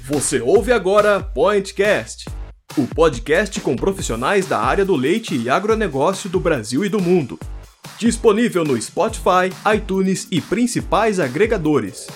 [0.00, 2.30] Você ouve agora Pointcast,
[2.76, 7.38] o podcast com profissionais da área do leite e agronegócio do Brasil e do mundo.
[7.98, 12.06] Disponível no Spotify, iTunes e principais agregadores.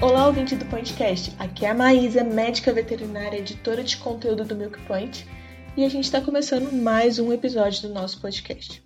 [0.00, 1.34] Olá, ouvinte do Pointcast.
[1.38, 5.26] Aqui é a Maísa, médica veterinária, editora de conteúdo do Milk Point,
[5.76, 8.80] e a gente está começando mais um episódio do nosso podcast.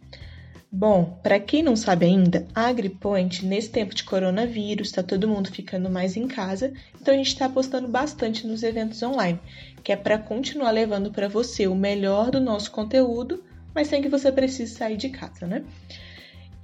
[0.72, 5.50] Bom, para quem não sabe ainda, a AgriPoint, nesse tempo de coronavírus, está todo mundo
[5.50, 9.38] ficando mais em casa, então a gente está apostando bastante nos eventos online,
[9.84, 14.08] que é para continuar levando para você o melhor do nosso conteúdo, mas sem que
[14.08, 15.64] você precise sair de casa, né?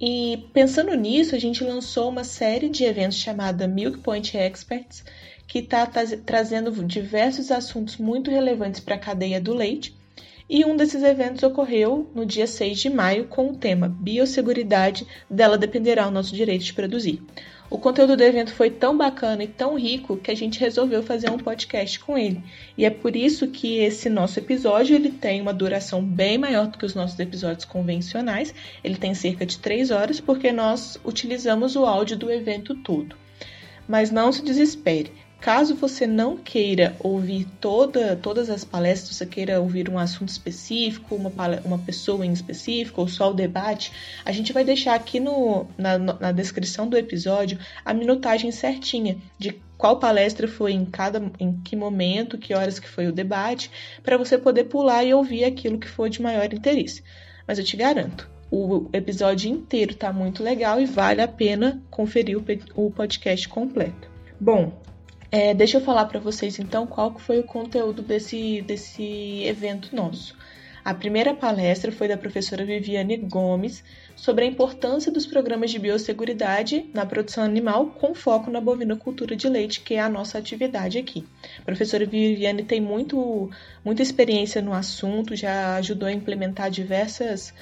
[0.01, 5.03] E pensando nisso, a gente lançou uma série de eventos chamada Milk Point Experts,
[5.47, 5.85] que está
[6.25, 9.95] trazendo diversos assuntos muito relevantes para a cadeia do leite
[10.49, 15.57] e um desses eventos ocorreu no dia 6 de maio com o tema Biosseguridade, dela
[15.57, 17.21] dependerá o nosso direito de produzir.
[17.67, 21.31] O conteúdo do evento foi tão bacana e tão rico que a gente resolveu fazer
[21.31, 22.43] um podcast com ele.
[22.77, 26.77] E é por isso que esse nosso episódio ele tem uma duração bem maior do
[26.77, 28.53] que os nossos episódios convencionais.
[28.83, 33.15] Ele tem cerca de 3 horas porque nós utilizamos o áudio do evento todo.
[33.87, 35.11] Mas não se desespere.
[35.45, 41.13] Caso você não queira ouvir toda, todas as palestras, você queira ouvir um assunto específico,
[41.13, 41.31] uma,
[41.63, 43.91] uma pessoa em específico, ou só o debate,
[44.25, 49.61] a gente vai deixar aqui no, na, na descrição do episódio a minutagem certinha de
[49.77, 53.69] qual palestra foi em cada em que momento, que horas que foi o debate,
[54.01, 57.03] para você poder pular e ouvir aquilo que for de maior interesse.
[57.47, 62.35] Mas eu te garanto, o episódio inteiro está muito legal e vale a pena conferir
[62.35, 62.43] o,
[62.87, 64.09] o podcast completo.
[64.39, 64.83] Bom,
[65.35, 70.33] é, deixa eu falar para vocês então qual foi o conteúdo desse, desse evento nosso.
[70.83, 73.83] A primeira palestra foi da professora Viviane Gomes
[74.15, 79.49] sobre a importância dos programas de biosseguridade na produção animal com foco na bovinocultura de
[79.49, 81.27] leite, que é a nossa atividade aqui.
[81.59, 83.49] A professora Viviane tem muito,
[83.83, 87.53] muita experiência no assunto, já ajudou a implementar diversas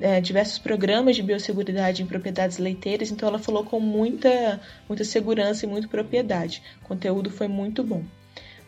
[0.00, 5.64] é, diversos programas de biosseguridade em propriedades leiteiras, então ela falou com muita, muita segurança
[5.64, 6.62] e muita propriedade.
[6.82, 8.02] O conteúdo foi muito bom.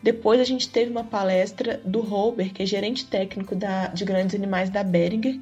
[0.01, 4.35] Depois a gente teve uma palestra do Robert, que é gerente técnico da, de grandes
[4.35, 5.39] animais da Beringer.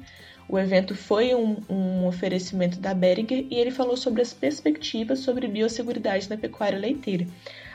[0.48, 5.48] O evento foi um, um oferecimento da Beringer e ele falou sobre as perspectivas sobre
[5.48, 7.26] biosseguridade na pecuária leiteira.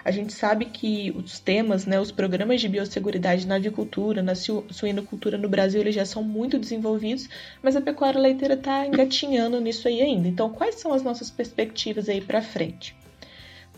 [0.03, 5.37] A gente sabe que os temas, né, os programas de biosseguridade na avicultura, na suinocultura
[5.37, 7.27] no Brasil, eles já são muito desenvolvidos,
[7.61, 10.27] mas a pecuária leiteira está engatinhando nisso aí ainda.
[10.27, 12.95] Então, quais são as nossas perspectivas aí para frente?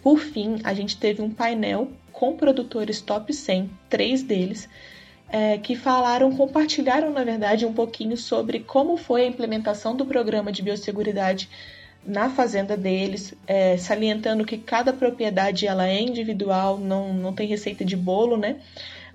[0.02, 4.68] Por fim, a gente teve um painel com produtores top 100, três deles,
[5.30, 10.52] é, que falaram, compartilharam, na verdade, um pouquinho sobre como foi a implementação do programa
[10.52, 11.50] de biosseguridade
[12.06, 17.86] na fazenda deles, é, salientando que cada propriedade ela é individual, não, não tem receita
[17.86, 18.58] de bolo, né?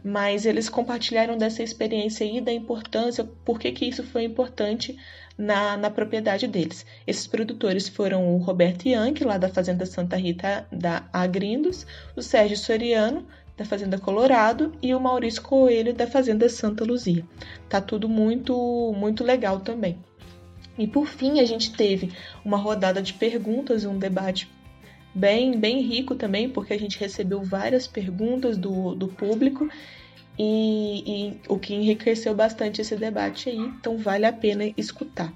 [0.04, 4.96] Mas eles compartilharam dessa experiência aí, da importância, por que, que isso foi importante
[5.36, 6.86] na, na propriedade deles.
[7.06, 12.56] Esses produtores foram o Roberto Yankee, lá da Fazenda Santa Rita da Agrindos, o Sérgio
[12.56, 13.26] Soriano,
[13.56, 17.24] da Fazenda Colorado, e o Maurício Coelho, da Fazenda Santa Luzia.
[17.68, 19.98] Tá tudo muito, muito legal também.
[20.78, 22.12] E por fim, a gente teve
[22.44, 24.48] uma rodada de perguntas, um debate
[25.14, 29.68] bem, bem rico também, porque a gente recebeu várias perguntas do, do público
[30.38, 35.32] e, e o que enriqueceu bastante esse debate aí, então vale a pena escutar.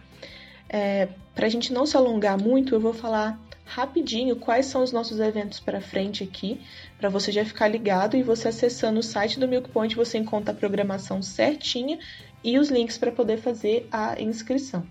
[0.68, 4.92] É, Para a gente não se alongar muito, eu vou falar rapidinho quais são os
[4.92, 6.60] nossos eventos para frente aqui,
[6.98, 10.52] para você já ficar ligado e você acessando o site do Milk Point você encontra
[10.52, 11.98] a programação certinha
[12.42, 14.84] e os links para poder fazer a inscrição.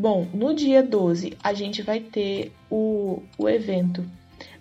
[0.00, 4.02] Bom, no dia 12 a gente vai ter o, o evento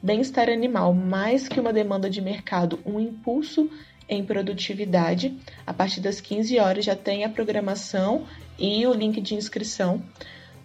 [0.04, 3.70] Bem-estar Animal, mais que uma demanda de mercado, um impulso
[4.10, 5.40] em produtividade.
[5.66, 8.26] A partir das 15 horas já tem a programação
[8.58, 10.04] e o link de inscrição.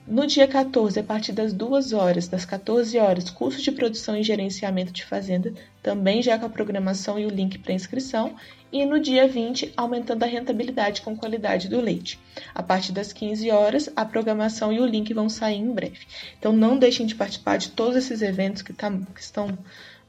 [0.08, 4.25] No dia 14, a partir das 2 horas, das 14 horas, curso de produção e
[4.25, 5.54] gerenciamento de fazenda,
[5.84, 8.34] também já com a programação e o link para inscrição.
[8.74, 12.18] E no dia 20, aumentando a rentabilidade com qualidade do leite.
[12.52, 16.00] A partir das 15 horas, a programação e o link vão sair em breve.
[16.40, 19.56] Então não deixem de participar de todos esses eventos que, tá, que estão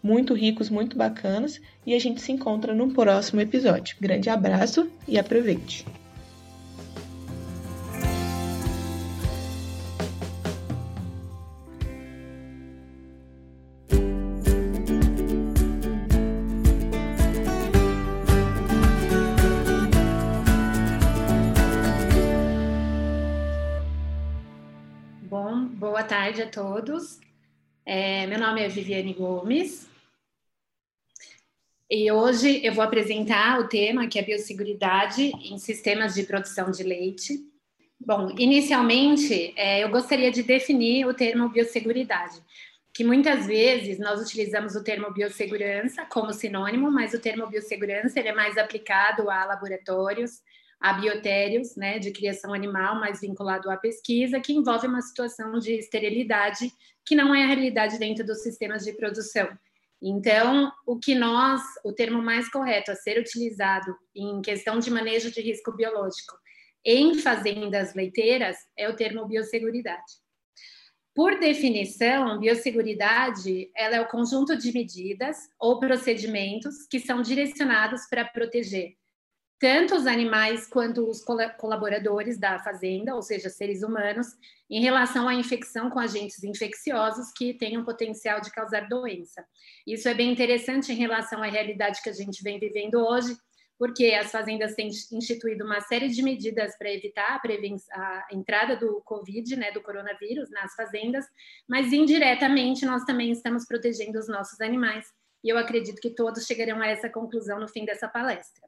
[0.02, 1.62] muito ricos, muito bacanas.
[1.86, 3.98] E a gente se encontra no próximo episódio.
[4.02, 5.86] Grande abraço e aproveite!
[26.36, 27.20] Tarde a todos.
[27.86, 29.88] É, meu nome é Viviane Gomes
[31.90, 36.84] e hoje eu vou apresentar o tema que é biosseguridade em sistemas de produção de
[36.84, 37.40] leite.
[37.98, 42.36] Bom, inicialmente é, eu gostaria de definir o termo biosseguridade,
[42.94, 48.30] que muitas vezes nós utilizamos o termo biossegurança como sinônimo, mas o termo biossegurança ele
[48.30, 50.42] é mais aplicado a laboratórios,
[50.80, 56.72] abiotérios, né, de criação animal, mais vinculado à pesquisa, que envolve uma situação de esterilidade
[57.06, 59.48] que não é a realidade dentro dos sistemas de produção.
[60.02, 65.32] Então, o que nós, o termo mais correto a ser utilizado em questão de manejo
[65.32, 66.36] de risco biológico
[66.86, 70.24] em fazendas leiteiras é o termo biosseguridade.
[71.16, 78.26] Por definição, biosseguridade ela é o conjunto de medidas ou procedimentos que são direcionados para
[78.26, 78.96] proteger
[79.60, 81.24] tanto os animais quanto os
[81.58, 84.28] colaboradores da fazenda, ou seja, seres humanos,
[84.70, 89.46] em relação à infecção com agentes infecciosos que têm um potencial de causar doença.
[89.88, 93.36] Isso é bem interessante em relação à realidade que a gente vem vivendo hoje,
[93.78, 99.02] porque as fazendas têm instituído uma série de medidas para evitar a, a, entrada do
[99.06, 101.26] Covid, né, do coronavírus, nas fazendas,
[101.68, 105.06] mas indiretamente nós também estamos protegendo os nossos animais.
[105.44, 108.66] E eu acredito que todos chegarão a essa conclusão no fim dessa palestra.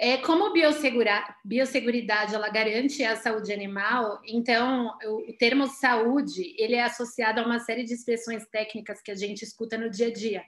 [0.00, 6.84] É, como biosseguridade ela garante a saúde animal, então o, o, termo saúde ele é
[6.84, 10.44] associado a uma série de expressões técnicas que a gente escuta no dia a dia,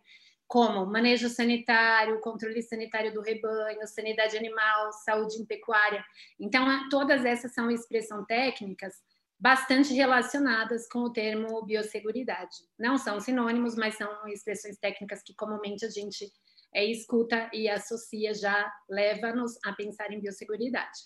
[0.46, 6.04] como manejo sanitário, controle sanitário do rebanho, sanidade animal, saúde em pecuária.
[6.38, 8.94] Então, todas essas são expressões técnicas
[9.38, 12.56] bastante relacionadas com o termo biosseguridade.
[12.78, 16.30] Não são sinônimos, mas são expressões técnicas que comumente a gente
[16.72, 20.98] é, escuta e associa já leva-nos a pensar em biosseguridade.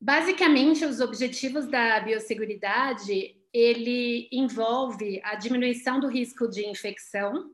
[0.00, 7.50] Basicamente, os objetivos da biosseguridade, ele envolve a diminuição do risco de infecção,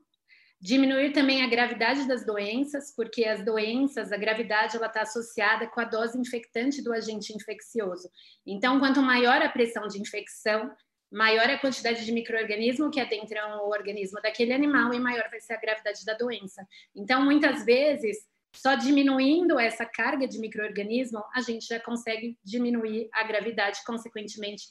[0.61, 5.81] diminuir também a gravidade das doenças, porque as doenças, a gravidade, ela está associada com
[5.81, 8.09] a dose infectante do agente infeccioso.
[8.47, 10.71] Então, quanto maior a pressão de infecção,
[11.11, 15.41] maior é a quantidade de microorganismo que adentram o organismo daquele animal e maior vai
[15.41, 16.67] ser a gravidade da doença.
[16.95, 18.19] Então, muitas vezes,
[18.55, 24.65] só diminuindo essa carga de microorganismo, a gente já consegue diminuir a gravidade, consequentemente,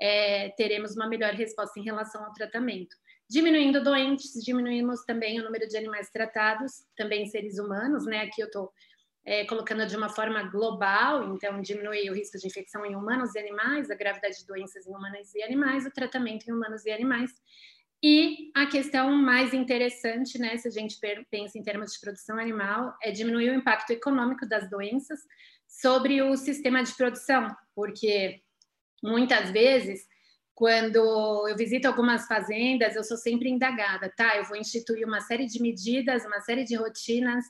[0.00, 2.96] é, teremos uma melhor resposta em relação ao tratamento.
[3.28, 8.20] Diminuindo doentes, diminuímos também o número de animais tratados, também seres humanos, né?
[8.20, 8.72] Aqui eu estou
[9.26, 13.40] é, colocando de uma forma global, então diminui o risco de infecção em humanos e
[13.40, 17.32] animais, a gravidade de doenças em humanos e animais, o tratamento em humanos e animais.
[18.00, 20.96] E a questão mais interessante, né, se a gente
[21.28, 25.18] pensa em termos de produção animal, é diminuir o impacto econômico das doenças
[25.66, 28.40] sobre o sistema de produção, porque
[29.02, 30.06] muitas vezes
[30.56, 34.36] quando eu visito algumas fazendas, eu sou sempre indagada, tá?
[34.36, 37.44] Eu vou instituir uma série de medidas, uma série de rotinas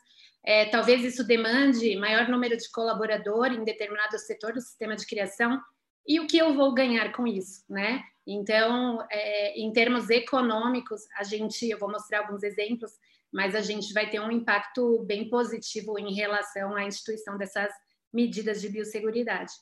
[0.47, 5.61] é, talvez isso demande maior número de colaborador em determinado setor do sistema de criação.
[6.07, 8.01] E o que eu vou ganhar com isso, né?
[8.25, 12.93] Então, é, em termos econômicos, a gente, eu vou mostrar alguns exemplos,
[13.33, 17.73] mas a gente vai ter um impacto bem positivo em relação à instituição dessas
[18.13, 19.53] medidas de biosseguridade.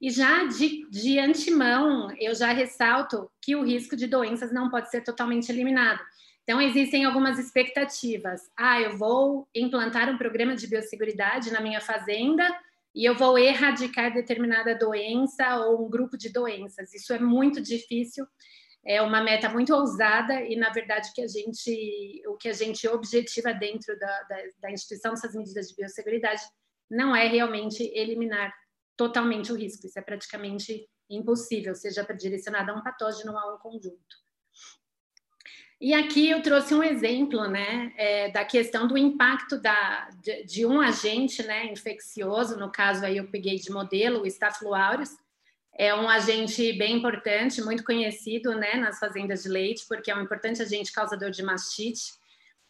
[0.00, 4.90] E já de, de antemão, eu já ressalto que o risco de doenças não pode
[4.90, 6.00] ser totalmente eliminado.
[6.42, 8.40] Então, existem algumas expectativas.
[8.56, 12.48] Ah, eu vou implantar um programa de biosseguridade na minha fazenda
[12.94, 16.94] e eu vou erradicar determinada doença ou um grupo de doenças.
[16.94, 18.24] Isso é muito difícil,
[18.86, 22.86] é uma meta muito ousada e, na verdade, que a gente, o que a gente
[22.86, 26.42] objetiva dentro da, da, da instituição dessas medidas de biosseguridade
[26.88, 28.54] não é realmente eliminar
[28.96, 29.86] totalmente o risco.
[29.86, 34.26] Isso é praticamente impossível, seja direcionado a um patógeno ou a um conjunto.
[35.78, 40.66] E aqui eu trouxe um exemplo, né, é, da questão do impacto da, de, de,
[40.66, 42.58] um agente, né, infeccioso.
[42.58, 45.10] No caso aí eu peguei de modelo o Staphylococcus.
[45.78, 50.22] É um agente bem importante, muito conhecido, né, nas fazendas de leite, porque é um
[50.22, 52.14] importante agente causador de mastite.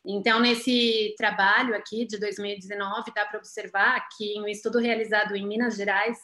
[0.06, 5.44] Então, nesse trabalho aqui de 2019, dá para observar que em um estudo realizado em
[5.44, 6.16] Minas Gerais,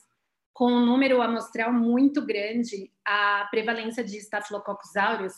[0.53, 5.33] com um número amostral muito grande, a prevalência de Staphylococcus aureus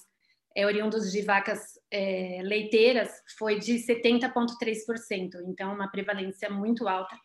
[0.54, 7.16] é, oriundos de vacas é, leiteiras foi de 70,3%, então uma prevalência muito alta.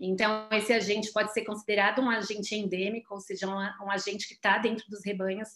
[0.00, 4.34] Então, esse agente pode ser considerado um agente endêmico, ou seja, um, um agente que
[4.34, 5.48] está dentro dos rebanhos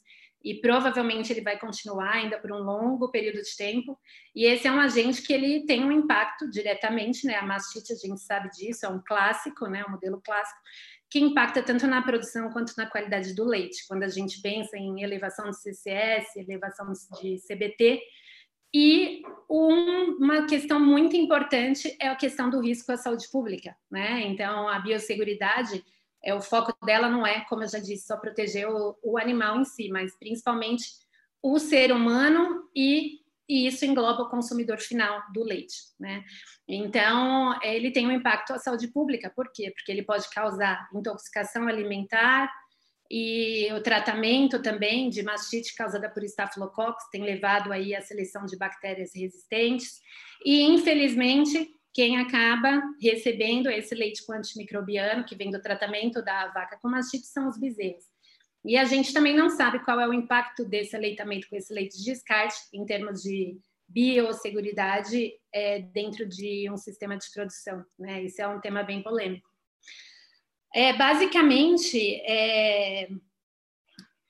[0.44, 3.98] e provavelmente ele vai continuar ainda por um longo período de tempo.
[4.34, 7.36] E esse é um agente que ele tem um impacto diretamente, né?
[7.36, 9.84] A mastite, a gente sabe disso, é um clássico, né?
[9.86, 10.60] Um modelo clássico
[11.10, 15.02] que impacta tanto na produção quanto na qualidade do leite, quando a gente pensa em
[15.02, 18.00] elevação de CCS, elevação de CBT.
[18.74, 24.22] E um, uma questão muito importante é a questão do risco à saúde pública, né?
[24.22, 25.84] Então, a biosseguridade,
[26.24, 29.60] é, o foco dela não é, como eu já disse, só proteger o, o animal
[29.60, 30.84] em si, mas principalmente
[31.42, 36.24] o ser humano e e isso engloba o consumidor final do leite, né?
[36.66, 39.70] Então, ele tem um impacto à saúde pública, por quê?
[39.74, 42.50] Porque ele pode causar intoxicação alimentar
[43.10, 48.56] e o tratamento também de mastite causada por Staphylococcus tem levado aí à seleção de
[48.56, 50.00] bactérias resistentes
[50.46, 56.78] e, infelizmente, quem acaba recebendo esse leite com antimicrobiano que vem do tratamento da vaca
[56.80, 58.04] com mastite são os bezerros.
[58.64, 61.98] E a gente também não sabe qual é o impacto desse aleitamento com esse leite
[61.98, 63.58] de descarte em termos de
[63.88, 67.84] biosseguridade é, dentro de um sistema de produção.
[67.98, 68.26] Né?
[68.38, 69.48] É um tema bem polêmico.
[70.74, 73.08] É, basicamente, é,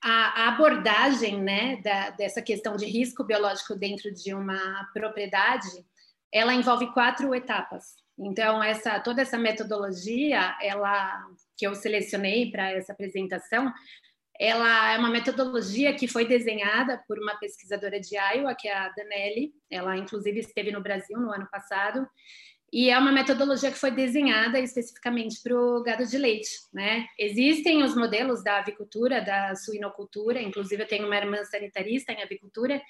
[0.03, 5.69] a, a, abordagem né, da, dessa questão de risco biológico dentro de uma propriedade,
[6.33, 7.97] ela envolve quatro etapas.
[8.19, 13.73] Então, essa, toda essa metodologia, ela que eu selecionei para essa apresentação,
[14.39, 18.89] ela é uma metodologia que foi desenhada por uma pesquisadora de Iowa, que é a
[18.89, 19.53] Danelli.
[19.71, 22.07] Ela, inclusive, esteve no Brasil no ano passado.
[22.73, 26.51] E é uma metodologia que foi desenhada especificamente para o gado de leite.
[26.73, 27.07] Né?
[27.19, 32.81] Existem os modelos da avicultura, da suinocultura, inclusive eu tenho uma irmã sanitarista em avicultura,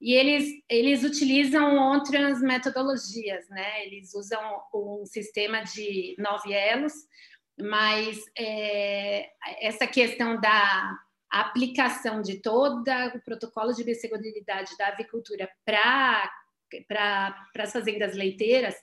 [0.00, 3.86] e eles, eles utilizam outras metodologias, né?
[3.86, 4.40] Eles usam
[4.74, 6.94] um sistema de nove elos,
[7.60, 9.28] mas é,
[9.60, 10.98] essa questão da
[11.30, 12.82] aplicação de todo
[13.14, 16.30] o protocolo de biosseguridade da avicultura para
[17.58, 18.74] as fazendas leiteiras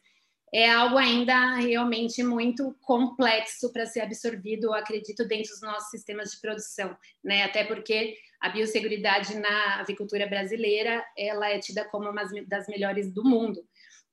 [0.54, 6.40] é algo ainda realmente muito complexo para ser absorvido, acredito, dentro dos nossos sistemas de
[6.40, 7.44] produção, né?
[7.44, 13.24] Até porque a biosseguridade na avicultura brasileira ela é tida como uma das melhores do
[13.24, 13.64] mundo.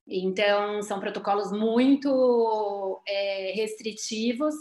[0.06, 4.54] Então, são protocolos muito é, restritivos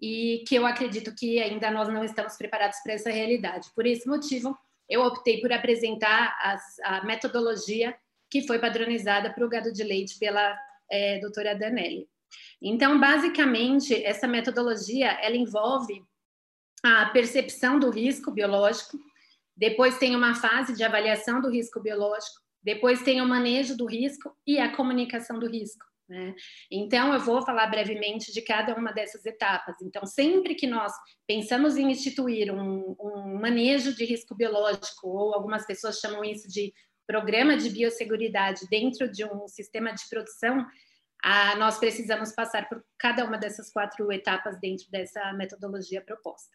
[0.00, 3.70] e que eu acredito que ainda nós não estamos preparados para essa realidade.
[3.74, 4.56] Por esse motivo,
[4.88, 7.96] eu optei por apresentar as, a metodologia
[8.30, 10.56] que foi padronizada para o gado de leite pela
[10.90, 12.08] é, doutora Danelli.
[12.60, 16.02] Então, basicamente, essa metodologia ela envolve
[16.84, 18.98] a percepção do risco biológico,
[19.56, 24.36] depois tem uma fase de avaliação do risco biológico, depois tem o manejo do risco
[24.46, 25.84] e a comunicação do risco.
[26.06, 26.34] Né?
[26.70, 29.76] Então, eu vou falar brevemente de cada uma dessas etapas.
[29.80, 30.92] Então, sempre que nós
[31.26, 36.72] pensamos em instituir um, um manejo de risco biológico, ou algumas pessoas chamam isso de
[37.06, 40.66] programa de biosseguridade dentro de um sistema de produção,
[41.22, 46.54] ah, nós precisamos passar por cada uma dessas quatro etapas dentro dessa metodologia proposta.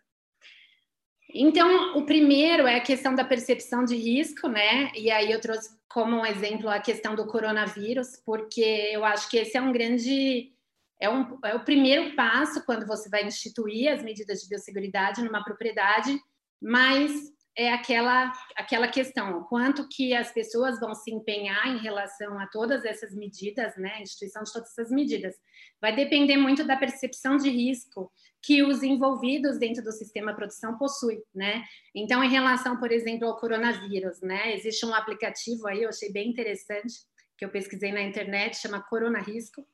[1.31, 4.91] Então, o primeiro é a questão da percepção de risco, né?
[4.95, 9.38] E aí eu trouxe como um exemplo a questão do coronavírus, porque eu acho que
[9.38, 10.51] esse é um grande.
[11.00, 15.43] É, um, é o primeiro passo quando você vai instituir as medidas de biosseguridade numa
[15.43, 16.19] propriedade,
[16.62, 17.12] mas
[17.59, 22.85] é aquela, aquela questão, quanto que as pessoas vão se empenhar em relação a todas
[22.85, 25.35] essas medidas, né, a instituição de todas essas medidas.
[25.81, 28.09] Vai depender muito da percepção de risco
[28.41, 31.61] que os envolvidos dentro do sistema produção possuem, né?
[31.93, 36.29] Então, em relação, por exemplo, ao coronavírus, né, existe um aplicativo aí, eu achei bem
[36.29, 36.93] interessante,
[37.37, 39.67] que eu pesquisei na internet, chama Corona Risco,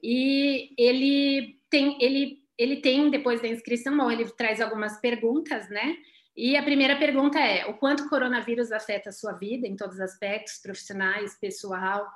[0.00, 5.96] e ele tem, ele, ele tem, depois da inscrição, bom, ele traz algumas perguntas, né,
[6.36, 9.96] e a primeira pergunta é: o quanto o coronavírus afeta a sua vida em todos
[9.96, 12.06] os aspectos, profissionais, pessoal?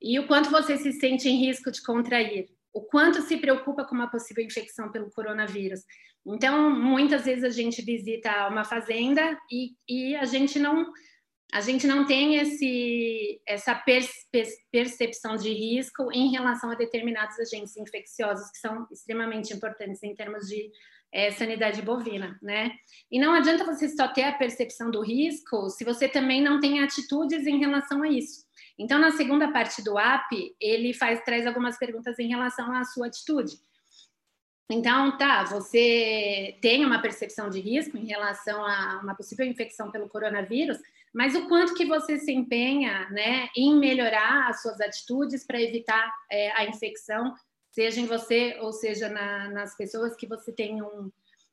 [0.00, 2.48] E o quanto você se sente em risco de contrair?
[2.72, 5.80] O quanto se preocupa com uma possível infecção pelo coronavírus?
[6.26, 10.90] Então, muitas vezes a gente visita uma fazenda e, e a gente não
[11.52, 13.74] a gente não tem esse, essa
[14.72, 20.48] percepção de risco em relação a determinados agentes infecciosos que são extremamente importantes em termos
[20.48, 20.70] de
[21.12, 22.72] é, sanidade bovina, né?
[23.10, 26.82] E não adianta você só ter a percepção do risco se você também não tem
[26.82, 28.44] atitudes em relação a isso.
[28.78, 33.08] Então, na segunda parte do app, ele faz traz algumas perguntas em relação à sua
[33.08, 33.56] atitude.
[34.70, 40.08] Então, tá, você tem uma percepção de risco em relação a uma possível infecção pelo
[40.08, 40.78] coronavírus,
[41.12, 46.10] mas o quanto que você se empenha, né, em melhorar as suas atitudes para evitar
[46.30, 47.34] é, a infecção
[47.72, 51.10] seja em você ou seja na, nas pessoas que você tem um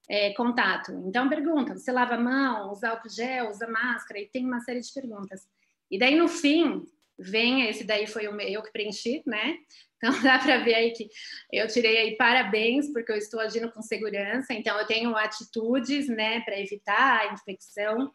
[0.07, 0.91] é, contato.
[1.07, 4.19] Então, pergunta: você lava a mão, usa álcool gel, usa máscara?
[4.19, 5.47] E tem uma série de perguntas.
[5.89, 6.85] E daí, no fim,
[7.17, 9.57] venha, esse daí foi o eu que preenchi, né?
[9.97, 11.09] Então dá para ver aí que
[11.51, 14.53] eu tirei aí parabéns porque eu estou agindo com segurança.
[14.53, 18.11] Então eu tenho atitudes, né, para evitar a infecção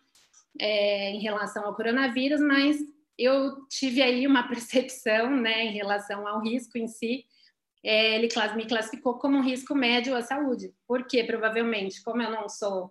[0.59, 2.79] é, em relação ao coronavírus, mas
[3.19, 7.27] eu tive aí uma percepção, né, em relação ao risco em si.
[7.85, 12.49] É, ele me classificou como um risco médio à saúde, porque provavelmente, como eu não
[12.49, 12.91] sou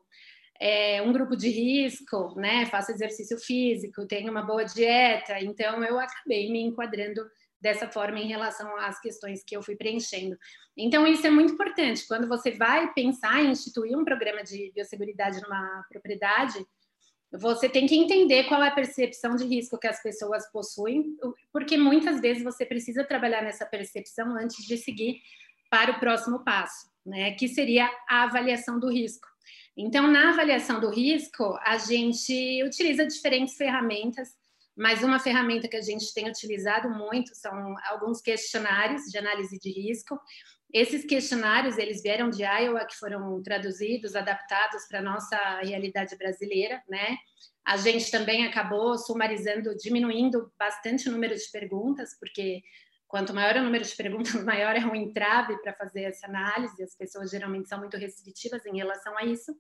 [0.60, 6.00] é, um grupo de risco, né, faço exercício físico, tenho uma boa dieta, então eu
[6.00, 7.22] acabei me enquadrando
[7.60, 10.38] dessa forma em relação às questões que eu fui preenchendo.
[10.78, 12.06] Então, isso é muito importante.
[12.06, 16.60] Quando você vai pensar em instituir um programa de biosseguridade numa propriedade,
[17.34, 21.18] você tem que entender qual é a percepção de risco que as pessoas possuem,
[21.52, 25.22] porque muitas vezes você precisa trabalhar nessa percepção antes de seguir
[25.70, 27.32] para o próximo passo, né?
[27.32, 29.28] Que seria a avaliação do risco.
[29.76, 34.38] Então, na avaliação do risco, a gente utiliza diferentes ferramentas
[34.76, 39.70] mas uma ferramenta que a gente tem utilizado muito são alguns questionários de análise de
[39.70, 40.20] risco.
[40.74, 46.82] Esses questionários, eles vieram de Iowa, que foram traduzidos, adaptados para a nossa realidade brasileira,
[46.90, 47.16] né?
[47.64, 52.64] A gente também acabou sumarizando, diminuindo bastante o número de perguntas, porque
[53.08, 56.82] quanto maior o número de perguntas, maior é o entrave para fazer essa análise.
[56.82, 59.56] As pessoas geralmente são muito restritivas em relação a isso.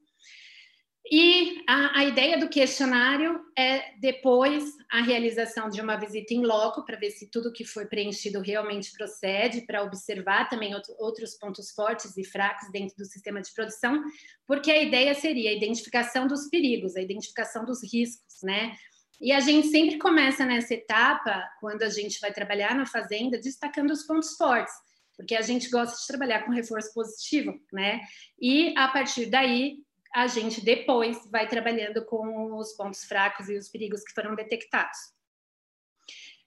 [1.11, 6.85] E a, a, ideia do questionário é depois a realização de uma visita em loco
[6.85, 11.71] para ver se tudo que foi preenchido realmente procede, para observar também outro, outros pontos
[11.71, 14.01] fortes e fracos dentro do sistema de produção,
[14.47, 18.73] porque a ideia seria a identificação dos perigos, a identificação dos riscos, né?
[19.19, 23.91] E a gente sempre começa nessa etapa, quando a gente vai trabalhar na fazenda, destacando
[23.91, 24.73] os pontos fortes,
[25.17, 27.99] porque a gente gosta de trabalhar com reforço positivo, né?
[28.39, 29.82] E a partir daí
[30.13, 34.97] a gente depois vai trabalhando com os pontos fracos e os perigos que foram detectados.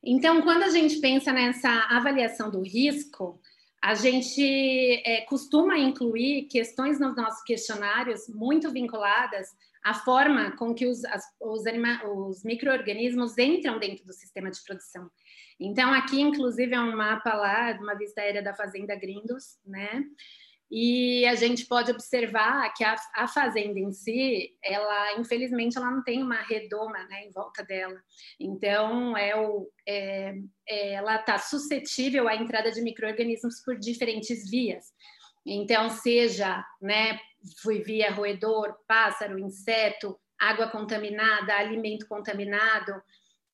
[0.04, 3.40] Então, quando a gente pensa nessa avaliação do risco,
[3.82, 9.48] a gente é, costuma incluir questões nos nossos questionários muito vinculadas
[9.84, 11.62] à forma com que os, as, os,
[12.04, 15.10] os micro-organismos entram dentro do sistema de produção.
[15.58, 20.04] Então, aqui, inclusive, é um mapa lá de uma vista aérea da Fazenda Grindos, né?
[20.70, 26.02] E a gente pode observar que a, a, fazenda em si, ela infelizmente ela não
[26.02, 28.00] tem uma redoma né, em volta dela.
[28.40, 30.34] Então, é o, é,
[30.68, 34.86] é, ela está suscetível à entrada de micro-organismos por diferentes vias.
[35.46, 37.20] Então, seja né,
[37.84, 42.92] via roedor, pássaro, inseto, água contaminada, alimento contaminado,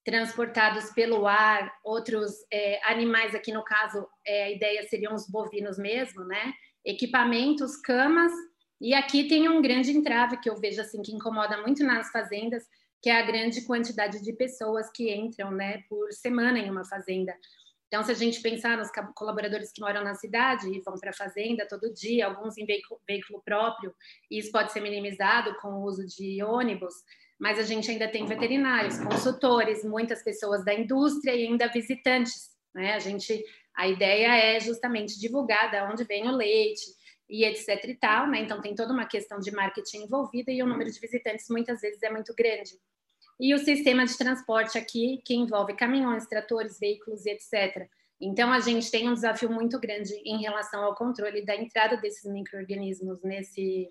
[0.05, 5.79] transportados pelo ar, outros é, animais, aqui no caso, é, a ideia seriam os bovinos
[5.79, 6.53] mesmo, né?
[6.85, 8.33] Equipamentos, camas,
[8.81, 12.65] e aqui tem um grande entrave que eu vejo assim que incomoda muito nas fazendas,
[13.01, 17.33] que é a grande quantidade de pessoas que entram, né, por semana em uma fazenda.
[17.93, 21.15] Então, se a gente pensar nos colaboradores que moram na cidade e vão para a
[21.15, 23.95] fazenda todo dia, alguns em veículo, próprio,
[24.31, 26.95] isso pode ser minimizado com o uso de ônibus,
[27.39, 32.51] mas a gente ainda tem veterinários, consultores, muitas pessoas da indústria e ainda visitantes.
[32.75, 32.95] Né?
[32.95, 33.45] A gente
[33.77, 36.83] a ideia é justamente divulgar de onde vem o leite
[37.29, 38.41] e etc e tal, né?
[38.41, 42.03] Então tem toda uma questão de marketing envolvida e o número de visitantes muitas vezes
[42.03, 42.73] é muito grande.
[43.41, 47.89] E o sistema de transporte aqui, que envolve caminhões, tratores, veículos e etc.
[48.21, 52.31] Então a gente tem um desafio muito grande em relação ao controle da entrada desses
[52.31, 53.91] microrganismos nesse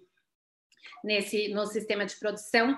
[1.03, 2.77] nesse no sistema de produção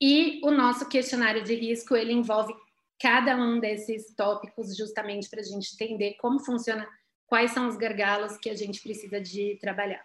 [0.00, 2.54] e o nosso questionário de risco ele envolve
[3.00, 6.86] cada um desses tópicos justamente para a gente entender como funciona,
[7.26, 10.04] quais são os gargalos que a gente precisa de trabalhar.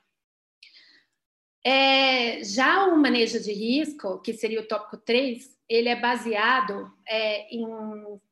[1.63, 7.53] É, já o manejo de risco, que seria o tópico 3, ele é baseado é,
[7.53, 7.65] em,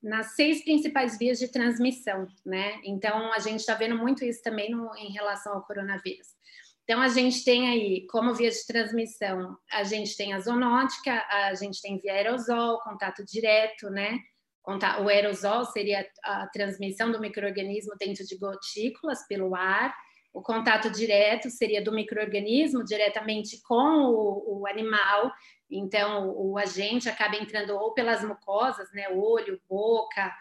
[0.02, 2.80] nas seis principais vias de transmissão, né?
[2.84, 6.28] Então, a gente está vendo muito isso também no, em relação ao coronavírus.
[6.84, 11.56] Então, a gente tem aí, como via de transmissão, a gente tem a zoonótica, a
[11.56, 14.20] gente tem via aerosol, contato direto, né?
[14.66, 19.94] O aerosol seria a transmissão do microorganismo dentro de gotículas pelo ar.
[20.34, 25.32] O contato direto seria do microorganismo diretamente com o, o animal.
[25.70, 30.34] Então, o, o, agente acaba entrando ou pelas mucosas, né, olho, boca,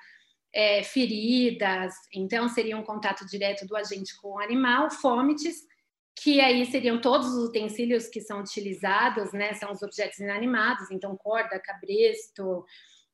[0.53, 1.95] é, feridas.
[2.15, 4.89] Então, seria um contato direto do agente com o animal.
[4.89, 5.67] Fômites,
[6.15, 10.91] que aí seriam todos os utensílios que são utilizados, né, são os objetos inanimados.
[10.91, 12.65] Então, corda, cabresto,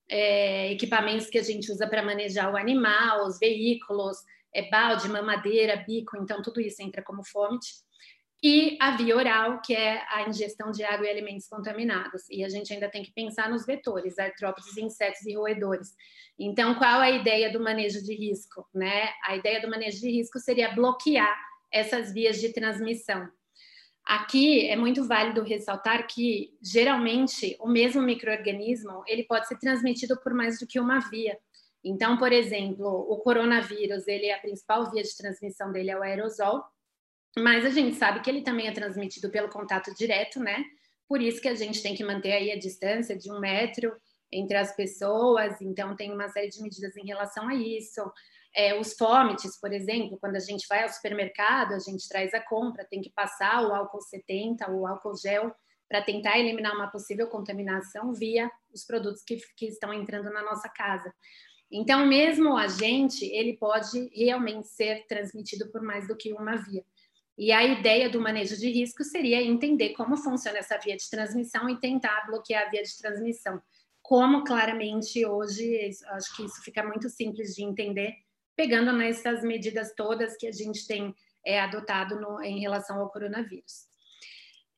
[0.09, 4.17] é, equipamentos que a gente usa para manejar o animal, os veículos,
[4.55, 7.87] é, balde, mamadeira, bico, então tudo isso entra como fonte.
[8.43, 12.23] e a via oral, que é a ingestão de água e alimentos contaminados.
[12.31, 15.89] E a gente ainda tem que pensar nos vetores, artrópodes, insetos e roedores.
[16.39, 18.65] Então, qual é a ideia do manejo de risco?
[18.73, 19.09] Né?
[19.25, 21.37] A ideia do manejo de risco seria bloquear
[21.73, 23.29] essas vias de transmissão.
[24.09, 30.33] Aqui é muito válido ressaltar que geralmente o mesmo microorganismo ele pode ser transmitido por
[30.33, 31.39] mais do que uma via.
[31.85, 36.03] Então, por exemplo, o coronavírus, ele é a principal via de transmissão dele é o
[36.03, 36.65] aerosol,
[37.39, 40.65] mas a gente sabe que ele também é transmitido pelo contato direto, né?
[41.07, 43.95] Por isso que a gente tem que manter aí a distância de um metro
[44.33, 48.01] entre as pessoas, então tem uma série de medidas em relação a isso.
[48.55, 52.41] É, os fômites, por exemplo, quando a gente vai ao supermercado, a gente traz a
[52.41, 55.55] compra, tem que passar o álcool 70, o álcool gel,
[55.89, 60.69] para tentar eliminar uma possível contaminação via os produtos que, que estão entrando na nossa
[60.69, 61.13] casa.
[61.71, 66.85] Então, mesmo o agente, ele pode realmente ser transmitido por mais do que uma via.
[67.37, 71.69] E a ideia do manejo de risco seria entender como funciona essa via de transmissão
[71.69, 73.63] e tentar bloquear a via de transmissão.
[74.03, 78.15] Como claramente hoje, acho que isso fica muito simples de entender,
[78.59, 81.15] pegando nessas medidas todas que a gente tem
[81.47, 83.87] é, adotado no, em relação ao coronavírus.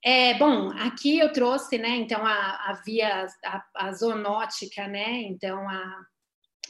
[0.04, 5.66] É, bom, aqui eu trouxe, né, então, a, a via, a, a zoonótica, né, então,
[5.66, 6.06] a,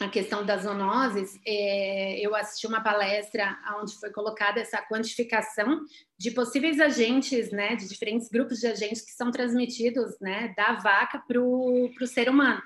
[0.00, 5.80] a questão das zoonoses, é, eu assisti uma palestra onde foi colocada essa quantificação
[6.16, 11.18] de possíveis agentes, né, de diferentes grupos de agentes que são transmitidos, né, da vaca
[11.26, 12.62] para o ser humano.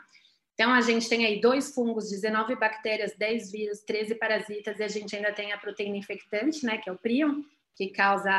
[0.55, 4.89] Então, a gente tem aí dois fungos, 19 bactérias, 10 vírus, 13 parasitas, e a
[4.89, 7.43] gente ainda tem a proteína infectante, né, que é o prion,
[7.75, 8.31] que causa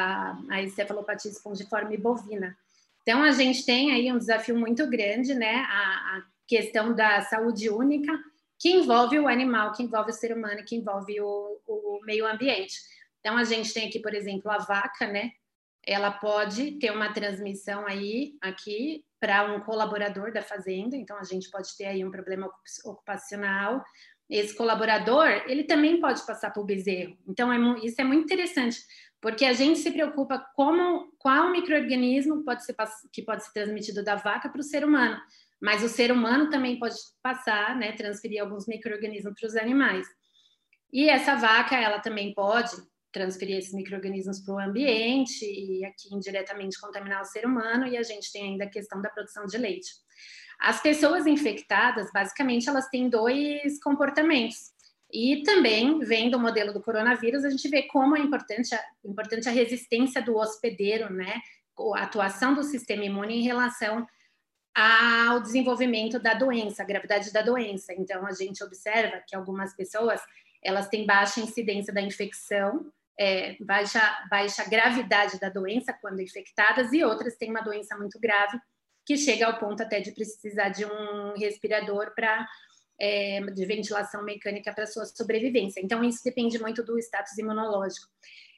[0.49, 2.57] a encefalopatia espongiforme bovina.
[3.01, 7.69] Então, a gente tem aí um desafio muito grande, né, a, a questão da saúde
[7.69, 8.17] única,
[8.57, 12.75] que envolve o animal, que envolve o ser humano, que envolve o, o meio ambiente.
[13.19, 15.31] Então, a gente tem aqui, por exemplo, a vaca, né?
[15.85, 21.49] Ela pode ter uma transmissão aí, aqui, para um colaborador da fazenda, então a gente
[21.49, 22.47] pode ter aí um problema
[22.83, 23.83] ocupacional.
[24.29, 27.17] Esse colaborador, ele também pode passar o bezerro.
[27.27, 28.79] Então, é, isso é muito interessante,
[29.19, 32.75] porque a gente se preocupa como qual microorganismo pode ser
[33.11, 35.19] que pode ser transmitido da vaca para o ser humano
[35.61, 40.05] mas o ser humano também pode passar, né, transferir alguns micro-organismos para os animais.
[40.93, 42.75] E essa vaca, ela também pode
[43.15, 48.03] transferir esses micro-organismos para o ambiente e aqui indiretamente contaminar o ser humano, e a
[48.03, 49.89] gente tem ainda a questão da produção de leite.
[50.59, 54.73] As pessoas infectadas, basicamente, elas têm dois comportamentos.
[55.13, 59.47] E também, vendo o modelo do coronavírus, a gente vê como é importante a, importante
[59.47, 61.39] a resistência do hospedeiro, né?
[61.95, 64.05] A atuação do sistema imune em relação
[64.73, 67.93] ao desenvolvimento da doença, a gravidade da doença.
[67.93, 70.19] Então, a gente observa que algumas pessoas
[70.61, 77.03] elas têm baixa incidência da infecção, é, baixa, baixa gravidade da doença quando infectadas, e
[77.03, 78.59] outras têm uma doença muito grave,
[79.05, 82.47] que chega ao ponto até de precisar de um respirador para
[82.99, 85.81] é, de ventilação mecânica para sua sobrevivência.
[85.81, 88.07] Então, isso depende muito do status imunológico.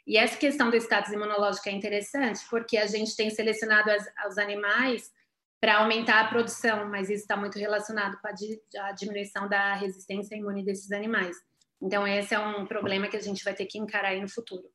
[0.06, 4.38] E essa questão do status imunológico é interessante, porque a gente tem selecionado as, os
[4.38, 5.12] animais
[5.60, 9.74] para aumentar a produção, mas isso está muito relacionado com a, di a, diminuição da
[9.74, 11.36] resistência imune desses animais.
[11.82, 14.70] Então, esse é um problema que a gente vai ter que encarar aí no futuro.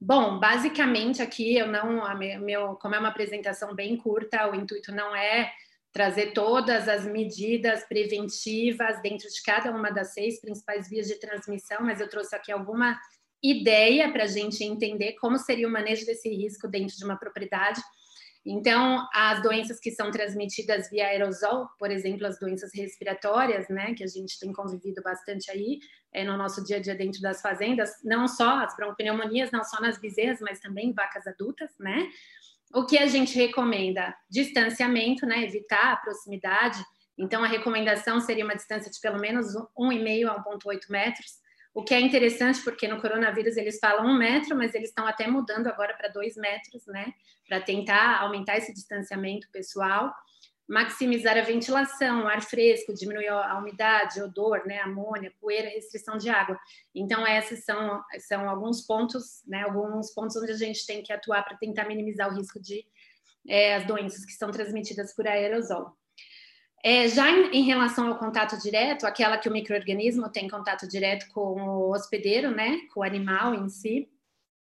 [0.00, 2.02] Bom, basicamente aqui eu não,
[2.40, 5.52] meu, como é uma apresentação bem curta, o intuito não é
[5.92, 11.82] trazer todas as medidas preventivas dentro de cada uma das seis principais vias de transmissão,
[11.82, 12.98] mas eu trouxe aqui alguma
[13.42, 17.82] ideia para a gente entender como seria o manejo desse risco dentro de uma propriedade
[18.44, 24.02] então, as doenças que são transmitidas via aerosol, por exemplo, as doenças respiratórias, né, que
[24.02, 25.78] a gente tem convivido bastante aí
[26.12, 29.80] é, no nosso dia a dia dentro das fazendas, não só as bronquipneumonias, não só
[29.80, 32.08] nas bezerras, mas também em vacas adultas, né?
[32.74, 34.14] O que a gente recomenda?
[34.30, 36.82] Distanciamento, né, evitar a proximidade.
[37.18, 41.39] Então, a recomendação seria uma distância de pelo menos 1,5 a 1,8 metros
[41.72, 45.26] o que é interessante porque no coronavírus eles falam um metro, mas eles estão até
[45.26, 47.12] mudando agora para dois metros, né?
[47.48, 50.12] Para tentar aumentar esse distanciamento pessoal,
[50.68, 54.80] maximizar a ventilação, ar fresco, diminuir a umidade, odor, né?
[54.80, 56.58] Amônia, poeira, restrição de água.
[56.94, 59.62] Então esses são são alguns pontos, né?
[59.62, 62.84] Alguns pontos onde a gente tem que atuar para tentar minimizar o risco de
[63.48, 65.96] é, as doenças que são transmitidas por aerosol.
[66.82, 71.30] É, já em, em, relação ao contato direto, aquela que o microorganismo tem contato direto
[71.32, 74.08] com o hospedeiro, né, com o animal em si,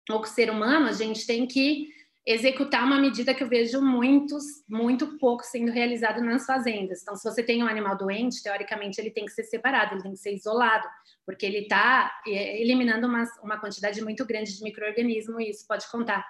[0.08, 1.88] ou com o ser humano, a gente tem que
[2.26, 7.02] executar uma medida que eu vejo muitos, muito pouco sendo realizado nas fazendas.
[7.02, 10.12] Então, se você tem um animal doente, teoricamente ele tem que ser separado, ele tem
[10.12, 10.88] que ser isolado,
[11.26, 15.90] porque ele está é, eliminando uma, uma quantidade muito grande de microorganismo e isso pode
[15.90, 16.24] contar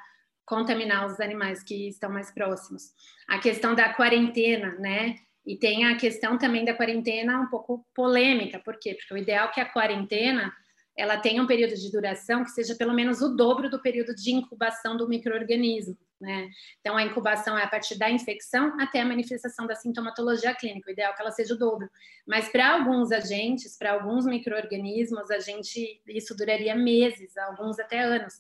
[0.44, 2.92] contaminar os animais que estão mais próximos.
[3.26, 5.16] A questão da quarentena, né?
[5.46, 8.94] E tem a questão também da quarentena um pouco polêmica, por quê?
[8.94, 10.52] Porque o ideal é que a quarentena
[10.96, 14.30] ela tenha um período de duração que seja pelo menos o dobro do período de
[14.30, 16.48] incubação do microorganismo, né?
[16.80, 20.88] Então a incubação é a partir da infecção até a manifestação da sintomatologia clínica.
[20.88, 21.90] O ideal é que ela seja o dobro.
[22.26, 28.34] Mas para alguns agentes, para alguns microorganismos, a gente isso duraria meses, alguns até anos.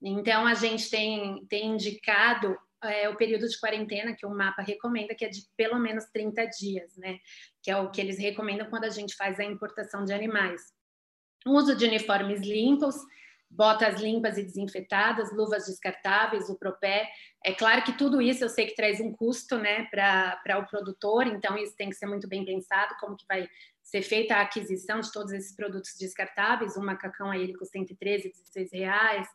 [0.00, 5.14] Então a gente tem, tem indicado é, o período de quarentena que o mapa recomenda,
[5.14, 7.18] que é de pelo menos 30 dias, né?
[7.62, 10.60] Que é o que eles recomendam quando a gente faz a importação de animais.
[11.46, 12.96] Uso de uniformes limpos,
[13.48, 17.08] botas limpas e desinfetadas, luvas descartáveis, o propé.
[17.44, 21.26] É claro que tudo isso eu sei que traz um custo, né, para o produtor,
[21.26, 23.48] então isso tem que ser muito bem pensado, como que vai
[23.82, 26.76] ser feita a aquisição de todos esses produtos descartáveis.
[26.76, 29.28] Um macacão aí ele custa 113, 16 reais,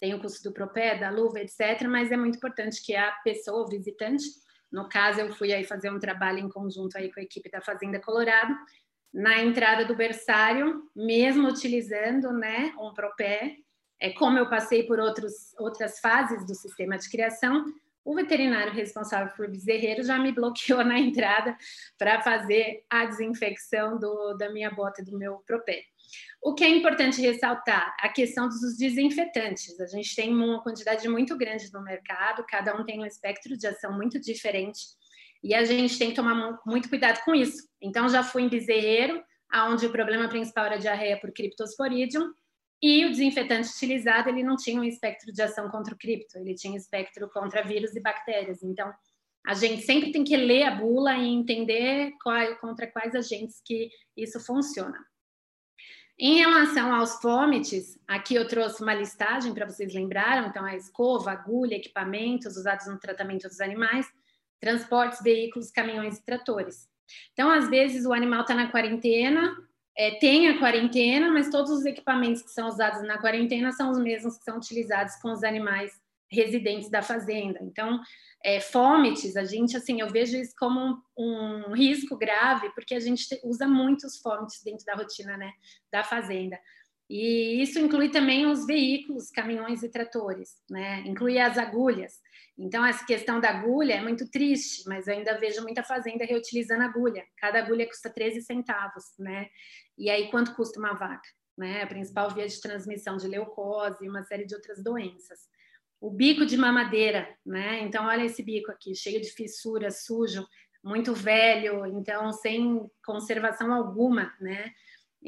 [0.00, 1.86] tem o custo do propé, da luva, etc.
[1.88, 4.24] Mas é muito importante que a pessoa, o visitante,
[4.70, 7.60] no caso eu fui aí fazer um trabalho em conjunto aí com a equipe da
[7.60, 8.54] Fazenda Colorado,
[9.12, 13.56] na entrada do berçário, mesmo utilizando, né, um propé,
[13.98, 17.64] é como eu passei por outros, outras fases do sistema de criação,
[18.04, 21.56] o veterinário responsável por bezerreiro já me bloqueou na entrada
[21.98, 25.82] para fazer a desinfecção do, da minha bota e do meu propé.
[26.42, 27.94] O que é importante ressaltar?
[28.00, 29.78] A questão dos desinfetantes.
[29.80, 33.66] A gente tem uma quantidade muito grande no mercado, cada um tem um espectro de
[33.66, 34.80] ação muito diferente
[35.42, 37.68] e a gente tem que tomar muito cuidado com isso.
[37.80, 39.22] Então, já fui em bezerreiro,
[39.68, 42.32] onde o problema principal era diarreia por Cryptosporidium,
[42.82, 46.54] e o desinfetante utilizado ele não tinha um espectro de ação contra o cripto, ele
[46.54, 48.62] tinha espectro contra vírus e bactérias.
[48.62, 48.92] Então,
[49.46, 53.88] a gente sempre tem que ler a bula e entender qual, contra quais agentes que
[54.16, 54.98] isso funciona.
[56.18, 61.30] Em relação aos fômites, aqui eu trouxe uma listagem para vocês lembrarem, então a escova,
[61.30, 64.06] agulha, equipamentos usados no tratamento dos animais,
[64.58, 66.88] transportes, veículos, caminhões e tratores.
[67.34, 69.54] Então, às vezes, o animal está na quarentena,
[69.94, 73.98] é, tem a quarentena, mas todos os equipamentos que são usados na quarentena são os
[73.98, 75.92] mesmos que são utilizados com os animais
[76.30, 77.58] residentes da fazenda.
[77.62, 78.00] Então,
[78.44, 83.26] é, a gente, assim, eu vejo isso como um, um risco grave, porque a gente
[83.44, 85.52] usa muitos fômites dentro da rotina, né,
[85.90, 86.58] da fazenda.
[87.08, 91.02] E isso inclui também os veículos, caminhões e tratores, né?
[91.06, 92.20] Inclui as agulhas.
[92.58, 96.82] Então, essa questão da agulha é muito triste, mas eu ainda vejo muita fazenda reutilizando
[96.82, 97.24] agulha.
[97.36, 99.48] Cada agulha custa 13 centavos, né?
[99.96, 101.28] E aí, quanto custa uma vaca?
[101.56, 101.82] Né?
[101.82, 105.48] A principal via de transmissão de leucose e uma série de outras doenças
[106.00, 107.80] o bico de mamadeira, né?
[107.80, 110.46] Então, olha esse bico aqui, cheio de fissura, sujo,
[110.82, 114.72] muito velho, então sem conservação alguma, né?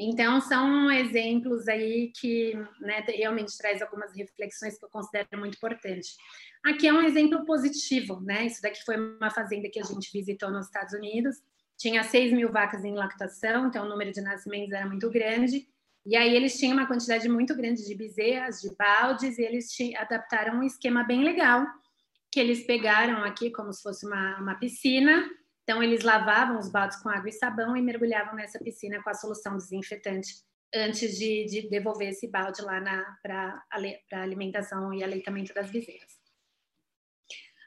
[0.01, 6.15] Então, são exemplos aí que né, realmente traz algumas reflexões que eu considero muito importantes.
[6.63, 8.45] Aqui é um exemplo positivo, né?
[8.45, 11.35] Isso daqui foi uma fazenda que a gente visitou nos Estados Unidos,
[11.77, 15.67] tinha 6 mil vacas em lactação, então o número de nascimentos era muito grande,
[16.05, 20.59] e aí eles tinham uma quantidade muito grande de bezerras, de baldes, e eles adaptaram
[20.59, 21.65] um esquema bem legal,
[22.31, 25.29] que eles pegaram aqui como se fosse uma, uma piscina,
[25.63, 29.13] então eles lavavam os baldes com água e sabão e mergulhavam nessa piscina com a
[29.13, 30.33] solução desinfetante
[30.73, 32.81] antes de, de devolver esse balde lá
[33.21, 33.63] para
[34.13, 36.19] a alimentação e aleitamento das bezerras.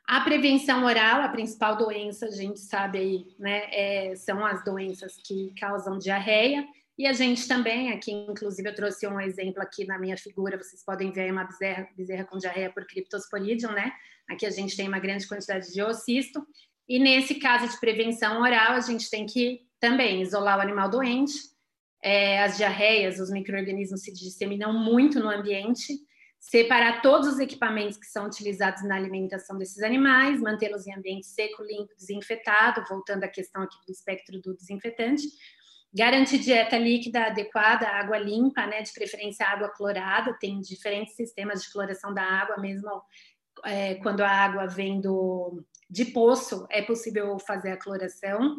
[0.07, 5.16] A prevenção oral, a principal doença, a gente sabe aí, né, é, são as doenças
[5.25, 6.66] que causam diarreia,
[6.98, 10.85] e a gente também, aqui, inclusive, eu trouxe um exemplo aqui na minha figura, vocês
[10.85, 13.92] podem ver uma bezerra, bezerra com diarreia por Cryptosporidium, né?
[14.28, 16.46] Aqui a gente tem uma grande quantidade de ocisto.
[16.87, 21.33] E nesse caso de prevenção oral, a gente tem que também isolar o animal doente.
[22.05, 25.98] É, as diarreias, os micro-organismos se disseminam muito no ambiente.
[26.38, 31.62] Separar todos os equipamentos que são utilizados na alimentação desses animais, mantê-los em ambiente seco,
[31.62, 35.22] limpo, desinfetado, voltando à questão aqui do espectro do desinfetante
[35.94, 41.70] Garantir dieta líquida adequada, água limpa, né, de preferência água clorada, tem diferentes sistemas de
[41.70, 43.02] cloração da água, mesmo
[43.64, 48.57] é, quando a água vem do, de poço, é possível fazer a cloração,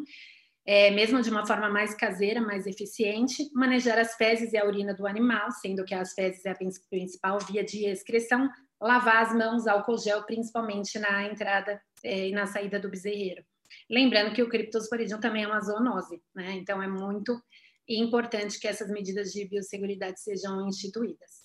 [0.64, 4.94] é, mesmo de uma forma mais caseira, mais eficiente, manejar as fezes e a urina
[4.94, 6.56] do animal, sendo que as fezes é a
[6.88, 8.48] principal via de excreção,
[8.80, 13.44] lavar as mãos, álcool gel, principalmente na entrada é, e na saída do bezerreiro.
[13.88, 16.52] Lembrando que o criptosporidium também é uma zoonose, né?
[16.52, 17.40] Então é muito
[17.88, 21.44] importante que essas medidas de biosseguridade sejam instituídas.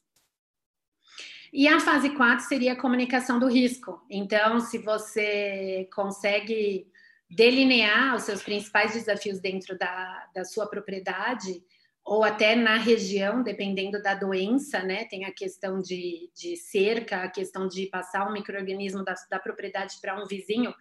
[1.52, 4.06] E a fase 4 seria a comunicação do risco.
[4.10, 6.88] Então, se você consegue
[7.30, 11.64] delinear os seus principais desafios dentro da, da sua propriedade,
[12.04, 15.06] ou até na região, dependendo da doença, né?
[15.06, 19.96] Tem a questão de, de cerca, a questão de passar um microorganismo da, da propriedade
[20.02, 20.74] para um vizinho.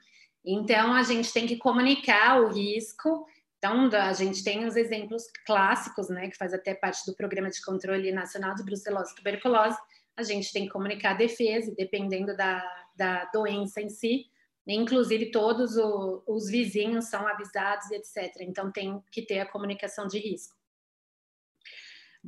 [0.44, 3.26] Então, a gente tem que comunicar o risco.
[3.58, 6.28] Então, a gente tem os exemplos clássicos, né?
[6.28, 9.76] Que faz até parte do Programa de Controle Nacional de Brucelose e Tuberculose.
[10.16, 12.64] A gente tem que comunicar a defesa, dependendo da,
[12.96, 14.26] da doença em si.
[14.66, 18.32] Inclusive, todos o, os vizinhos são avisados, etc.
[18.40, 20.57] Então, tem que ter a comunicação de risco.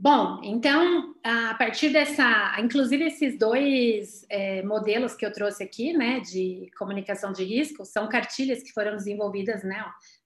[0.02, 6.20] Bom, então, a partir dessa, inclusive esses dois é, modelos que eu trouxe aqui, né,
[6.20, 9.84] de comunicação de risco, são cartilhas que foram desenvolvidas, né,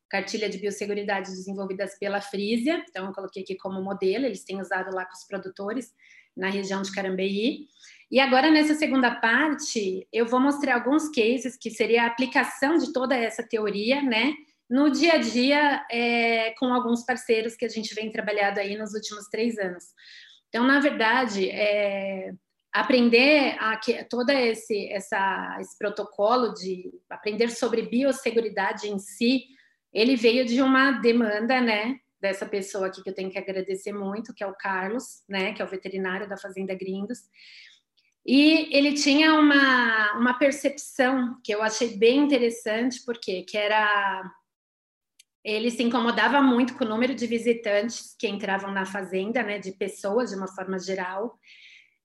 [0.08, 4.94] cartilha de biosseguridade desenvolvidas pela Frisia, então eu coloquei aqui como modelo, eles têm usado
[4.94, 5.92] lá com os produtores
[6.36, 7.66] na região de Carambeí.
[8.12, 12.92] E agora, nessa segunda parte, eu vou mostrar alguns cases que seria a aplicação de
[12.92, 14.34] toda essa teoria, né,
[14.68, 18.94] no dia a dia é, com alguns parceiros que a gente vem trabalhando aí nos
[18.94, 19.84] últimos três anos.
[20.48, 22.32] Então, na verdade, é,
[22.72, 29.44] aprender a, que, todo esse, essa, esse protocolo de aprender sobre biosseguridade em si,
[29.92, 34.32] ele veio de uma demanda, né, dessa pessoa aqui que eu tenho que agradecer muito,
[34.34, 37.18] que é o Carlos, né, que é o veterinário da Fazenda Grindos.
[38.26, 44.22] E ele tinha uma, uma percepção que eu achei bem interessante, porque que era
[45.44, 49.72] ele se incomodava muito com o número de visitantes que entravam na fazenda, né, de
[49.72, 51.38] pessoas de uma forma geral,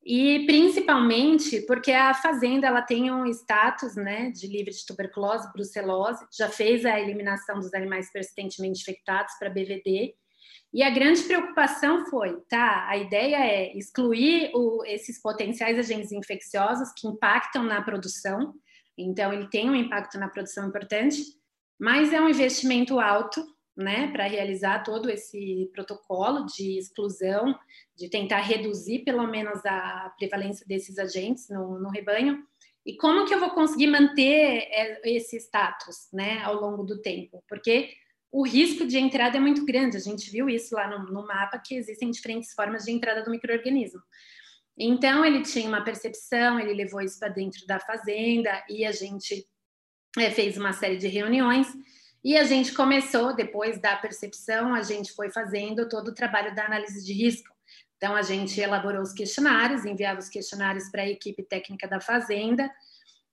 [0.03, 6.25] e principalmente porque a fazenda ela tem um status, né, de livre de tuberculose, brucelose,
[6.37, 10.13] já fez a eliminação dos animais persistentemente infectados para BVD,
[10.71, 16.91] e a grande preocupação foi, tá, a ideia é excluir o, esses potenciais agentes infecciosos
[16.95, 18.53] que impactam na produção,
[18.97, 21.23] então ele tem um impacto na produção importante,
[21.79, 23.43] mas é um investimento alto,
[23.75, 27.57] né, para realizar todo esse protocolo de exclusão,
[27.95, 32.43] de tentar reduzir pelo menos a prevalência desses agentes no, no rebanho.
[32.85, 37.41] E como que eu vou conseguir manter é, esse status, né, ao longo do tempo?
[37.47, 37.93] Porque
[38.31, 39.95] o risco de entrada é muito grande.
[39.95, 43.31] A gente viu isso lá no, no mapa que existem diferentes formas de entrada do
[43.31, 44.01] microorganismo.
[44.77, 49.45] Então ele tinha uma percepção, ele levou isso para dentro da fazenda e a gente
[50.17, 51.67] é, fez uma série de reuniões
[52.23, 56.65] e a gente começou, depois da percepção, a gente foi fazendo todo o trabalho da
[56.65, 57.49] análise de risco.
[57.95, 62.69] Então, a gente elaborou os questionários, enviava os questionários para a equipe técnica da Fazenda,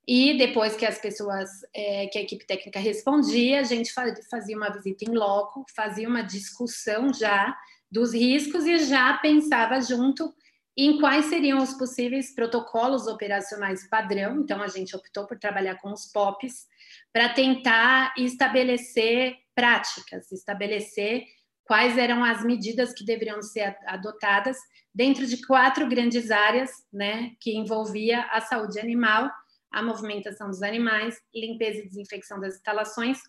[0.07, 3.91] e depois que as pessoas, é, que a equipe técnica respondia, a gente
[4.29, 7.57] fazia uma visita em loco, fazia uma discussão já
[7.91, 10.33] dos riscos e já pensava junto
[10.77, 14.41] em quais seriam os possíveis protocolos operacionais padrão.
[14.41, 16.67] Então, a gente optou por trabalhar com os POPs
[17.11, 21.23] para tentar estabelecer práticas, estabelecer
[21.63, 24.55] quais eram as medidas que deveriam ser adotadas
[24.93, 29.29] dentro de quatro grandes áreas, né, que envolvia a saúde animal,
[29.71, 33.19] a movimentação dos animais, limpeza e desinfecção das instalações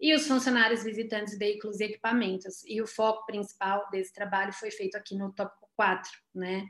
[0.00, 2.62] e os funcionários visitantes, veículos e equipamentos.
[2.66, 6.64] E o foco principal desse trabalho foi feito aqui no tópico 4, né?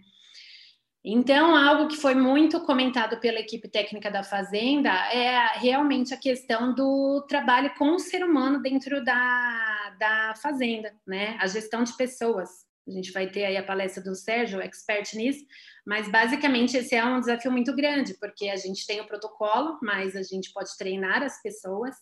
[1.11, 6.75] Então, algo que foi muito comentado pela equipe técnica da Fazenda é realmente a questão
[6.75, 11.39] do trabalho com o ser humano dentro da, da Fazenda, né?
[11.41, 12.51] A gestão de pessoas.
[12.87, 15.43] A gente vai ter aí a palestra do Sérgio, expert nisso,
[15.87, 20.15] mas basicamente esse é um desafio muito grande, porque a gente tem o protocolo, mas
[20.15, 21.95] a gente pode treinar as pessoas.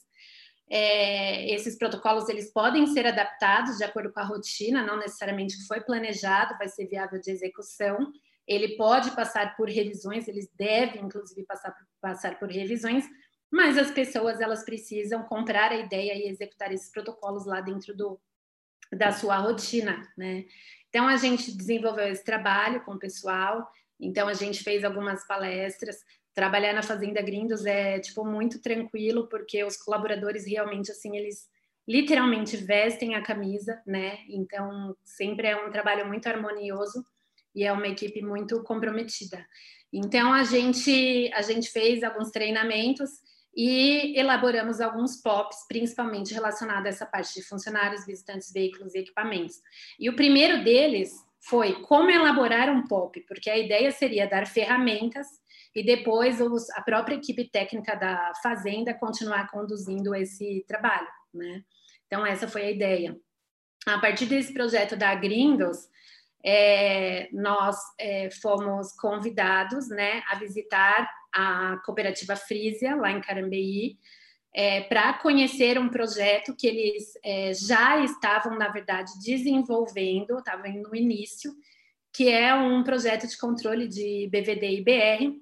[0.68, 5.66] É, esses protocolos eles podem ser adaptados de acordo com a rotina, não necessariamente que
[5.68, 8.12] foi planejado, vai ser viável de execução
[8.46, 13.04] ele pode passar por revisões, eles devem, inclusive, passar por, passar por revisões,
[13.50, 18.20] mas as pessoas elas precisam comprar a ideia e executar esses protocolos lá dentro do,
[18.92, 20.44] da sua rotina, né?
[20.88, 25.96] Então a gente desenvolveu esse trabalho com o pessoal, então a gente fez algumas palestras.
[26.32, 31.48] Trabalhar na Fazenda Grindos é tipo muito tranquilo porque os colaboradores realmente assim eles
[31.88, 34.18] literalmente vestem a camisa, né?
[34.28, 37.04] Então sempre é um trabalho muito harmonioso
[37.56, 39.44] e é uma equipe muito comprometida.
[39.90, 43.10] Então a gente a gente fez alguns treinamentos
[43.56, 49.56] e elaboramos alguns POPs, principalmente relacionados a essa parte de funcionários, visitantes, veículos e equipamentos.
[49.98, 55.26] E o primeiro deles foi como elaborar um POP, porque a ideia seria dar ferramentas
[55.74, 61.62] e depois os, a própria equipe técnica da fazenda continuar conduzindo esse trabalho, né?
[62.06, 63.16] Então essa foi a ideia.
[63.86, 65.88] A partir desse projeto da Gringos,
[66.48, 73.98] é, nós é, fomos convidados né, a visitar a cooperativa Frisia, lá em Carambeí,
[74.54, 80.94] é, para conhecer um projeto que eles é, já estavam, na verdade, desenvolvendo, estavam no
[80.94, 81.52] início,
[82.12, 85.36] que é um projeto de controle de BVD e BR,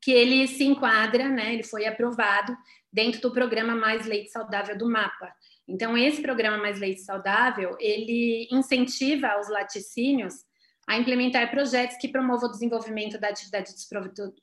[0.00, 2.56] que ele se enquadra, né, ele foi aprovado
[2.90, 5.30] dentro do programa Mais Leite Saudável do MAPA.
[5.68, 10.34] Então, esse programa Mais Leite Saudável, ele incentiva os laticínios
[10.88, 13.88] a implementar projetos que promovam o desenvolvimento da atividade dos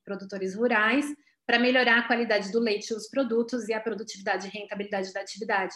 [0.03, 1.05] produtores rurais
[1.45, 5.19] para melhorar a qualidade do leite e os produtos e a produtividade e rentabilidade da
[5.19, 5.73] atividade.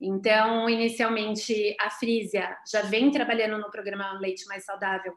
[0.00, 5.14] Então, inicialmente, a Frisia já vem trabalhando no programa Leite Mais Saudável,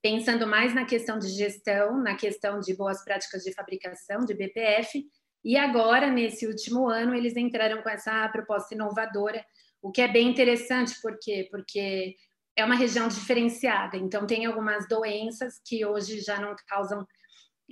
[0.00, 5.04] pensando mais na questão de gestão, na questão de boas práticas de fabricação, de BPF,
[5.44, 9.44] e agora, nesse último ano, eles entraram com essa proposta inovadora,
[9.80, 11.48] o que é bem interessante, por quê?
[11.50, 12.14] Porque
[12.54, 17.06] é uma região diferenciada, então tem algumas doenças que hoje já não causam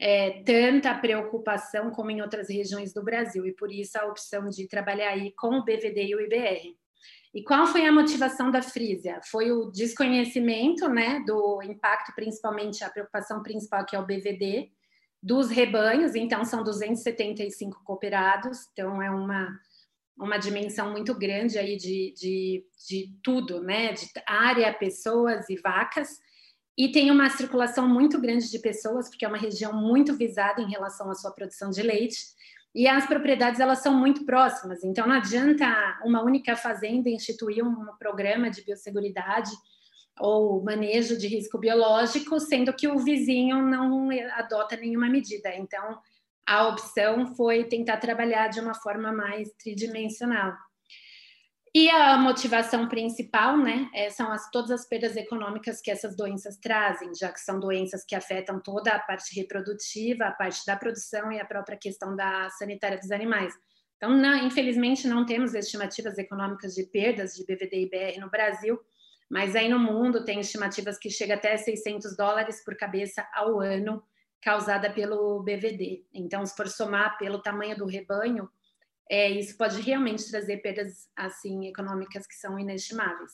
[0.00, 4.66] é, tanta preocupação como em outras regiões do Brasil, e por isso a opção de
[4.66, 6.76] trabalhar aí com o BVD e o IBR.
[7.32, 9.20] E qual foi a motivação da Frisia?
[9.30, 14.72] Foi o desconhecimento né, do impacto, principalmente a preocupação principal, que é o BVD,
[15.22, 19.58] dos rebanhos, então são 275 cooperados, então é uma,
[20.16, 23.92] uma dimensão muito grande aí de, de, de tudo, né?
[23.92, 26.18] De área, pessoas e vacas.
[26.76, 30.70] E tem uma circulação muito grande de pessoas, porque é uma região muito visada em
[30.70, 32.18] relação à sua produção de leite.
[32.74, 35.66] E as propriedades elas são muito próximas, então não adianta
[36.04, 39.50] uma única fazenda instituir um programa de biosseguridade
[40.20, 45.54] ou manejo de risco biológico, sendo que o vizinho não adota nenhuma medida.
[45.56, 45.98] Então,
[46.46, 50.52] a opção foi tentar trabalhar de uma forma mais tridimensional.
[51.72, 56.56] E a motivação principal, né, é, são as, todas as perdas econômicas que essas doenças
[56.56, 61.30] trazem, já que são doenças que afetam toda a parte reprodutiva, a parte da produção
[61.30, 63.54] e a própria questão da sanitária dos animais.
[63.96, 68.76] Então, não, infelizmente, não temos estimativas econômicas de perdas de BVD e BR no Brasil,
[69.30, 74.02] mas aí no mundo tem estimativas que chega até 600 dólares por cabeça ao ano
[74.42, 76.04] causada pelo BVD.
[76.12, 78.48] Então, se for somar pelo tamanho do rebanho,
[79.08, 83.30] é, isso pode realmente trazer perdas assim econômicas que são inestimáveis.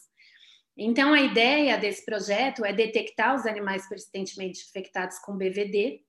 [0.77, 6.03] Então, a ideia desse projeto é detectar os animais persistentemente infectados com BVD,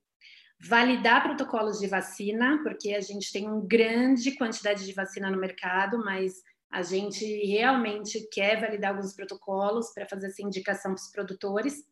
[0.59, 5.99] validar protocolos de vacina, porque a gente tem uma grande quantidade de vacina no mercado,
[5.99, 11.83] mas a gente realmente quer validar alguns protocolos para fazer essa indicação para os produtores.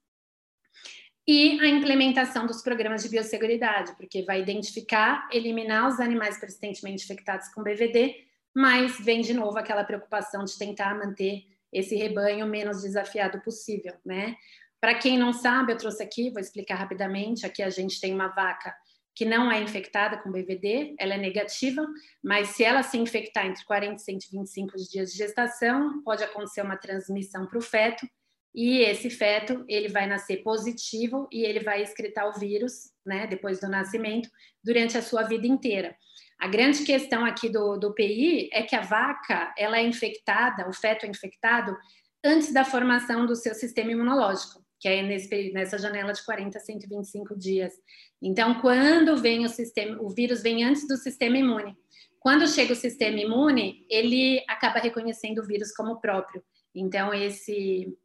[1.27, 7.47] E a implementação dos programas de biosseguridade, porque vai identificar, eliminar os animais persistentemente infectados
[7.49, 8.15] com BVD,
[8.53, 14.35] mas vem de novo aquela preocupação de tentar manter esse rebanho menos desafiado possível, né?
[14.79, 17.45] Para quem não sabe, eu trouxe aqui, vou explicar rapidamente.
[17.45, 18.75] Aqui a gente tem uma vaca
[19.15, 21.87] que não é infectada com BVD, ela é negativa,
[22.21, 26.75] mas se ela se infectar entre 40 e 125 dias de gestação, pode acontecer uma
[26.75, 28.05] transmissão para o feto,
[28.53, 33.59] e esse feto ele vai nascer positivo e ele vai excretar o vírus, né, depois
[33.59, 34.29] do nascimento,
[34.63, 35.95] durante a sua vida inteira.
[36.37, 40.73] A grande questão aqui do, do PI é que a vaca ela é infectada, o
[40.73, 41.75] feto é infectado
[42.23, 46.61] antes da formação do seu sistema imunológico que é nesse, nessa janela de 40 a
[46.61, 47.73] 125 dias.
[48.21, 51.75] Então, quando vem o sistema, o vírus vem antes do sistema imune.
[52.19, 56.43] Quando chega o sistema imune, ele acaba reconhecendo o vírus como próprio.
[56.73, 57.95] Então, esse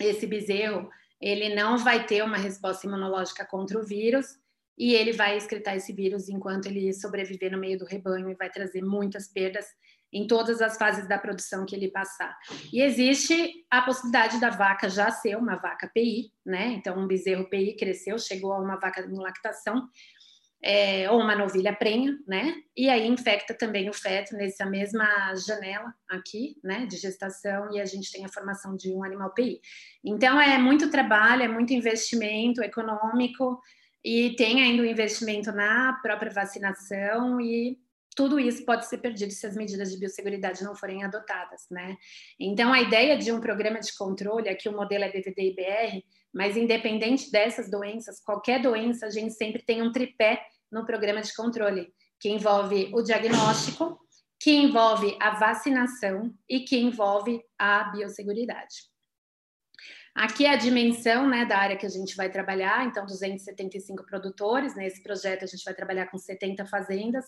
[0.00, 0.88] esse bezerro,
[1.20, 4.26] ele não vai ter uma resposta imunológica contra o vírus
[4.76, 8.50] e ele vai excretar esse vírus enquanto ele sobreviver no meio do rebanho e vai
[8.50, 9.66] trazer muitas perdas
[10.12, 12.36] em todas as fases da produção que ele passar.
[12.72, 16.68] E existe a possibilidade da vaca já ser uma vaca PI, né?
[16.72, 19.88] Então, um bezerro PI cresceu, chegou a uma vaca em lactação,
[20.64, 22.54] é, ou uma novilha prenha, né?
[22.76, 26.86] E aí infecta também o feto nessa mesma janela aqui, né?
[26.86, 29.60] De gestação, e a gente tem a formação de um animal PI.
[30.04, 33.60] Então, é muito trabalho, é muito investimento econômico,
[34.04, 37.78] e tem ainda o um investimento na própria vacinação e
[38.14, 41.96] tudo isso pode ser perdido se as medidas de biosseguridade não forem adotadas, né?
[42.38, 46.04] Então, a ideia de um programa de controle, aqui o modelo é BVD e BR,
[46.32, 51.34] mas independente dessas doenças, qualquer doença, a gente sempre tem um tripé no programa de
[51.34, 53.98] controle, que envolve o diagnóstico,
[54.38, 58.91] que envolve a vacinação e que envolve a biosseguridade.
[60.14, 64.76] Aqui é a dimensão né, da área que a gente vai trabalhar, então 275 produtores,
[64.76, 67.24] nesse né, projeto a gente vai trabalhar com 70 fazendas,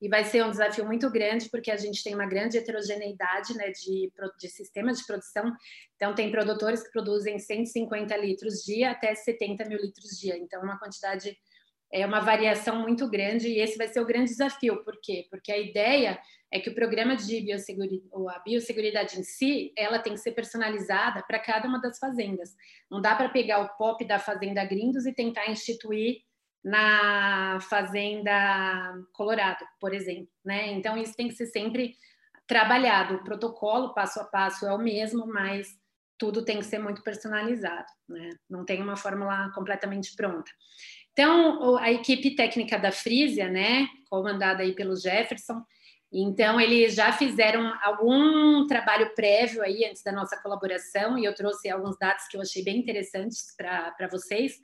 [0.00, 3.72] e vai ser um desafio muito grande, porque a gente tem uma grande heterogeneidade né,
[3.72, 5.52] de, de sistemas de produção,
[5.96, 10.78] então tem produtores que produzem 150 litros dia até 70 mil litros dia, então uma
[10.78, 11.36] quantidade
[11.90, 14.84] é uma variação muito grande e esse vai ser o grande desafio.
[14.84, 15.26] Por quê?
[15.30, 16.20] Porque a ideia
[16.50, 20.32] é que o programa de biosseguridade, ou a biosseguridade em si, ela tem que ser
[20.32, 22.54] personalizada para cada uma das fazendas.
[22.90, 26.22] Não dá para pegar o POP da Fazenda Grindos e tentar instituir
[26.64, 30.28] na Fazenda Colorado, por exemplo.
[30.44, 30.72] Né?
[30.72, 31.94] Então, isso tem que ser sempre
[32.46, 33.16] trabalhado.
[33.16, 35.68] O protocolo, passo a passo, é o mesmo, mas
[36.18, 37.86] tudo tem que ser muito personalizado.
[38.08, 38.30] Né?
[38.50, 40.50] Não tem uma fórmula completamente pronta.
[41.18, 45.60] Então, a equipe técnica da Frisia, né, comandada aí pelo Jefferson,
[46.12, 51.68] então, eles já fizeram algum trabalho prévio aí antes da nossa colaboração, e eu trouxe
[51.68, 54.60] alguns dados que eu achei bem interessantes para vocês.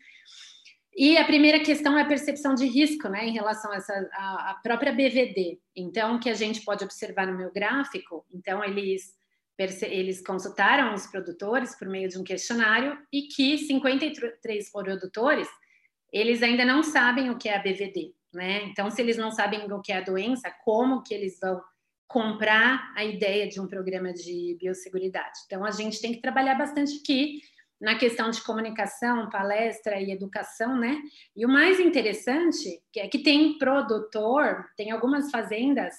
[0.97, 4.51] E a primeira questão é a percepção de risco, né, em relação a essa a,
[4.53, 5.59] a própria BVD.
[5.75, 9.13] Então, o que a gente pode observar no meu gráfico, então eles
[9.83, 15.49] eles consultaram os produtores por meio de um questionário e que 53 produtores
[16.15, 18.63] eles ainda não sabem o que é a BVD, né?
[18.67, 21.61] Então, se eles não sabem o que é a doença, como que eles vão
[22.07, 25.41] comprar a ideia de um programa de biosseguridade?
[25.45, 27.41] Então, a gente tem que trabalhar bastante aqui
[27.81, 31.03] na questão de comunicação, palestra e educação, né?
[31.35, 35.95] E o mais interessante é que tem produtor, tem algumas fazendas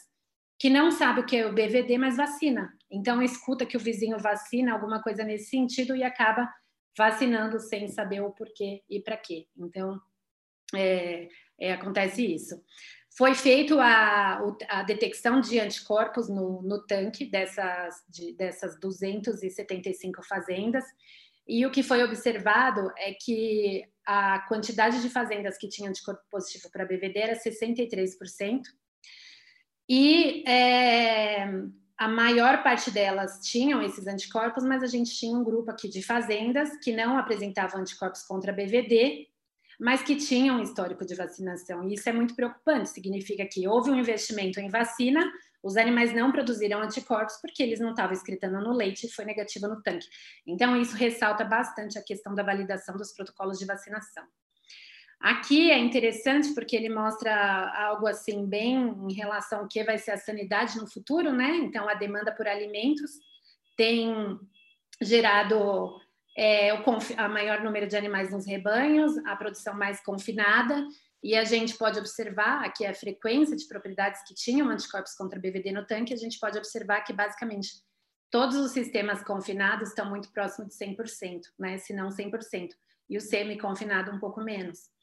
[0.57, 2.71] que não sabe o que é o BVD, mas vacina.
[2.89, 6.49] Então, escuta que o vizinho vacina, alguma coisa nesse sentido, e acaba
[6.97, 9.47] vacinando sem saber o porquê e para quê.
[9.57, 9.99] Então,
[10.73, 11.27] é,
[11.59, 12.61] é, acontece isso.
[13.17, 20.83] Foi feito a, a detecção de anticorpos no, no tanque dessas, de, dessas 275 fazendas,
[21.47, 26.69] e o que foi observado é que a quantidade de fazendas que tinham anticorpo positivo
[26.71, 28.63] para BVD era 63%,
[29.87, 31.47] e é,
[31.97, 36.01] a maior parte delas tinham esses anticorpos, mas a gente tinha um grupo aqui de
[36.01, 39.27] fazendas que não apresentavam anticorpos contra BVD,
[39.79, 41.87] mas que tinham um histórico de vacinação.
[41.87, 45.25] E isso é muito preocupante, significa que houve um investimento em vacina,
[45.63, 49.67] os animais não produziram anticorpos porque eles não estavam excretando no leite e foi negativo
[49.67, 50.07] no tanque.
[50.45, 54.23] Então, isso ressalta bastante a questão da validação dos protocolos de vacinação.
[55.25, 57.33] Aqui é interessante porque ele mostra
[57.87, 58.75] algo assim bem
[59.09, 61.49] em relação ao que vai ser a sanidade no futuro, né?
[61.63, 63.09] Então, a demanda por alimentos
[63.75, 64.39] tem
[65.01, 65.99] gerado
[66.37, 66.83] é, o
[67.17, 70.85] a maior número de animais nos rebanhos, a produção mais confinada,
[71.23, 75.71] e a gente pode observar aqui a frequência de propriedades que tinham anticorpos contra BVD
[75.71, 77.69] no tanque, a gente pode observar que basicamente
[78.29, 81.79] todos os sistemas confinados estão muito próximos de 100%, né?
[81.79, 82.69] se não 100%,
[83.09, 84.93] e o semi-confinado um pouco menos.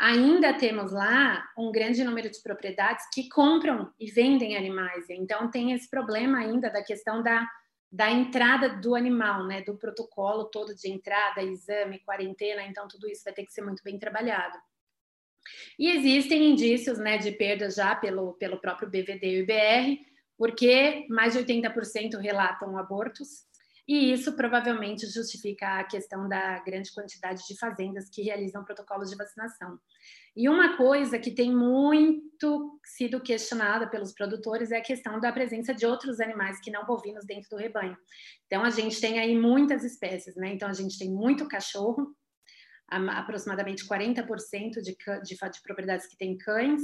[0.00, 5.72] Ainda temos lá um grande número de propriedades que compram e vendem animais, então tem
[5.72, 7.46] esse problema ainda da questão da
[7.92, 13.24] da entrada do animal, né, do protocolo todo de entrada, exame, quarentena, então tudo isso
[13.24, 14.56] vai ter que ser muito bem trabalhado.
[15.76, 20.06] E existem indícios, né, de perda já pelo, pelo próprio BVD e IBR,
[20.38, 23.44] porque mais de 80% relatam abortos,
[23.92, 29.16] e isso provavelmente justifica a questão da grande quantidade de fazendas que realizam protocolos de
[29.16, 29.80] vacinação.
[30.36, 35.74] E uma coisa que tem muito sido questionada pelos produtores é a questão da presença
[35.74, 37.96] de outros animais que não bovinos dentro do rebanho.
[38.46, 40.52] Então, a gente tem aí muitas espécies, né?
[40.54, 42.14] Então, a gente tem muito cachorro,
[42.88, 44.24] aproximadamente 40%
[44.84, 46.80] de, de, de propriedades que têm cães,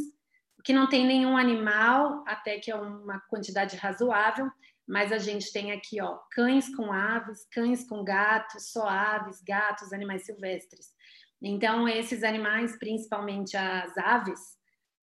[0.65, 4.51] que não tem nenhum animal, até que é uma quantidade razoável,
[4.87, 9.93] mas a gente tem aqui, ó, cães com aves, cães com gatos, só aves, gatos,
[9.93, 10.95] animais silvestres.
[11.43, 14.41] Então, esses animais, principalmente as aves,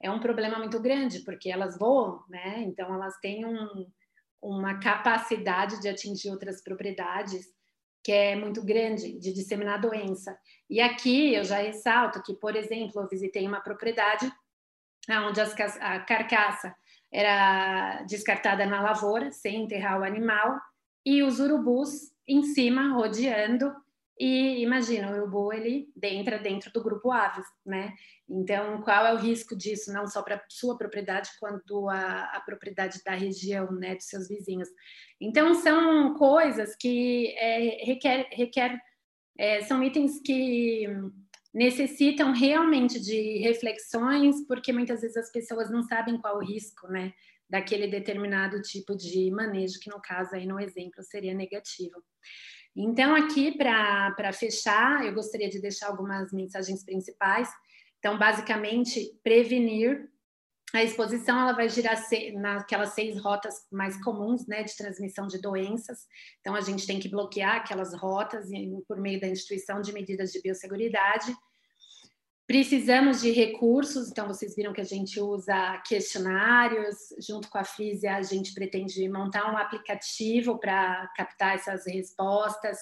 [0.01, 2.61] é um problema muito grande, porque elas voam, né?
[2.61, 3.85] Então, elas têm um,
[4.41, 7.45] uma capacidade de atingir outras propriedades
[8.03, 10.37] que é muito grande, de disseminar doença.
[10.69, 14.29] E aqui eu já ressalto que, por exemplo, eu visitei uma propriedade
[15.09, 16.75] onde as, a carcaça
[17.13, 20.59] era descartada na lavoura, sem enterrar o animal,
[21.05, 23.71] e os urubus em cima, rodeando,
[24.19, 27.93] e imagina, o urubu ele entra dentro do grupo aves, né?
[28.29, 33.01] Então, qual é o risco disso, não só para sua propriedade, quanto a, a, propriedade
[33.03, 34.69] da região, né, dos seus vizinhos?
[35.19, 38.79] Então, são coisas que é, requer, requer
[39.37, 40.87] é, são itens que
[41.53, 47.13] necessitam realmente de reflexões, porque muitas vezes as pessoas não sabem qual o risco, né,
[47.49, 52.03] daquele determinado tipo de manejo, que no caso aí no exemplo seria negativo.
[52.75, 57.47] Então, aqui para fechar, eu gostaria de deixar algumas mensagens principais.
[57.99, 60.09] Então, basicamente, prevenir
[60.79, 61.95] a exposição ela vai girar
[62.33, 66.07] naquelas seis rotas mais comuns né, de transmissão de doenças.
[66.41, 68.49] Então, a gente tem que bloquear aquelas rotas
[68.87, 71.35] por meio da instituição de medidas de biosseguridade.
[72.47, 78.15] Precisamos de recursos, então vocês viram que a gente usa questionários, junto com a Frisia
[78.15, 82.79] a gente pretende montar um aplicativo para captar essas respostas.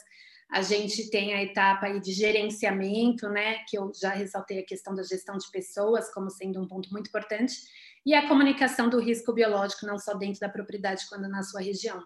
[0.52, 4.94] A gente tem a etapa aí de gerenciamento, né, que eu já ressaltei a questão
[4.94, 7.56] da gestão de pessoas como sendo um ponto muito importante,
[8.06, 12.04] e a comunicação do risco biológico, não só dentro da propriedade, quanto na sua região.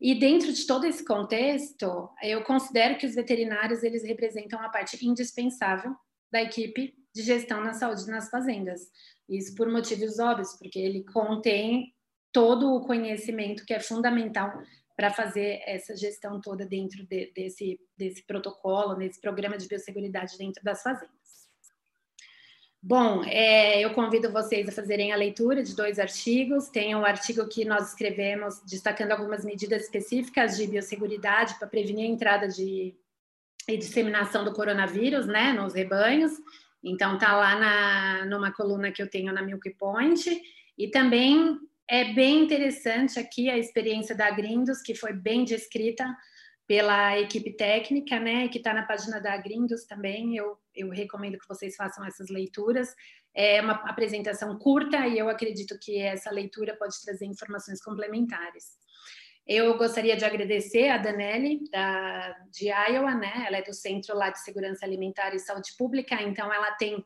[0.00, 5.04] E dentro de todo esse contexto, eu considero que os veterinários eles representam a parte
[5.04, 5.94] indispensável
[6.30, 8.82] da equipe de gestão na saúde nas fazendas.
[9.28, 11.94] Isso por motivos óbvios, porque ele contém
[12.32, 14.52] todo o conhecimento que é fundamental
[14.96, 20.62] para fazer essa gestão toda dentro de, desse, desse protocolo, nesse programa de biosseguridade dentro
[20.62, 21.14] das fazendas.
[22.80, 26.68] Bom, é, eu convido vocês a fazerem a leitura de dois artigos.
[26.68, 32.12] Tem um artigo que nós escrevemos destacando algumas medidas específicas de biosseguridade para prevenir a
[32.12, 32.94] entrada de
[33.66, 36.32] e disseminação do coronavírus, né, nos rebanhos.
[36.82, 40.42] Então tá lá na numa coluna que eu tenho na Milk Point
[40.76, 41.58] e também
[41.88, 46.06] é bem interessante aqui a experiência da Grindos, que foi bem descrita
[46.66, 50.36] pela equipe técnica, né, que está na página da Grindos também.
[50.36, 52.94] Eu, eu recomendo que vocês façam essas leituras.
[53.34, 58.78] É uma apresentação curta e eu acredito que essa leitura pode trazer informações complementares.
[59.46, 63.44] Eu gostaria de agradecer a Danelli, da, de Iowa, né?
[63.46, 67.04] Ela é do Centro lá de Segurança Alimentar e Saúde Pública, então ela tem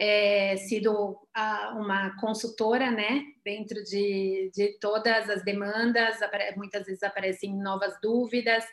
[0.00, 3.22] é, sido a, uma consultora, né?
[3.44, 6.18] Dentro de, de todas as demandas,
[6.56, 8.64] muitas vezes aparecem novas dúvidas,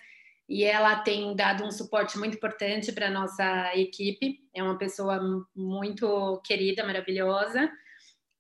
[0.48, 4.40] e ela tem dado um suporte muito importante para a nossa equipe.
[4.56, 5.20] É uma pessoa
[5.54, 7.70] muito querida, maravilhosa.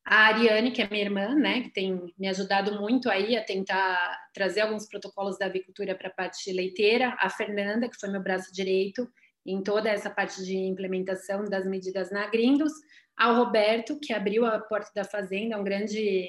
[0.05, 4.17] A Ariane, que é minha irmã, né, que tem me ajudado muito aí a tentar
[4.33, 7.13] trazer alguns protocolos da avicultura para a parte leiteira.
[7.19, 9.05] A Fernanda, que foi meu braço direito
[9.48, 12.74] em toda essa parte de implementação das medidas na Grindos.
[13.16, 16.28] Ao Roberto, que abriu a porta da fazenda, um grande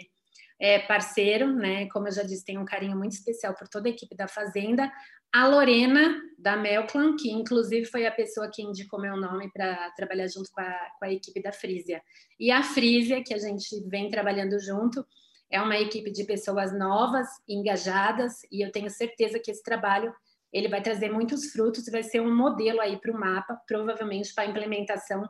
[0.59, 1.87] é, parceiro, né?
[1.91, 4.91] Como eu já disse, tem um carinho muito especial por toda a equipe da fazenda
[5.33, 10.27] a Lorena da Melclan, que inclusive foi a pessoa que indicou meu nome para trabalhar
[10.27, 12.03] junto com a, com a equipe da Frisia.
[12.41, 15.05] E a Frisia, que a gente vem trabalhando junto,
[15.51, 20.15] é uma equipe de pessoas novas, engajadas, e eu tenho certeza que esse trabalho
[20.53, 24.33] ele vai trazer muitos frutos e vai ser um modelo aí para o mapa, provavelmente
[24.35, 25.29] para a implementação,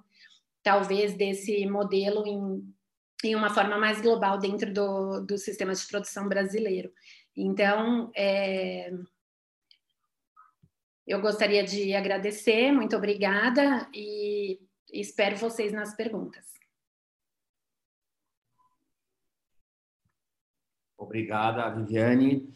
[0.63, 2.75] talvez, desse modelo em,
[3.25, 6.93] em uma forma mais global dentro do, do sistema de produção brasileiro.
[7.37, 8.93] Então, é,
[11.07, 14.61] eu gostaria de agradecer, muito obrigada e
[14.93, 16.47] espero vocês nas perguntas.
[20.97, 22.53] Obrigada, Viviane.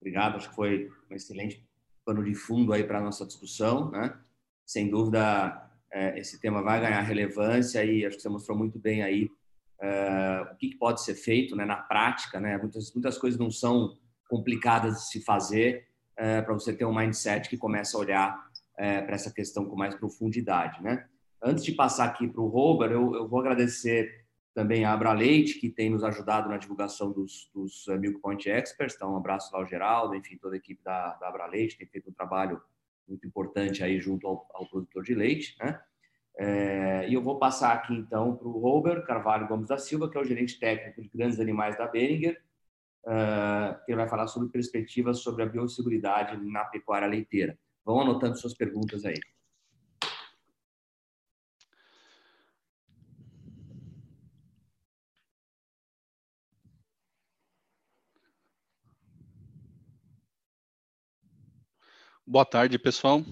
[0.00, 1.67] Obrigado, acho que foi um excelente
[2.08, 4.18] pano de fundo aí para a nossa discussão, né?
[4.64, 9.02] Sem dúvida, é, esse tema vai ganhar relevância e acho que você mostrou muito bem
[9.02, 9.28] aí
[9.78, 12.56] é, o que pode ser feito né, na prática, né?
[12.56, 15.86] Muitas, muitas coisas não são complicadas de se fazer,
[16.16, 19.94] é, para você ter um mindset que começa a olhar para essa questão com mais
[19.96, 21.04] profundidade, né?
[21.42, 24.24] Antes de passar aqui para o Robert, eu, eu, vou agradecer
[24.58, 28.50] também a Abra Leite, que tem nos ajudado na divulgação dos, dos uh, Milk Point
[28.50, 28.96] Experts.
[28.96, 31.86] Então, um abraço lá ao Geraldo, enfim, toda a equipe da, da Abra Leite tem
[31.86, 32.60] feito um trabalho
[33.06, 35.80] muito importante aí junto ao, ao produtor de leite, né?
[36.36, 40.18] É, e eu vou passar aqui então para o Robert Carvalho Gomes da Silva, que
[40.18, 42.42] é o gerente técnico de grandes animais da Beringer,
[43.04, 47.56] uh, que vai falar sobre perspectivas sobre a biosseguridade na pecuária leiteira.
[47.84, 49.20] Vão anotando suas perguntas aí.
[62.30, 63.24] Boa tarde, pessoal.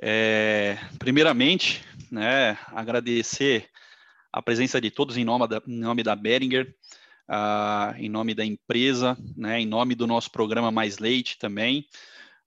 [0.00, 3.68] É, primeiramente, né, agradecer
[4.32, 6.74] a presença de todos em nome da, em nome da Beringer,
[7.28, 11.86] uh, em nome da empresa, né, em nome do nosso programa Mais Leite também.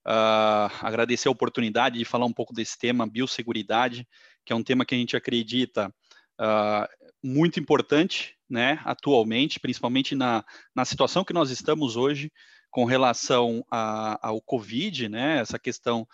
[0.04, 4.04] Uh, agradecer a oportunidade de falar um pouco desse tema, biosseguridade,
[4.44, 10.44] que é um tema que a gente acredita uh, muito importante né, atualmente, principalmente na,
[10.74, 12.32] na situação que nós estamos hoje,
[12.70, 16.06] com relação a, ao Covid, né, essa questão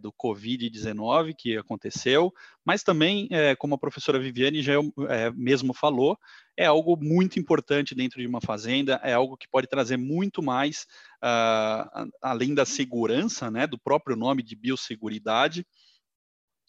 [0.00, 2.32] do Covid-19 que aconteceu,
[2.64, 4.74] mas também, é, como a professora Viviane já
[5.08, 6.16] é, mesmo falou,
[6.56, 10.86] é algo muito importante dentro de uma fazenda, é algo que pode trazer muito mais,
[11.22, 15.66] uh, além da segurança, né, do próprio nome de biosseguridade,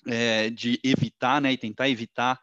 [0.08, 2.39] é, de evitar, né, e tentar evitar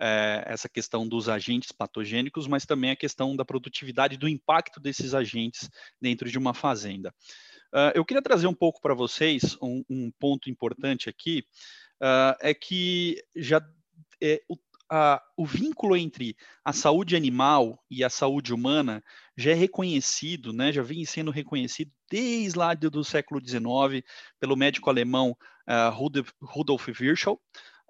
[0.00, 5.14] é, essa questão dos agentes patogênicos, mas também a questão da produtividade, do impacto desses
[5.14, 5.68] agentes
[6.00, 7.14] dentro de uma fazenda.
[7.74, 11.44] Uh, eu queria trazer um pouco para vocês um, um, ponto importante aqui.
[12.02, 13.60] uh, é que já
[14.22, 14.56] é, o,
[14.90, 19.02] a, o vínculo entre a saúde animal e a saúde humana
[19.36, 24.04] já é reconhecido, né, já vem sendo reconhecido desde lá do, século XIX
[24.38, 25.36] pelo médico alemão
[25.68, 27.40] uh, Rudolf Virchow,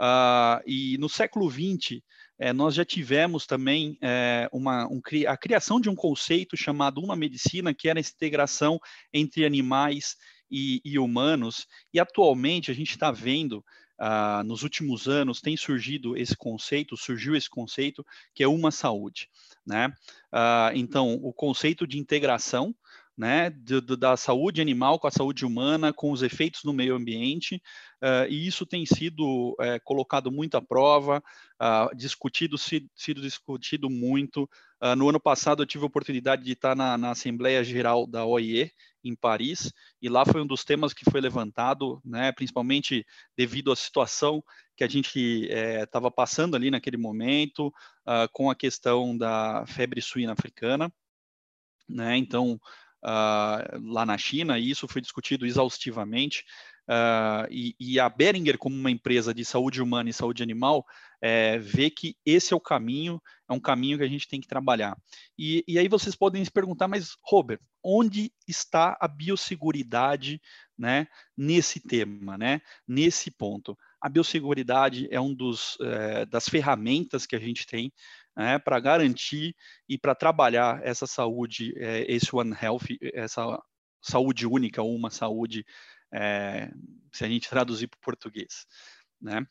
[0.00, 2.02] Uh, e no século XX,
[2.38, 7.16] eh, nós já tivemos também eh, uma, um, a criação de um conceito chamado uma
[7.16, 8.78] medicina, que era a integração
[9.12, 10.16] entre animais
[10.50, 13.64] e, e humanos, e atualmente a gente está vendo
[13.98, 19.26] Uh, nos últimos anos tem surgido esse conceito, surgiu esse conceito que é uma saúde,
[19.66, 19.88] né?
[20.30, 22.76] Uh, então, o conceito de integração
[23.16, 26.94] né, de, de, da saúde animal com a saúde humana, com os efeitos no meio
[26.94, 27.56] ambiente,
[28.02, 31.22] uh, e isso tem sido uh, colocado muito à prova,
[31.60, 34.48] uh, discutido, si, sido discutido muito.
[34.78, 38.26] Ah, no ano passado eu tive a oportunidade de estar na, na, Assembleia Geral da
[38.26, 38.70] OIE,
[39.02, 43.06] em Paris, e lá foi um dos temas que foi levantado, né, principalmente
[43.36, 44.42] devido à situação
[44.76, 45.48] que a gente
[45.80, 47.72] estava eh, passando ali naquele momento,
[48.32, 50.92] com a questão da febre suína africana,
[51.88, 52.60] né, então
[53.04, 56.44] uh, lá na China, e isso foi discutido exaustivamente.
[56.88, 60.84] Uh, e, e, a Beringer, como uma empresa de saúde humana e saúde animal,
[61.20, 64.46] é, vê que esse é o caminho, é um caminho que a gente tem que
[64.46, 64.96] trabalhar.
[65.36, 70.40] E, e aí vocês podem se perguntar, mas Robert, onde está a biosseguridade
[70.78, 73.76] né, nesse tema, né, nesse ponto?
[74.00, 77.92] A biosseguridade é um dos é, das ferramentas que a gente tem
[78.36, 79.54] né, para garantir
[79.88, 82.84] e para trabalhar essa saúde, é, esse One Health,
[83.14, 83.58] essa
[84.02, 85.64] saúde única uma saúde,
[86.12, 86.70] é,
[87.12, 88.66] se a gente traduzir para o português.
[89.20, 89.44] Né?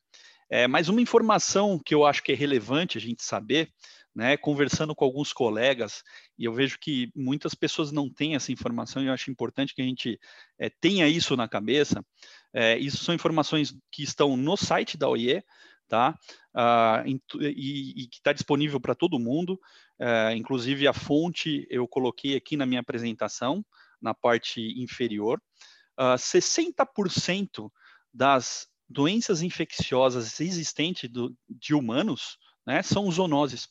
[0.50, 3.70] É, mas uma informação que eu acho que é relevante a gente saber,
[4.16, 6.02] né, conversando com alguns colegas,
[6.38, 9.82] e eu vejo que muitas pessoas não têm essa informação, e eu acho importante que
[9.82, 10.18] a gente
[10.58, 12.06] é, tenha isso na cabeça.
[12.54, 15.44] É, isso são informações que estão no site da OIE,
[15.88, 16.18] tá?
[16.54, 17.08] Uh,
[17.42, 19.60] e, e, que está disponível para todo mundo.
[20.00, 23.66] Uh, inclusive a fonte eu coloquei aqui na minha apresentação,
[24.02, 25.40] na parte inferior.
[25.98, 27.72] Uh, ah, 60%
[28.14, 33.70] das doenças infecciosas existentes do, de humanos né, são zoonoses.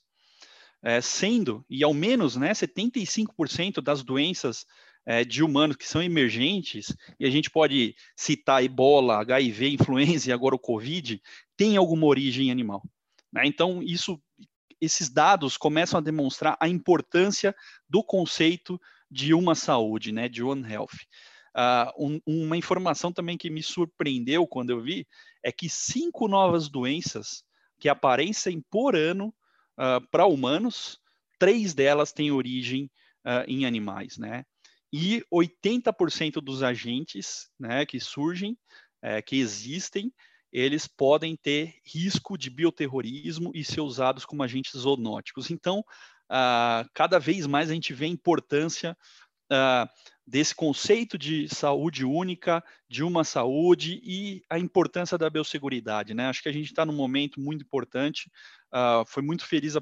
[0.83, 4.67] É, sendo, e ao menos né, 75% das doenças
[5.07, 10.33] é, de humanos que são emergentes, e a gente pode citar ebola, HIV, influenza e
[10.33, 11.21] agora o Covid,
[11.57, 12.83] tem alguma origem animal.
[13.33, 13.43] Né?
[13.47, 14.21] Então, isso,
[14.81, 17.55] esses dados começam a demonstrar a importância
[17.89, 18.81] do conceito
[19.11, 20.97] de uma saúde, né, de One Health.
[21.57, 25.07] Uh, um, uma informação também que me surpreendeu quando eu vi
[25.43, 27.45] é que cinco novas doenças
[27.79, 29.33] que aparecem por ano
[29.79, 30.99] uh, para humanos,
[31.39, 32.91] três delas têm origem
[33.25, 34.45] uh, em animais, né?
[34.93, 38.57] E 80% dos agentes né, que surgem,
[39.03, 40.13] é, que existem,
[40.55, 45.51] eles podem ter risco de bioterrorismo e ser usados como agentes zoonóticos.
[45.51, 45.85] Então,
[46.31, 48.97] ah, cada vez mais a gente vê a importância
[49.51, 49.89] ah,
[50.25, 56.15] desse conceito de saúde única, de uma saúde e a importância da biosseguridade.
[56.15, 56.29] Né?
[56.29, 58.31] Acho que a gente está num momento muito importante.
[58.73, 59.81] Uh, foi muito feliz a,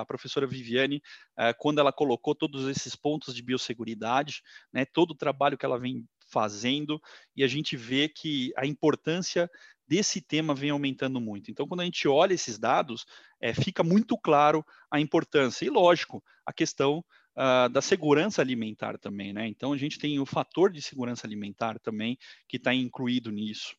[0.00, 1.02] a professora Viviane
[1.38, 4.42] uh, quando ela colocou todos esses pontos de biosseguridade,
[4.72, 4.84] né?
[4.84, 7.00] todo o trabalho que ela vem fazendo,
[7.36, 9.50] e a gente vê que a importância
[9.86, 11.50] desse tema vem aumentando muito.
[11.50, 13.04] Então, quando a gente olha esses dados,
[13.40, 15.64] é, fica muito claro a importância.
[15.64, 17.04] E, lógico, a questão
[17.36, 19.48] uh, da segurança alimentar também, né?
[19.48, 22.16] Então, a gente tem o fator de segurança alimentar também
[22.46, 23.74] que está incluído nisso.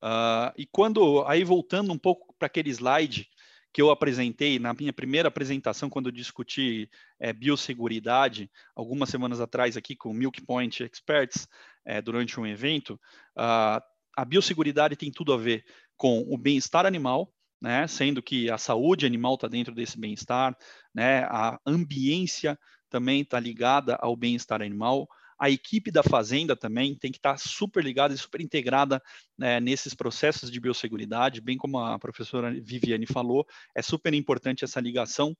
[0.00, 3.28] Uh, e quando, aí voltando um pouco para aquele slide
[3.74, 9.76] que eu apresentei na minha primeira apresentação, quando eu discuti é, biosseguridade, algumas semanas atrás
[9.76, 11.48] aqui com o Milk Point Experts,
[11.84, 12.94] é, durante um evento,
[13.36, 13.82] uh,
[14.16, 15.64] a biosseguridade tem tudo a ver
[15.96, 20.56] com o bem-estar animal, né, sendo que a saúde animal está dentro desse bem-estar,
[20.94, 22.56] né, a ambiência
[22.88, 25.08] também está ligada ao bem-estar animal,
[25.44, 29.02] a equipe da fazenda também tem que estar super ligada e super integrada
[29.36, 34.80] né, nesses processos de biosseguridade, bem como a professora Viviane falou, é super importante essa
[34.80, 35.36] ligação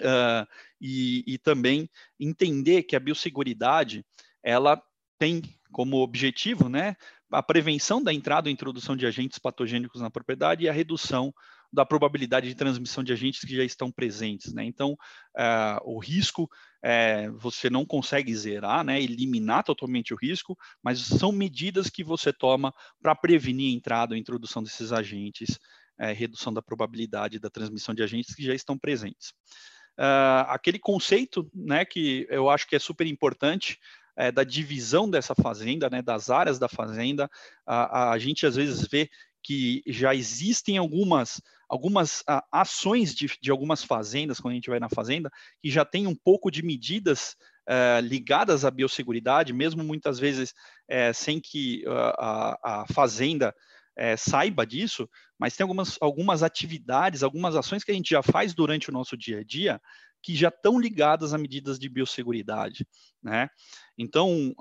[0.00, 0.44] uh,
[0.80, 1.88] e, e também
[2.18, 4.04] entender que a biosseguridade
[4.42, 4.82] ela
[5.20, 5.40] tem
[5.70, 6.96] como objetivo né,
[7.30, 11.32] a prevenção da entrada ou introdução de agentes patogênicos na propriedade e a redução
[11.72, 14.52] da probabilidade de transmissão de agentes que já estão presentes.
[14.52, 14.64] Né?
[14.64, 14.94] Então,
[15.38, 16.50] uh, o risco
[16.86, 22.32] uh, você não consegue zerar, né, eliminar totalmente o risco, mas são medidas que você
[22.32, 22.72] toma
[23.02, 25.58] para prevenir a entrada ou introdução desses agentes,
[26.00, 29.32] uh, redução da probabilidade da transmissão de agentes que já estão presentes.
[30.48, 33.78] aquele conceito né, que eu acho que é super importante
[34.16, 37.30] é, da divisão dessa fazenda, né, das áreas da fazenda,
[37.66, 39.10] a, a gente às vezes vê
[39.42, 44.88] que já existem algumas algumas ações de, de, algumas fazendas, quando a gente vai na
[44.88, 45.30] fazenda,
[45.62, 47.36] que já tem um pouco de medidas
[47.68, 53.54] uh, ligadas à biosseguridade, mesmo muitas vezes uh, sem que uh, a, a, fazenda
[54.18, 55.08] saiba disso,
[55.38, 59.16] mas tem algumas, algumas atividades, algumas ações que a gente já faz durante o nosso
[59.16, 59.80] dia a dia
[60.22, 62.86] que já estão ligadas a medidas de biosseguridade,
[63.22, 63.48] né?
[63.96, 64.54] Então,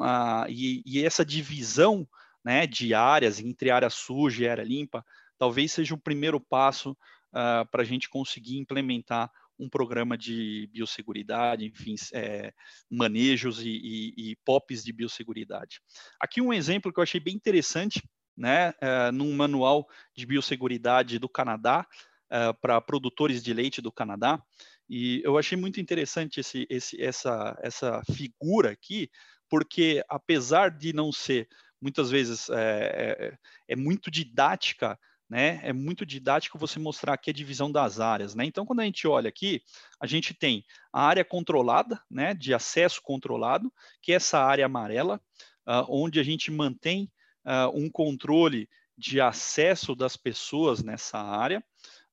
[0.47, 2.07] e, e essa divisão
[2.45, 5.03] né, de áreas, entre área suja e área limpa,
[5.37, 11.65] talvez seja o primeiro passo uh, para a gente conseguir implementar um programa de biosseguridade,
[11.65, 12.53] enfim, é,
[12.89, 15.79] manejos e, e, e POPs de biosseguridade.
[16.19, 18.03] Aqui um exemplo que eu achei bem interessante,
[18.37, 21.87] né, uh, num manual de biosseguridade do Canadá,
[22.25, 24.43] uh, para produtores de leite do Canadá,
[24.89, 29.09] e eu achei muito interessante esse, esse, essa, essa figura aqui,
[29.49, 31.47] porque apesar de não ser
[31.81, 33.37] muitas vezes é, é,
[33.69, 34.99] é muito didática
[35.29, 38.45] né, é muito didático você mostrar aqui a divisão das áreas, né?
[38.45, 39.61] Então, quando a gente olha aqui,
[39.99, 40.63] a gente tem
[40.93, 45.19] a área controlada, né, de acesso controlado, que é essa área amarela,
[45.67, 47.11] uh, onde a gente mantém
[47.45, 51.63] uh, um controle de acesso das pessoas nessa área,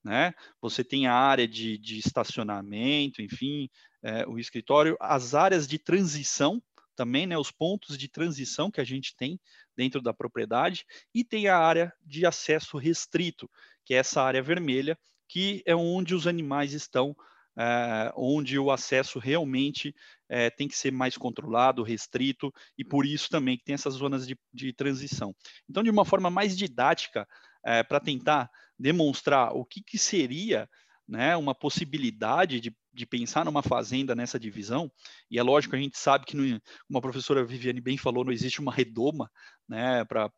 [0.03, 0.33] né?
[0.61, 3.69] Você tem a área de, de estacionamento, enfim,
[4.03, 6.61] é, o escritório, as áreas de transição,
[6.95, 9.41] também, né, os pontos de transição que a gente tem
[9.77, 10.85] dentro da propriedade,
[11.15, 13.51] e tem a área de acesso restrito,
[13.85, 17.17] que é essa área vermelha, que é onde os animais estão,
[17.57, 19.95] é, onde o acesso realmente
[20.29, 24.27] é, tem que ser mais controlado, restrito, e por isso também que tem essas zonas
[24.27, 25.35] de, de transição.
[25.69, 27.27] Então, de uma forma mais didática,
[27.65, 30.69] é, para tentar demonstrar o que, que seria
[31.07, 34.91] né, uma possibilidade de, de pensar numa fazenda nessa divisão,
[35.31, 38.61] e é lógico, a gente sabe que, como a professora Viviane bem falou, não existe
[38.61, 39.31] uma redoma
[39.69, 40.31] né, para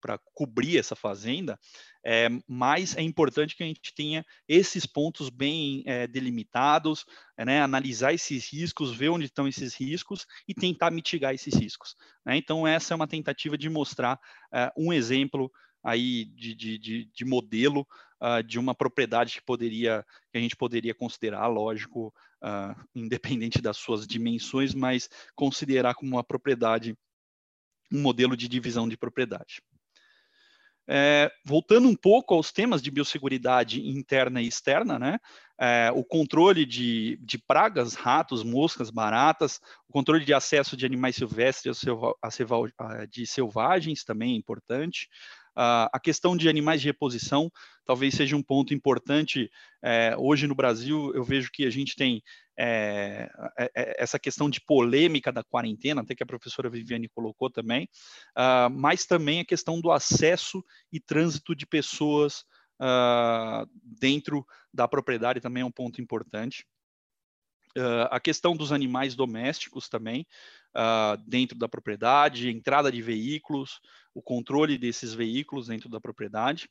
[0.00, 1.58] para cobrir essa fazenda,
[2.04, 7.04] é, mas é importante que a gente tenha esses pontos bem é, delimitados,
[7.36, 11.94] é, né, analisar esses riscos, ver onde estão esses riscos e tentar mitigar esses riscos.
[12.24, 12.36] Né?
[12.36, 14.18] Então, essa é uma tentativa de mostrar
[14.52, 15.50] é, um exemplo
[15.82, 17.86] aí de, de, de, de modelo
[18.20, 23.76] uh, de uma propriedade que poderia que a gente poderia considerar, lógico, uh, independente das
[23.76, 26.96] suas dimensões, mas considerar como uma propriedade,
[27.92, 29.62] um modelo de divisão de propriedade.
[30.92, 35.20] É, voltando um pouco aos temas de biosseguridade interna e externa, né?
[35.56, 41.14] É, o controle de, de, pragas, ratos, moscas, baratas, o controle de acesso de animais
[41.14, 41.80] silvestres
[42.20, 45.08] a, de selvagens também é importante,
[45.62, 47.50] a questão de animais de reposição
[47.84, 49.50] talvez seja um ponto importante.
[49.82, 52.22] É, hoje no Brasil, eu vejo que a gente tem
[52.56, 57.88] é, é, essa questão de polêmica da quarentena, até que a professora Viviane colocou também,
[58.36, 62.44] uh, mas também a questão do acesso e trânsito de pessoas
[62.80, 66.64] uh, dentro da propriedade também é um ponto importante.
[67.76, 70.26] Uh, a questão dos animais domésticos também,
[70.76, 73.80] uh, dentro da propriedade, entrada de veículos,
[74.14, 76.68] o controle desses veículos dentro da propriedade.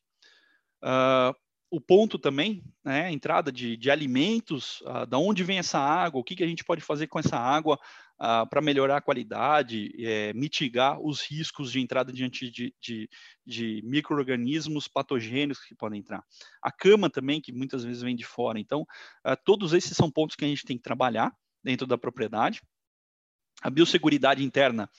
[0.84, 1.34] Uh,
[1.72, 6.24] o ponto também, né, entrada de, de alimentos, uh, da onde vem essa água, o
[6.24, 7.80] que, que a gente pode fazer com essa água
[8.20, 13.10] uh, para melhorar a qualidade, é, mitigar os riscos de entrada diante de, de,
[13.46, 16.24] de micro-organismos patogênicos que podem entrar.
[16.62, 18.60] A cama também, que muitas vezes vem de fora.
[18.60, 21.32] Então, uh, todos esses são pontos que a gente tem que trabalhar
[21.64, 22.62] dentro da propriedade.
[23.62, 24.90] A biosseguridade interna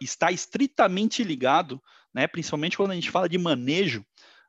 [0.00, 1.80] está estritamente ligado,
[2.12, 4.04] né, principalmente quando a gente fala de manejo,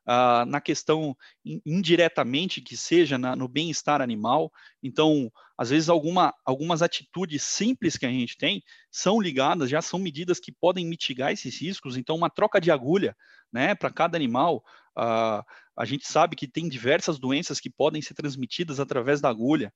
[0.06, 1.16] uh, na questão
[1.64, 4.50] indiretamente que seja na, no bem-estar animal.
[4.82, 9.98] Então, às vezes, alguma, algumas atitudes simples que a gente tem são ligadas, já são
[9.98, 11.96] medidas que podem mitigar esses riscos.
[11.96, 13.16] Então, uma troca de agulha
[13.52, 14.64] né, para cada animal.
[14.96, 15.42] Uh,
[15.76, 19.72] a gente sabe que tem diversas doenças que podem ser transmitidas através da agulha.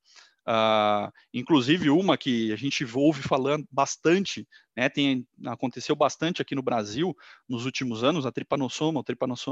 [0.48, 4.46] Uh, inclusive uma que a gente ouve falando bastante,
[4.76, 7.16] né, tem, aconteceu bastante aqui no Brasil
[7.48, 9.02] nos últimos anos, a tripanossoma,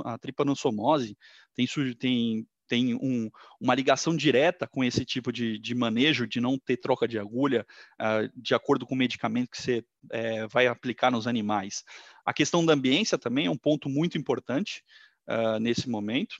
[0.05, 1.17] a tripanossomose,
[1.57, 1.67] tem,
[1.99, 3.29] tem, tem um,
[3.61, 7.67] uma ligação direta com esse tipo de, de, manejo, de não ter troca de agulha,
[8.01, 11.83] uh, de acordo com o medicamento que você é, vai aplicar nos animais.
[12.25, 14.85] A questão da ambiência também é um ponto muito importante
[15.29, 16.35] uh, nesse momento.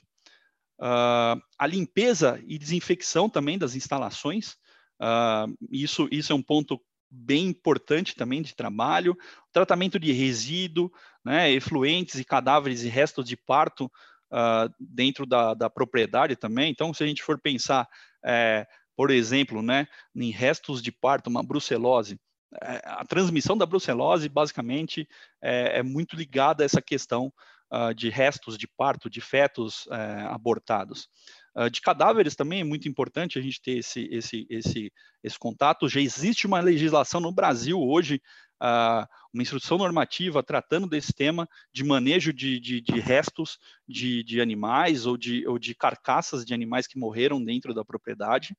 [0.79, 4.55] Uh, a limpeza e desinfecção também das instalações,
[5.01, 6.79] uh, isso, isso é um ponto
[7.09, 9.15] bem importante também de trabalho,
[9.51, 10.91] tratamento de resíduo,
[11.23, 16.71] né, efluentes e cadáveres e restos de parto uh, dentro da, da, propriedade também.
[16.71, 17.87] Então, se a gente for pensar,
[18.25, 22.19] é, por exemplo, né, em restos de parto, uma brucelose,
[22.61, 25.07] é, a transmissão da brucelose, basicamente,
[25.41, 27.31] é, é muito ligada a essa questão
[27.71, 31.07] uh, de restos de parto, de fetos é, abortados.
[31.55, 34.91] Uh, de cadáveres também é muito importante a gente ter esse, esse, esse,
[35.23, 35.87] esse contato.
[35.87, 38.21] Já existe uma legislação no Brasil hoje,
[38.61, 43.57] uh, uma instrução normativa tratando desse tema de manejo de, de, de restos
[43.87, 48.55] de, de, animais ou de, ou de carcaças de animais que morreram dentro da propriedade.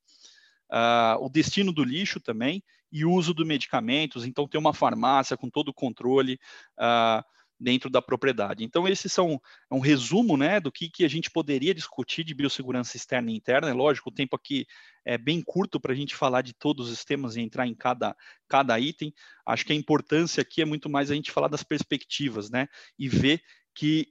[0.69, 4.25] Uh, o destino do lixo também e o uso de medicamentos.
[4.25, 6.39] Então, ter uma farmácia com todo o controle.
[6.77, 7.23] Uh,
[7.59, 8.63] dentro da propriedade.
[8.63, 12.33] Então, esses são é um resumo né, do que, que a gente poderia discutir de
[12.33, 13.69] biossegurança externa e interna.
[13.69, 14.65] É lógico, o tempo aqui
[15.03, 18.15] é bem curto para a gente falar de todos os temas e entrar em cada,
[18.47, 19.13] cada item.
[19.45, 23.09] Acho que a importância aqui é muito mais a gente falar das perspectivas né, e
[23.09, 23.41] ver
[23.73, 24.07] que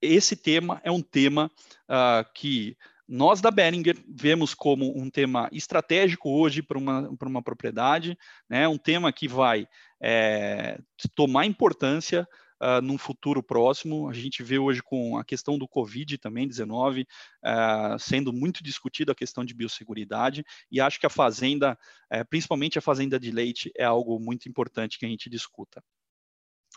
[0.00, 1.50] esse tema é um tema
[1.88, 2.76] uh, que
[3.06, 8.16] nós da Behringer vemos como um tema estratégico hoje para uma, para uma propriedade,
[8.48, 9.66] né, um tema que vai
[10.00, 10.78] é,
[11.16, 12.26] tomar importância
[12.60, 14.08] uh, num futuro próximo.
[14.08, 19.12] A gente vê hoje com a questão do Covid também, 19, uh, sendo muito discutida
[19.12, 21.78] a questão de biosseguridade, e acho que a fazenda,
[22.12, 25.82] uh, principalmente a fazenda de leite, é algo muito importante que a gente discuta.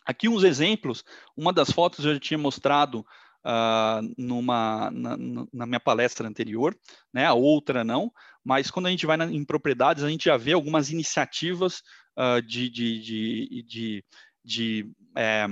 [0.06, 1.04] Aqui uns exemplos,
[1.36, 3.06] uma das fotos eu já tinha mostrado
[3.46, 5.18] Uh, numa, na,
[5.52, 6.74] na, minha palestra anterior,
[7.14, 7.26] né?
[7.26, 8.10] a outra não,
[8.42, 11.84] mas quando a gente vai na, em propriedades, a gente já vê algumas iniciativas
[12.18, 14.06] uh, de, de, de, de,
[14.46, 15.46] de é,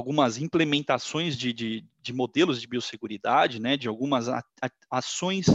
[0.00, 5.46] algumas implementações de, de, de, modelos de biosseguridade, né, de algumas a, a, ações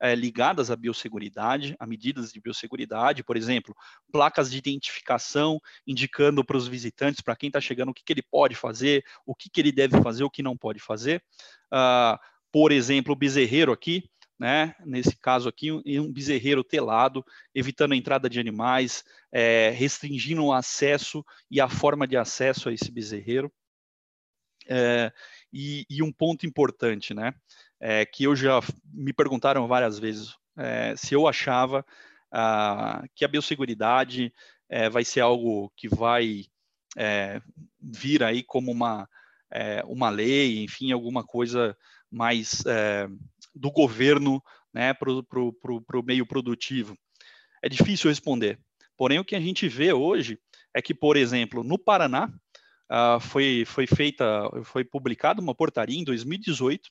[0.00, 3.76] é, ligadas à biosseguridade, a medidas de biosseguridade, por exemplo,
[4.10, 8.22] placas de identificação indicando para os visitantes, para quem está chegando, o que, que, ele
[8.22, 11.22] pode fazer, o que, que, ele deve fazer, o que não pode fazer.
[11.72, 12.18] Uh,
[12.50, 17.22] por exemplo, o bezerreiro aqui, né, nesse caso aqui, um, bezerreiro telado,
[17.54, 22.72] evitando a entrada de animais, é, restringindo o acesso e a forma de acesso a
[22.72, 23.52] esse bezerreiro.
[24.70, 25.12] É,
[25.52, 27.34] e, e, um ponto importante, né?
[27.80, 31.84] É, que eu já me perguntaram várias vezes é, se eu achava
[32.30, 34.32] ah, que a biosseguridade
[34.68, 36.44] é, vai ser algo que vai
[36.96, 37.40] é,
[37.80, 39.08] vir aí como uma,
[39.50, 41.76] é, uma lei, enfim, alguma coisa
[42.10, 42.62] mais
[43.54, 44.42] do governo
[44.72, 46.96] né, para o meio produtivo.
[47.62, 48.58] É difícil responder.
[48.96, 50.38] Porém, o que a gente vê hoje
[50.74, 52.32] é que, por exemplo, no Paraná,
[52.90, 56.90] uh, foi, foi feita, foi publicada uma portaria em 2018 uh,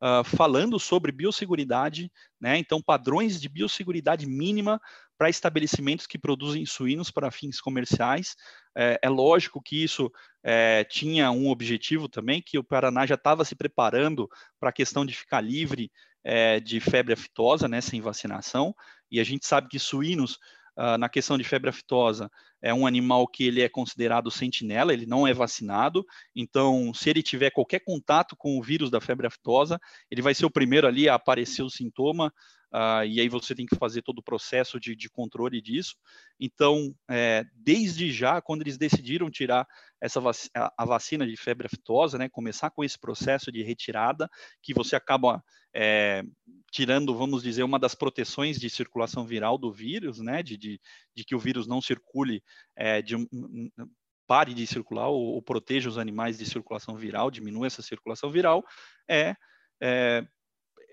[0.00, 2.56] ah, falando sobre biosseguridade, né?
[2.58, 4.80] Então, padrões de biosseguridade mínima
[5.18, 8.36] para estabelecimentos que produzem suínos para fins comerciais.
[8.76, 10.10] É, é lógico que isso
[10.44, 14.28] é, tinha um objetivo também, que o Paraná já estava se preparando
[14.60, 15.90] para a questão de ficar livre
[16.22, 18.72] é, de febre aftosa, né, sem vacinação,
[19.10, 20.38] e a gente sabe que suínos
[20.80, 22.30] Uh, na questão de febre aftosa,
[22.62, 26.04] é um animal que ele é considerado sentinela, ele não é vacinado,
[26.34, 29.78] então se ele tiver qualquer contato com o vírus da febre aftosa,
[30.10, 32.32] ele vai ser o primeiro ali a aparecer o sintoma,
[32.72, 35.96] uh, e aí você tem que fazer todo o processo de, de controle disso.
[36.40, 39.66] Então, é, desde já, quando eles decidiram tirar
[40.00, 44.28] essa vac a vacina de febre aftosa, né, começar com esse processo de retirada,
[44.62, 45.42] que você acaba
[45.74, 46.22] é,
[46.70, 50.80] tirando, vamos dizer, uma das proteções de circulação viral do vírus, né, de, de,
[51.18, 52.42] de que o vírus não circule,
[52.76, 53.16] é, de,
[54.26, 58.64] pare de circular ou, ou, proteja os animais de circulação viral, diminua essa circulação viral,
[59.08, 59.34] é,
[59.82, 60.24] é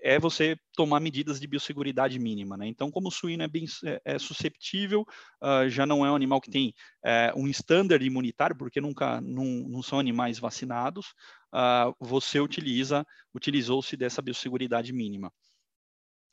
[0.02, 2.56] é você tomar medidas de biosseguridade mínima.
[2.56, 2.68] Né?
[2.68, 5.04] Então, como o suíno é bem é, é susceptível,
[5.42, 6.72] uh, já não é um animal que tem
[7.04, 11.06] é, um standard imunitário, porque nunca não, não são animais vacinados,
[11.52, 13.04] uh, você utiliza,
[13.34, 15.32] utilizou-se dessa biosseguridade mínima.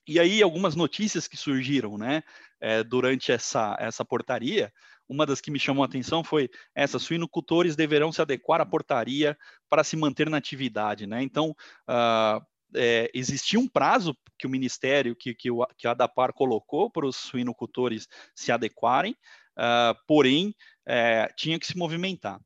[0.07, 2.23] E aí, algumas notícias que surgiram né,
[2.59, 4.71] é, durante essa, essa portaria,
[5.07, 9.37] uma das que me chamou a atenção foi essa: suinocultores deverão se adequar à portaria
[9.69, 11.07] para se manter na atividade.
[11.07, 11.21] Né?
[11.23, 11.55] Então,
[11.89, 12.45] uh,
[12.75, 17.05] é, existia um prazo que o Ministério, que, que, o, que a ADAPAR colocou para
[17.05, 19.15] os suinocultores se adequarem,
[19.57, 22.39] uh, porém, é, tinha que se movimentar.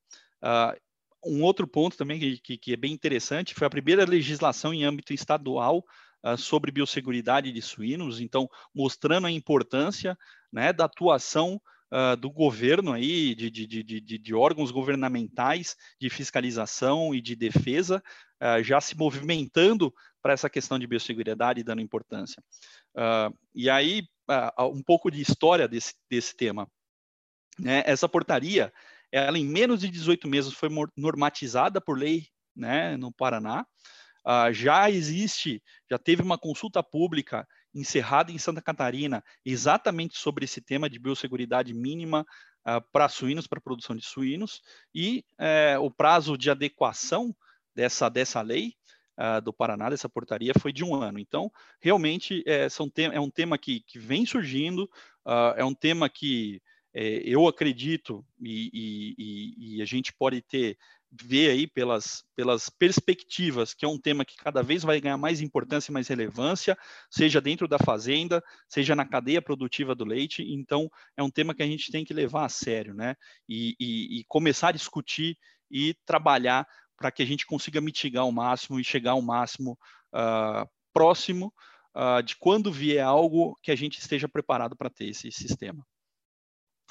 [0.44, 0.78] Uh,
[1.26, 4.84] um outro ponto também que, que, que, é bem interessante foi a primeira legislação em
[4.86, 5.84] âmbito estadual
[6.34, 10.18] uh, sobre biosseguridade de suínos, então, mostrando a importância
[10.52, 17.16] né, da atuação Uh, do governo aí, de, de, de, de, órgãos governamentais de fiscalização
[17.16, 18.04] e de defesa,
[18.44, 22.44] uh, já se movimentando para essa questão de biosseguridade e dando importância.
[22.94, 24.04] Uh, e aí,
[24.60, 26.70] um pouco de história desse, desse tema.
[27.58, 27.84] Né?
[27.86, 28.74] Essa portaria,
[29.12, 33.66] ela em menos de 18 meses foi normatizada por lei né, no Paraná.
[34.28, 40.60] Uh, já existe, já teve uma consulta pública encerrada em Santa Catarina exatamente sobre esse
[40.60, 42.26] tema de biosseguridade mínima
[42.68, 44.62] uh, para suínos, para produção de suínos,
[44.94, 47.34] e uh, o prazo de adequação
[47.74, 48.74] dessa, dessa lei
[49.18, 51.20] uh, do Paraná, dessa portaria, foi de um ano.
[51.20, 51.50] Então,
[51.80, 54.90] realmente, é, são é um tema que, que vem surgindo,
[55.58, 56.62] é um tema que
[57.00, 60.78] é, eu acredito, e, e, e, a gente pode ter
[61.12, 65.42] ver aí pelas, pelas perspectivas, que é um tema que cada vez vai ganhar mais
[65.42, 66.78] importância e mais relevância,
[67.10, 70.44] seja dentro da fazenda, seja na cadeia produtiva do leite.
[70.44, 73.16] Então, é um tema que a gente tem que levar a sério, né?
[73.48, 75.38] E, e, e começar a discutir
[75.72, 79.78] e trabalhar para que a gente consiga mitigar ao máximo e chegar ao máximo
[80.14, 81.54] uh, próximo
[81.96, 85.86] uh, de quando vier algo que a gente esteja preparado para ter esse sistema.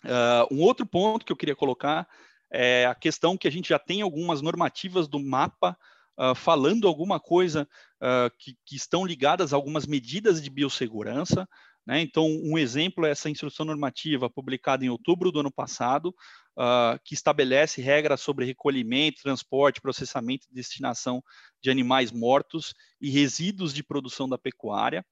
[0.04, 2.06] Uh, um outro ponto que eu queria colocar
[2.52, 5.76] é a questão que a gente já tem algumas normativas do mapa
[6.18, 7.68] uh, falando alguma coisa
[8.00, 11.48] uh, que, que, estão ligadas a algumas medidas de biossegurança.
[11.86, 12.00] Né?
[12.00, 16.08] Então, um exemplo é essa instrução normativa publicada em outubro do ano passado,
[16.56, 21.22] uh, que estabelece regras sobre recolhimento, transporte, processamento e destinação
[21.62, 25.04] de animais mortos e resíduos de produção da pecuária.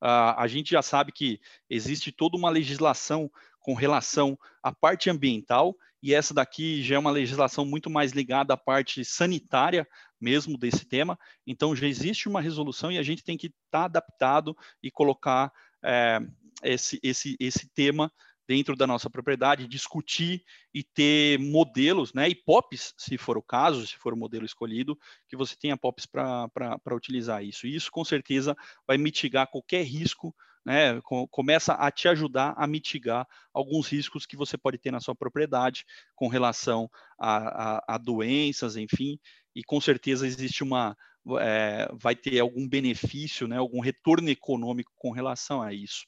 [0.00, 5.74] a gente já sabe que existe toda uma legislação com relação à parte ambiental,
[6.04, 9.88] e essa daqui já é uma legislação muito mais ligada à parte sanitária
[10.20, 11.18] mesmo desse tema.
[11.46, 15.50] Então já existe uma resolução e a gente tem que estar tá adaptado e colocar
[15.82, 16.20] é,
[16.62, 18.12] esse, esse, esse tema
[18.46, 20.44] dentro da nossa propriedade, discutir
[20.74, 24.98] e ter modelos, né, e POPs, se for o caso, se for o modelo escolhido,
[25.26, 27.66] que você tenha POPs para utilizar isso.
[27.66, 28.54] E isso, com certeza,
[28.86, 31.00] vai mitigar qualquer risco né,
[31.30, 35.84] começa a te ajudar a mitigar alguns riscos que você pode ter na sua propriedade
[36.14, 37.36] com relação a,
[37.76, 39.18] a, a doenças, enfim,
[39.54, 40.96] e com certeza existe uma,
[41.38, 46.06] é, vai ter algum benefício, né, algum retorno econômico com relação a isso.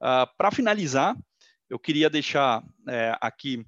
[0.00, 1.16] Uh, Para finalizar,
[1.68, 3.64] eu queria deixar é, aqui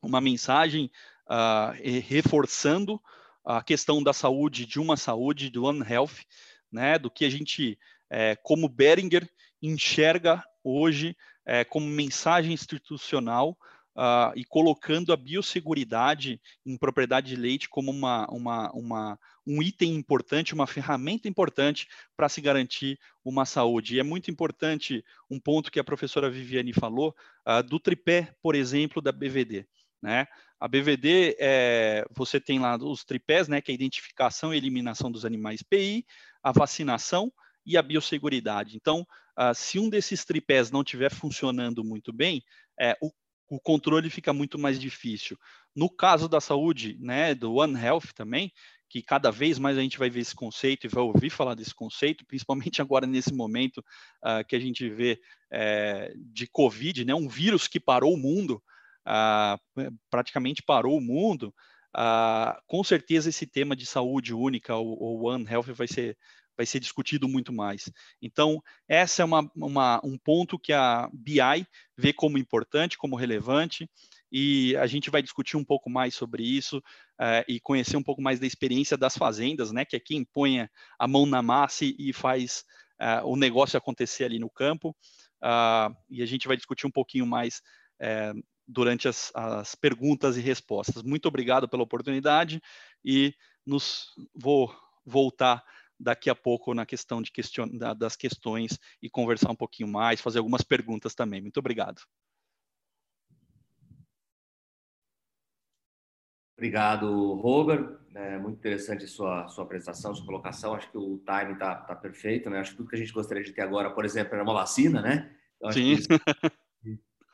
[0.00, 0.90] uma mensagem
[1.26, 1.72] uh,
[2.04, 3.00] reforçando
[3.44, 6.24] a questão da saúde, de uma saúde, do One Health,
[6.70, 7.78] né, do que a gente
[8.12, 9.26] é, como Beringer
[9.62, 13.56] enxerga hoje é, como mensagem institucional
[13.96, 19.94] uh, e colocando a biosseguridade em propriedade de leite como uma, uma, uma, um item
[19.94, 23.96] importante, uma ferramenta importante para se garantir uma saúde.
[23.96, 27.16] E é muito importante um ponto que a professora Viviane falou,
[27.48, 29.66] uh, do tripé, por exemplo, da BVD.
[30.02, 30.26] Né?
[30.60, 35.10] A BVD, é, você tem lá os tripés, né, que é a identificação e eliminação
[35.10, 36.04] dos animais PI,
[36.42, 37.32] a vacinação
[37.64, 38.76] e a biosseguridade.
[38.76, 39.06] Então,
[39.38, 42.42] uh, se um desses tripés não estiver funcionando muito bem,
[42.80, 43.10] é, o,
[43.48, 45.36] o, controle fica muito mais difícil.
[45.74, 48.52] No caso da saúde, né, do One Health também,
[48.92, 51.74] que cada vez mais a gente vai ver esse conceito e vai ouvir falar desse
[51.74, 55.18] conceito, principalmente agora nesse momento uh, que a gente vê
[55.50, 58.62] é, de Covid, né, um vírus que parou o mundo,
[59.08, 61.54] uh, praticamente parou o mundo,
[62.66, 66.16] com certeza esse tema de saúde única, o, One Health, vai ser
[66.62, 67.90] vai ser discutido muito mais.
[68.20, 71.66] Então, essa é uma, uma, um ponto que a BI
[71.98, 73.90] vê como importante, como relevante,
[74.30, 78.22] e a gente vai discutir um pouco mais sobre isso uh, e conhecer um pouco
[78.22, 82.12] mais da experiência das fazendas, né, que é quem põe a mão na massa e
[82.12, 82.64] faz
[83.00, 84.96] uh, o negócio acontecer ali no campo.
[85.42, 87.60] Uh, e a gente vai discutir um pouquinho mais
[88.66, 91.04] durante as, as perguntas e respostas.
[91.04, 92.60] Muito obrigado pela oportunidade
[93.04, 93.32] e
[93.64, 94.74] nos vou
[95.06, 95.62] voltar
[96.02, 100.38] daqui a pouco na questão de question, das questões e conversar um pouquinho mais, fazer
[100.38, 101.40] algumas perguntas também.
[101.40, 102.02] Muito obrigado.
[106.56, 107.98] Obrigado, Robert.
[108.14, 110.74] É muito interessante sua sua apresentação, sua colocação.
[110.74, 112.60] Acho que o time está tá perfeito, né?
[112.60, 115.00] Acho que tudo que a gente gostaria de ter agora, por exemplo, era uma vacina,
[115.00, 115.34] né?
[115.56, 115.92] Então, Sim.
[115.92, 116.08] Isso,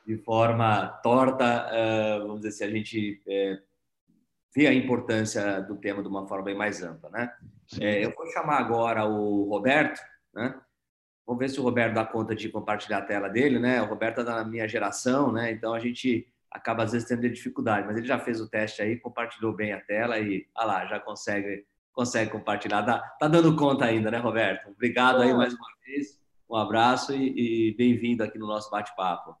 [0.07, 1.69] de forma torta,
[2.21, 3.61] vamos dizer assim, a gente é,
[4.55, 7.31] vê a importância do tema de uma forma bem mais ampla, né?
[7.79, 10.01] É, eu vou chamar agora o Roberto,
[10.33, 10.59] né?
[11.25, 13.81] Vamos ver se o Roberto dá conta de compartilhar a tela dele, né?
[13.81, 15.51] O Roberto é da minha geração, né?
[15.51, 18.97] Então a gente acaba às vezes tendo dificuldade, mas ele já fez o teste aí,
[18.97, 22.81] compartilhou bem a tela e, ah lá, já consegue consegue compartilhar.
[22.83, 24.69] Tá, tá dando conta ainda, né, Roberto?
[24.69, 26.19] Obrigado aí mais uma vez.
[26.49, 29.35] Um abraço e, e bem-vindo aqui no nosso bate-papo.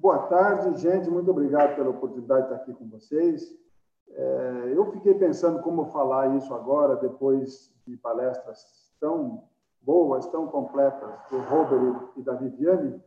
[0.00, 1.10] Boa tarde, gente.
[1.10, 3.54] Muito obrigado pela oportunidade de estar aqui com vocês.
[4.08, 9.44] É, eu fiquei pensando como falar isso agora, depois de palestras tão
[9.82, 12.98] boas, tão completas do Robert e da Viviane.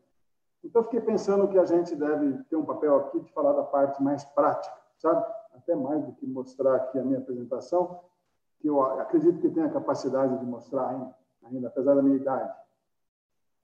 [0.64, 4.02] Então, fiquei pensando que a gente deve ter um papel aqui de falar da parte
[4.03, 5.26] mais prática, sabe?
[5.56, 8.02] Até mais do que mostrar aqui a minha apresentação,
[8.60, 12.53] que eu acredito que tenho a capacidade de mostrar ainda, ainda apesar da minha idade.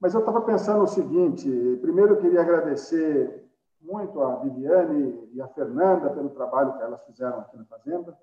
[0.00, 1.48] Mas eu estava pensando o seguinte:
[1.82, 3.46] primeiro eu queria agradecer
[3.80, 8.16] muito a Viviane e a Fernanda pelo trabalho que elas fizeram aqui na Fazenda.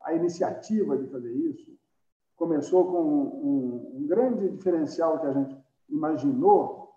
[0.00, 1.72] A iniciativa de fazer isso
[2.36, 5.56] começou com um, um grande diferencial que a gente
[5.88, 6.92] imaginou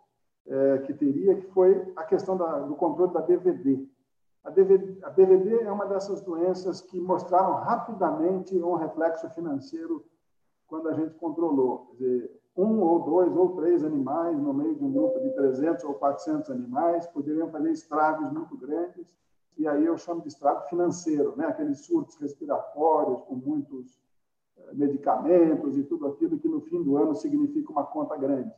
[0.47, 3.87] é, que teria, que foi a questão da, do controle da BVD.
[4.43, 10.05] A, DVD, a BVD é uma dessas doenças que mostraram rapidamente um reflexo financeiro
[10.67, 11.87] quando a gente controlou.
[11.87, 15.83] Quer dizer, um ou dois ou três animais no meio de um grupo de 300
[15.83, 19.05] ou 400 animais poderiam fazer estragos muito grandes,
[19.57, 21.47] e aí eu chamo de estrago financeiro, né?
[21.47, 23.99] aqueles surtos respiratórios com muitos
[24.57, 28.51] eh, medicamentos e tudo aquilo que no fim do ano significa uma conta grande.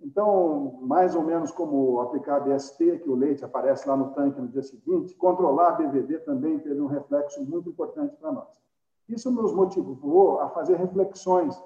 [0.00, 4.48] Então, mais ou menos como aplicar BST, que o leite aparece lá no tanque no
[4.48, 8.60] dia seguinte, controlar a BVD também teve um reflexo muito importante para nós.
[9.08, 11.60] Isso nos motivou a fazer reflexões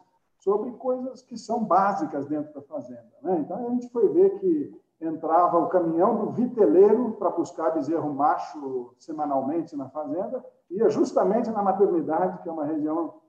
[0.49, 3.13] sobre coisas que são básicas dentro da fazenda.
[3.21, 3.39] Né?
[3.41, 8.95] Então, a gente foi ver que entrava o caminhão do viteleiro para buscar bezerro macho
[8.99, 13.21] semanalmente na fazenda, ia justamente na maternidade, que é uma região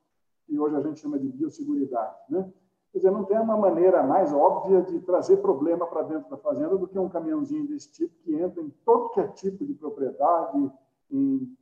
[0.45, 2.15] que hoje a gente chama de biosseguridade.
[2.29, 2.49] Né?
[2.93, 6.77] Quer dizer, não tem uma maneira mais óbvia de trazer problema para dentro da fazenda
[6.77, 8.73] do que um caminhãozinho desse tipo que entra em
[9.13, 10.71] que é tipo de propriedade,
[11.11, 11.53] em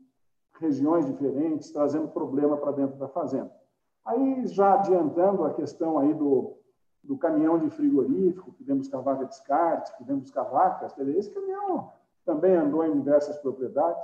[0.59, 3.51] regiões diferentes, trazendo problema para dentro da fazenda.
[4.07, 6.53] Aí, já adiantando a questão aí do,
[7.03, 11.29] do caminhão de frigorífico, que vem buscar vaca de descarte, que vem buscar vacas, esse
[11.29, 11.91] caminhão
[12.25, 14.01] também andou em diversas propriedades.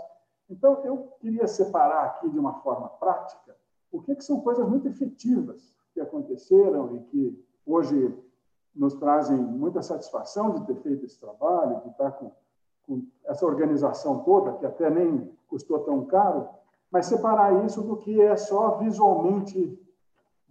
[0.50, 3.56] Então, eu queria separar aqui de uma forma prática
[3.94, 8.14] o que, que são coisas muito efetivas que aconteceram e que hoje
[8.76, 12.30] nos trazem muita satisfação de ter feito esse trabalho, de estar com,
[12.86, 16.50] com essa organização toda, que até nem custou tão caro,
[16.92, 19.80] mas separar isso do que é só visualmente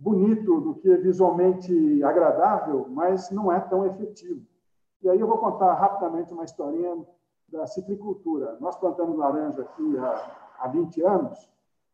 [0.02, 4.44] bonito, do que é visualmente agradável, mas não é tão efetivo.
[5.00, 7.06] E aí eu vou contar rapidamente uma historinha
[7.48, 8.56] da citricultura.
[8.60, 11.48] Nós plantamos laranja aqui há, há 20 anos,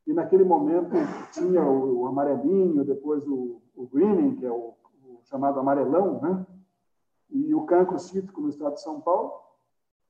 [0.06, 0.96] e naquele momento
[1.32, 4.72] tinha o, o amarelinho, depois o, o greening, que é o,
[5.04, 6.46] o, chamado amarelão, né?
[7.28, 9.34] e o cancro cítrico no estado de São Paulo.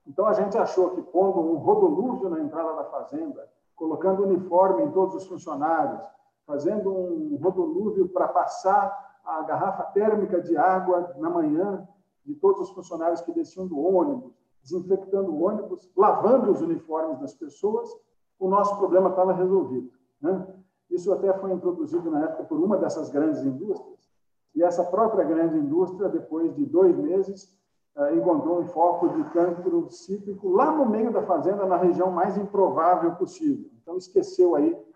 [0.06, 4.90] Então a gente achou que pondo um rodolúvio na entrada da fazenda, colocando uniforme em
[4.92, 6.00] todos os funcionários,
[6.48, 11.86] fazendo um rodolúvio para passar a garrafa térmica de água na manhã
[12.24, 17.34] de todos os funcionários que desciam do ônibus, desinfectando o ônibus, lavando os uniformes das
[17.34, 17.94] pessoas,
[18.38, 19.90] o nosso problema estava resolvido.
[20.22, 20.46] Né?
[20.90, 24.08] Isso até foi introduzido na época por uma dessas grandes indústrias,
[24.54, 27.54] e essa própria grande indústria, depois de dois meses,
[27.94, 32.38] eh, encontrou um foco de cancro cítrico lá no meio da fazenda, na região mais
[32.38, 33.70] improvável possível.
[33.82, 34.87] Então, esqueceu aí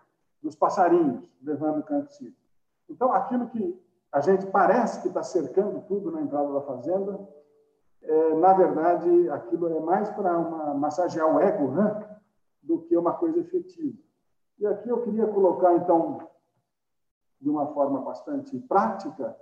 [0.43, 2.13] dos passarinhos levando cancro
[2.89, 7.19] Então, aquilo que a gente parece que está cercando tudo na entrada da fazenda,
[8.01, 10.37] é, na verdade, aquilo é mais para
[10.75, 12.19] massagear o ego né,
[12.61, 13.97] do que uma coisa efetiva.
[14.59, 16.27] E aqui eu queria colocar, então,
[17.41, 19.35] de uma forma bastante prática,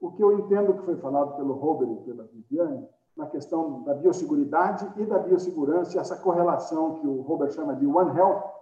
[0.00, 2.86] o que eu entendo que foi falado pelo Robert e pela Viviane,
[3.16, 8.16] na questão da biosseguridade e da biossegurança, essa correlação que o Robert chama de One
[8.16, 8.59] Health,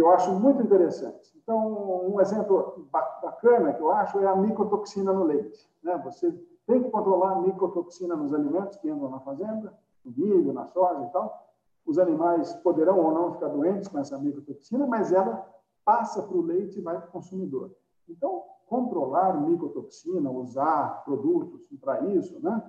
[0.00, 1.32] eu acho muito interessante.
[1.42, 5.68] Então, um exemplo bacana que eu acho é a micotoxina no leite.
[5.82, 5.96] Né?
[6.04, 6.32] Você
[6.66, 9.74] tem que controlar a micotoxina nos alimentos que entram na fazenda,
[10.04, 11.48] no milho, na soja e tal.
[11.84, 15.46] Os animais poderão ou não ficar doentes com essa micotoxina, mas ela
[15.84, 17.70] passa para o leite e vai para o consumidor.
[18.08, 22.62] Então, controlar micotoxina, usar produtos para isso, né?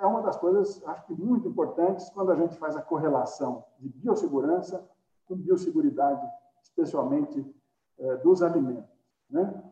[0.00, 3.88] é uma das coisas, acho que muito importantes quando a gente faz a correlação de
[3.88, 4.84] biossegurança
[5.28, 6.26] com biosseguridade,
[6.62, 7.44] especialmente
[7.98, 8.90] é, dos alimentos.
[9.30, 9.62] Né?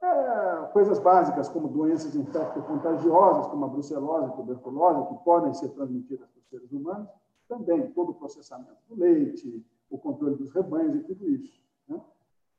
[0.00, 6.28] É, coisas básicas como doenças infecto-contagiosas, como a brucelose a tuberculose, que podem ser transmitidas
[6.28, 7.08] por seres humanos,
[7.48, 11.60] também todo o processamento do leite, o controle dos rebanhos e tudo isso.
[11.88, 12.00] Né?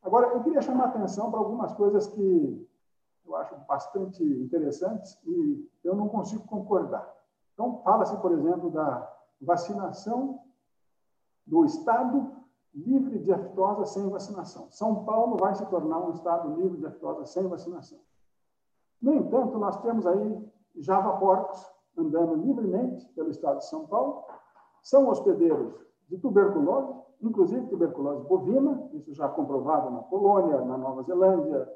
[0.01, 2.67] Agora, eu queria chamar a atenção para algumas coisas que
[3.25, 7.07] eu acho bastante interessantes e eu não consigo concordar.
[7.53, 9.07] Então, fala-se, por exemplo, da
[9.39, 10.41] vacinação
[11.45, 12.38] do Estado
[12.73, 14.67] livre de aftosa sem vacinação.
[14.69, 17.99] São Paulo vai se tornar um Estado livre de aftosa sem vacinação.
[19.01, 21.65] No entanto, nós temos aí java porcos
[21.97, 24.23] andando livremente pelo Estado de São Paulo,
[24.81, 25.73] são hospedeiros
[26.07, 31.69] de tuberculose, inclusive tuberculose bovina, isso já comprovado na Polônia, na Nova Zelândia,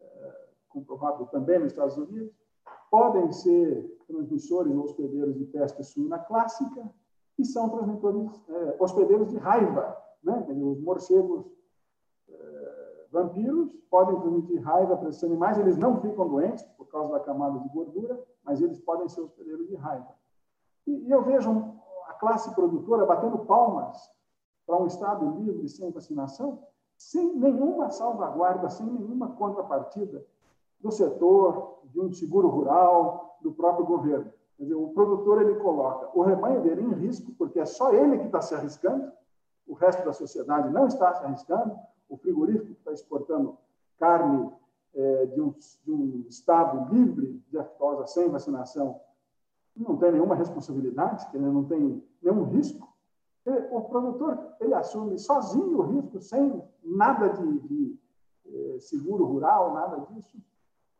[0.00, 2.32] é, comprovado também nos Estados Unidos,
[2.90, 6.88] podem ser transmissores ou hospedeiros de peste suína clássica
[7.38, 9.96] e são transmissores, é, hospedeiros de raiva.
[10.24, 10.46] Né?
[10.48, 11.44] Os morcegos
[12.28, 17.20] é, vampiros podem transmitir raiva para esses animais, eles não ficam doentes por causa da
[17.20, 20.08] camada de gordura, mas eles podem ser hospedeiros de raiva.
[20.86, 21.50] E, e eu vejo
[22.08, 24.10] a classe produtora batendo palmas
[24.66, 26.62] para um Estado livre, sem vacinação,
[26.96, 30.24] sem nenhuma salvaguarda, sem nenhuma contrapartida
[30.80, 34.32] do setor, de um seguro rural, do próprio governo.
[34.58, 38.26] Dizer, o produtor ele coloca o rebanho dele em risco, porque é só ele que
[38.26, 39.10] está se arriscando,
[39.66, 41.76] o resto da sociedade não está se arriscando,
[42.08, 43.56] o frigorífico está exportando
[43.98, 44.52] carne
[44.94, 45.54] é, de, um,
[45.84, 49.00] de, um, estado livre de aftosa sem vacinação
[49.76, 52.88] não tem nenhuma responsabilidade, ele não tem nenhum risco.
[53.72, 57.98] o produtor ele assume sozinho o risco, sem nada de, de
[58.46, 60.38] eh, seguro rural, nada disso,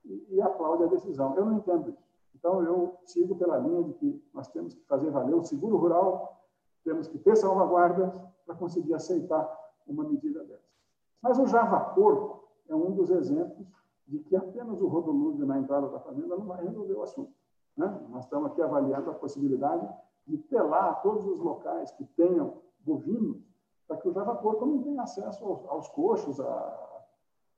[0.04, 1.36] e, e aplaude a decisão.
[1.36, 2.04] Eu não entendo isso.
[2.34, 6.44] Então, eu sigo pela linha de que nós temos que fazer valer o seguro rural,
[6.84, 8.12] temos que ter salvaguardas
[8.44, 9.48] para conseguir aceitar
[9.86, 10.68] uma medida dessa.
[11.22, 13.66] Mas o Java Porco é um dos exemplos
[14.06, 17.32] de que apenas o rodolúdio na entrada da fazenda não vai resolver o assunto.
[17.76, 18.06] Né?
[18.10, 19.88] Nós estamos aqui avaliando a possibilidade
[20.26, 23.42] de telar todos os locais que tenham bovinos
[23.86, 27.02] para que o Java Porco não tenha acesso aos, aos coxos, a,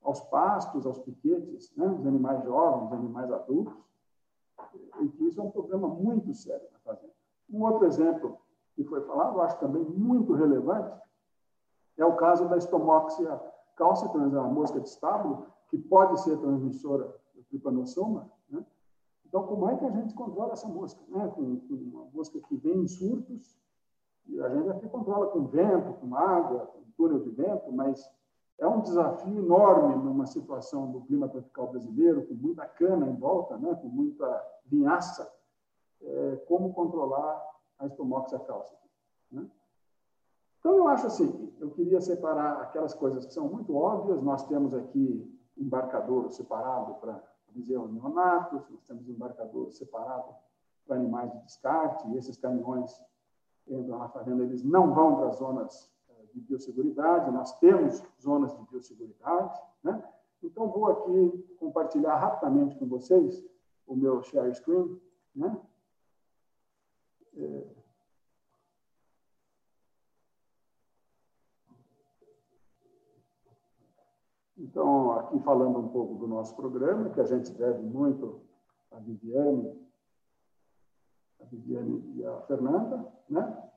[0.01, 1.87] aos pastos, aos piquetes, né?
[1.87, 3.73] os animais jovens, os animais adultos,
[5.01, 7.13] e que isso é um problema muito sério na fazenda.
[7.49, 8.37] Um outro exemplo
[8.77, 10.95] que foi falado, acho também muito relevante,
[11.97, 13.41] é o caso da estomoxia
[13.75, 18.29] calcitrans, a mosca de estábulo, que pode ser transmissora do tripanossoma.
[18.47, 18.63] Né?
[19.25, 21.01] Então, como é que a gente controla essa mosca?
[21.09, 21.27] Né?
[21.29, 23.57] Com, com uma mosca que vem em surtos,
[24.27, 28.07] e a gente aqui controla com vento, com água, com túnel de vento, mas
[28.59, 33.57] é um desafio enorme numa situação do clima tropical brasileiro, com muita cana em volta,
[33.57, 33.73] né?
[33.73, 35.31] com muita vinhaça,
[35.99, 38.81] é, como controlar a estomoxia cálcica.
[39.31, 39.45] Né?
[40.59, 44.21] Então, eu acho assim, eu queria separar aquelas coisas que são muito óbvias.
[44.21, 50.35] Nós temos aqui embarcador separado para bezerros neonatos, nós temos embarcador separado
[50.85, 53.01] para animais de descarte, e esses caminhões
[53.67, 58.63] entram na fazenda, eles não vão para zonas eh, de biosseguridade, nós temos zonas de
[58.65, 60.01] biosseguridade, né?
[60.41, 63.43] Então, vou aqui compartilhar rapidamente com vocês
[63.87, 65.01] o meu share screen,
[65.35, 65.59] né?
[74.57, 78.41] Então, aqui falando um pouco do nosso programa, que a gente deve muito
[78.91, 79.87] a Viviane,
[81.39, 83.69] a Viviane e a Fernanda, né?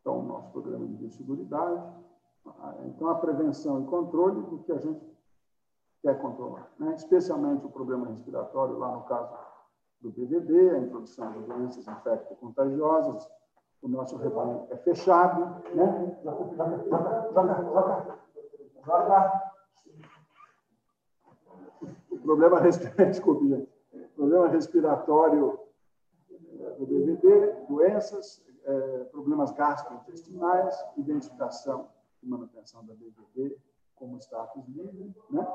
[0.00, 2.02] Então, o nosso programa de biosseguridade.
[2.86, 5.00] Então, a prevenção e controle do que a gente
[6.02, 6.94] quer controlar, né?
[6.96, 9.51] especialmente o problema respiratório, lá no caso
[10.02, 13.30] do BVD, a introdução de doenças infecto-contagiosas.
[13.80, 16.18] O nosso rebanho é fechado, né?
[16.22, 18.18] Joga, joga, joga,
[18.84, 19.52] joga.
[22.10, 23.68] O problema respiratório,
[24.14, 25.58] problema respiratório
[26.78, 31.88] do BVD, doenças, é, problemas gastrointestinais, identificação
[32.22, 33.56] e manutenção da BVD
[33.96, 35.46] como status livre, né?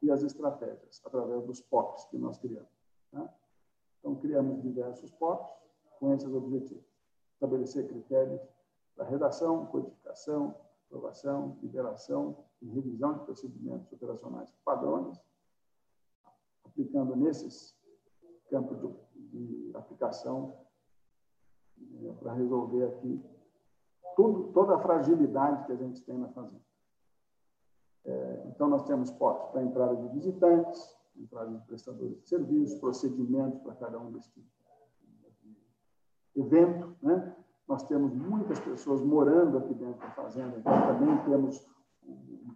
[0.00, 2.68] E as estratégias, através dos POPs que nós criamos.
[3.12, 3.28] Né?
[4.02, 5.48] Então, criamos diversos POPs
[6.00, 6.84] com esses objetivos.
[7.34, 8.40] Estabelecer critérios
[8.96, 10.56] para redação, codificação,
[10.88, 15.16] aprovação, liberação e revisão de procedimentos operacionais padrões,
[16.64, 17.78] aplicando nesses
[18.50, 20.58] campos de, de aplicação
[22.02, 23.24] é, para resolver aqui
[24.16, 26.60] tudo, toda a fragilidade que a gente tem na fazenda.
[28.04, 33.60] É, então, nós temos POPs para entrada de visitantes, entrada de prestadores de serviços, procedimentos
[33.60, 34.46] para cada um desse tipo
[36.34, 36.96] de evento.
[37.02, 37.34] Né?
[37.68, 41.66] Nós temos muitas pessoas morando aqui dentro da fazenda, então também temos
[42.04, 42.54] um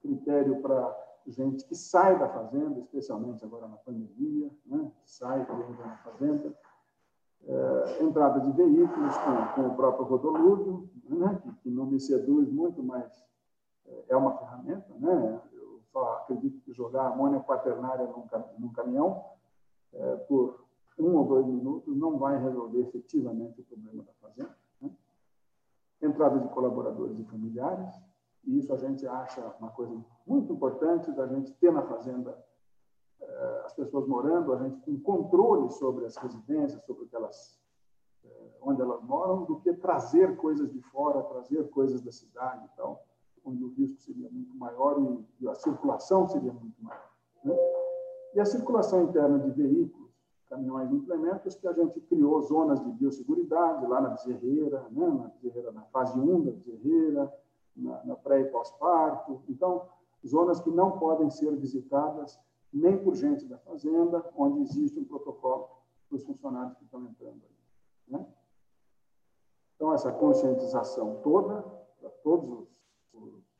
[0.00, 4.92] critério para gente que sai da fazenda, especialmente agora na pandemia, né?
[5.04, 6.56] sai e entra na fazenda.
[7.48, 11.38] É, entrada de veículos com, com o próprio rodolúdio, né?
[11.42, 13.24] que, que, não me seduz muito, mas
[13.86, 14.92] é, é uma ferramenta.
[14.98, 15.40] Né?
[15.96, 18.06] Só acredito que jogar amônia quaternária
[18.58, 19.24] num, caminhão
[19.94, 20.66] é, por
[20.98, 24.54] um ou dois minutos não vai resolver efetivamente o problema da fazenda.
[24.78, 24.90] Né?
[26.02, 27.94] Entrada de colaboradores e familiares,
[28.44, 32.38] e isso a gente acha uma coisa muito importante da gente ter na fazenda
[33.18, 37.08] é, as pessoas morando, a gente tem controle sobre as residências, sobre
[38.22, 38.28] é,
[38.60, 43.02] onde elas moram, do que trazer coisas de fora, trazer coisas da cidade e tal
[43.46, 44.96] onde o risco seria muito maior
[45.40, 47.10] e a circulação seria muito maior.
[47.44, 47.56] Né?
[48.34, 50.10] E a circulação interna de veículos,
[50.48, 55.06] caminhões e implementos, que a gente criou zonas de biosseguridade lá na bezerreira, né?
[55.08, 57.32] na bezerreira, na fase 1 da bezerreira,
[57.76, 59.40] na, na pré e pós-parto.
[59.48, 59.88] Então,
[60.26, 62.38] zonas que não podem ser visitadas
[62.72, 65.68] nem por gente da fazenda, onde existe um protocolo
[66.08, 67.56] para os funcionários que estão entrando aí.
[68.08, 68.26] Né?
[69.76, 71.62] Então, essa conscientização toda,
[72.00, 72.68] para todos os,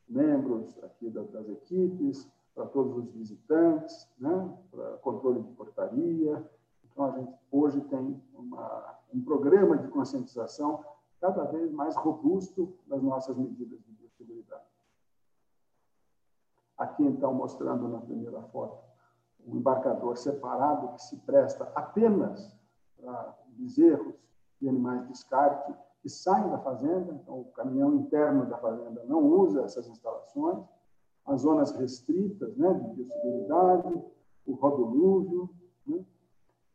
[0.09, 4.59] membros aqui das equipes, para todos os visitantes, né?
[4.71, 6.51] para controle de portaria.
[6.85, 10.83] Então, a gente hoje tem uma, um programa de conscientização
[11.21, 14.65] cada vez mais robusto das nossas medidas de biosseguridade.
[16.79, 18.85] Aqui, então, mostrando na primeira foto
[19.47, 22.57] um embarcador separado que se presta apenas
[22.97, 24.15] para bezerros
[24.61, 25.75] e animais de descarte
[26.07, 30.65] que saem da fazenda, então o caminhão interno da fazenda não usa essas instalações,
[31.25, 34.05] as zonas restritas né, de biosseguridade,
[34.47, 35.51] o rodolúvio.
[35.85, 36.07] Né?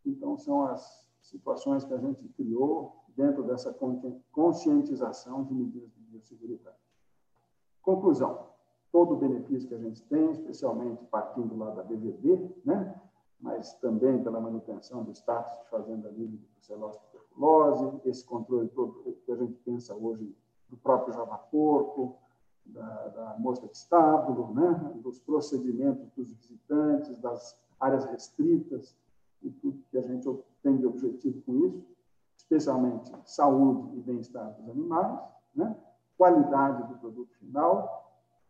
[0.05, 3.73] Então, são as situações que a gente criou dentro dessa
[4.33, 6.75] conscientização de medidas de biosseguridade.
[7.81, 8.49] Conclusão:
[8.91, 13.01] todo o benefício que a gente tem, especialmente partindo lá da BVB, né?
[13.39, 19.17] mas também pela manutenção do status de fazenda livre brucelose e tuberculose, esse controle todo
[19.25, 20.35] que a gente pensa hoje
[20.69, 22.17] do próprio java-porco,
[22.65, 24.93] da, da, mosca de estábulo, né?
[24.95, 28.95] dos procedimentos dos visitantes, das áreas restritas
[29.41, 30.29] e tudo que a gente
[30.61, 31.83] tem de objetivo com isso,
[32.37, 35.19] especialmente saúde e bem-estar dos animais,
[35.55, 35.75] né?
[36.17, 38.01] qualidade do produto final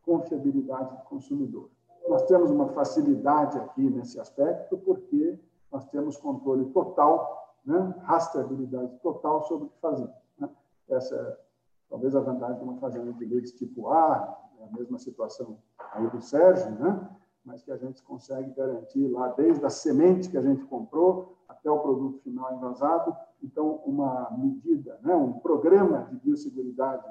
[0.04, 1.70] confiabilidade do consumidor.
[2.08, 5.40] Nós temos uma facilidade aqui nesse aspecto, porque
[5.72, 7.96] nós temos controle total, né?
[8.04, 10.16] rastreabilidade total sobre o que fazemos.
[10.38, 10.50] Né?
[10.90, 11.52] Essa é
[11.90, 15.58] talvez a vantagem de uma fazenda de leite tipo A, é a mesma situação
[15.94, 17.10] aí do Sérgio, né?
[17.44, 21.70] mas que a gente consegue garantir lá, desde a semente que a gente comprou até
[21.70, 23.16] o produto final envasado.
[23.44, 25.14] Então, uma medida, né?
[25.16, 27.06] um programa de biosseguridade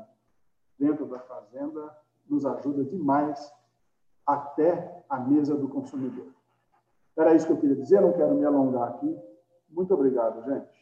[0.78, 1.94] dentro da fazenda
[2.28, 3.52] nos ajuda demais
[4.27, 6.28] até a mesa do consumidor.
[7.16, 9.18] Era isso que eu queria dizer, não quero me alongar aqui.
[9.70, 10.80] Muito obrigado, gente.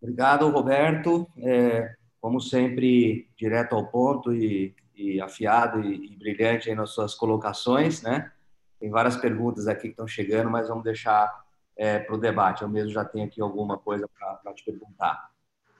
[0.00, 1.28] Obrigado, Roberto.
[1.38, 8.02] É, como sempre, direto ao ponto e, e afiado e, e, brilhante nas suas colocações,
[8.02, 8.32] né?
[8.80, 11.44] Tem várias perguntas aqui que estão chegando, mas vamos deixar
[11.76, 12.62] é, para o debate.
[12.62, 15.30] Eu mesmo já tenho aqui alguma coisa para te perguntar.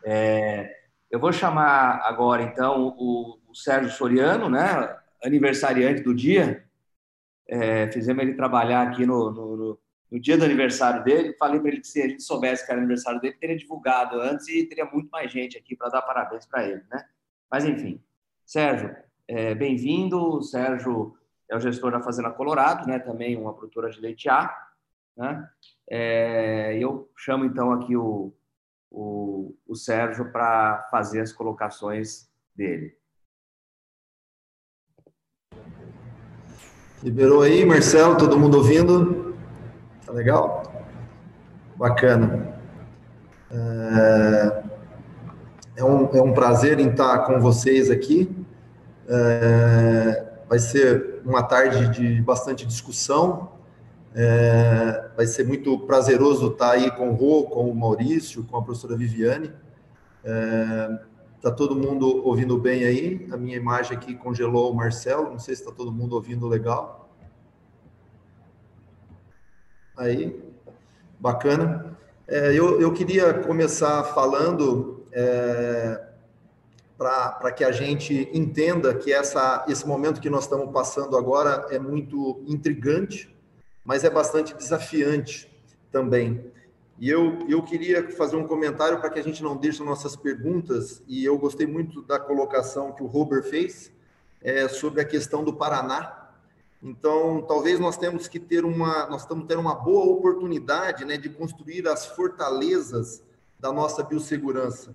[0.04, 6.64] É, eu vou chamar agora, então, o, o Sérgio Soriano, né, aniversariante do dia.
[7.46, 9.78] É, fizemos ele trabalhar aqui no, no, no,
[10.18, 11.34] dia do aniversário dele.
[11.38, 14.48] Falei para ele que se a gente soubesse que era aniversário dele, teria divulgado antes
[14.48, 17.04] e teria muito mais gente aqui para dar parabéns para ele, né?
[17.50, 18.02] Mas, enfim.
[18.44, 18.94] Sérgio,
[19.28, 20.18] é, bem-vindo.
[20.18, 21.16] O Sérgio
[21.48, 22.98] é o gestor da Fazenda Colorado, né?
[22.98, 24.54] Também uma produtora de leite A,
[25.16, 25.48] né?
[25.88, 28.32] É, eu chamo, então, aqui o
[28.92, 32.94] o, o Sérgio para fazer as colocações dele.
[37.02, 39.21] Liberou aí, Marcelo, todo mundo ouvindo?
[40.04, 40.64] Tá legal?
[41.76, 42.54] Bacana.
[43.50, 44.62] É,
[45.76, 48.34] é um, é um prazer em estar com vocês aqui.
[49.08, 53.52] É, vai ser uma tarde de bastante discussão,
[54.14, 58.62] é, vai ser muito prazeroso estar aí com o Rô, com o Maurício, com a
[58.62, 59.52] professora Viviane.
[61.36, 63.28] Está é, todo mundo ouvindo bem aí?
[63.32, 67.01] A minha imagem aqui congelou o Marcelo, não sei se está todo mundo ouvindo legal.
[69.96, 70.40] Aí,
[71.20, 71.96] bacana.
[72.26, 76.00] É, eu, eu queria começar falando é,
[76.96, 81.78] para que a gente entenda que essa, esse momento que nós estamos passando agora é
[81.78, 83.34] muito intrigante,
[83.84, 85.50] mas é bastante desafiante
[85.90, 86.52] também.
[86.98, 91.02] E eu, eu queria fazer um comentário para que a gente não deixe nossas perguntas,
[91.08, 93.90] e eu gostei muito da colocação que o Robert fez
[94.40, 96.21] é, sobre a questão do Paraná.
[96.82, 101.28] Então, talvez nós temos que ter uma, nós estamos tendo uma boa oportunidade né, de
[101.28, 103.22] construir as fortalezas
[103.58, 104.94] da nossa biossegurança.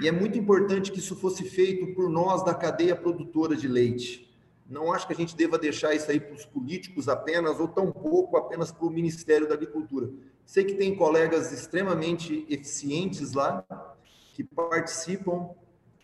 [0.00, 4.26] E é muito importante que isso fosse feito por nós da cadeia produtora de leite.
[4.68, 7.90] Não acho que a gente deva deixar isso aí para os políticos apenas, ou tão
[7.90, 10.10] pouco apenas para o Ministério da Agricultura.
[10.44, 13.64] Sei que tem colegas extremamente eficientes lá,
[14.34, 15.50] que participam,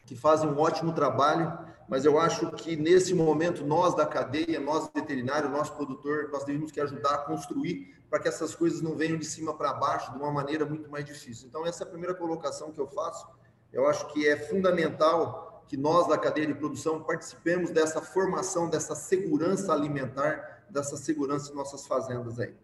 [0.04, 1.56] que fazem um ótimo trabalho,
[1.88, 6.70] mas eu acho que nesse momento nós da cadeia, nós veterinário, nós produtor, nós devemos
[6.70, 10.18] que ajudar a construir para que essas coisas não venham de cima para baixo de
[10.18, 11.48] uma maneira muito mais difícil.
[11.48, 13.26] Então essa é a primeira colocação que eu faço.
[13.72, 18.94] Eu acho que é fundamental que nós da cadeia de produção participemos dessa formação, dessa
[18.94, 22.54] segurança alimentar, dessa segurança em nossas fazendas aí.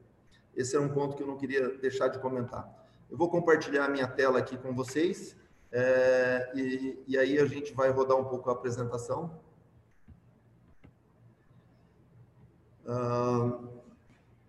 [0.55, 2.69] Esse é um ponto que eu não queria deixar de comentar.
[3.11, 5.35] Eu vou compartilhar a minha tela aqui com vocês
[5.73, 9.31] é, e, e aí a gente vai rodar um pouco a apresentação.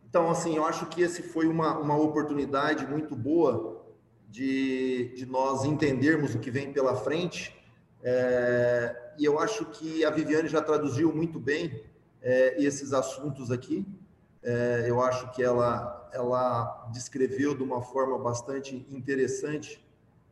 [0.10, 3.86] Então, assim, eu acho que esse foi uma, uma oportunidade muito boa
[4.28, 7.56] de, de nós entendermos o que vem pela frente.
[8.02, 11.84] É, e eu acho que a Viviane já traduziu muito bem
[12.22, 13.86] é, esses assuntos aqui.
[14.42, 19.86] É, eu acho que ela, ela descreveu de uma forma bastante interessante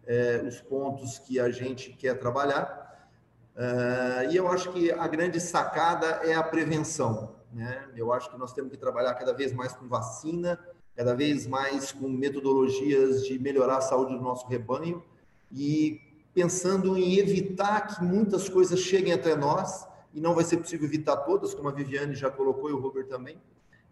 [0.08, 3.08] é, os pontos que a gente quer trabalhar.
[3.56, 7.36] É, e eu acho que a grande sacada é a prevenção.
[7.54, 7.88] Né?
[7.96, 10.60] Eu acho que nós temos que trabalhar cada vez mais com vacina,
[10.96, 15.04] cada vez mais com metodologias de melhorar a saúde do nosso rebanho
[15.52, 16.02] e
[16.34, 21.18] pensando em evitar que muitas coisas cheguem até nós, e não vai ser possível evitar
[21.18, 23.38] todas, como a Viviane já colocou e o Robert também,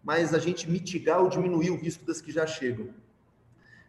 [0.02, 2.88] mas a gente mitigar ou diminuir o risco das que já chegam.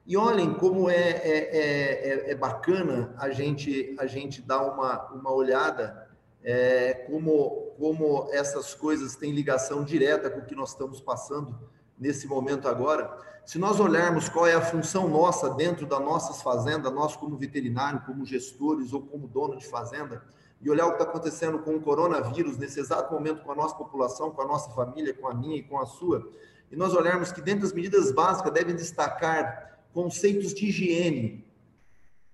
[0.08, 5.34] E olhem como é, é, é, é bacana a gente, a gente dar uma, uma
[5.34, 6.08] olhada
[6.42, 11.60] é, como, como essas coisas têm ligação direta com o que nós estamos passando
[12.00, 13.18] nesse momento agora.
[13.46, 18.02] Se nós olharmos qual é a função nossa dentro das nossas fazendas, nós como veterinário,
[18.06, 20.24] como gestores ou como dono de fazenda,
[20.62, 23.76] e olhar o que está acontecendo com o coronavírus nesse exato momento com a nossa
[23.76, 26.32] população, com a nossa família, com a minha e com a sua,
[26.72, 31.46] e nós olharmos que dentro das medidas básicas devem destacar conceitos de higiene,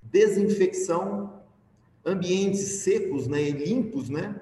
[0.02, 1.44] desinfecção
[2.06, 4.40] ambientes secos né, e limpos, né?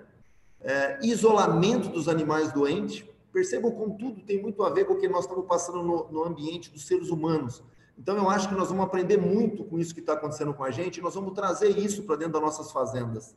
[0.60, 3.06] É, isolamento dos animais doentes.
[3.32, 6.24] Percebam como tudo tem muito a ver com o que nós estamos passando no, no
[6.24, 7.64] ambiente dos seres humanos.
[7.98, 10.72] Então, eu acho que nós vamos aprender muito com isso que está acontecendo com a
[10.72, 13.36] gente e nós vamos trazer isso para dentro das nossas fazendas.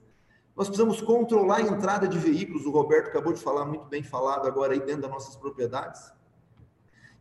[0.57, 4.47] Nós precisamos controlar a entrada de veículos, o Roberto acabou de falar, muito bem falado
[4.47, 6.13] agora aí dentro das nossas propriedades.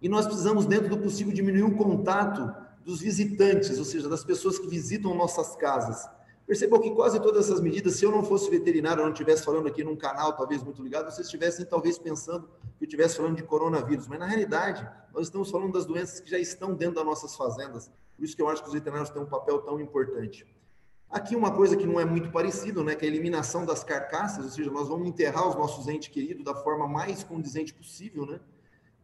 [0.04, 2.54] E nós precisamos, dentro do possível, diminuir o contato
[2.84, 6.06] dos visitantes, ou seja, das pessoas que visitam nossas casas.
[6.46, 9.66] Percebam que quase todas essas medidas, se eu não fosse veterinário, eu não estivesse falando
[9.66, 13.44] aqui num canal talvez muito ligado, vocês estivessem talvez pensando que eu estivesse falando de
[13.44, 14.06] coronavírus.
[14.10, 17.90] Mas na realidade, nós estamos falando das doenças que já estão dentro das nossas fazendas.
[18.18, 20.46] Por isso que eu acho que os veterinários têm um papel tão importante.
[21.10, 24.44] Aqui uma coisa que não é muito parecido, né, que é a eliminação das carcaças,
[24.44, 28.42] ou seja, nós vamos enterrar os nossos entes queridos da forma mais condizente possível, né?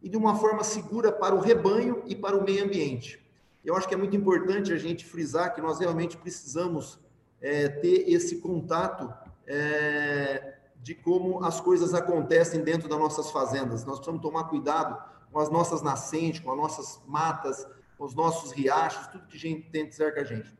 [0.02, 3.24] E de uma forma segura para o rebanho e para o meio ambiente.
[3.64, 6.98] Eu acho que é muito importante a gente frisar que nós realmente precisamos
[7.40, 9.12] é, ter esse contato
[9.46, 13.84] é, de como as coisas acontecem dentro das nossas fazendas.
[13.84, 14.98] Nós precisamos tomar cuidado
[15.30, 17.66] com as nossas nascentes, com as nossas matas,
[17.98, 20.58] com os nossos riachos, tudo que a gente tem cerca a gente.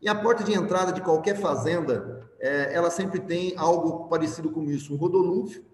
[0.00, 4.62] E a porta de entrada de qualquer fazenda, é, ela sempre tem algo parecido com
[4.70, 5.64] isso, um rodolúvio,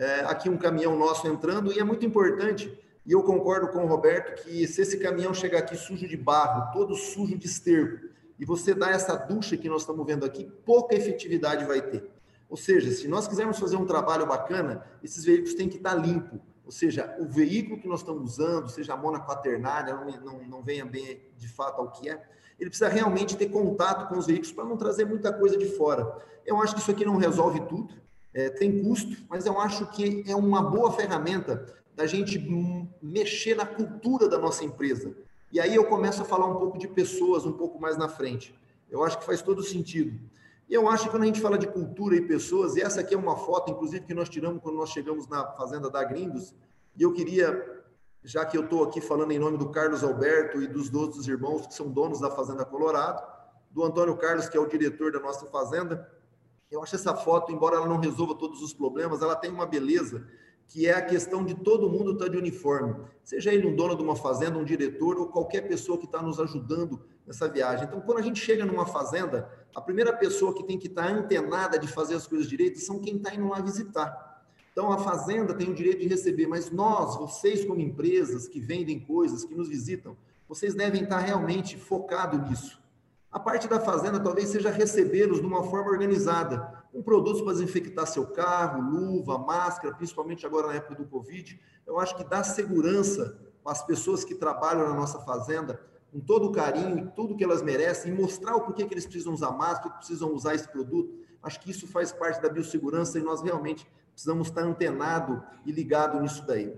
[0.00, 2.72] é, aqui um caminhão nosso entrando, e é muito importante,
[3.04, 6.72] e eu concordo com o Roberto, que se esse caminhão chegar aqui sujo de barro,
[6.72, 8.08] todo sujo de esterco,
[8.38, 12.10] e você dá essa ducha que nós estamos vendo aqui, pouca efetividade vai ter.
[12.48, 16.40] Ou seja, se nós quisermos fazer um trabalho bacana, esses veículos têm que estar limpo.
[16.64, 20.62] Ou seja, o veículo que nós estamos usando, seja a mona quaternária, não, não, não
[20.62, 22.22] venha bem de fato ao que é,
[22.58, 26.10] ele precisa realmente ter contato com os veículos para não trazer muita coisa de fora.
[26.46, 27.94] Eu acho que isso aqui não resolve tudo,
[28.32, 32.38] é, tem custo, mas eu acho que é uma boa ferramenta da gente
[33.02, 35.14] mexer na cultura da nossa empresa.
[35.52, 38.54] E aí eu começo a falar um pouco de pessoas um pouco mais na frente.
[38.88, 40.18] Eu acho que faz todo sentido.
[40.68, 43.14] E eu acho que quando a gente fala de cultura e pessoas, e essa aqui
[43.14, 46.54] é uma foto, inclusive, que nós tiramos quando nós chegamos na fazenda da Grindos,
[46.96, 47.82] e eu queria,
[48.22, 51.66] já que eu estou aqui falando em nome do Carlos Alberto e dos outros irmãos
[51.66, 53.20] que são donos da Fazenda Colorado,
[53.70, 56.08] do Antônio Carlos, que é o diretor da nossa fazenda,
[56.70, 60.26] eu acho essa foto, embora ela não resolva todos os problemas, ela tem uma beleza
[60.68, 62.94] que é a questão de todo mundo estar tá de uniforme,
[63.24, 66.38] seja ele um dono de uma fazenda, um diretor ou qualquer pessoa que está nos
[66.38, 67.86] ajudando nessa viagem.
[67.86, 71.12] Então, quando a gente chega numa fazenda, a primeira pessoa que tem que estar tá
[71.12, 74.44] antenada de fazer as coisas direitas são quem está indo lá visitar.
[74.70, 79.00] Então, a fazenda tem o direito de receber, mas nós, vocês como empresas que vendem
[79.00, 80.16] coisas, que nos visitam,
[80.48, 82.80] vocês devem estar tá realmente focados nisso.
[83.32, 88.04] A parte da fazenda talvez seja recebê-los de uma forma organizada, com produtos para desinfectar
[88.06, 91.60] seu carro, luva, máscara, principalmente agora na época do Covid.
[91.86, 95.80] Eu acho que dá segurança para as pessoas que trabalham na nossa fazenda,
[96.10, 99.32] com todo o carinho tudo que elas merecem, e mostrar o porquê que eles precisam
[99.32, 101.16] usar máscara, precisam usar esse produto.
[101.40, 106.20] Acho que isso faz parte da biossegurança e nós realmente precisamos estar antenado e ligado
[106.20, 106.76] nisso daí.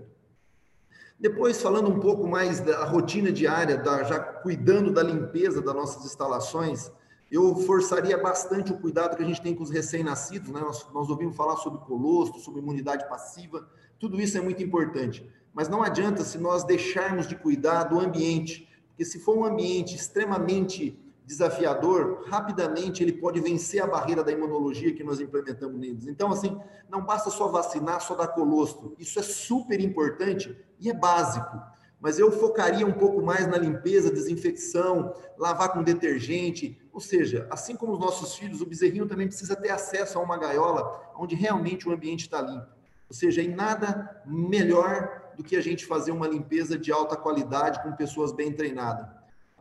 [1.19, 6.05] Depois, falando um pouco mais da rotina diária, da, já cuidando da limpeza das nossas
[6.05, 6.91] instalações,
[7.31, 10.59] eu forçaria bastante o cuidado que a gente tem com os recém-nascidos, né?
[10.59, 13.67] Nós, nós ouvimos falar sobre colostro, sobre imunidade passiva,
[13.99, 15.27] tudo isso é muito importante.
[15.53, 19.95] Mas não adianta se nós deixarmos de cuidar do ambiente, porque se for um ambiente
[19.95, 26.07] extremamente desafiador, rapidamente ele pode vencer a barreira da imunologia que nós implementamos neles.
[26.07, 26.59] Então, assim,
[26.89, 28.95] não basta só vacinar, só dar colostro.
[28.99, 31.57] Isso é super importante e é básico.
[31.99, 36.77] Mas eu focaria um pouco mais na limpeza, desinfecção, lavar com detergente.
[36.91, 40.37] Ou seja, assim como os nossos filhos, o bezerrinho também precisa ter acesso a uma
[40.37, 42.67] gaiola onde realmente o ambiente está limpo.
[43.07, 47.81] Ou seja, em nada melhor do que a gente fazer uma limpeza de alta qualidade
[47.81, 49.07] com pessoas bem treinadas.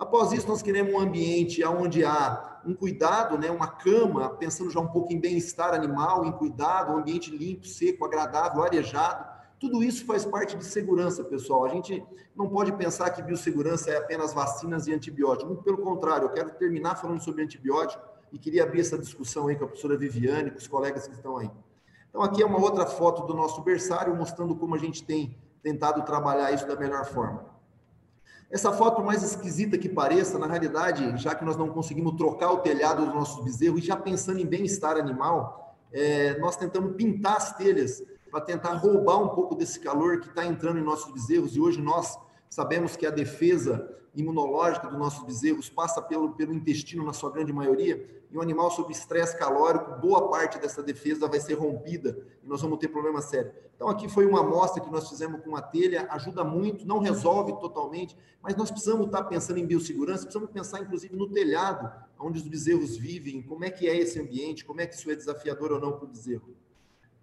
[0.02, 4.80] Após isso, nós queremos um ambiente onde há um cuidado, né, uma cama, pensando já
[4.80, 9.24] um pouco em bem-estar animal, em cuidado, um ambiente limpo, seco, agradável, arejado.
[9.60, 11.64] Tudo isso faz parte de segurança, pessoal.
[11.64, 12.04] A gente
[12.34, 15.46] não pode pensar que biossegurança é apenas vacinas e antibióticos.
[15.46, 18.02] Muito pelo contrário, eu quero terminar falando sobre antibiótico
[18.32, 21.36] e queria abrir essa discussão aí com a professora Viviane, com os colegas que estão
[21.36, 21.48] aí.
[22.08, 26.02] Então, aqui é uma outra foto do nosso berçário, mostrando como a gente tem tentado
[26.02, 27.51] trabalhar isso da melhor forma.
[28.52, 32.58] Essa foto, mais esquisita que pareça, na realidade, já que nós não conseguimos trocar o
[32.58, 37.56] telhado dos nossos bezerros, e já pensando em bem-estar animal, é, nós tentamos pintar as
[37.56, 41.60] telhas para tentar roubar um pouco desse calor que está entrando em nossos bezerros, e
[41.60, 42.18] hoje nós
[42.50, 47.52] sabemos que a defesa imunológica dos nossos bezerros passa pelo, pelo intestino, na sua grande
[47.52, 52.48] maioria, e um animal sob estresse calórico, boa parte dessa defesa vai ser rompida e
[52.48, 53.52] nós vamos ter problema sério.
[53.76, 57.52] Então, aqui foi uma amostra que nós fizemos com uma telha, ajuda muito, não resolve
[57.60, 62.46] totalmente, mas nós precisamos estar pensando em biossegurança, precisamos pensar, inclusive, no telhado, onde os
[62.46, 65.80] bezerros vivem, como é que é esse ambiente, como é que isso é desafiador ou
[65.80, 66.54] não para o bezerro.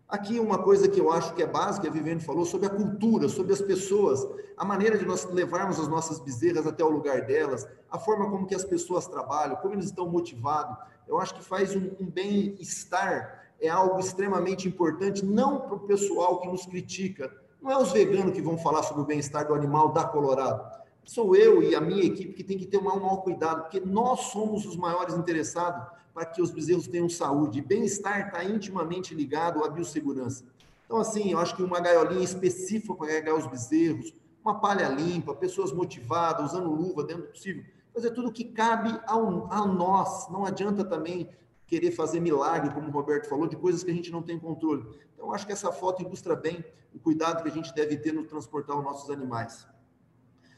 [0.10, 3.30] Aqui uma coisa que eu acho que é básica, a Viviane falou, sobre a cultura,
[3.30, 4.28] sobre as pessoas,
[4.58, 8.48] a maneira de nós levarmos as nossas bezerras até o lugar delas, a forma como
[8.48, 10.76] que as pessoas trabalham, como eles estão motivados.
[11.08, 16.42] Eu acho que faz um, um bem-estar, é algo extremamente importante, não para o pessoal
[16.42, 17.32] que nos critica.
[17.62, 20.80] Não é os veganos que vão falar sobre o bem-estar do animal da Colorado.
[21.06, 24.22] Sou eu e a minha equipe que tem que ter um maior cuidado, porque nós
[24.32, 25.86] somos os maiores interessados
[26.20, 27.62] para que os bezerros tenham saúde.
[27.62, 30.44] Bem-estar está intimamente ligado à biossegurança.
[30.86, 34.14] Então, assim, eu acho que uma gaiolinha específica para carregar os bezerros,
[34.44, 37.64] uma palha limpa, pessoas motivadas, usando luva dentro do possível,
[37.94, 40.30] fazer tudo o que cabe ao, a nós.
[40.30, 41.30] Não adianta também
[41.66, 44.86] querer fazer milagre, como o Roberto falou, de coisas que a gente não tem controle.
[45.14, 48.26] Então, acho que essa foto ilustra bem o cuidado que a gente deve ter no
[48.26, 49.66] transportar os nossos animais.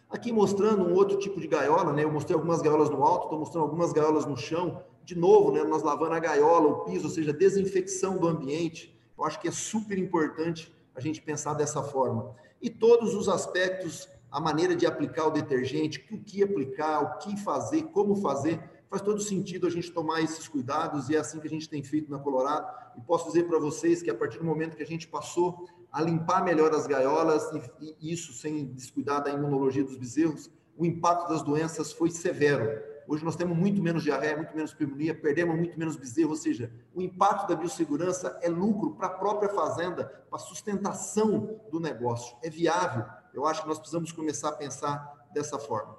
[0.09, 2.03] Aqui mostrando um outro tipo de gaiola, né?
[2.03, 5.63] Eu mostrei algumas gaiolas no alto, estou mostrando algumas gaiolas no chão, de novo, né,
[5.63, 8.97] nós lavando a gaiola, o piso, ou seja, desinfecção do ambiente.
[9.17, 12.35] Eu acho que é super importante a gente pensar dessa forma.
[12.61, 17.37] E todos os aspectos, a maneira de aplicar o detergente, o que aplicar, o que
[17.37, 21.47] fazer, como fazer, faz todo sentido a gente tomar esses cuidados e é assim que
[21.47, 22.67] a gente tem feito na Colorado.
[22.97, 26.01] E posso dizer para vocês que a partir do momento que a gente passou a
[26.01, 27.43] limpar melhor as gaiolas,
[27.79, 32.90] e, e isso sem descuidar da imunologia dos bezerros, o impacto das doenças foi severo
[33.07, 36.71] Hoje nós temos muito menos diarreia, muito menos pneumonia, perdemos muito menos bezerro, ou seja,
[36.93, 42.37] o impacto da biossegurança é lucro para a própria fazenda, para a sustentação do negócio.
[42.41, 43.05] É viável.
[43.33, 45.97] Eu acho que nós precisamos começar a pensar dessa forma.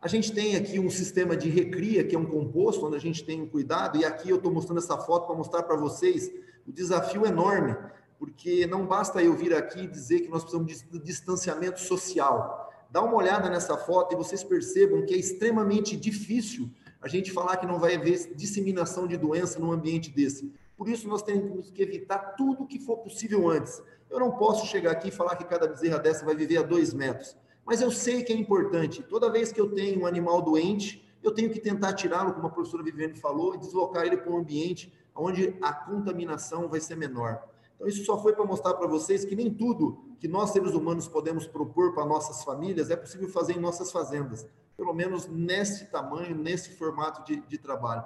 [0.00, 3.24] A gente tem aqui um sistema de recria, que é um composto, onde a gente
[3.24, 6.30] tem um cuidado, e aqui eu estou mostrando essa foto para mostrar para vocês
[6.66, 7.74] o desafio enorme,
[8.18, 12.63] porque não basta eu vir aqui e dizer que nós precisamos de distanciamento social.
[12.94, 16.70] Dá uma olhada nessa foto e vocês percebam que é extremamente difícil
[17.02, 20.54] a gente falar que não vai haver disseminação de doença num ambiente desse.
[20.76, 23.82] Por isso, nós temos que evitar tudo o que for possível antes.
[24.08, 26.94] Eu não posso chegar aqui e falar que cada bezerra dessa vai viver a dois
[26.94, 29.02] metros, mas eu sei que é importante.
[29.02, 32.50] Toda vez que eu tenho um animal doente, eu tenho que tentar tirá-lo, como a
[32.50, 37.42] professora Viviane falou, e deslocar ele para um ambiente onde a contaminação vai ser menor.
[37.74, 41.08] Então, isso só foi para mostrar para vocês que nem tudo que nós, seres humanos,
[41.08, 44.46] podemos propor para nossas famílias é possível fazer em nossas fazendas,
[44.76, 48.04] pelo menos nesse tamanho, nesse formato de, de trabalho.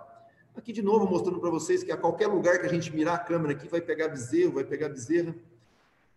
[0.56, 3.18] Aqui, de novo, mostrando para vocês que a qualquer lugar que a gente mirar a
[3.18, 5.32] câmera aqui, vai pegar bezerro, vai pegar bezerra.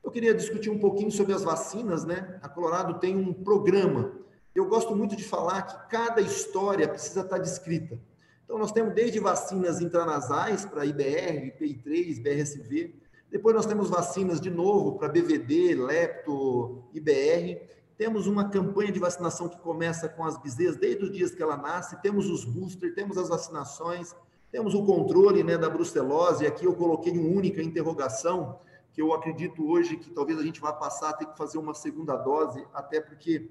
[0.03, 2.39] Eu queria discutir um pouquinho sobre as vacinas, né?
[2.41, 4.11] A Colorado tem um programa.
[4.55, 7.99] Eu gosto muito de falar que cada história precisa estar descrita.
[8.43, 12.95] Então, nós temos desde vacinas intranasais para IBR, PI3, BRSV,
[13.31, 17.61] depois nós temos vacinas de novo para BVD, Lepto, IBR.
[17.97, 21.55] Temos uma campanha de vacinação que começa com as bezerras desde os dias que ela
[21.55, 22.01] nasce.
[22.01, 24.13] Temos os boosters, temos as vacinações,
[24.51, 26.45] temos o controle né, da brucelose.
[26.45, 28.59] Aqui eu coloquei uma única interrogação,
[28.91, 31.73] que eu acredito hoje que talvez a gente vá passar a ter que fazer uma
[31.73, 33.49] segunda dose, até porque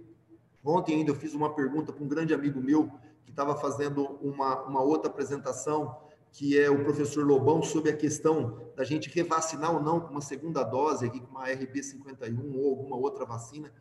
[0.63, 2.91] ontem ainda eu fiz uma pergunta para um grande amigo meu
[3.25, 5.97] que estava fazendo uma, uma outra apresentação
[6.33, 10.21] que é o professor Lobão, sobre a questão da gente revacinar ou não com uma
[10.21, 13.73] segunda dose, aqui com uma RB51 ou alguma outra vacina.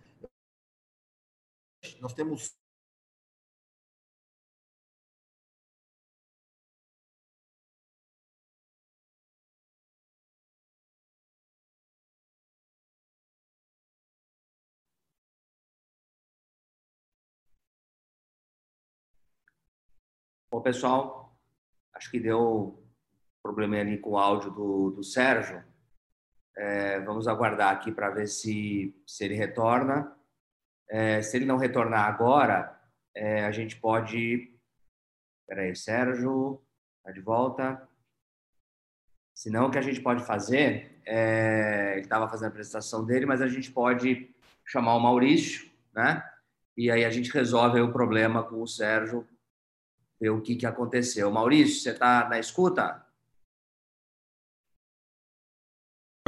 [2.02, 2.58] Nós temos
[20.52, 21.19] Bom, pessoal,
[22.00, 22.82] acho que deu
[23.44, 25.62] problema ali com o áudio do, do Sérgio.
[26.56, 30.16] É, vamos aguardar aqui para ver se, se ele retorna.
[30.90, 32.80] É, se ele não retornar agora,
[33.14, 34.50] é, a gente pode.
[35.42, 36.62] Espera aí, Sérgio,
[37.00, 37.88] está de volta.
[39.36, 43.42] Senão, o que a gente pode fazer, é, ele estava fazendo a apresentação dele, mas
[43.42, 44.34] a gente pode
[44.66, 46.24] chamar o Maurício, né?
[46.78, 49.28] E aí a gente resolve o problema com o Sérgio,
[50.20, 51.32] ver o que, que aconteceu.
[51.32, 53.06] Maurício, você está na escuta?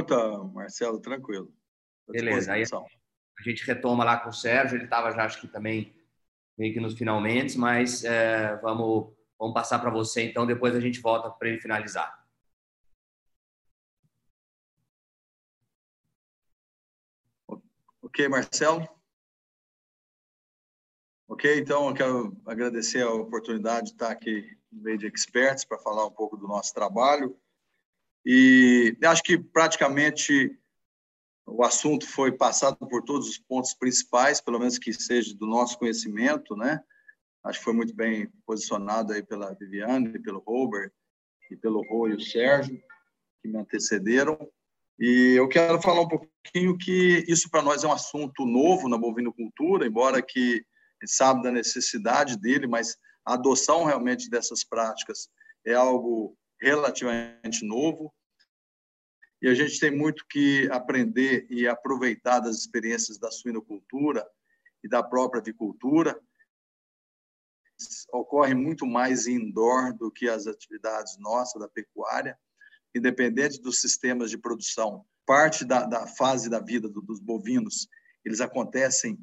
[0.00, 1.52] Escuta, Marcelo, tranquilo.
[2.08, 5.94] Beleza, aí a gente retoma lá com o Sérgio, ele estava já, acho que também
[6.58, 11.00] meio que nos finalmente, mas é, vamos, vamos passar para você, então depois a gente
[11.00, 12.22] volta para ele finalizar.
[18.02, 18.86] Ok, Marcelo?
[21.28, 25.78] Ok, então eu quero agradecer a oportunidade de estar aqui no meio de experts para
[25.78, 27.36] falar um pouco do nosso trabalho.
[28.24, 30.56] E acho que praticamente
[31.46, 35.78] o assunto foi passado por todos os pontos principais, pelo menos que seja do nosso
[35.78, 36.82] conhecimento, né?
[37.44, 40.92] Acho que foi muito bem posicionado aí pela Viviane, pelo Robert
[41.50, 42.80] e pelo Rô e o Sérgio,
[43.40, 44.38] que me antecederam.
[44.98, 48.96] E eu quero falar um pouquinho que isso para nós é um assunto novo na
[48.96, 50.64] bovinocultura, embora que
[51.06, 55.28] sabe da necessidade dele, mas a adoção realmente dessas práticas
[55.64, 58.12] é algo relativamente novo.
[59.40, 64.26] E a gente tem muito que aprender e aproveitar das experiências da suinocultura
[64.84, 66.20] e da própria avicultura.
[68.12, 72.38] Ocorre muito mais indoor do que as atividades nossas da pecuária
[72.94, 77.88] independente dos sistemas de produção, parte da, da fase da vida do, dos bovinos,
[78.24, 79.18] eles acontecem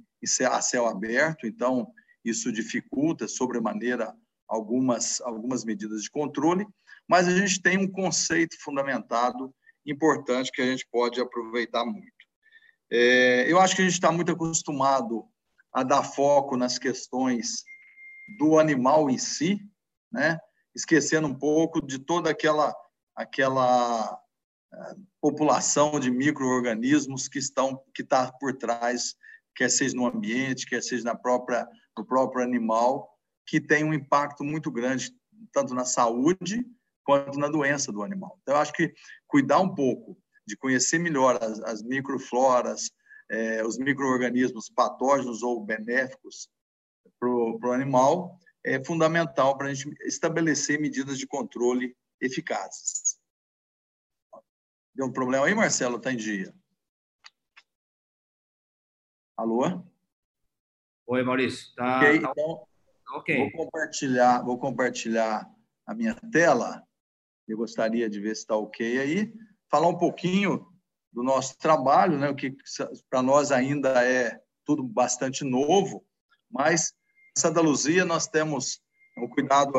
[0.45, 1.91] a céu aberto, então
[2.23, 4.13] isso dificulta sobremaneira
[4.47, 6.67] algumas, algumas medidas de controle,
[7.07, 9.53] mas a gente tem um conceito fundamentado
[9.85, 12.07] importante que a gente pode aproveitar muito.
[12.91, 15.25] É, eu acho que a gente está muito acostumado
[15.71, 17.63] a dar foco nas questões
[18.37, 19.59] do animal em si,
[20.11, 20.39] né?
[20.75, 22.75] esquecendo um pouco de toda aquela
[23.15, 24.17] aquela
[24.73, 29.15] eh, população de microorganismos que estão que está por trás,
[29.59, 31.67] quer seja no ambiente, quer seja na própria
[31.97, 33.13] no próprio animal,
[33.45, 35.13] que tem um impacto muito grande
[35.51, 36.65] tanto na saúde
[37.03, 38.39] quanto na doença do animal.
[38.41, 38.93] Então, eu acho que
[39.27, 40.17] cuidar um pouco
[40.47, 42.89] de conhecer melhor as, as microfloras,
[43.29, 46.47] eh, os microorganismos patógenos ou benéficos
[47.19, 53.19] para o animal é fundamental para a gente estabelecer medidas de controle eficazes.
[54.95, 55.97] Deu um problema aí, Marcelo?
[55.97, 56.53] Está em dia.
[59.39, 59.81] Alô?
[61.07, 61.73] Oi, Maurício.
[61.73, 62.29] Tá, okay, tá...
[62.29, 62.67] Então,
[63.15, 63.37] okay.
[63.37, 65.49] Vou compartilhar, vou compartilhar
[65.87, 66.83] a minha tela.
[67.47, 69.33] Eu gostaria de ver se está ok aí.
[69.71, 70.67] Falar um pouquinho
[71.13, 72.29] do nosso trabalho, né?
[72.29, 72.53] O que
[73.09, 76.05] para nós ainda é tudo bastante novo,
[76.51, 76.93] mas
[77.37, 78.81] em Santa Luzia nós temos
[79.19, 79.71] o cuidado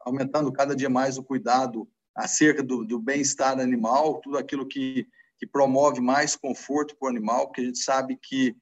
[0.00, 1.86] aumentando cada dia mais o cuidado
[2.16, 5.06] acerca do, do bem-estar animal, tudo aquilo que,
[5.38, 8.56] que promove mais conforto para o animal, porque a gente sabe que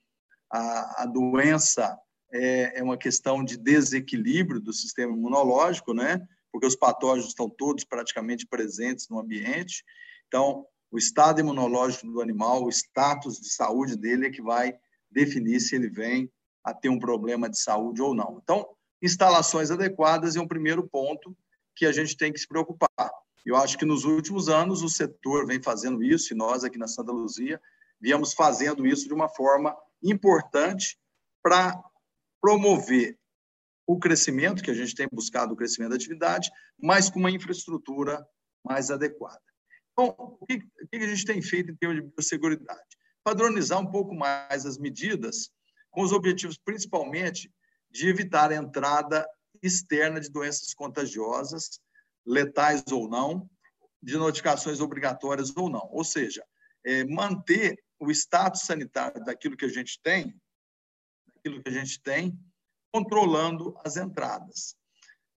[0.50, 1.98] a, a doença
[2.32, 6.26] é, é, uma questão de desequilíbrio do sistema imunológico, né?
[6.52, 9.84] Porque os patógenos estão todos praticamente presentes no ambiente.
[10.26, 14.74] Então, o estado imunológico do animal, o status de saúde dele é que vai
[15.10, 16.30] definir se ele vem
[16.64, 18.40] a ter um problema de saúde ou não.
[18.42, 18.66] Então,
[19.02, 21.36] instalações adequadas é um primeiro ponto
[21.76, 22.88] que a gente tem que se preocupar.
[23.46, 26.88] Eu acho que nos últimos anos o setor vem fazendo isso, e nós aqui na
[26.88, 27.60] Santa Luzia
[28.00, 30.98] viemos fazendo isso de uma forma importante
[31.42, 31.80] para
[32.40, 33.18] promover
[33.86, 38.24] o crescimento, que a gente tem buscado o crescimento da atividade, mas com uma infraestrutura
[38.62, 39.40] mais adequada.
[39.92, 40.62] Então, o que,
[40.92, 42.96] a gente tem feito em termos de biosseguridade?
[43.24, 45.50] Padronizar um pouco mais as medidas,
[45.90, 47.50] com os objetivos principalmente
[47.90, 49.26] de evitar a entrada
[49.62, 51.80] externa de doenças contagiosas,
[52.24, 53.48] letais ou não,
[54.02, 55.88] de notificações obrigatórias ou não.
[55.90, 56.44] Ou seja,
[56.84, 60.40] é, manter o status sanitário daquilo que a gente tem,
[61.34, 62.38] daquilo que a gente tem,
[62.92, 64.76] controlando as entradas.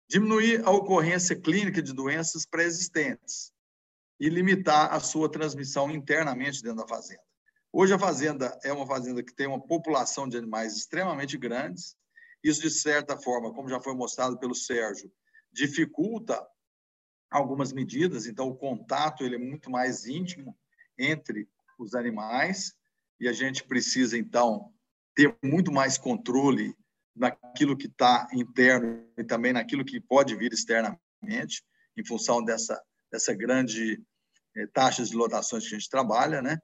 [0.08, 3.52] Diminuir a ocorrência clínica de doenças pré-existentes
[4.18, 7.22] e limitar a sua transmissão internamente dentro da fazenda.
[7.72, 11.96] Hoje a fazenda é uma fazenda que tem uma população de animais extremamente grandes,
[12.42, 15.12] isso, de certa forma, como já foi mostrado pelo Sérgio,
[15.52, 16.44] dificulta
[17.30, 20.58] algumas medidas, então o contato ele é muito mais íntimo
[20.98, 21.48] entre
[21.82, 22.74] os animais
[23.18, 24.72] e a gente precisa, então,
[25.14, 26.74] ter muito mais controle
[27.14, 31.62] naquilo que está interno e também naquilo que pode vir externamente,
[31.96, 32.80] em função dessa,
[33.12, 34.00] dessa grande
[34.56, 36.58] eh, taxa de lotações que a gente trabalha, né?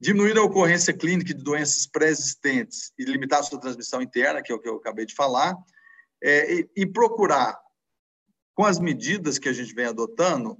[0.00, 4.54] Diminuir a ocorrência clínica de doenças pré-existentes e limitar a sua transmissão interna, que é
[4.54, 5.54] o que eu acabei de falar,
[6.22, 7.56] é, e, e, procurar,
[8.54, 10.58] com as medidas que a gente vem adotando,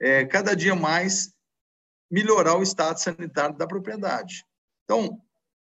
[0.00, 1.32] é, cada dia mais
[2.10, 4.44] melhorar o estado sanitário da propriedade.
[4.84, 5.20] Então,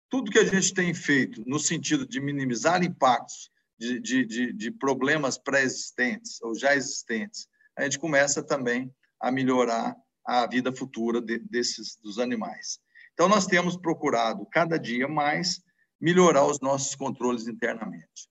[0.09, 4.71] tudo que a gente tem feito no sentido de minimizar impactos de, de, de, de
[4.71, 7.47] problemas pré-existentes ou já existentes,
[7.77, 9.95] a gente começa também a melhorar
[10.25, 12.79] a vida futura de, desses dos animais.
[13.13, 15.61] Então nós temos procurado cada dia mais
[15.99, 18.29] melhorar os nossos controles internamente.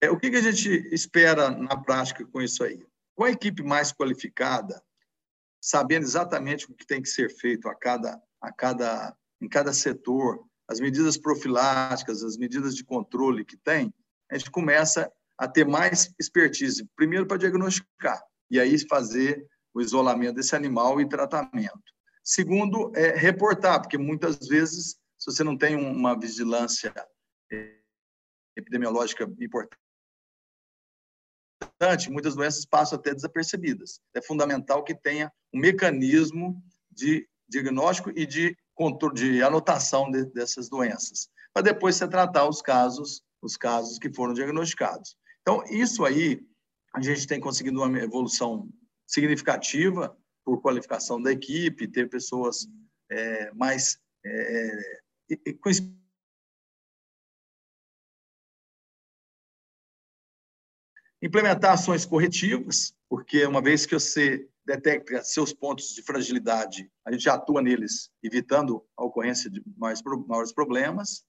[0.00, 2.84] É, o que, que a gente espera na prática com isso aí?
[3.14, 4.82] Com a equipe mais qualificada,
[5.64, 10.44] sabendo exatamente o que tem que ser feito a cada, a cada, em cada setor,
[10.68, 13.90] as medidas profiláticas, as medidas de controle que tem,
[14.30, 20.34] a gente começa a ter mais expertise, primeiro para diagnosticar, e aí fazer o isolamento
[20.34, 21.80] desse animal e tratamento.
[22.22, 26.92] Segundo, é reportar, porque muitas vezes, se você não tem uma vigilância
[27.50, 27.78] é,
[28.54, 29.83] epidemiológica importante,
[32.10, 34.00] muitas doenças passam até desapercebidas.
[34.14, 38.56] É fundamental que tenha um mecanismo de diagnóstico e de
[39.14, 44.34] de anotação de, dessas doenças, para depois você tratar os casos, os casos que foram
[44.34, 45.16] diagnosticados.
[45.42, 46.40] Então, isso aí,
[46.92, 48.68] a gente tem conseguido uma evolução
[49.06, 52.66] significativa por qualificação da equipe, ter pessoas
[53.10, 54.70] é, mais é,
[55.60, 55.70] com
[61.24, 67.28] implementar ações corretivas, porque uma vez que você detecta seus pontos de fragilidade, a gente
[67.30, 71.24] atua neles, evitando a ocorrência de mais, maiores problemas.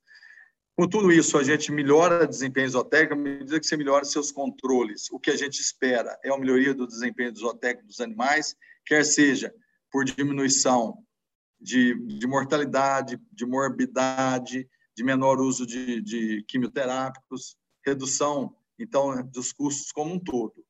[0.77, 4.33] Com tudo isso, a gente melhora o desempenho zootécnico à medida que você melhora seus
[4.33, 5.09] controles.
[5.11, 8.53] O que a gente espera é a melhoria do desempenho zootécnico dos animais,
[8.85, 9.53] quer seja
[9.89, 10.97] por diminuição
[11.59, 17.55] de, de mortalidade, de morbidade, de menor uso de, de quimioterápicos,
[17.85, 20.65] redução, então, dos custos como um todo.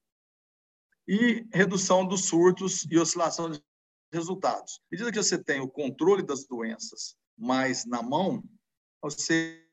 [1.07, 3.61] E redução dos surtos e oscilação de
[4.11, 4.80] resultados.
[4.84, 8.44] À medida que você tem o controle das doenças mais na mão,
[9.02, 9.64] você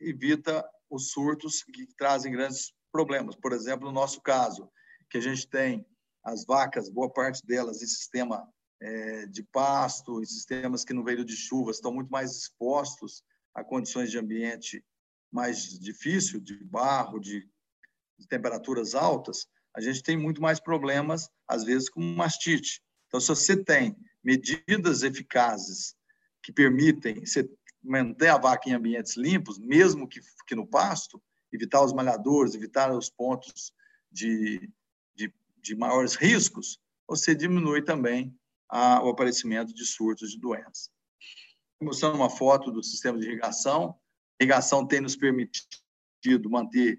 [0.00, 3.36] evita os surtos que trazem grandes problemas.
[3.36, 4.70] Por exemplo, no nosso caso,
[5.10, 5.86] que a gente tem
[6.24, 8.48] as vacas, boa parte delas em sistema
[8.80, 13.22] é, de pasto, em sistemas que no período de chuvas estão muito mais expostos
[13.54, 14.84] a condições de ambiente
[15.30, 17.48] mais difícil, de barro, de,
[18.22, 19.46] de temperaturas altas,
[19.76, 22.82] a gente tem muito mais problemas, às vezes, com mastite.
[23.08, 25.94] Então, se você tem medidas eficazes
[26.42, 27.48] que permitem você
[27.82, 31.20] manter a vaca em ambientes limpos, mesmo que, que no pasto,
[31.52, 33.72] evitar os malhadores, evitar os pontos
[34.10, 34.70] de,
[35.14, 38.34] de, de maiores riscos, você diminui também
[38.68, 40.90] a, o aparecimento de surtos de doenças.
[41.82, 43.98] Mostrando uma foto do sistema de irrigação,
[44.40, 46.98] a irrigação tem nos permitido manter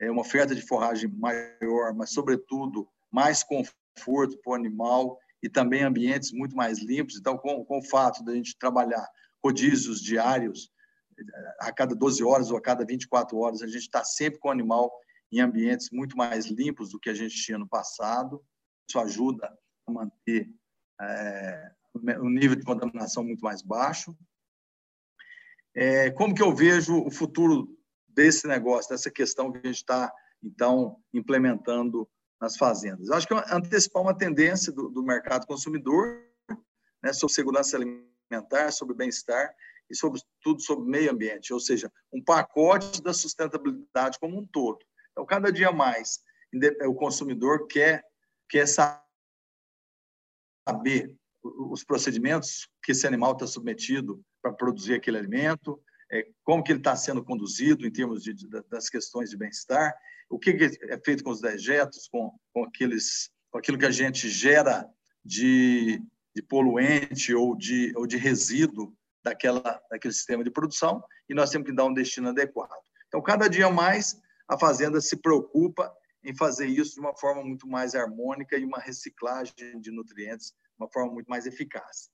[0.00, 5.82] é, uma oferta de forragem maior, mas, sobretudo, mais conforto para o animal e também
[5.82, 7.16] ambientes muito mais limpos.
[7.16, 9.06] Então, com, com o fato de a gente trabalhar
[9.42, 10.70] rodízios diários,
[11.60, 14.52] a cada 12 horas ou a cada 24 horas, a gente está sempre com o
[14.52, 14.92] animal
[15.32, 18.42] em ambientes muito mais limpos do que a gente tinha no passado.
[18.88, 19.52] Isso ajuda
[19.86, 20.50] a manter
[21.00, 21.72] é,
[22.20, 24.16] um nível de contaminação muito mais baixo.
[25.74, 27.77] É, como que eu vejo o futuro
[28.18, 30.12] desse negócio, dessa questão que a gente está,
[30.42, 33.08] então, implementando nas fazendas?
[33.08, 36.20] Eu acho que é antecipar uma tendência do, do mercado consumidor
[37.00, 39.54] né, sobre segurança alimentar sobre bem-estar
[39.88, 44.80] e sobre tudo sobre meio ambiente, ou seja, um pacote da sustentabilidade como um todo.
[45.12, 46.18] Então, cada dia mais,
[46.88, 48.04] o consumidor quer
[48.50, 49.06] quer saber
[51.44, 55.80] os procedimentos que esse animal está submetido para produzir aquele alimento,
[56.44, 58.34] como que ele está sendo conduzido em termos de,
[58.68, 59.94] das questões de bem-estar,
[60.30, 64.28] o que, é feito com os dejetos, com, com, aqueles, com aquilo que a gente
[64.28, 64.88] gera
[65.24, 66.02] de
[66.38, 68.94] de poluente ou de, ou de resíduo
[69.24, 72.70] daquela, daquele sistema de produção e nós temos que dar um destino adequado.
[73.08, 74.16] Então, cada dia mais,
[74.46, 78.78] a fazenda se preocupa em fazer isso de uma forma muito mais harmônica e uma
[78.78, 82.08] reciclagem de nutrientes de uma forma muito mais eficaz.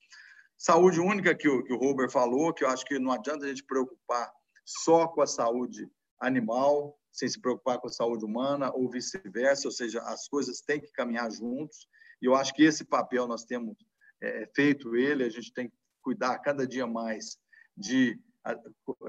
[0.65, 3.49] Saúde única que o, que o Robert falou, que eu acho que não adianta a
[3.49, 4.32] gente preocupar
[4.65, 5.86] só com a saúde
[6.19, 10.81] animal, sem se preocupar com a saúde humana, ou vice-versa, ou seja, as coisas têm
[10.81, 11.86] que caminhar juntos.
[12.23, 13.77] E eu acho que esse papel nós temos
[14.23, 17.36] é, feito ele, a gente tem que cuidar cada dia mais
[17.77, 18.19] de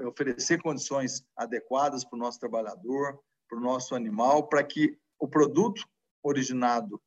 [0.06, 3.18] oferecer condições adequadas para o nosso trabalhador,
[3.48, 5.88] para o nosso animal, para que o produto
[6.22, 7.00] originado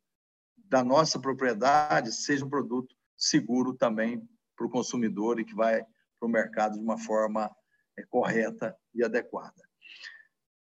[0.58, 4.28] da nossa propriedade seja um produto seguro também
[4.60, 5.82] para o consumidor e que vai
[6.20, 7.50] para o mercado de uma forma
[7.98, 9.64] é, correta e adequada.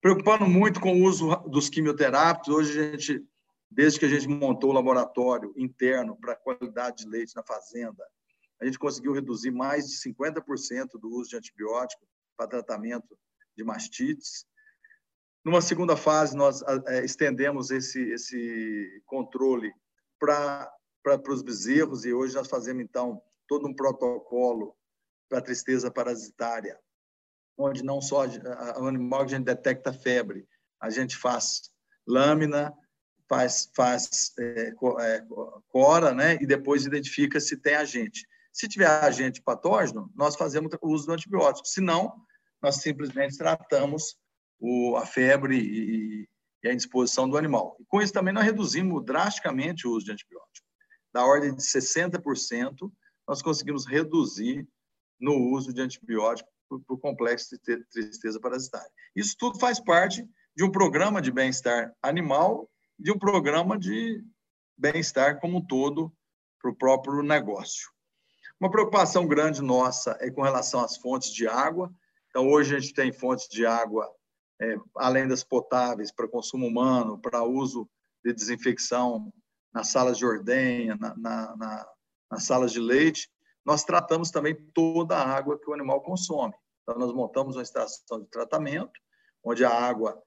[0.01, 3.27] Preocupando muito com o uso dos quimioterápicos, hoje a gente,
[3.69, 8.03] desde que a gente montou o laboratório interno para a qualidade de leite na fazenda,
[8.61, 12.07] a gente conseguiu reduzir mais de 50% do uso de antibiótico
[12.37, 13.19] para tratamento
[13.57, 14.47] de mastites.
[15.45, 19.73] Numa segunda fase, nós é, estendemos esse, esse controle
[20.19, 20.71] para
[21.29, 24.77] os bezerros e hoje nós fazemos, então, todo um protocolo
[25.29, 26.79] para tristeza parasitária,
[27.59, 28.25] onde não só
[28.79, 30.47] o animal que a gente detecta febre,
[30.81, 31.73] a gente faz
[32.07, 32.73] lâmina,
[33.29, 35.25] faz, faz é, é,
[35.69, 36.39] cora, né?
[36.41, 38.25] e depois identifica se tem agente.
[38.53, 41.67] Se tiver agente patógeno, nós fazemos o uso do antibiótico.
[41.67, 42.15] Se não,
[42.63, 44.17] nós simplesmente tratamos
[44.61, 46.29] o, a febre e,
[46.63, 47.77] e a indisposição do animal.
[47.81, 50.67] E com isso também nós reduzimos drasticamente o uso de antibiótico.
[51.13, 52.91] Da ordem de 60%,
[53.31, 54.67] nós conseguimos reduzir
[55.21, 58.91] no uso de antibiótico para o complexo de tristeza parasitária.
[59.15, 64.21] Isso tudo faz parte de um programa de bem-estar animal, de um programa de
[64.77, 66.13] bem-estar como um todo
[66.61, 67.89] para o próprio negócio.
[68.59, 71.89] Uma preocupação grande nossa é com relação às fontes de água.
[72.31, 74.13] Então, hoje a gente tem fontes de água,
[74.61, 77.89] é, além das potáveis, para consumo humano, para uso
[78.25, 79.33] de desinfecção
[79.73, 81.89] nas salas de ordenha, na, na, na,
[82.31, 83.31] nas salas de leite.
[83.65, 86.55] Nós tratamos também toda a água que o animal consome.
[86.83, 89.01] Então, nós montamos uma estação de tratamento,
[89.45, 90.21] onde a água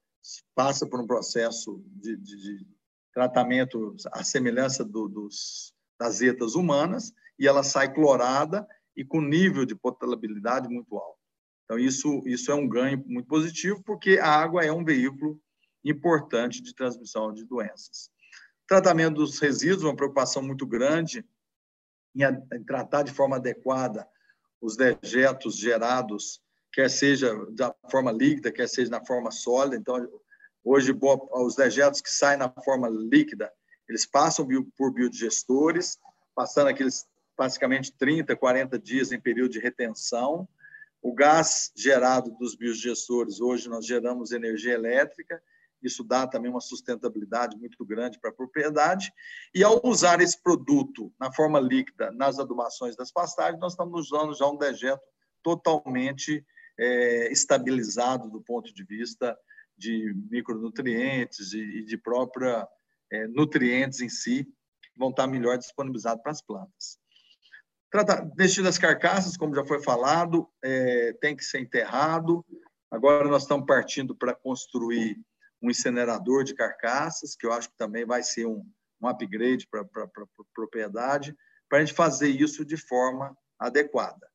[0.54, 2.66] passa por um processo de, de, de
[3.12, 8.66] tratamento à semelhança do, dos, das etas humanas, e ela sai clorada
[8.96, 11.18] e com nível de potabilidade muito alto.
[11.64, 15.40] Então, isso, isso é um ganho muito positivo, porque a água é um veículo
[15.84, 18.10] importante de transmissão de doenças.
[18.66, 21.24] Tratamento dos resíduos, uma preocupação muito grande
[22.22, 24.06] em, tratar de forma adequada
[24.60, 26.40] os dejetos gerados,
[26.72, 29.76] quer seja da forma líquida, quer seja na forma sólida.
[29.76, 30.08] Então,
[30.64, 30.96] hoje,
[31.32, 33.52] os dejetos que saem na forma líquida,
[33.88, 34.46] eles passam
[34.76, 35.98] por biodigestores,
[36.34, 40.48] passando aqueles basicamente 30, 40 dias em período de retenção.
[41.02, 45.42] O gás gerado dos biodigestores, hoje nós geramos energia elétrica,
[45.86, 49.12] isso dá também uma sustentabilidade muito grande para a propriedade.
[49.54, 54.34] E ao usar esse produto na forma líquida nas adubações das pastagens, nós estamos usando
[54.34, 55.02] já um dejeto
[55.42, 56.44] totalmente
[56.78, 59.36] é, estabilizado do ponto de vista
[59.76, 62.66] de micronutrientes e de própria
[63.12, 66.98] é, nutrientes em si, que vão estar melhor disponibilizados para as plantas.
[68.34, 72.44] Destino das carcaças, como já foi falado, é, tem que ser enterrado.
[72.90, 75.16] Agora nós estamos partindo para construir
[75.64, 78.64] um incinerador de carcaças, que eu acho que também vai ser um,
[79.00, 80.08] um upgrade para a
[80.54, 81.34] propriedade,
[81.68, 84.28] para a gente fazer isso de forma adequada.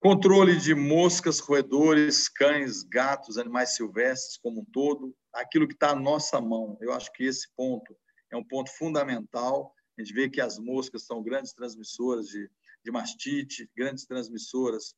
[0.00, 5.96] Controle de moscas, roedores, cães, gatos, animais silvestres como um todo, aquilo que está à
[5.96, 6.76] nossa mão.
[6.80, 7.96] Eu acho que esse ponto
[8.30, 12.50] é um ponto fundamental a gente vê que as moscas são grandes transmissoras de,
[12.84, 14.94] de mastite, grandes transmissoras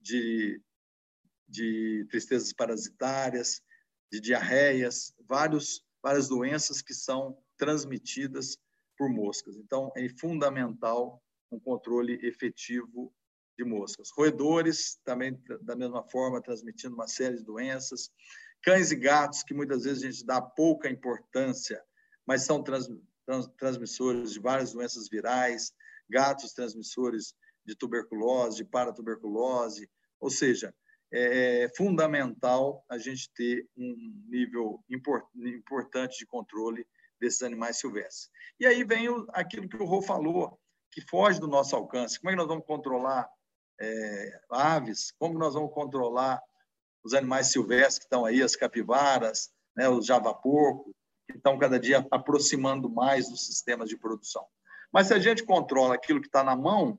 [0.00, 0.60] de,
[1.48, 3.62] de tristezas parasitárias,
[4.12, 8.58] de diarreias, vários, várias doenças que são transmitidas
[8.98, 9.56] por moscas.
[9.56, 13.10] Então, é fundamental um controle efetivo
[13.56, 14.10] de moscas.
[14.10, 18.10] Roedores, também da mesma forma, transmitindo uma série de doenças.
[18.62, 21.82] Cães e gatos, que muitas vezes a gente dá pouca importância,
[22.26, 22.88] mas são trans,
[23.56, 25.72] transmissores de várias doenças virais,
[26.08, 27.34] gatos transmissores
[27.64, 29.90] de tuberculose, de paratuberculose,
[30.20, 30.74] ou seja,
[31.12, 36.86] é fundamental a gente ter um nível importante de controle
[37.20, 38.30] desses animais silvestres.
[38.58, 40.58] E aí vem aquilo que o Rô falou,
[40.90, 42.18] que foge do nosso alcance.
[42.18, 43.28] Como é que nós vamos controlar
[43.80, 45.12] é, aves?
[45.18, 46.42] Como nós vamos controlar
[47.04, 50.94] os animais silvestres que estão aí, as capivaras, né, os javaporco,
[51.30, 54.46] que estão cada dia aproximando mais dos sistemas de produção.
[54.92, 56.98] Mas se a gente controla aquilo que está na mão,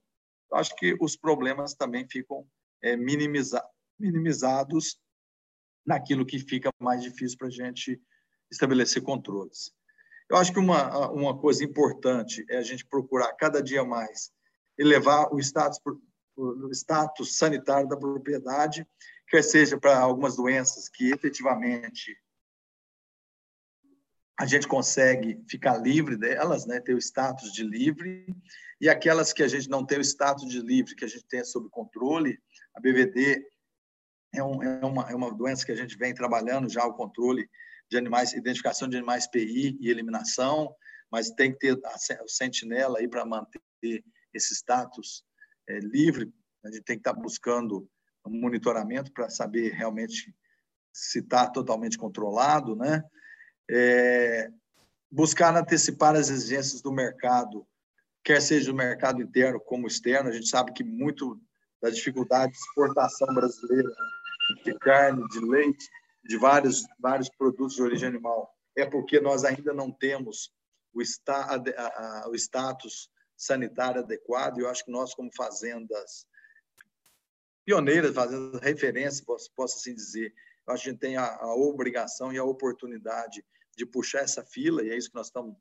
[0.54, 2.48] acho que os problemas também ficam
[2.82, 3.64] é, minimiza
[4.04, 5.00] minimizados
[5.86, 8.02] naquilo que fica mais difícil para a gente
[8.52, 9.74] estabelecer controles.
[10.30, 14.32] Eu acho que uma, uma coisa importante é a gente procurar cada dia mais
[14.78, 15.80] elevar o status,
[16.36, 18.88] o status sanitário da propriedade,
[19.28, 22.18] quer seja para algumas doenças que efetivamente
[24.40, 26.80] a gente consegue ficar livre delas, né?
[26.80, 28.26] ter o status de livre,
[28.82, 31.44] e aquelas que a gente não tem o status de livre, que a gente tem
[31.46, 32.40] sob controle,
[32.76, 33.46] a BVD
[34.34, 37.48] é, um, é, uma, é uma doença que a gente vem trabalhando já o controle
[37.90, 40.76] de animais, identificação de animais PI e eliminação,
[41.12, 43.62] mas tem que ter a, sentinela aí para manter
[44.34, 45.24] esse status
[45.70, 46.34] é, livre.
[46.66, 47.88] A gente tem que estar tá buscando
[48.26, 50.34] um monitoramento para saber realmente
[50.92, 53.04] se está totalmente controlado, né?
[53.70, 54.50] É,
[55.12, 57.68] buscar antecipar as exigências do mercado,
[58.24, 60.30] quer seja o mercado interno como externo.
[60.30, 61.40] A gente sabe que muito
[61.82, 63.90] da dificuldade de exportação brasileira
[64.64, 65.90] de carne, de leite,
[66.24, 70.52] de vários vários produtos de origem animal é porque nós ainda não temos
[70.94, 74.58] o, está, a, a, o status sanitário adequado.
[74.58, 76.26] E eu acho que nós, como fazendas
[77.66, 80.34] pioneiras, fazendas referências, posso, posso assim dizer,
[80.68, 83.46] eu acho que a gente tem a, a obrigação e a oportunidade
[83.76, 85.56] de puxar essa fila, e é isso que nós estamos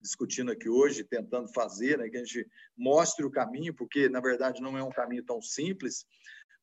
[0.00, 4.60] discutindo aqui hoje, tentando fazer, né, que a gente mostre o caminho, porque, na verdade,
[4.60, 6.04] não é um caminho tão simples,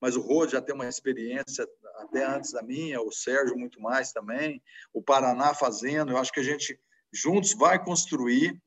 [0.01, 4.11] mas o Rô já tem uma experiência até antes da minha, o Sérgio muito mais
[4.11, 4.61] também,
[4.93, 6.79] o Paraná fazendo, eu acho que a gente
[7.13, 8.61] juntos vai construir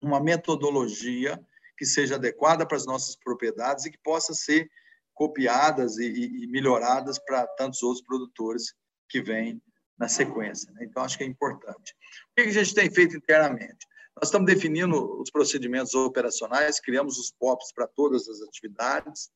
[0.00, 1.40] uma metodologia
[1.76, 4.70] que seja adequada para as nossas propriedades e que possa ser
[5.12, 8.74] copiadas e, e melhoradas para tantos outros produtores
[9.08, 9.62] que vêm
[9.98, 10.70] na sequência.
[10.72, 10.84] Né?
[10.84, 11.94] Então, acho que é importante.
[12.30, 13.86] O que a gente tem feito internamente?
[14.16, 19.30] Nós estamos definindo os procedimentos operacionais, criamos os POPs para todas as atividades,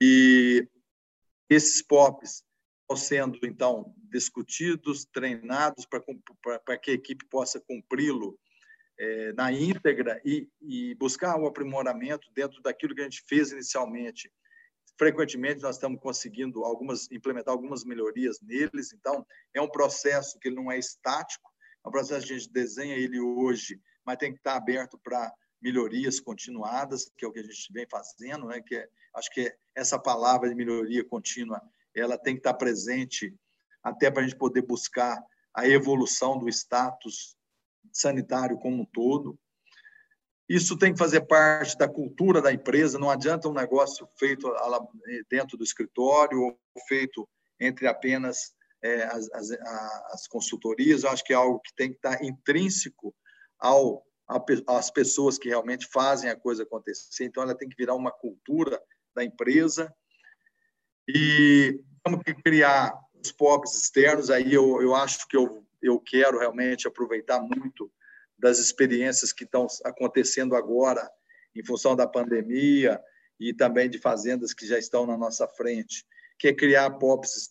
[0.00, 0.68] e
[1.48, 2.44] esses POPs
[2.82, 8.38] estão sendo, então, discutidos, treinados para que a equipe possa cumpri-lo
[8.98, 13.52] é, na íntegra e, e buscar o um aprimoramento dentro daquilo que a gente fez
[13.52, 14.30] inicialmente
[14.98, 18.92] frequentemente nós estamos conseguindo algumas implementar algumas melhorias neles.
[18.92, 21.50] Então, é um processo que não é estático,
[21.84, 25.32] é um processo que a gente desenha ele hoje, mas tem que estar aberto para
[25.64, 28.60] melhorias continuadas, que é o que a gente vem fazendo, né?
[28.60, 31.62] Que é, acho que é essa palavra de melhoria contínua,
[31.94, 33.34] ela tem que estar presente
[33.82, 35.24] até para a gente poder buscar
[35.54, 37.34] a evolução do status
[37.90, 39.38] sanitário como um todo.
[40.46, 42.98] Isso tem que fazer parte da cultura da empresa.
[42.98, 44.52] Não adianta um negócio feito
[45.30, 47.26] dentro do escritório ou feito
[47.58, 49.50] entre apenas é, as, as,
[50.12, 51.04] as, consultorias.
[51.04, 53.14] Eu acho que é algo que tem que estar intrínseco
[53.58, 54.04] ao
[54.66, 57.24] às pessoas que realmente fazem a coisa acontecer.
[57.24, 58.80] Então, ela tem que virar uma cultura
[59.14, 59.94] da empresa.
[61.08, 64.30] E temos que criar os POPs externos.
[64.30, 67.90] Aí eu, eu acho que eu, eu quero realmente aproveitar muito
[68.38, 71.08] das experiências que estão acontecendo agora
[71.54, 73.00] em função da pandemia
[73.38, 76.04] e também de fazendas que já estão na nossa frente,
[76.38, 77.50] que é criar POPs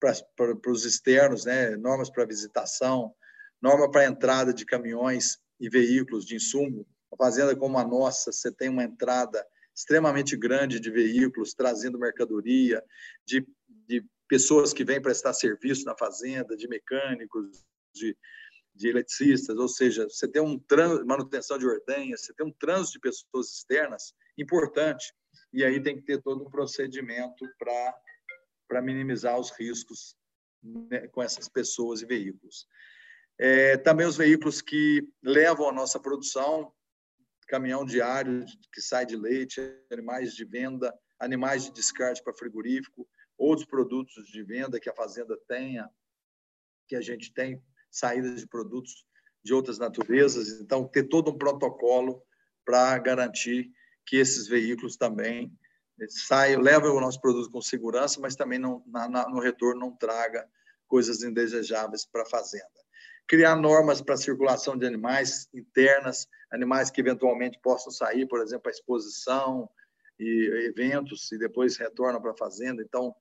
[0.00, 1.76] para os externos, né?
[1.76, 3.14] normas para visitação,
[3.60, 6.86] norma para entrada de caminhões e veículos de insumo.
[7.12, 12.82] A fazenda como a nossa, você tem uma entrada extremamente grande de veículos trazendo mercadoria,
[13.26, 13.46] de,
[13.86, 17.64] de pessoas que vêm prestar serviço na fazenda, de mecânicos,
[17.94, 18.16] de
[18.76, 20.62] de eletricistas, ou seja, você tem um
[21.06, 25.14] manutenção de ordenhas, você tem um trânsito de pessoas externas importante,
[25.52, 30.14] e aí tem que ter todo um procedimento para minimizar os riscos
[30.62, 32.66] né, com essas pessoas e veículos.
[33.38, 36.72] É, também os veículos que levam a nossa produção,
[37.48, 39.60] caminhão diário que sai de leite,
[39.90, 43.08] animais de venda, animais de descarte para frigorífico,
[43.38, 45.88] outros produtos de venda que a fazenda tenha,
[46.88, 49.06] que a gente tem saída de produtos
[49.44, 50.60] de outras naturezas.
[50.60, 52.22] Então, ter todo um protocolo
[52.64, 53.70] para garantir
[54.04, 55.52] que esses veículos também
[56.08, 60.48] saiam, levem o nosso produto com segurança, mas também não, na, no retorno não traga
[60.86, 62.85] coisas indesejáveis para a fazenda.
[63.28, 68.70] Criar normas para circulação de animais internas, animais que eventualmente possam sair, por exemplo, a
[68.70, 69.68] exposição
[70.18, 72.82] e eventos e depois retornam para a fazenda.
[72.82, 73.14] Então,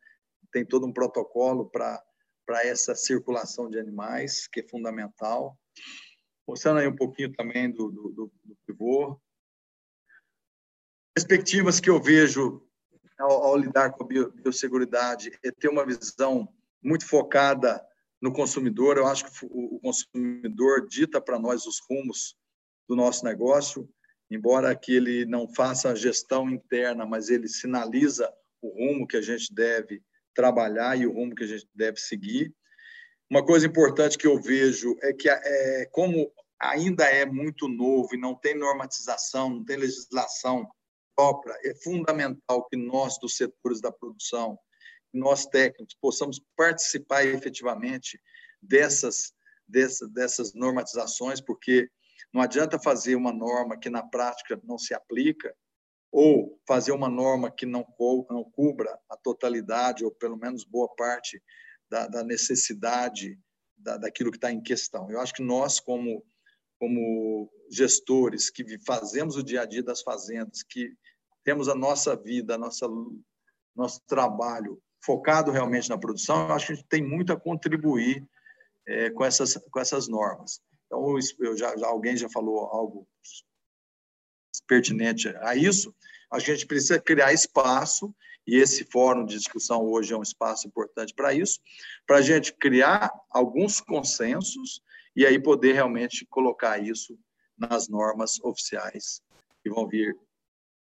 [0.51, 2.01] tem todo um protocolo para
[2.45, 5.57] para essa circulação de animais, que é fundamental.
[6.47, 9.19] Mostrando aí um pouquinho também do, do, do, do pivô.
[11.13, 12.61] Perspectivas que eu vejo
[13.17, 16.47] ao, ao lidar com a biosseguridade é ter uma visão
[16.83, 17.83] muito focada
[18.21, 18.97] no consumidor.
[18.97, 22.35] Eu acho que o consumidor dita para nós os rumos
[22.87, 23.89] do nosso negócio,
[24.29, 28.31] embora que ele não faça a gestão interna, mas ele sinaliza
[28.61, 30.01] o rumo que a gente deve
[30.33, 32.53] trabalhar e o rumo que a gente deve seguir.
[33.29, 38.19] Uma coisa importante que eu vejo é que, é, como ainda é muito novo e
[38.19, 40.67] não tem normatização, não tem legislação
[41.15, 44.59] própria, é fundamental que nós, dos setores da produção,
[45.15, 48.19] nós técnicos, possamos participar efetivamente
[48.61, 49.33] dessas
[49.67, 51.89] dessa, dessas normatizações, porque
[52.33, 55.55] não adianta fazer uma norma que na prática não se aplica,
[56.11, 60.93] ou fazer uma norma que não, co não cubra a totalidade, ou pelo menos boa
[60.95, 61.41] parte
[61.89, 63.37] da, da necessidade
[63.77, 65.09] da, daquilo que está em questão.
[65.11, 66.25] Eu acho que nós, como,
[66.79, 70.95] como gestores que fazemos o dia a dia das fazendas, que
[71.43, 72.87] temos a nossa vida, a nossa,
[73.75, 78.27] nosso trabalho focado realmente na produção, acho que a gente tem muito a contribuir
[78.87, 80.61] é, com, essas, com essas normas.
[80.85, 83.07] Então, eu já, já, alguém já falou algo
[84.67, 85.93] pertinente a isso.
[86.31, 88.13] A gente precisa criar espaço,
[88.47, 91.59] e esse fórum de discussão hoje é um espaço importante para isso,
[92.05, 94.81] para a gente criar alguns consensos
[95.15, 97.17] e aí poder realmente colocar isso
[97.57, 99.21] nas normas oficiais
[99.63, 100.15] que vão vir,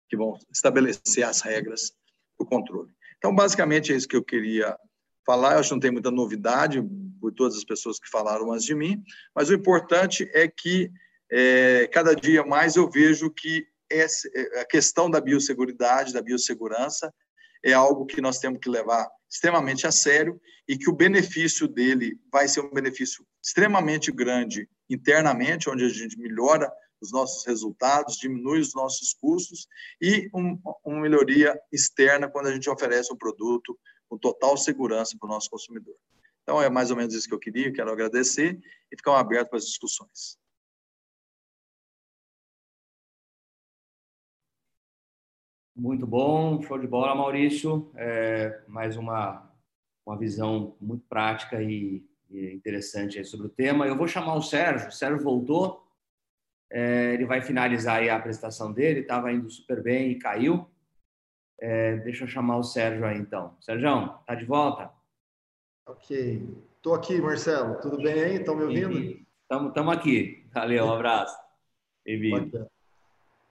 [0.10, 1.94] que vão estabelecer as regras
[2.38, 2.97] do controle.
[3.18, 4.78] Então, basicamente, é isso que eu queria
[5.26, 5.54] falar.
[5.54, 6.82] Eu acho que não tem muita novidade
[7.20, 9.04] por todas as pessoas que falaram antes de mim,
[9.36, 10.90] mas o importante é que
[11.32, 14.30] é, cada dia mais eu vejo que essa,
[14.62, 17.14] a questão da biosseguridade, da biossegurança,
[17.64, 22.18] é algo que nós temos que levar extremamente a sério e que o benefício dele
[22.32, 26.72] vai ser um benefício extremamente grande internamente, onde a gente melhora
[27.02, 29.68] os nossos resultados, diminui os nossos custos
[30.02, 33.78] e um, uma melhoria externa quando a gente oferece um produto
[34.10, 35.96] com total segurança para o nosso consumidor.
[36.44, 38.60] Então, é mais ou menos isso que eu queria, quero agradecer
[38.92, 40.38] e ficar aberto para as discussões.
[45.76, 47.92] Muito bom, show de bola, Maurício.
[47.96, 49.48] É, mais uma,
[50.04, 53.86] uma visão muito prática e, e interessante sobre o tema.
[53.86, 54.88] Eu vou chamar o Sérgio.
[54.88, 55.87] O Sérgio voltou.
[56.70, 59.02] É, ele vai finalizar a apresentação dele.
[59.02, 60.70] Estava indo super bem e caiu.
[61.60, 63.56] É, deixa eu chamar o Sérgio aí, então.
[63.60, 64.92] Sérgio, tá de volta?
[65.86, 66.48] Ok.
[66.76, 67.80] Estou aqui, Marcelo.
[67.82, 68.36] Tudo bem aí?
[68.36, 69.26] Estão me ouvindo?
[69.42, 70.46] Estamos aqui.
[70.54, 71.38] Valeu, um abraço.
[72.06, 72.68] Bem-vindo.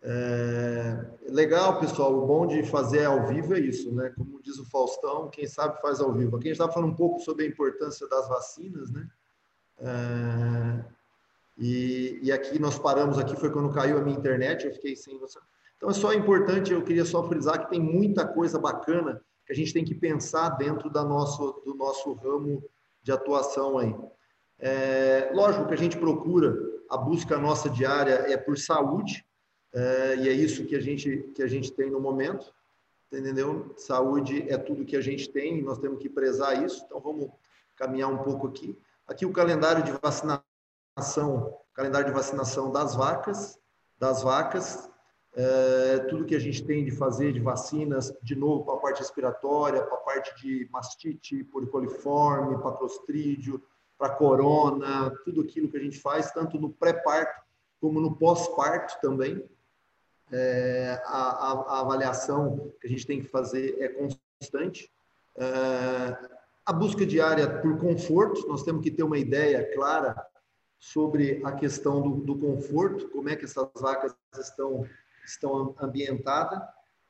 [0.03, 2.15] É, legal, pessoal.
[2.15, 4.13] O bom de fazer ao vivo é isso, né?
[4.17, 6.37] Como diz o Faustão, quem sabe faz ao vivo.
[6.37, 9.09] Aqui a gente estava falando um pouco sobre a importância das vacinas, né?
[9.79, 10.85] É,
[11.59, 15.19] e, e, aqui nós paramos aqui foi quando caiu a minha internet, eu fiquei sem
[15.19, 15.39] você.
[15.77, 19.57] Então é só importante, eu queria só frisar que tem muita coisa bacana que a
[19.57, 22.63] gente tem que pensar dentro da nosso, do nosso ramo
[23.03, 23.95] de atuação aí.
[24.59, 26.57] É, lógico que a gente procura,
[26.91, 29.25] a busca nossa diária é por saúde,
[29.73, 32.53] é, e é isso que a gente que a gente tem no momento,
[33.13, 33.75] entendeu?
[33.77, 36.85] Saúde é tudo que a gente tem, e nós temos que prezar isso.
[36.87, 37.31] Então vamos
[37.77, 38.77] caminhar um pouco aqui.
[39.07, 40.43] Aqui o calendário de vacinação,
[41.75, 43.59] calendário de vacinação das vacas,
[43.99, 44.89] das vacas,
[45.35, 48.99] é, tudo que a gente tem de fazer de vacinas, de novo para a parte
[49.01, 53.63] respiratória, para a parte de mastite, polipoliforme, para clostrídio,
[53.99, 57.43] para corona, tudo aquilo que a gente faz, tanto no pré-parto
[57.79, 59.45] como no pós-parto também,
[60.33, 64.91] é, a, a, a, avaliação que a gente tem que fazer é constante.
[65.37, 66.17] É,
[66.65, 70.17] a busca diária por conforto, nós temos que ter uma ideia clara
[70.79, 74.87] sobre a questão do, do conforto, como é que essas vacas estão,
[75.25, 76.61] estão ambientadas,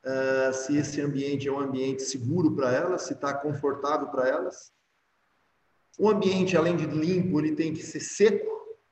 [0.03, 4.71] é, se esse ambiente é um ambiente seguro para elas, se está confortável para elas.
[5.99, 8.47] O ambiente, além de limpo, ele tem que ser seco,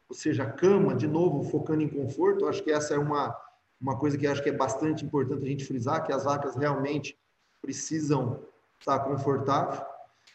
[0.09, 3.35] ou seja, cama, de novo, focando em conforto, acho que essa é uma,
[3.79, 7.17] uma coisa que acho que é bastante importante a gente frisar, que as vacas realmente
[7.61, 8.43] precisam
[8.79, 9.81] estar confortáveis.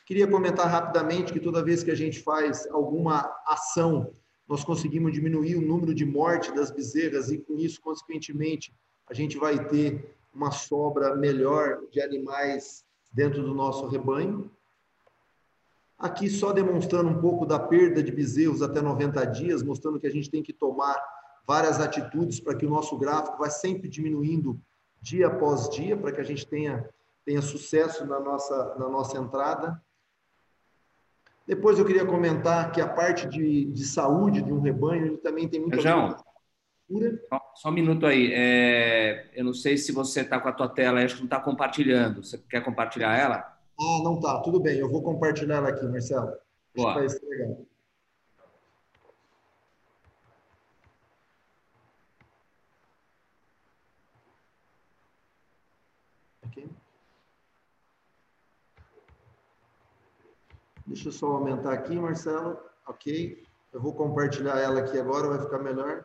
[0.07, 4.15] Queria comentar rapidamente que toda vez que a gente faz alguma ação,
[4.51, 8.75] nós conseguimos diminuir o número de morte das bezerras e com isso, consequentemente,
[9.09, 14.51] a gente vai ter uma sobra melhor de animais dentro do nosso rebanho.
[15.97, 20.11] Aqui só demonstrando um pouco da perda de bezerros até 90 dias, mostrando que a
[20.11, 21.01] gente tem que tomar
[21.47, 24.61] várias atitudes para que o nosso gráfico vá sempre diminuindo
[25.01, 26.89] dia após dia, para que a gente tenha,
[27.25, 29.81] tenha sucesso na nossa, na nossa entrada.
[31.51, 35.49] Depois eu queria comentar que a parte de, de saúde de um rebanho ele também
[35.49, 36.17] tem muita João,
[37.57, 38.33] só um minuto aí.
[38.33, 41.41] É, eu não sei se você está com a tua tela, acho que não está
[41.41, 42.23] compartilhando.
[42.23, 43.39] Você quer compartilhar ela?
[43.81, 44.39] Ah, não está.
[44.43, 46.31] Tudo bem, eu vou compartilhar ela aqui, Marcelo.
[46.73, 46.91] Boa.
[46.91, 47.67] Acho que vai ser legal.
[60.91, 62.59] Deixa eu só aumentar aqui, Marcelo.
[62.85, 63.41] Ok.
[63.73, 66.05] Eu vou compartilhar ela aqui agora, vai ficar melhor.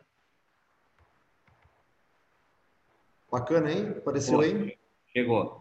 [3.28, 3.96] Bacana, hein?
[3.98, 4.78] Apareceu aí?
[5.12, 5.60] Chegou.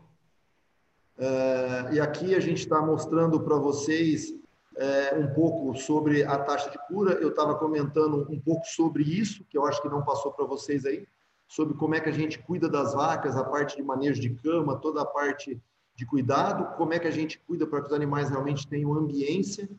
[1.17, 4.31] É, e aqui a gente está mostrando para vocês
[4.77, 7.13] é, um pouco sobre a taxa de cura.
[7.13, 10.85] Eu estava comentando um pouco sobre isso, que eu acho que não passou para vocês
[10.85, 11.07] aí,
[11.47, 14.77] sobre como é que a gente cuida das vacas, a parte de manejo de cama,
[14.77, 15.59] toda a parte
[15.95, 19.69] de cuidado, como é que a gente cuida para que os animais realmente tenham ambiência.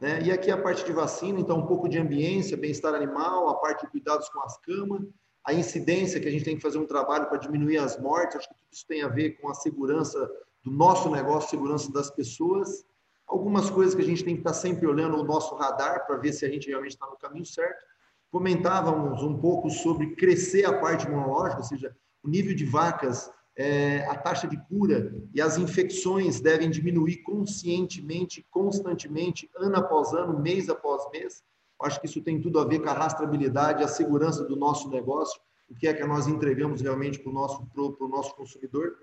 [0.00, 0.22] Né?
[0.22, 3.84] E aqui a parte de vacina, então um pouco de ambiência, bem-estar animal, a parte
[3.84, 5.02] de cuidados com as camas,
[5.44, 8.48] a incidência que a gente tem que fazer um trabalho para diminuir as mortes, acho
[8.48, 10.30] que tudo isso tem a ver com a segurança
[10.62, 12.84] do nosso negócio, segurança das pessoas.
[13.26, 16.32] Algumas coisas que a gente tem que estar sempre olhando o nosso radar para ver
[16.32, 17.84] se a gente realmente está no caminho certo.
[18.30, 23.30] Comentávamos um pouco sobre crescer a parte imunológica, ou seja, o nível de vacas,
[23.60, 30.40] é, a taxa de cura e as infecções devem diminuir conscientemente, constantemente, ano após ano,
[30.40, 31.42] mês após mês.
[31.82, 35.38] Acho que isso tem tudo a ver com a rastreabilidade, a segurança do nosso negócio,
[35.68, 38.96] o que é que nós entregamos realmente para o nosso, pro, nosso consumidor.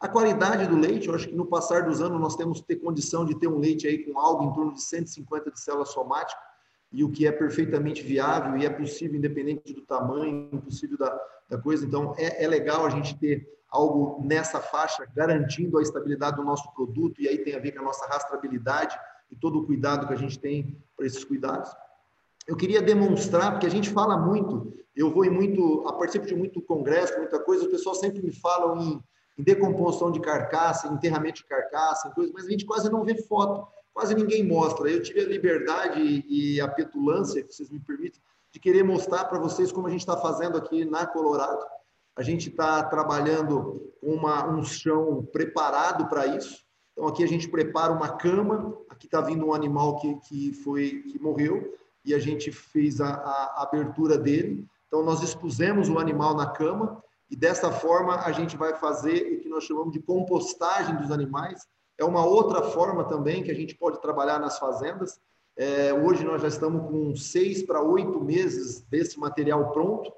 [0.00, 2.76] A qualidade do leite, eu acho que no passar dos anos nós temos que ter
[2.76, 6.40] condição de ter um leite aí com algo em torno de 150 de célula somática,
[6.90, 11.16] e o que é perfeitamente viável e é possível, independente do tamanho, impossível da,
[11.48, 11.86] da coisa.
[11.86, 16.72] Então, é, é legal a gente ter algo nessa faixa, garantindo a estabilidade do nosso
[16.74, 18.98] produto, e aí tem a ver com a nossa rastreabilidade
[19.30, 21.70] e todo o cuidado que a gente tem para esses cuidados.
[22.46, 26.34] Eu queria demonstrar, porque a gente fala muito, eu vou em muito, a participo de
[26.34, 29.04] muito congresso, muita coisa, o pessoal sempre me falam em,
[29.38, 33.14] em decomposição de carcaça, enterramento de carcaça, em coisas, mas a gente quase não vê
[33.22, 34.90] foto, quase ninguém mostra.
[34.90, 38.20] Eu tive a liberdade e a petulância, que vocês me permitem,
[38.52, 41.64] de querer mostrar para vocês como a gente está fazendo aqui na Colorado.
[42.16, 46.64] A gente está trabalhando com uma, um chão preparado para isso.
[46.92, 48.76] Então aqui a gente prepara uma cama.
[48.88, 51.74] Aqui está vindo um animal que, que foi que morreu
[52.04, 54.66] e a gente fez a, a abertura dele.
[54.86, 59.40] Então, nós expusemos o animal na cama e dessa forma a gente vai fazer o
[59.40, 61.64] que nós chamamos de compostagem dos animais.
[61.96, 65.20] É uma outra forma também que a gente pode trabalhar nas fazendas.
[65.56, 70.10] É, hoje nós já estamos com seis para oito meses desse material pronto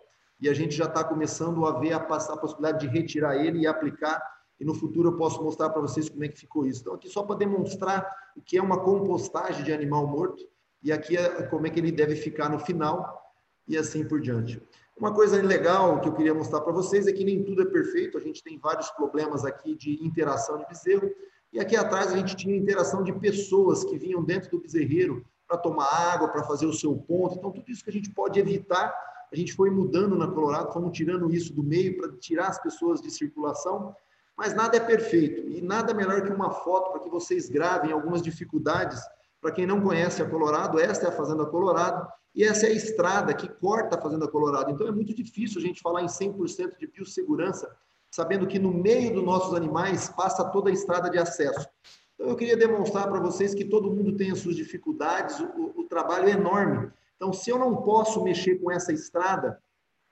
[0.43, 3.60] e a gente já está começando a ver a, passar a possibilidade de retirar ele
[3.60, 4.20] e aplicar.
[4.59, 6.81] E no futuro eu posso mostrar para vocês como é que ficou isso.
[6.81, 10.43] Então, aqui só para demonstrar o que é uma compostagem de animal morto
[10.82, 13.23] e aqui é como é que ele deve ficar no final
[13.69, 14.60] e assim por diante.
[14.97, 18.19] Uma coisa legal que eu queria mostrar para vocês é que nem tudo é perfeito,
[18.19, 21.09] a gente tem vários problemas aqui de interação de bezerro,
[21.52, 25.56] e aqui atrás a gente tinha interação de pessoas que vinham dentro do bezerreiro para
[25.56, 28.93] tomar água, para fazer o seu ponto, então tudo isso que a gente pode evitar,
[29.32, 33.00] a gente foi mudando na Colorado, fomos tirando isso do meio para tirar as pessoas
[33.00, 33.96] de circulação,
[34.36, 38.20] mas nada é perfeito, e nada melhor que uma foto para que vocês gravem algumas
[38.20, 39.00] dificuldades
[39.40, 42.74] para quem não conhece a Colorado, esta é a Fazenda Colorado e essa é a
[42.74, 44.70] estrada que corta a Fazenda Colorado.
[44.70, 47.74] Então é muito difícil a gente falar em 100% de biossegurança,
[48.10, 51.66] sabendo que no meio dos nossos animais passa toda a estrada de acesso.
[52.14, 55.84] Então eu queria demonstrar para vocês que todo mundo tem as suas dificuldades, o, o
[55.88, 56.90] trabalho é enorme.
[57.22, 59.56] Então se eu não posso mexer com essa estrada,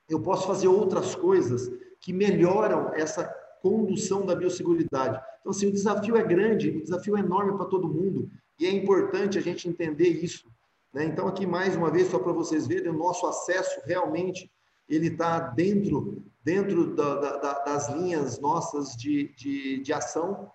[0.07, 1.69] eu posso fazer outras coisas
[1.99, 3.25] que melhoram essa
[3.61, 5.21] condução da biosseguridade.
[5.41, 8.31] Então, assim, o desafio é grande, o desafio é enorme para todo mundo.
[8.57, 10.49] E é importante a gente entender isso.
[10.93, 11.03] Né?
[11.03, 14.49] Então, aqui mais uma vez, só para vocês verem, o nosso acesso realmente
[14.87, 20.49] ele está dentro, dentro da, da, das linhas nossas de, de, de ação.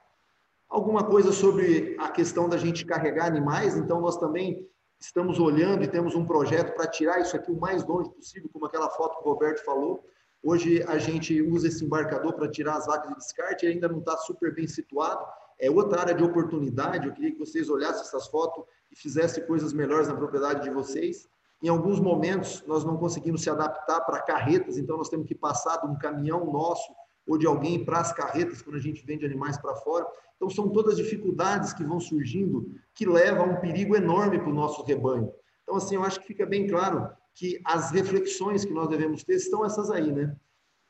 [0.71, 4.67] Alguma coisa sobre a questão da gente carregar animais, então nós também
[4.99, 8.67] estamos olhando e temos um projeto para tirar isso aqui o mais longe possível, como
[8.67, 10.05] aquela foto que o Roberto falou.
[10.43, 14.17] Hoje a gente usa esse embarcador para tirar as vacas de descarte, ainda não está
[14.19, 15.25] super bem situado,
[15.59, 17.07] é outra área de oportunidade.
[17.07, 21.29] Eu queria que vocês olhassem essas fotos e fizessem coisas melhores na propriedade de vocês.
[21.63, 25.79] Em alguns momentos, nós não conseguimos se adaptar para carretas, então nós temos que passar
[25.79, 26.95] de um caminhão nosso
[27.27, 30.07] ou de alguém para as carretas quando a gente vende animais para fora.
[30.37, 34.55] Então, são todas dificuldades que vão surgindo que levam a um perigo enorme para o
[34.55, 35.33] nosso rebanho.
[35.63, 39.35] Então, assim, eu acho que fica bem claro que as reflexões que nós devemos ter
[39.35, 40.37] estão essas aí, né?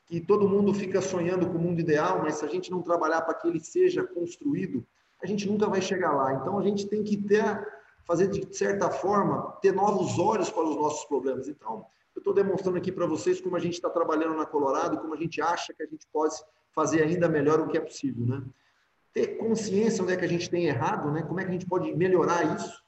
[0.07, 3.21] que todo mundo fica sonhando com o mundo ideal, mas se a gente não trabalhar
[3.21, 4.85] para que ele seja construído,
[5.21, 6.33] a gente nunca vai chegar lá.
[6.33, 7.43] Então a gente tem que ter,
[8.05, 11.49] fazer de certa forma, ter novos olhos para os nossos problemas.
[11.49, 11.85] Então,
[12.17, 15.17] eu estou demonstrando aqui para vocês como a gente está trabalhando na Colorado, como a
[15.17, 16.35] gente acha que a gente pode
[16.71, 18.43] fazer ainda melhor o que é possível, né?
[19.13, 21.21] Ter consciência onde é que a gente tem errado, né?
[21.21, 22.83] Como é que a gente pode melhorar isso,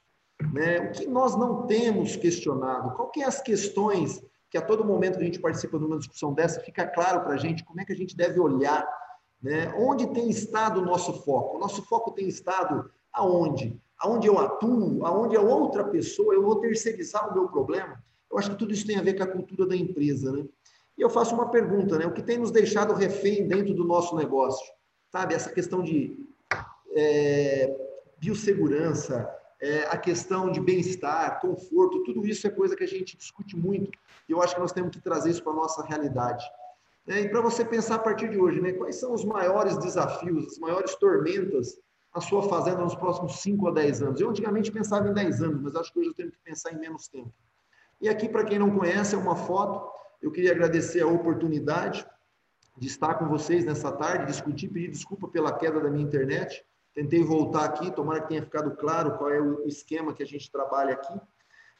[0.52, 0.80] né?
[0.80, 2.96] O que nós não temos questionado?
[2.96, 4.20] Qual que é as questões
[4.50, 7.34] que a todo momento que a gente participa de uma discussão dessa, fica claro para
[7.34, 8.84] a gente como é que a gente deve olhar,
[9.40, 9.72] né?
[9.76, 11.56] onde tem estado o nosso foco.
[11.56, 13.80] O nosso foco tem estado aonde?
[13.96, 18.02] Aonde eu atuo, aonde a outra pessoa, eu vou terceirizar o meu problema.
[18.30, 20.44] Eu acho que tudo isso tem a ver com a cultura da empresa, né?
[20.96, 22.06] E eu faço uma pergunta, né?
[22.06, 24.64] O que tem nos deixado refém dentro do nosso negócio?
[25.10, 26.16] Sabe, essa questão de
[26.94, 27.74] é,
[28.18, 29.28] biossegurança,
[29.60, 33.90] é, a questão de bem-estar, conforto, tudo isso é coisa que a gente discute muito
[34.28, 36.44] e eu acho que nós temos que trazer isso para a nossa realidade.
[37.06, 40.46] É, e para você pensar a partir de hoje, né, quais são os maiores desafios,
[40.46, 41.78] as maiores tormentas
[42.14, 44.20] na sua fazenda nos próximos 5 a 10 anos?
[44.20, 46.78] Eu antigamente pensava em 10 anos, mas acho que hoje eu tenho que pensar em
[46.78, 47.32] menos tempo.
[48.00, 49.88] E aqui, para quem não conhece, é uma foto.
[50.22, 52.06] Eu queria agradecer a oportunidade
[52.76, 56.64] de estar com vocês nessa tarde, discutir, pedir desculpa pela queda da minha internet.
[56.94, 60.50] Tentei voltar aqui, tomara que tenha ficado claro qual é o esquema que a gente
[60.50, 61.20] trabalha aqui.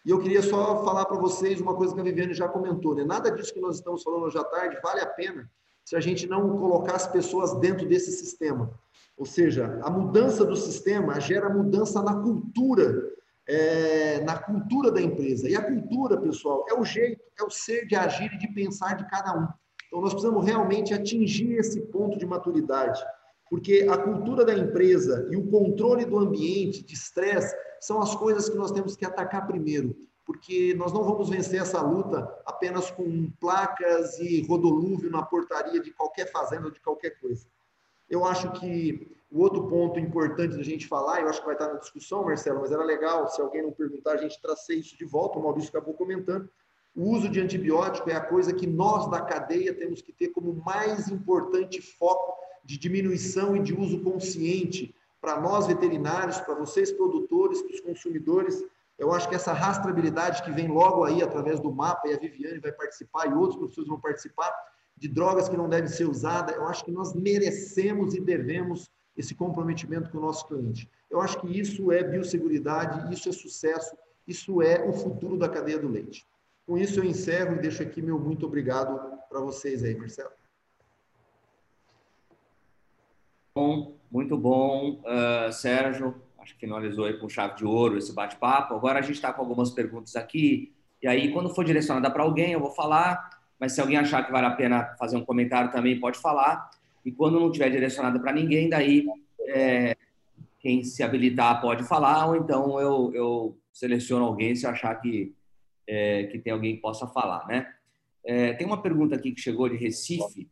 [0.04, 3.04] E eu queria só falar para vocês uma coisa que a Viviane já comentou, né?
[3.04, 5.50] Nada disso que nós estamos falando hoje à tarde vale a pena
[5.84, 8.70] se a gente não colocar as pessoas dentro desse sistema.
[9.16, 13.09] Ou seja, a mudança do sistema gera mudança na cultura,
[13.50, 15.48] é, na cultura da empresa.
[15.48, 18.94] E a cultura, pessoal, é o jeito, é o ser de agir e de pensar
[18.94, 19.48] de cada um.
[19.88, 23.02] Então, nós precisamos realmente atingir esse ponto de maturidade,
[23.48, 28.48] porque a cultura da empresa e o controle do ambiente de estresse são as coisas
[28.48, 33.32] que nós temos que atacar primeiro, porque nós não vamos vencer essa luta apenas com
[33.40, 37.44] placas e rodolúvio na portaria de qualquer fazenda ou de qualquer coisa.
[38.08, 41.68] Eu acho que o outro ponto importante da gente falar, eu acho que vai estar
[41.68, 45.04] na discussão, Marcelo, mas era legal, se alguém não perguntar, a gente trazer isso de
[45.04, 46.48] volta, o Maurício acabou comentando,
[46.96, 50.52] o uso de antibiótico é a coisa que nós da cadeia temos que ter como
[50.66, 57.62] mais importante foco de diminuição e de uso consciente para nós veterinários, para vocês produtores,
[57.62, 58.64] para os consumidores.
[58.98, 62.58] Eu acho que essa rastreabilidade que vem logo aí através do mapa, e a Viviane
[62.58, 64.52] vai participar e outros professores vão participar,
[64.96, 68.90] de drogas que não devem ser usadas, eu acho que nós merecemos e devemos
[69.20, 70.88] esse comprometimento com o nosso cliente.
[71.10, 75.78] Eu acho que isso é biosseguridade, isso é sucesso, isso é o futuro da cadeia
[75.78, 76.26] do leite.
[76.66, 80.30] Com isso, eu encerro e deixo aqui meu muito obrigado para vocês aí, Marcelo.
[83.54, 86.14] Bom, muito bom, uh, Sérgio.
[86.38, 88.74] Acho que finalizou aí com chave de ouro esse bate-papo.
[88.74, 90.72] Agora a gente está com algumas perguntas aqui.
[91.02, 93.40] E aí, quando for direcionada para alguém, eu vou falar.
[93.58, 96.70] Mas se alguém achar que vale a pena fazer um comentário também, pode falar.
[97.04, 99.06] E quando não tiver direcionada para ninguém, daí
[99.48, 99.96] é,
[100.58, 105.34] quem se habilitar pode falar, ou então eu, eu seleciono alguém se achar que
[105.86, 107.66] é, que tem alguém que possa falar, né?
[108.24, 110.48] É, tem uma pergunta aqui que chegou de Recife,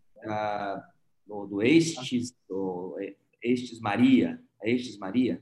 [1.26, 2.96] do, do Estes, do
[3.40, 5.40] Estes Maria, Estes Maria.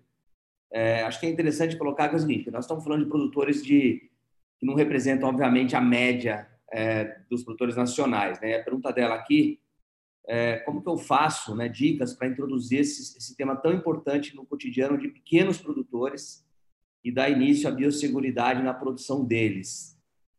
[0.71, 3.65] É, acho que é interessante colocar que é o seguinte, nós estamos falando de produtores
[3.65, 4.11] de
[4.59, 8.57] que não representam, obviamente, a média é, dos produtores nacionais, né?
[8.57, 9.61] A pergunta dela aqui
[10.27, 14.45] é, como que eu faço né, dicas para introduzir esse, esse, tema tão importante no
[14.45, 16.45] cotidiano de pequenos produtores
[17.05, 19.97] e dar início à biosseguridade na produção deles.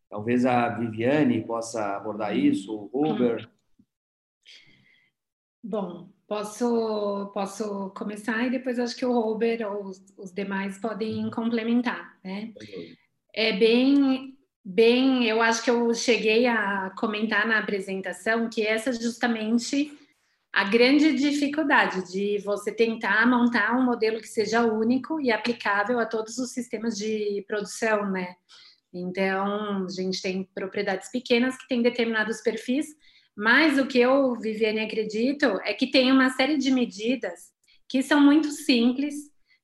[0.09, 3.49] Talvez a Viviane possa abordar isso, o Robert.
[5.63, 11.29] Bom, posso, posso começar e depois acho que o Robert ou os, os demais podem
[11.31, 12.53] complementar, né?
[13.33, 14.36] É bem,
[14.67, 19.97] bem, eu acho que eu cheguei a comentar na apresentação que essa justamente
[20.51, 26.05] a grande dificuldade de você tentar montar um modelo que seja único e aplicável a
[26.05, 28.35] todos os sistemas de produção, né?
[28.93, 32.87] Então, a gente tem propriedades pequenas que têm determinados perfis,
[33.35, 37.51] mas o que eu, Viviane, acredito é que tem uma série de medidas
[37.87, 39.15] que são muito simples,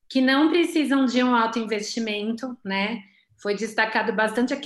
[0.07, 3.01] que não precisam de um alto investimento, né?
[3.44, 4.57] Foi destacado bastante a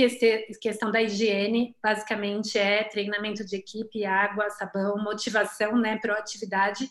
[0.62, 6.88] questão da higiene, basicamente é treinamento de equipe, água, sabão, motivação, né, proatividade,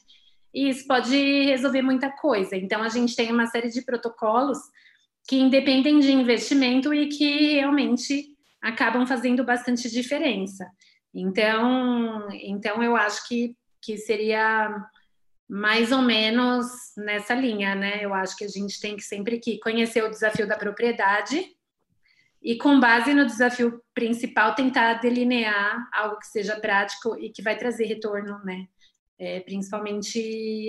[0.53, 2.57] e isso pode resolver muita coisa.
[2.57, 4.59] Então, a gente tem uma série de protocolos
[5.29, 10.67] que independem de investimento e que realmente acabam fazendo bastante diferença.
[11.15, 14.75] Então, então eu acho que, que seria
[15.49, 18.05] mais ou menos nessa linha, né?
[18.05, 21.56] Eu acho que a gente tem que sempre que conhecer o desafio da propriedade
[22.47, 27.59] e com base no desafio principal tentar delinear algo que seja prático e que vai
[27.59, 28.69] trazer retorno, né?
[29.19, 30.21] É, principalmente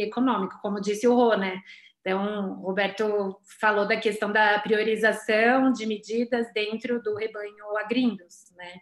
[0.01, 1.61] econômico, como disse o Rô, né?
[2.01, 8.73] Então, o Roberto falou da questão da priorização de medidas dentro do rebanho agrindos, né?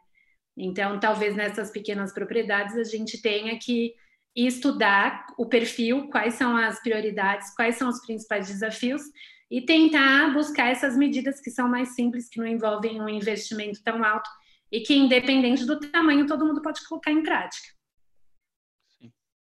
[0.56, 3.94] Então, talvez nessas pequenas propriedades a gente tenha que
[4.36, 9.02] estudar o perfil, quais são as prioridades, quais são os principais desafios
[9.50, 14.04] e tentar buscar essas medidas que são mais simples, que não envolvem um investimento tão
[14.04, 14.30] alto
[14.72, 17.76] e que, independente do tamanho, todo mundo pode colocar em prática.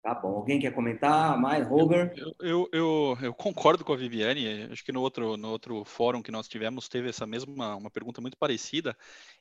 [0.02, 0.30] Tá bom.
[0.30, 2.12] Alguém quer comentar mais, Robert?
[2.16, 4.64] Eu, eu, eu, eu, concordo com a Viviane.
[4.64, 8.20] Acho que no outro, no outro fórum que nós tivemos teve essa mesma uma pergunta
[8.20, 8.96] muito parecida.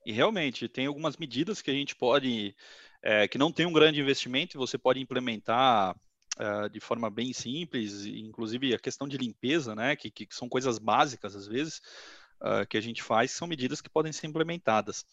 [0.06, 2.56] E realmente tem algumas medidas que a gente pode,
[3.04, 5.96] é, que não tem um grande investimento, você pode implementar
[6.40, 10.78] uh, de forma bem simples, inclusive a questão de limpeza, né, que, que são coisas
[10.78, 11.82] básicas às vezes,
[12.42, 15.06] uh, que a gente faz, são medidas que podem ser implementadas.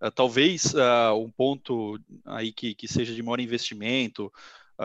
[0.00, 0.74] Uh, talvez
[1.14, 4.32] um ponto aí que, que seja de maior investimento,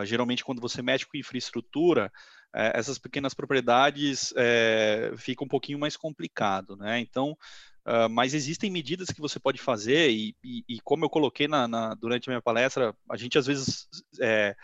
[0.05, 2.09] geralmente quando você mexe com infraestrutura,
[2.53, 6.99] essas pequenas propriedades é, fica um pouquinho mais complicado, né?
[6.99, 7.37] Então,
[7.85, 11.67] Uh, mas existem medidas que você pode fazer e, e, e como eu coloquei na,
[11.67, 13.87] na, durante a minha palestra, a gente às vezes
[14.19, 14.55] é,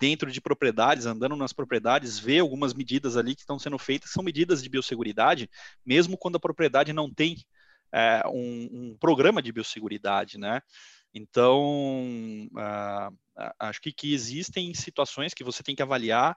[0.00, 4.22] dentro de propriedades, andando nas propriedades, vê algumas medidas ali que estão sendo feitas, são
[4.22, 5.50] medidas de biosseguridade,
[5.84, 7.36] mesmo quando a propriedade não tem
[7.92, 10.62] é, um, um, programa de biosseguridade, né?
[11.12, 13.18] Então, uh,
[13.58, 16.36] acho que, que, existem situações que você tem que avaliar,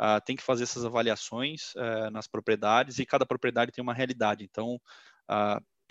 [0.00, 4.42] uh, tem que fazer essas avaliações uh, nas propriedades e cada propriedade tem uma realidade.
[4.42, 4.80] Então,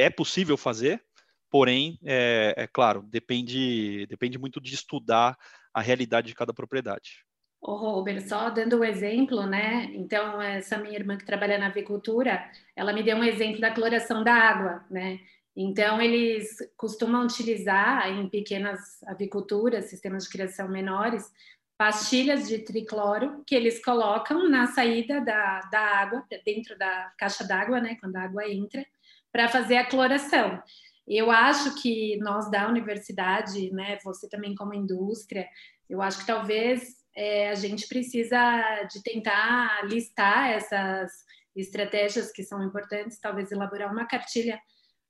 [0.03, 1.03] é possível fazer,
[1.49, 5.37] porém, é, é, claro, depende, depende muito de estudar
[5.73, 7.25] a realidade de cada propriedade.
[7.61, 9.85] O Robert, só dando um exemplo, né?
[9.93, 12.43] Então, essa minha irmã que trabalha na avicultura,
[12.75, 15.19] ela me deu um exemplo da cloração da água, né?
[15.55, 21.31] Então, eles costumam utilizar em pequenas aviculturas, sistemas de criação menores,
[21.77, 27.79] pastilhas de tricloro que eles colocam na saída da, da água, dentro da caixa d'água,
[27.79, 27.95] né?
[28.01, 28.85] Quando a água entra,
[29.33, 30.61] para fazer a cloração.
[31.07, 35.47] Eu acho que nós da universidade, né, você também como indústria,
[35.89, 36.83] eu acho que talvez
[37.15, 41.11] é, a gente precisa de tentar listar essas
[41.55, 44.59] estratégias que são importantes, talvez elaborar uma cartilha,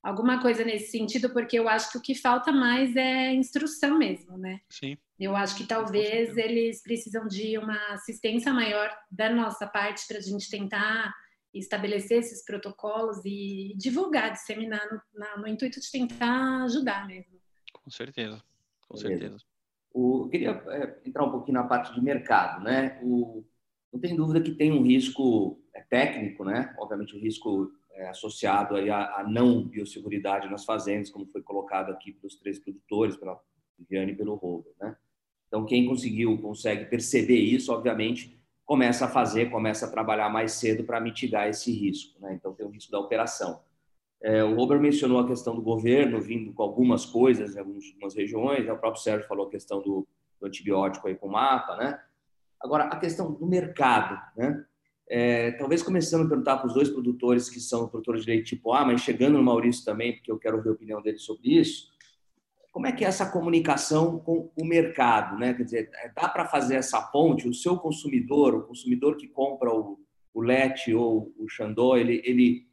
[0.02, 4.38] alguma coisa nesse sentido, porque eu acho que o que falta mais é instrução mesmo,
[4.38, 4.60] né?
[4.70, 4.98] Sim.
[5.20, 10.22] Eu acho que talvez eles precisam de uma assistência maior da nossa parte para a
[10.22, 11.14] gente tentar
[11.60, 17.40] estabelecer esses protocolos e divulgar, disseminar no, na, no intuito de tentar ajudar mesmo.
[17.72, 18.42] Com certeza,
[18.88, 19.38] com certeza.
[19.94, 23.00] O, eu queria é, entrar um pouquinho na parte de mercado, né?
[23.04, 23.46] O,
[23.92, 26.74] não tem dúvida que tem um risco é, técnico, né?
[26.80, 31.92] Obviamente o risco é, associado aí à, à, não biosseguridade nas fazendas, como foi colocado
[31.92, 33.40] aqui pelos três produtores, pela
[33.78, 34.96] Viviane e pelo Robert, né?
[35.48, 40.84] Então quem conseguiu, consegue perceber isso, obviamente começa a fazer, começa a trabalhar mais cedo
[40.84, 42.20] para mitigar esse risco.
[42.20, 42.34] Né?
[42.34, 43.62] Então, tem o risco da operação.
[44.22, 48.66] É, o Robert mencionou a questão do governo vindo com algumas coisas em algumas regiões,
[48.66, 48.72] né?
[48.72, 50.08] o próprio Sérgio falou a questão do,
[50.40, 51.76] do antibiótico aí com o mapa.
[51.76, 52.00] Né?
[52.62, 54.18] Agora, a questão do mercado.
[54.38, 54.66] Né?
[55.10, 58.74] É, talvez começando a perguntar para os dois produtores que são produtores de leite tipo
[58.74, 61.93] A, mas chegando no Maurício também, porque eu quero ver a opinião dele sobre isso
[62.74, 65.54] como é que é essa comunicação com o mercado, né?
[65.54, 67.48] Quer dizer, dá para fazer essa ponte?
[67.48, 70.00] O seu consumidor, o consumidor que compra o,
[70.34, 72.66] o Lete ou o Xandó, ele, ele,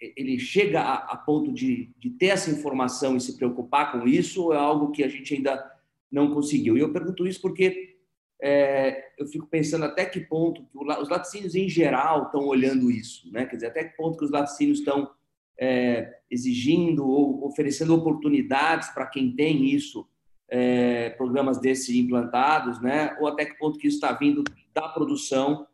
[0.00, 4.42] ele chega a, a ponto de, de, ter essa informação e se preocupar com isso
[4.44, 5.70] ou é algo que a gente ainda
[6.10, 6.74] não conseguiu?
[6.78, 7.98] E eu pergunto isso porque
[8.40, 13.30] é, eu fico pensando até que ponto que os laticínios em geral estão olhando isso,
[13.30, 13.44] né?
[13.44, 15.10] Quer dizer, até que ponto que os laticínios estão
[15.58, 20.06] é, exigindo ou oferecendo oportunidades para quem tem isso,
[20.48, 23.16] é, programas desses implantados, né?
[23.20, 25.66] ou até que ponto que isso está vindo da produção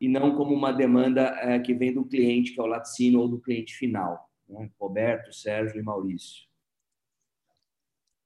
[0.00, 3.28] e não como uma demanda é, que vem do cliente, que é o laticínio, ou
[3.28, 4.30] do cliente final.
[4.48, 4.70] Né?
[4.80, 6.48] Roberto, Sérgio e Maurício.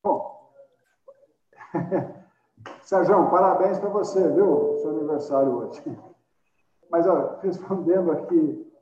[0.03, 0.53] Bom,
[2.83, 4.77] Sérgio, parabéns para você, viu?
[4.79, 5.83] Seu aniversário hoje.
[6.91, 8.73] Mas, ó, respondendo aqui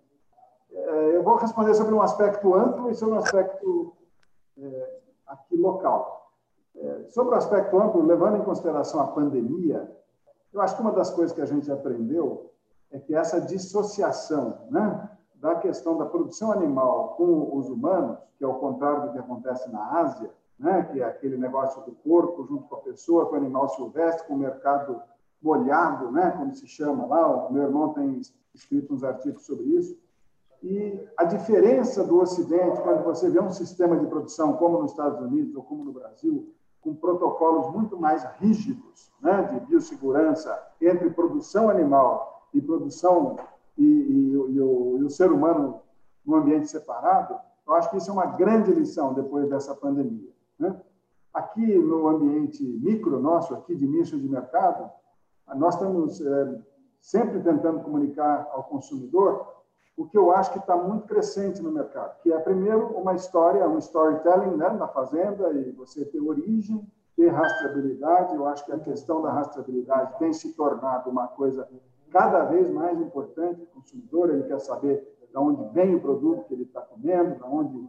[0.72, 3.92] eu vou responder sobre um aspecto amplo e sobre um aspecto
[4.58, 6.30] é, aqui local.
[6.74, 9.90] É, sobre o aspecto amplo, levando em consideração a pandemia,
[10.52, 12.50] eu acho que uma das coisas que a gente aprendeu
[12.90, 18.46] é que essa dissociação né, da questão da produção animal com os humanos, que é
[18.46, 22.68] o contrário do que acontece na Ásia, né, que é aquele negócio do corpo junto
[22.68, 25.00] com a pessoa, com o animal silvestre, com o mercado
[25.42, 27.46] molhado, né, como se chama lá.
[27.48, 28.20] O meu irmão tem
[28.54, 29.98] escrito uns artigos sobre isso.
[30.62, 35.20] E a diferença do Ocidente, quando você vê um sistema de produção como nos Estados
[35.20, 41.68] Unidos ou como no Brasil, com protocolos muito mais rígidos né, de biossegurança entre produção
[41.68, 43.36] animal e produção
[43.76, 45.80] e, e, e, o, e o ser humano
[46.24, 47.36] no ambiente separado,
[47.66, 50.30] eu acho que isso é uma grande lição depois dessa pandemia.
[50.58, 50.76] Né?
[51.32, 54.90] Aqui no ambiente micro nosso, aqui de nicho de mercado,
[55.54, 56.60] nós estamos é,
[57.00, 59.61] sempre tentando comunicar ao consumidor
[59.96, 63.68] o que eu acho que está muito crescente no mercado, que é, primeiro, uma história,
[63.68, 66.86] um storytelling né, na fazenda, e você ter origem,
[67.16, 68.34] ter rastreabilidade.
[68.34, 71.68] Eu acho que a questão da rastreabilidade tem se tornado uma coisa
[72.10, 73.62] cada vez mais importante.
[73.62, 77.42] O consumidor ele quer saber de onde vem o produto que ele está comendo, de
[77.44, 77.88] onde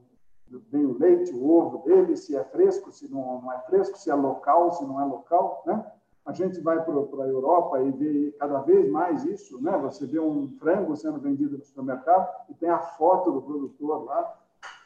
[0.69, 4.09] vem o leite, o ovo dele, se é fresco, se não, não é fresco, se
[4.09, 5.63] é local, se não é local.
[5.65, 5.85] Né?
[6.25, 9.77] A gente vai para a Europa e vê cada vez mais isso, né?
[9.79, 14.39] Você vê um frango sendo vendido no supermercado e tem a foto do produtor lá,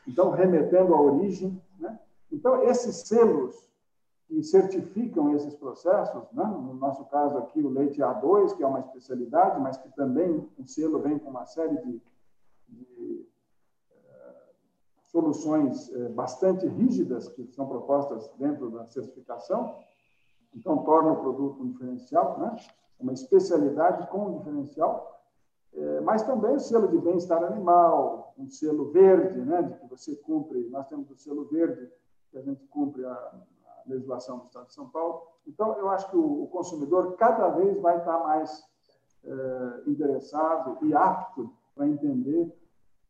[0.08, 2.00] então remetendo à origem, né?
[2.32, 3.68] Então esses selos
[4.28, 6.44] que certificam esses processos, né?
[6.44, 10.66] no nosso caso aqui o leite A2, que é uma especialidade, mas que também o
[10.66, 12.02] selo vem com uma série de,
[12.68, 13.26] de
[13.90, 14.26] uh,
[15.06, 19.80] soluções uh, bastante rígidas que são propostas dentro da certificação,
[20.58, 22.56] então torna o produto um diferencial, né?
[23.00, 25.22] uma especialidade com um diferencial,
[25.74, 29.62] uh, mas também o selo de bem-estar animal, um selo verde, né?
[29.62, 31.92] de que você cumpre, nós temos o selo verde,
[32.32, 33.34] que a gente cumpre a
[33.86, 35.22] legislação do Estado de São Paulo.
[35.48, 38.68] Então, eu acho que o, consumidor cada vez vai estar mais
[39.24, 42.54] é, interessado e apto para entender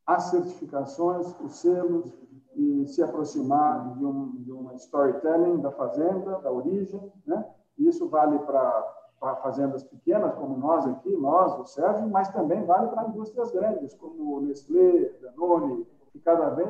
[0.06, 2.14] as certificações, os selos
[2.58, 7.46] e se aproximar de, um, de uma storytelling da fazenda, da origem, né?
[7.78, 13.08] Isso vale para fazendas pequenas como nós aqui, nós, o Sérgio, mas também vale para
[13.08, 16.68] indústrias grandes como Nestlé, Danone, que cada vez,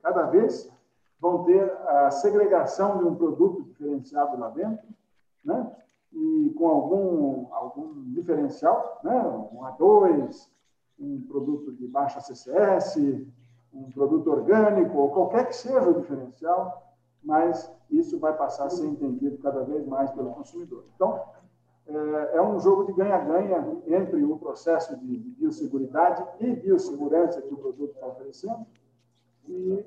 [0.00, 0.72] cada vez
[1.20, 4.86] vão ter a segregação de um produto diferenciado lá dentro,
[5.44, 5.74] né?
[6.12, 9.20] e com algum, algum diferencial, né?
[9.52, 10.48] um A2,
[10.98, 12.96] um produto de baixa CCS,
[13.72, 18.86] um produto orgânico, ou qualquer que seja o diferencial, mas isso vai passar a ser
[18.86, 20.84] entendido cada vez mais pelo consumidor.
[20.94, 21.22] Então,
[21.86, 27.56] é, é um jogo de ganha-ganha entre o processo de biosseguridade e biossegurança que o
[27.56, 28.66] produto está oferecendo
[29.48, 29.84] e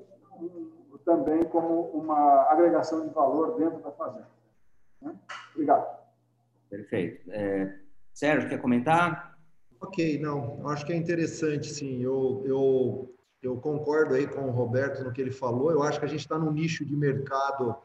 [1.04, 4.28] também como uma agregação de valor dentro da fazenda.
[5.00, 5.14] Né?
[5.52, 6.02] Obrigado.
[6.68, 7.30] Perfeito.
[7.30, 7.78] É,
[8.12, 9.36] Sérgio, quer comentar?
[9.80, 12.00] Ok, não, acho que é interessante, sim.
[12.02, 15.70] Eu, eu, eu concordo aí com o Roberto no que ele falou.
[15.70, 17.76] Eu acho que a gente está num nicho de mercado,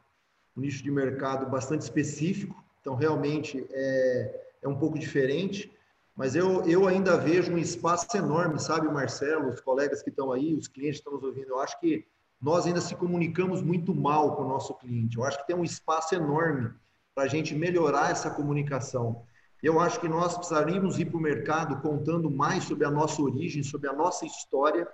[0.56, 2.54] um nicho de mercado bastante específico.
[2.80, 5.72] Então, realmente é, é um pouco diferente.
[6.16, 10.54] Mas eu, eu ainda vejo um espaço enorme, sabe, Marcelo, os colegas que estão aí,
[10.54, 11.50] os clientes que estão nos ouvindo.
[11.50, 12.06] Eu acho que
[12.40, 15.16] nós ainda se comunicamos muito mal com o nosso cliente.
[15.16, 16.70] Eu acho que tem um espaço enorme
[17.14, 19.22] para a gente melhorar essa comunicação.
[19.60, 23.64] Eu acho que nós precisaríamos ir para o mercado contando mais sobre a nossa origem,
[23.64, 24.88] sobre a nossa história,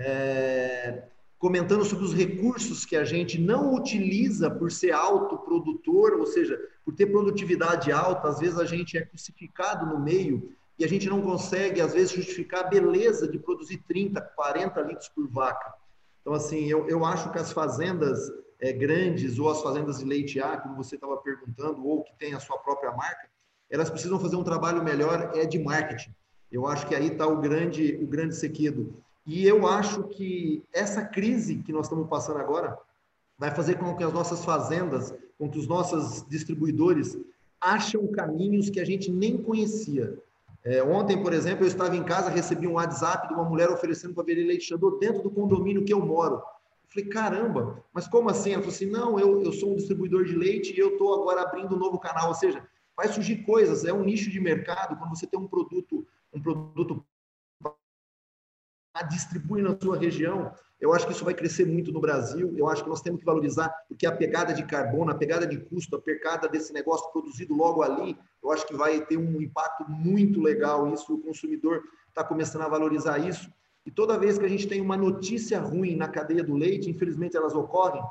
[0.00, 1.04] é,
[1.38, 6.94] comentando sobre os recursos que a gente não utiliza por ser autoprodutor, ou seja, por
[6.94, 11.20] ter produtividade alta, às vezes a gente é crucificado no meio e a gente não
[11.20, 15.74] consegue, às vezes, justificar a beleza de produzir 30, 40 litros por vaca.
[16.22, 18.18] Então, assim, eu, eu acho que as fazendas
[18.58, 22.32] é, grandes ou as fazendas de leite A, como você estava perguntando, ou que tem
[22.32, 23.28] a sua própria marca,
[23.68, 26.14] elas precisam fazer um trabalho melhor é de marketing.
[26.50, 29.02] Eu acho que aí está o grande, o grande sequido.
[29.26, 32.78] E eu acho que essa crise que nós estamos passando agora
[33.38, 37.16] vai fazer com que as nossas fazendas, com que os nossos distribuidores
[37.60, 40.18] acham caminhos que a gente nem conhecia.
[40.62, 44.14] É, ontem, por exemplo, eu estava em casa, recebi um WhatsApp de uma mulher oferecendo
[44.14, 46.34] para vender leite dentro do condomínio que eu moro.
[46.34, 48.52] Eu falei, caramba, mas como assim?
[48.52, 51.42] Ela falou assim, não, eu, eu sou um distribuidor de leite e eu estou agora
[51.42, 52.28] abrindo um novo canal.
[52.28, 52.62] Ou seja,
[52.96, 57.04] vai surgir coisas, é um nicho de mercado, quando você tem um produto, um produto
[58.92, 62.54] a distribuir na sua região, eu acho que isso vai crescer muito no Brasil.
[62.56, 65.58] Eu acho que nós temos que valorizar, porque a pegada de carbono, a pegada de
[65.58, 69.88] custo, a pegada desse negócio produzido logo ali, eu acho que vai ter um impacto
[69.88, 70.92] muito legal.
[70.92, 73.50] Isso, o consumidor está começando a valorizar isso.
[73.84, 77.36] E toda vez que a gente tem uma notícia ruim na cadeia do leite, infelizmente
[77.36, 78.02] elas ocorrem,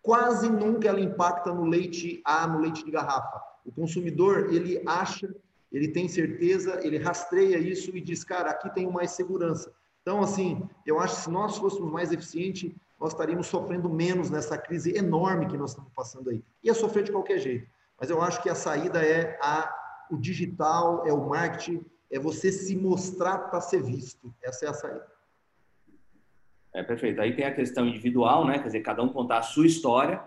[0.00, 3.40] quase nunca ela impacta no leite A, no leite de garrafa.
[3.64, 5.34] O consumidor, ele acha,
[5.72, 9.72] ele tem certeza, ele rastreia isso e diz, cara, aqui tem mais segurança.
[10.04, 14.58] Então, assim, eu acho que se nós fôssemos mais eficientes, nós estaríamos sofrendo menos nessa
[14.58, 16.44] crise enorme que nós estamos passando aí.
[16.62, 17.66] Ia sofrer de qualquer jeito.
[17.98, 19.74] Mas eu acho que a saída é a,
[20.10, 24.32] o digital, é o marketing, é você se mostrar para ser visto.
[24.42, 25.06] Essa é a saída.
[26.74, 27.22] É perfeito.
[27.22, 28.58] Aí tem a questão individual, né?
[28.58, 30.22] Quer dizer, cada um contar a sua história,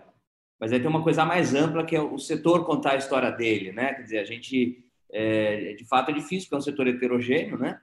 [0.58, 3.70] mas aí tem uma coisa mais ampla que é o setor contar a história dele,
[3.70, 3.94] né?
[3.94, 7.80] Quer dizer, a gente, é, de fato, é difícil porque é um setor heterogêneo, né?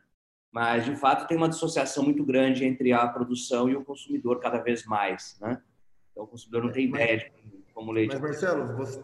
[0.56, 4.58] Mas de fato tem uma dissociação muito grande entre a produção e o consumidor cada
[4.58, 5.62] vez mais, né?
[6.14, 7.30] Então o consumidor não tem ideia de
[7.74, 9.04] como o leite mas, Marcelo, você.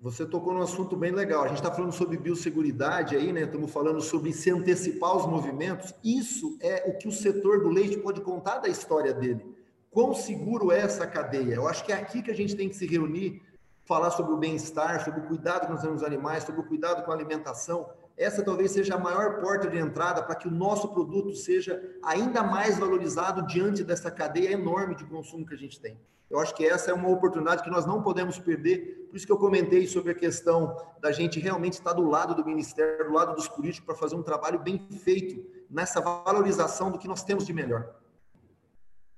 [0.00, 1.44] Você tocou num assunto bem legal.
[1.44, 3.42] A gente está falando sobre biosseguridade aí, né?
[3.42, 5.94] Estamos falando sobre se antecipar os movimentos.
[6.02, 9.44] Isso é o que o setor do leite pode contar da história dele.
[9.90, 11.56] Quão seguro é essa cadeia?
[11.56, 13.42] Eu acho que é aqui que a gente tem que se reunir,
[13.84, 17.14] falar sobre o bem-estar, sobre o cuidado com os animais, sobre o cuidado com a
[17.14, 17.86] alimentação
[18.20, 22.42] essa talvez seja a maior porta de entrada para que o nosso produto seja ainda
[22.42, 25.98] mais valorizado diante dessa cadeia enorme de consumo que a gente tem.
[26.28, 29.06] Eu acho que essa é uma oportunidade que nós não podemos perder.
[29.08, 32.44] Por isso que eu comentei sobre a questão da gente realmente estar do lado do
[32.44, 37.08] ministério, do lado dos políticos, para fazer um trabalho bem feito nessa valorização do que
[37.08, 37.88] nós temos de melhor.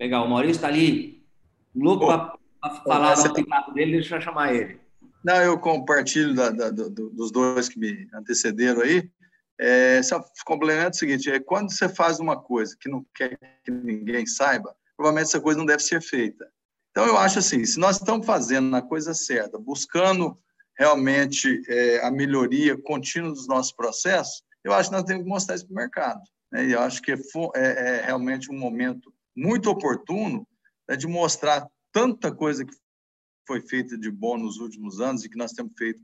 [0.01, 1.27] Legal, o Maurício está ali
[1.75, 2.37] louco para
[2.85, 4.81] falar o bate dele, deixa eu chamar ele.
[5.25, 9.11] Não, eu compartilho da, da, do, dos dois que me antecederam aí.
[9.59, 13.71] É, só complemento o seguinte: é quando você faz uma coisa que não quer que
[13.71, 16.49] ninguém saiba, provavelmente essa coisa não deve ser feita.
[16.91, 20.37] Então, eu acho assim: se nós estamos fazendo a coisa certa, buscando
[20.77, 25.55] realmente é, a melhoria contínua dos nossos processos, eu acho que nós temos que mostrar
[25.55, 26.21] isso para o mercado.
[26.51, 26.67] Né?
[26.67, 27.17] E eu acho que é,
[27.55, 30.47] é, é, realmente um momento muito oportuno
[30.89, 32.75] né, de mostrar tanta coisa que
[33.47, 36.01] foi feita de bom nos últimos anos e que nós temos feito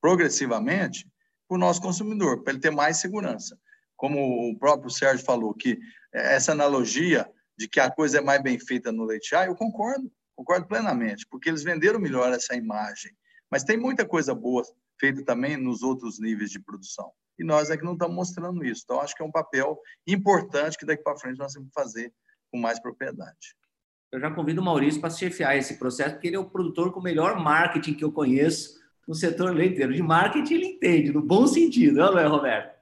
[0.00, 1.08] progressivamente
[1.48, 3.58] para o nosso consumidor, para ele ter mais segurança.
[3.96, 5.78] Como o próprio Sérgio falou, que
[6.12, 10.66] essa analogia de que a coisa é mais bem feita no leite eu concordo, concordo
[10.66, 13.12] plenamente, porque eles venderam melhor essa imagem.
[13.50, 14.64] Mas tem muita coisa boa
[14.98, 17.12] feita também nos outros níveis de produção.
[17.38, 18.82] E nós é que não estamos mostrando isso.
[18.84, 22.12] Então, acho que é um papel importante que daqui para frente nós temos que fazer
[22.50, 23.56] com mais propriedade.
[24.12, 27.00] Eu já convido o Maurício para chefiar esse processo, porque ele é o produtor com
[27.00, 29.94] o melhor marketing que eu conheço no setor leiteiro.
[29.94, 32.72] De marketing ele entende, no bom sentido, não é, Roberto?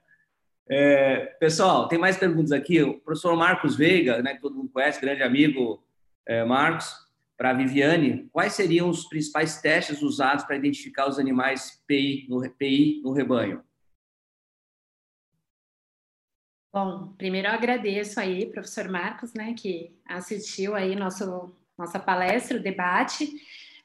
[0.69, 2.81] É, pessoal, tem mais perguntas aqui.
[2.81, 5.81] O professor Marcos Veiga, né, que todo mundo conhece, grande amigo
[6.25, 6.93] é, Marcos,
[7.37, 12.41] para a Viviane, quais seriam os principais testes usados para identificar os animais PI no,
[12.51, 13.63] PI no rebanho?
[16.73, 22.61] Bom, primeiro eu agradeço aí, professor Marcos, né, que assistiu aí nosso, nossa palestra, o
[22.63, 23.29] debate,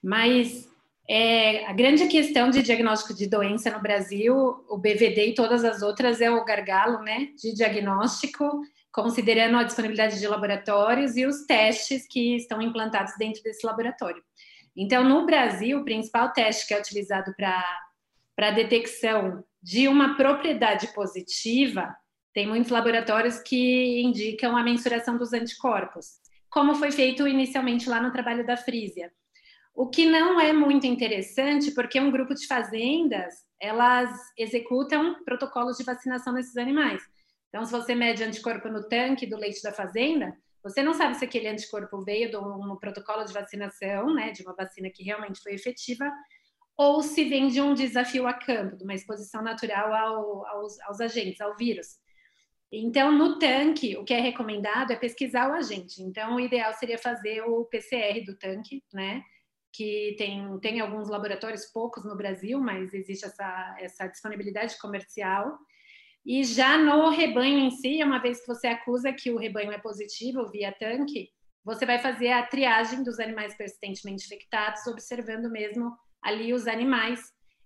[0.01, 0.71] mas
[1.09, 5.83] é, a grande questão de diagnóstico de doença no Brasil, o BVD e todas as
[5.83, 12.07] outras é o gargalo, né, de diagnóstico, considerando a disponibilidade de laboratórios e os testes
[12.07, 14.23] que estão implantados dentro desse laboratório.
[14.77, 21.93] Então, no Brasil, o principal teste que é utilizado para detecção de uma propriedade positiva
[22.37, 26.19] tem muitos laboratórios que indicam a mensuração dos anticorpos,
[26.51, 29.11] como foi feito inicialmente lá no trabalho da Frisia.
[29.75, 35.85] O que não é muito interessante, porque um grupo de fazendas, elas executam protocolos de
[35.85, 37.03] vacinação nesses animais.
[37.49, 41.25] Então, se você mede anticorpo no tanque do leite da fazenda, você não sabe se
[41.25, 45.55] aquele anticorpo veio de um protocolo de vacinação, né, de uma vacina que realmente foi
[45.55, 46.13] efetiva,
[46.77, 51.01] ou se vem de um desafio a campo, de uma exposição natural ao, aos, aos
[51.01, 52.05] agentes, ao vírus.
[52.71, 56.03] Então, no tanque, o que é recomendado é pesquisar o agente.
[56.03, 59.23] Então, o ideal seria fazer o PCR do tanque, né?
[59.73, 65.57] Que tem, tem alguns laboratórios, poucos no Brasil, mas existe essa, essa disponibilidade comercial.
[66.25, 69.79] E já no rebanho em si, uma vez que você acusa que o rebanho é
[69.79, 71.31] positivo via tanque,
[71.65, 77.21] você vai fazer a triagem dos animais persistentemente infectados, observando mesmo ali os animais.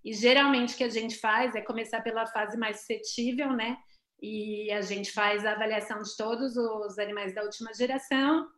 [0.05, 3.79] E geralmente o que a gente faz é começar pela fase mais suscetível, né?
[4.23, 8.49] E a gente faz a avaliação de todos os animais da última geração,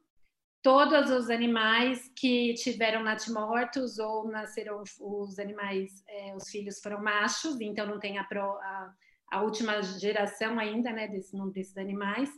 [0.63, 7.61] todos os animais que tiveram natimortos ou nasceram os animais, é, os filhos foram machos,
[7.61, 8.95] então não tem a, pro, a,
[9.33, 12.31] a última geração ainda, né, desse, desses animais.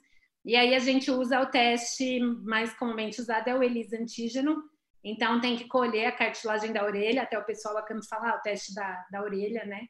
[0.45, 4.63] E aí a gente usa o teste mais comumente usado é o ELISA antígeno,
[5.03, 8.43] então tem que colher a cartilagem da orelha, até o pessoal acaba de falar, o
[8.43, 9.87] teste da, da orelha, né?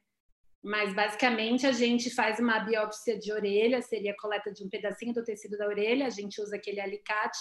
[0.65, 5.13] Mas basicamente a gente faz uma biópsia de orelha, seria a coleta de um pedacinho
[5.13, 7.39] do tecido da orelha, a gente usa aquele alicate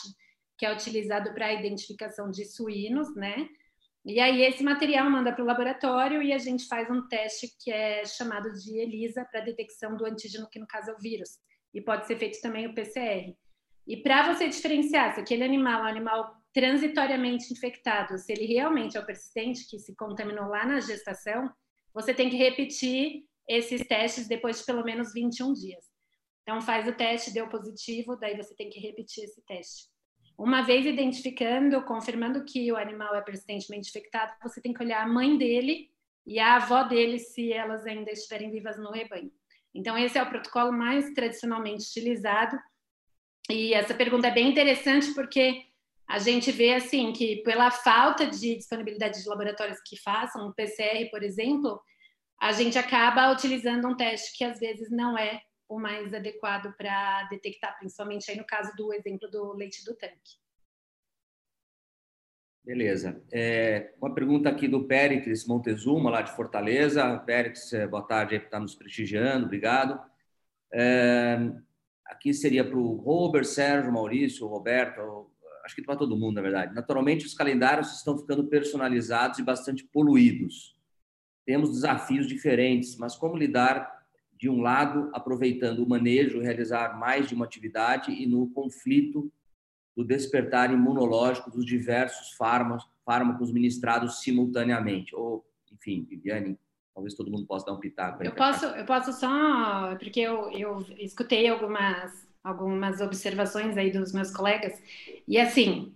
[0.58, 3.48] que é utilizado para a identificação de suínos, né?
[4.06, 7.72] E aí esse material manda para o laboratório e a gente faz um teste que
[7.72, 11.40] é chamado de ELISA para detecção do antígeno, que no caso é o vírus.
[11.74, 13.34] E pode ser feito também o PCR.
[13.88, 18.98] E para você diferenciar se aquele animal é um animal transitoriamente infectado, se ele realmente
[18.98, 21.50] é o persistente que se contaminou lá na gestação,
[21.94, 25.86] você tem que repetir esses testes depois de pelo menos 21 dias.
[26.42, 29.88] Então, faz o teste, deu positivo, daí você tem que repetir esse teste.
[30.38, 35.08] Uma vez identificando, confirmando que o animal é persistentemente infectado, você tem que olhar a
[35.08, 35.90] mãe dele
[36.26, 39.32] e a avó dele, se elas ainda estiverem vivas no rebanho.
[39.74, 42.58] Então, esse é o protocolo mais tradicionalmente utilizado.
[43.50, 45.66] E essa pergunta é bem interessante porque
[46.08, 51.10] a gente vê assim que pela falta de disponibilidade de laboratórios que façam um PCR,
[51.10, 51.82] por exemplo,
[52.40, 57.24] a gente acaba utilizando um teste que às vezes não é o mais adequado para
[57.30, 60.44] detectar, principalmente aí no caso do exemplo do leite do tanque.
[62.64, 63.22] Beleza.
[63.32, 67.18] É, uma pergunta aqui do Péricles Montezuma, lá de Fortaleza.
[67.20, 70.00] Péricles, é, boa tarde aí por estar nos prestigiando, obrigado.
[70.74, 71.38] É,
[72.06, 75.30] aqui seria para o Robert, Sérgio, Maurício, Roberto,
[75.64, 76.76] acho que para todo mundo, na verdade.
[76.76, 80.76] Naturalmente, os calendários estão ficando personalizados e bastante poluídos.
[81.46, 87.36] Temos desafios diferentes, mas como lidar, de um lado, aproveitando o manejo, realizar mais de
[87.36, 89.32] uma atividade e no conflito
[89.96, 95.16] do despertar imunológico dos diversos fármacos, fármacos ministrados simultaneamente?
[95.16, 96.58] Ou, enfim, Viviane,
[96.94, 98.24] talvez todo mundo possa dar um pitaco.
[98.24, 104.32] Eu posso, eu posso só, porque eu, eu escutei algumas, algumas observações aí dos meus
[104.32, 104.74] colegas,
[105.28, 105.94] e assim,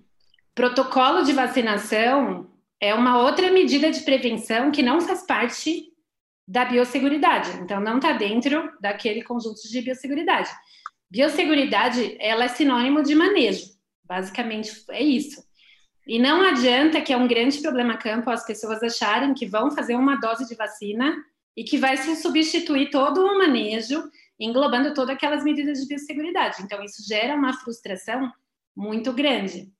[0.55, 5.91] protocolo de vacinação é uma outra medida de prevenção que não faz parte
[6.47, 10.49] da biosseguridade, então não está dentro daquele conjunto de biosseguridade.
[11.09, 13.65] Biosseguridade, ela é sinônimo de manejo,
[14.05, 15.45] basicamente é isso.
[16.07, 19.95] E não adianta que é um grande problema campo as pessoas acharem que vão fazer
[19.95, 21.17] uma dose de vacina
[21.55, 24.09] e que vai se substituir todo o manejo,
[24.39, 26.61] englobando todas aquelas medidas de biosseguridade.
[26.61, 28.31] Então, isso gera uma frustração
[28.75, 29.71] muito grande.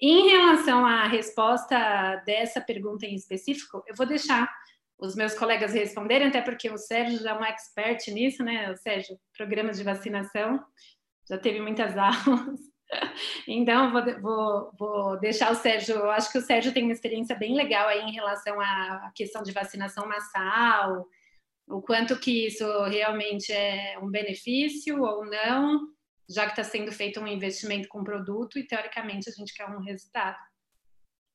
[0.00, 4.52] Em relação à resposta dessa pergunta em específico, eu vou deixar
[4.98, 8.70] os meus colegas responderem, até porque o Sérgio já é um expert nisso, né?
[8.70, 10.62] O Sérgio, programas de vacinação,
[11.28, 12.60] já teve muitas aulas.
[13.48, 15.94] Então, vou, vou, vou, deixar o Sérgio.
[15.96, 19.42] Eu acho que o Sérgio tem uma experiência bem legal aí em relação à questão
[19.42, 21.06] de vacinação massal,
[21.66, 25.88] o quanto que isso realmente é um benefício ou não,
[26.28, 29.80] já que está sendo feito um investimento com produto e, teoricamente, a gente quer um
[29.80, 30.36] resultado.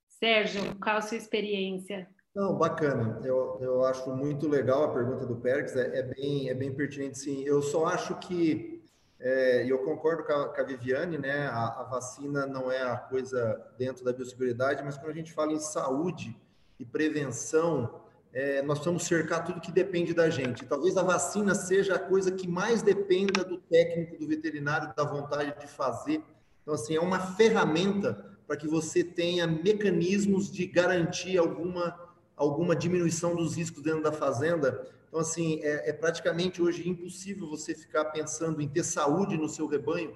[0.07, 2.07] Sérgio, qual a sua experiência?
[2.35, 3.19] Não, bacana.
[3.23, 7.17] Eu, eu acho muito legal a pergunta do Perks, é, é, bem, é bem pertinente,
[7.17, 7.43] sim.
[7.43, 8.77] Eu só acho que
[9.19, 11.47] é, e eu concordo com a, com a Viviane, né?
[11.47, 15.53] A, a, vacina não é a coisa dentro da biosseguridade, mas quando a gente fala
[15.53, 16.39] em saúde
[16.79, 20.65] e prevenção, é, nós vamos cercar tudo que depende da gente.
[20.65, 25.59] Talvez a vacina seja a coisa que mais dependa do técnico, do veterinário, da vontade
[25.59, 26.23] de fazer.
[26.61, 31.97] Então, assim, é uma ferramenta para que você tenha mecanismos de garantir alguma,
[32.35, 37.73] alguma diminuição dos riscos dentro da fazenda então, assim, é, é praticamente hoje impossível você
[37.73, 40.15] ficar pensando em ter saúde no seu rebanho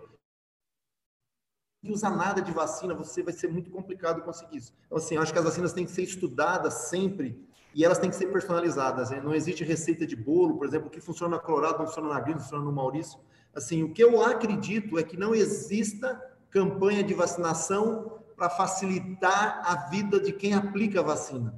[1.81, 4.71] não usa nada de vacina, você vai ser muito complicado conseguir isso.
[4.85, 8.15] Então, assim, acho que as vacinas têm que ser estudadas sempre e elas têm que
[8.15, 9.09] ser personalizadas.
[9.09, 9.21] Né?
[9.21, 12.33] Não existe receita de bolo, por exemplo, que funciona na Colorado não funciona na Green,
[12.33, 13.19] não funciona no Maurício.
[13.55, 19.89] Assim, o que eu acredito é que não exista campanha de vacinação para facilitar a
[19.89, 21.53] vida de quem aplica a vacina.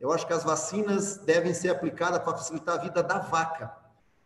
[0.00, 3.72] Eu acho que as vacinas devem ser aplicadas para facilitar a vida da vaca.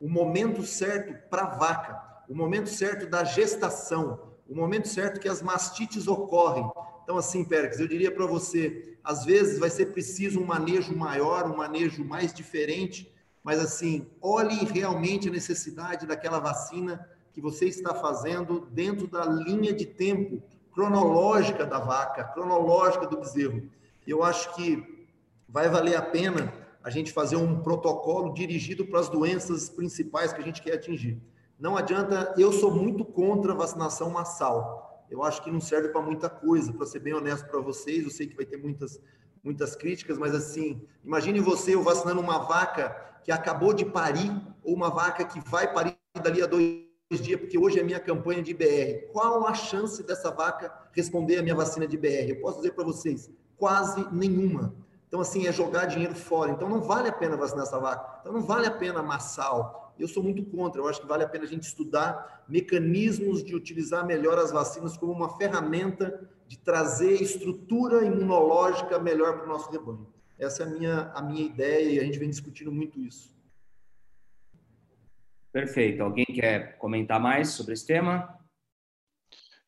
[0.00, 5.28] O momento certo para a vaca, o momento certo da gestação, o momento certo que
[5.28, 6.68] as mastites ocorrem.
[7.02, 11.50] Então, assim, Pérez, eu diria para você, às vezes vai ser preciso um manejo maior,
[11.50, 17.94] um manejo mais diferente, mas assim, olhe realmente a necessidade daquela vacina que você está
[17.94, 23.68] fazendo dentro da linha de tempo cronológica da vaca, cronológica do bezerro.
[24.06, 25.06] Eu acho que
[25.48, 30.40] vai valer a pena a gente fazer um protocolo dirigido para as doenças principais que
[30.40, 31.20] a gente quer atingir.
[31.58, 34.91] Não adianta, eu sou muito contra a vacinação massal.
[35.12, 38.10] Eu acho que não serve para muita coisa, para ser bem honesto para vocês, eu
[38.10, 39.00] sei que vai ter muitas
[39.42, 42.90] muitas críticas, mas assim, imagine você eu vacinando uma vaca
[43.24, 44.30] que acabou de parir
[44.62, 46.86] ou uma vaca que vai parir dali a dois
[47.20, 49.10] dias, porque hoje é minha campanha de BR.
[49.12, 52.30] Qual a chance dessa vaca responder a minha vacina de BR?
[52.30, 54.74] Eu posso dizer para vocês, quase nenhuma.
[55.08, 56.50] Então, assim, é jogar dinheiro fora.
[56.52, 58.20] Então, não vale a pena vacinar essa vaca.
[58.20, 59.81] Então, não vale a pena massal.
[60.02, 60.80] Eu sou muito contra.
[60.80, 64.96] Eu acho que vale a pena a gente estudar mecanismos de utilizar melhor as vacinas
[64.96, 70.12] como uma ferramenta de trazer estrutura imunológica melhor para o nosso rebanho.
[70.38, 73.32] Essa é a minha, a minha ideia e a gente vem discutindo muito isso.
[75.52, 76.02] Perfeito.
[76.02, 78.38] Alguém quer comentar mais sobre esse tema?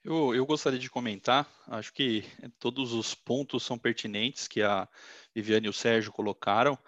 [0.03, 2.25] Eu, eu gostaria de comentar, acho que
[2.59, 4.87] todos os pontos são pertinentes que a
[5.35, 6.79] Viviane e o Sérgio colocaram.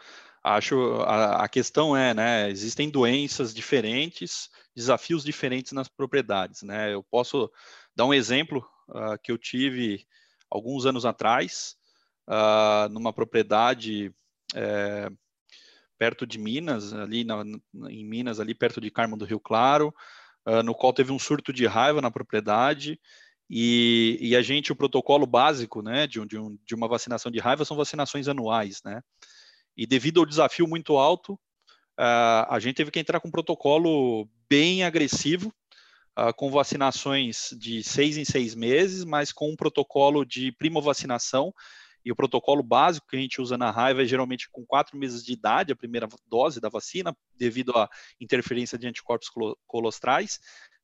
[0.48, 6.94] Acho a, a questão é, né, existem doenças diferentes, desafios diferentes nas propriedades, né?
[6.94, 7.50] Eu posso
[7.96, 10.06] dar um exemplo uh, que eu tive
[10.48, 11.74] alguns anos atrás,
[12.28, 14.14] uh, numa propriedade
[14.54, 15.10] é,
[15.98, 17.42] perto de Minas, ali na,
[17.88, 19.92] em Minas, ali perto de Carmo do Rio Claro,
[20.46, 23.00] uh, no qual teve um surto de raiva na propriedade,
[23.50, 27.40] e, e a gente, o protocolo básico né, de, de, um, de uma vacinação de
[27.40, 29.02] raiva são vacinações anuais, né?
[29.76, 34.28] E devido ao desafio muito alto, uh, a gente teve que entrar com um protocolo
[34.48, 35.52] bem agressivo,
[36.18, 41.52] uh, com vacinações de seis em seis meses, mas com um protocolo de primovacinação.
[42.04, 45.24] E o protocolo básico que a gente usa na raiva é geralmente com quatro meses
[45.24, 47.90] de idade, a primeira dose da vacina, devido à
[48.20, 49.28] interferência de anticorpos
[49.66, 50.38] colostrais,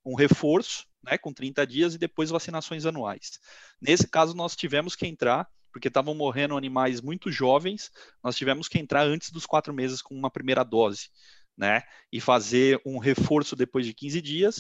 [0.05, 3.39] um reforço, né, com 30 dias e depois vacinações anuais.
[3.81, 7.91] Nesse caso, nós tivemos que entrar, porque estavam morrendo animais muito jovens,
[8.23, 11.09] nós tivemos que entrar antes dos quatro meses com uma primeira dose,
[11.57, 14.59] né, e fazer um reforço depois de 15 dias,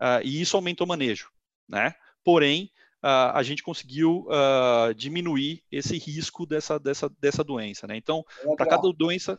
[0.00, 1.30] uh, e isso aumentou o manejo,
[1.68, 1.94] né?
[2.22, 2.70] Porém,
[3.02, 7.96] uh, a gente conseguiu uh, diminuir esse risco dessa, dessa, dessa doença, né?
[7.96, 8.24] Então,
[8.56, 9.38] para cada doença,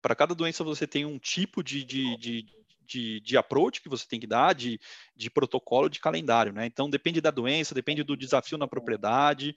[0.00, 2.46] para cada doença você tem um tipo de, de, de,
[2.88, 4.80] de, de approach que você tem que dar, de,
[5.14, 6.66] de protocolo, de calendário, né?
[6.66, 9.54] Então, depende da doença, depende do desafio na propriedade,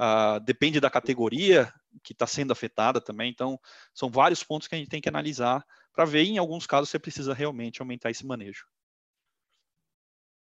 [0.00, 1.70] Uh, depende da categoria
[2.02, 3.30] que está sendo afetada também.
[3.30, 3.60] Então,
[3.92, 5.62] são vários pontos que a gente tem que analisar
[5.92, 8.64] para ver, em alguns casos, você precisa realmente aumentar esse manejo.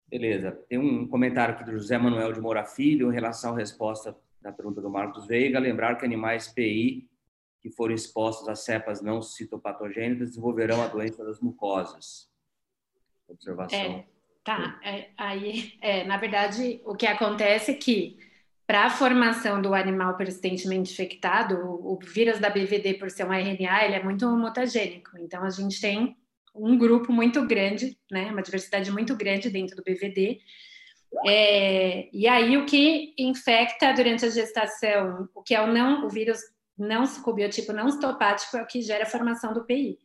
[0.08, 0.52] Beleza.
[0.70, 4.52] Tem um comentário aqui do José Manuel de Moura Filho em relação à resposta da
[4.52, 5.58] pergunta do Marcos Veiga.
[5.58, 7.10] Lembrar que animais PI
[7.62, 12.30] que foram expostos a cepas não citopatogênicas desenvolverão a doença das mucosas.
[13.28, 13.80] Observação.
[13.80, 14.06] É,
[14.44, 14.80] tá.
[14.84, 18.20] É, aí, é, na verdade, o que acontece é que
[18.72, 23.84] para a formação do animal persistentemente infectado, o, vírus da BVD, por ser um RNA,
[23.84, 25.18] ele é muito mutagênico.
[25.18, 26.16] Então, a gente tem
[26.56, 30.40] um grupo muito grande, né, uma diversidade muito grande dentro do BVD.
[31.28, 36.10] É, e aí o que infecta durante a gestação, o que é o não, o
[36.10, 36.40] vírus
[36.78, 40.00] não o não citopático é o que gera a formação do PI.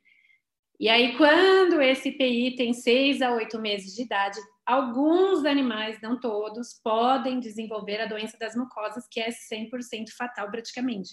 [0.80, 6.18] E aí quando esse PI tem seis a oito meses de idade, alguns animais, não
[6.18, 11.10] todos, podem desenvolver a doença das mucosas, que é 100% fatal praticamente.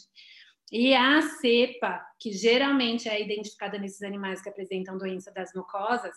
[0.72, 6.16] E a cepa, que geralmente é identificada nesses animais que apresentam doença das mucosas,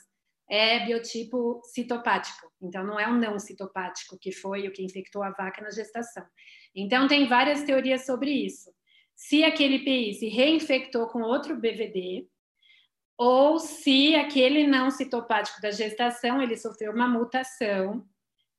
[0.48, 2.50] é biotipo citopático.
[2.62, 6.24] Então, não é um não citopático, que foi o que infectou a vaca na gestação.
[6.74, 8.70] Então, tem várias teorias sobre isso.
[9.14, 12.26] Se aquele PI se reinfectou com outro BVD,
[13.18, 18.06] ou se aquele não citopático da gestação ele sofreu uma mutação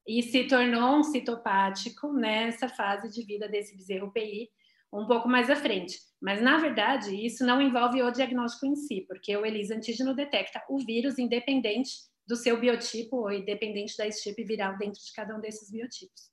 [0.08, 4.50] e se tornou um citopático nessa fase de vida desse bezerro PI,
[4.92, 6.00] um pouco mais à frente.
[6.20, 10.64] Mas, na verdade, isso não envolve o diagnóstico em si, porque o ELISA antígeno detecta
[10.70, 11.92] o vírus independente
[12.26, 16.32] do seu biotipo ou independente da estipe viral dentro de cada um desses biotipos.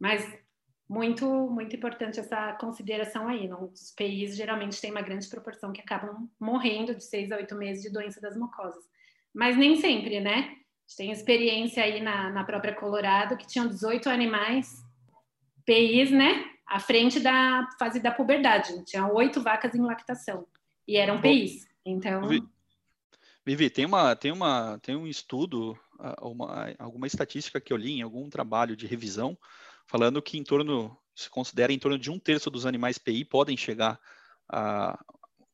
[0.00, 0.22] Mas
[0.88, 3.50] muito, muito importante essa consideração aí.
[3.52, 7.82] Os PIs geralmente têm uma grande proporção que acabam morrendo de seis a oito meses
[7.82, 8.84] de doença das mucosas.
[9.32, 10.36] Mas nem sempre, né?
[10.36, 14.84] A gente tem experiência aí na, na própria Colorado que tinham 18 animais
[15.64, 16.54] PIs, né?
[16.66, 18.84] à frente da fase da puberdade.
[18.84, 20.46] Tinha oito vacas em lactação
[20.86, 21.66] e eram PIs.
[21.84, 22.22] Então.
[23.44, 25.78] Vivi, tem uma, tem uma, tem um estudo,
[26.20, 29.36] uma, alguma estatística que eu li em algum trabalho de revisão,
[29.86, 33.56] falando que em torno, se considera em torno de um terço dos animais PI podem
[33.56, 33.98] chegar
[34.48, 34.98] a,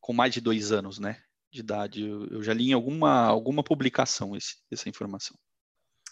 [0.01, 2.07] com mais de dois anos, né, de idade.
[2.07, 5.37] Eu, eu já li em alguma, alguma publicação esse, essa informação.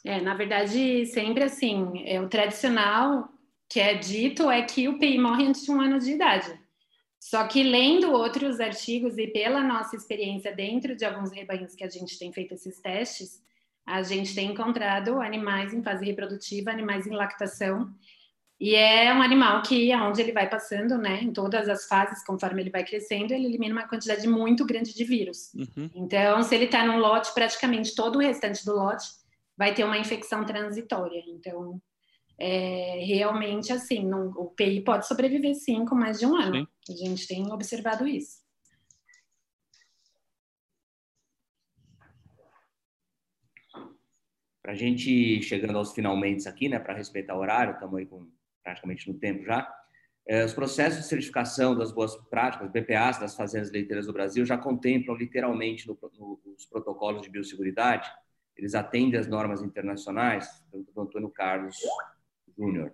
[0.05, 3.29] É, na verdade, sempre assim, é o tradicional
[3.69, 6.59] que é dito é que o PI morre antes de um ano de idade.
[7.21, 11.91] Só que lendo outros artigos e pela nossa experiência dentro de alguns rebanhos que a
[11.91, 13.43] gente tem feito esses testes,
[13.89, 17.91] a gente tem encontrado animais em fase reprodutiva, animais em lactação,
[18.61, 22.61] e é um animal que, aonde ele vai passando, né, em todas as fases, conforme
[22.61, 25.55] ele vai crescendo, ele elimina uma quantidade muito grande de vírus.
[25.55, 25.89] Uhum.
[25.95, 29.07] Então, se ele está num lote, praticamente todo o restante do lote
[29.57, 31.23] vai ter uma infecção transitória.
[31.29, 31.81] Então,
[32.37, 36.69] é, realmente, assim, não, o PI pode sobreviver sim com mais de um ano.
[36.85, 36.93] Sim.
[36.93, 38.39] A gente tem observado isso.
[44.69, 48.31] Para a gente chegando aos finalmente aqui, né, para respeitar o horário, estamos aí com,
[48.63, 49.67] praticamente no tempo já.
[50.27, 54.59] É, os processos de certificação das boas práticas, BPAs, das fazendas leiteiras do Brasil, já
[54.59, 58.13] contemplam literalmente no, no, os protocolos de biosseguridade,
[58.55, 61.79] eles atendem às normas internacionais, tanto do Antônio Carlos
[62.55, 62.93] Júnior.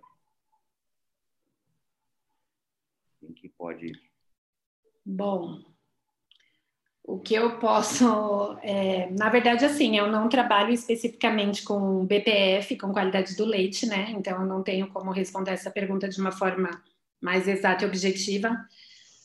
[3.19, 3.91] Quem que pode.
[5.05, 5.74] Bom,
[7.07, 8.57] o que eu posso.
[8.63, 14.07] É, na verdade, assim, eu não trabalho especificamente com BPF, com qualidade do leite, né?
[14.09, 16.69] Então, eu não tenho como responder essa pergunta de uma forma
[17.21, 18.57] mais exata e objetiva.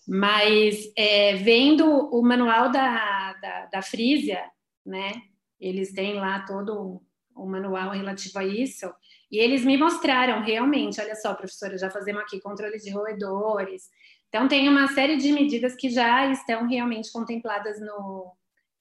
[0.07, 4.42] Mas, é, vendo o manual da, da, da Frisia,
[4.84, 5.23] né?
[5.59, 7.02] Eles têm lá todo
[7.34, 8.92] o manual relativo a isso.
[9.31, 13.89] E eles me mostraram realmente, olha só, professora, já fazemos aqui controle de roedores.
[14.31, 18.33] Então, tem uma série de medidas que já estão realmente contempladas no,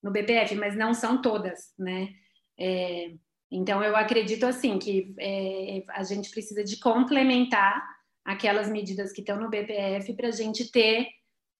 [0.02, 2.10] no BPF, mas não são todas, né?
[2.58, 3.14] É,
[3.52, 7.84] então, eu acredito assim que é, a gente precisa de complementar
[8.24, 11.08] aquelas medidas que estão no BPF para a gente ter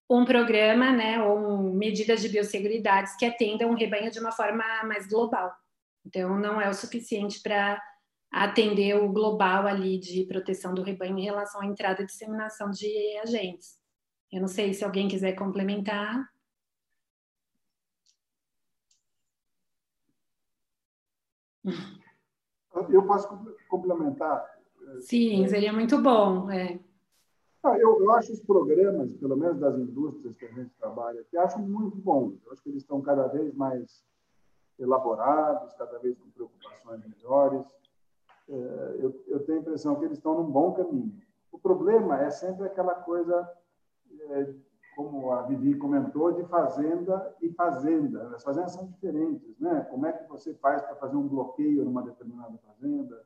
[0.08, 5.08] um programa, né, ou medidas de biosseguridade que atendam o rebanho de uma forma mais
[5.08, 5.52] global.
[6.06, 7.80] Então, não é o suficiente para
[8.32, 13.18] atender o global ali de proteção do rebanho em relação à entrada e disseminação de
[13.18, 13.79] agentes.
[14.32, 16.30] Eu não sei se alguém quiser complementar.
[22.88, 23.28] Eu posso
[23.68, 24.60] complementar?
[25.00, 26.50] Sim, seria muito bom.
[26.50, 26.78] É.
[27.62, 31.58] Eu, eu acho os programas, pelo menos das indústrias que a gente trabalha aqui, acho
[31.58, 32.34] muito bons.
[32.44, 34.02] Eu acho que eles estão cada vez mais
[34.78, 37.66] elaborados, cada vez com preocupações melhores.
[38.48, 38.54] É,
[38.98, 41.12] eu, eu tenho a impressão que eles estão num bom caminho.
[41.52, 43.59] O problema é sempre aquela coisa, é,
[44.96, 48.34] como a Vivi comentou, de fazenda e fazenda.
[48.34, 49.86] As fazendas são diferentes, né?
[49.90, 53.22] Como é que você faz para fazer um bloqueio numa determinada fazenda,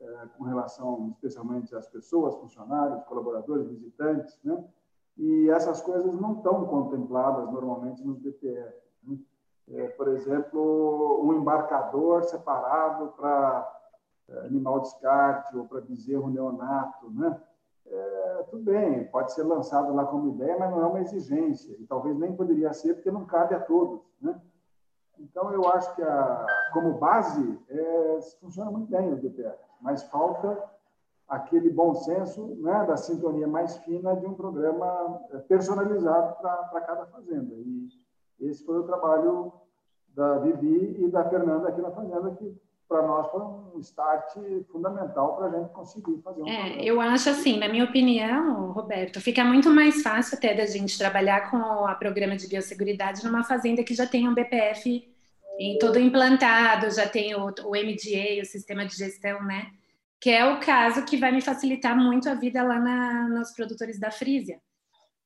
[0.00, 4.64] é, com relação especialmente às pessoas, funcionários, colaboradores, visitantes, né?
[5.16, 8.74] E essas coisas não estão contempladas normalmente nos BPF.
[9.04, 9.18] Né?
[9.68, 13.72] É, por exemplo, um embarcador separado para
[14.28, 17.40] é, animal descarte ou para bezerro neonato, né?
[17.86, 21.86] É, tudo bem, pode ser lançado lá como ideia, mas não é uma exigência e
[21.86, 24.40] talvez nem poderia ser porque não cabe a todos, né?
[25.18, 30.60] Então eu acho que a, como base é, funciona muito bem o DPF, mas falta
[31.28, 37.06] aquele bom senso né, da sintonia mais fina de um programa é, personalizado para cada
[37.06, 37.54] fazenda.
[37.54, 37.88] E
[38.40, 39.52] esse foi o trabalho
[40.08, 42.56] da Vivi e da Fernanda aqui na fazenda que
[42.88, 44.34] para nós foi um start
[44.70, 49.20] fundamental para a gente conseguir fazer um é, Eu acho assim, na minha opinião, Roberto,
[49.20, 53.82] fica muito mais fácil até da gente trabalhar com o programa de biosseguridade numa fazenda
[53.82, 55.08] que já tem um BPF
[55.58, 59.70] em todo implantado, já tem o, o MDA, o sistema de gestão, né?
[60.20, 63.98] Que é o caso que vai me facilitar muito a vida lá na, nos produtores
[63.98, 64.60] da Frisia.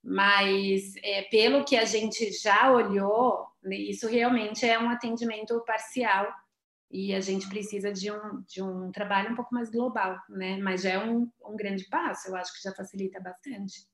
[0.02, 6.26] Mas é, pelo que a gente já olhou, isso realmente é um atendimento parcial
[6.90, 10.56] e a gente precisa de um, de um trabalho um pouco mais global, né?
[10.58, 13.86] Mas já é um, um grande passo, eu acho que já facilita bastante.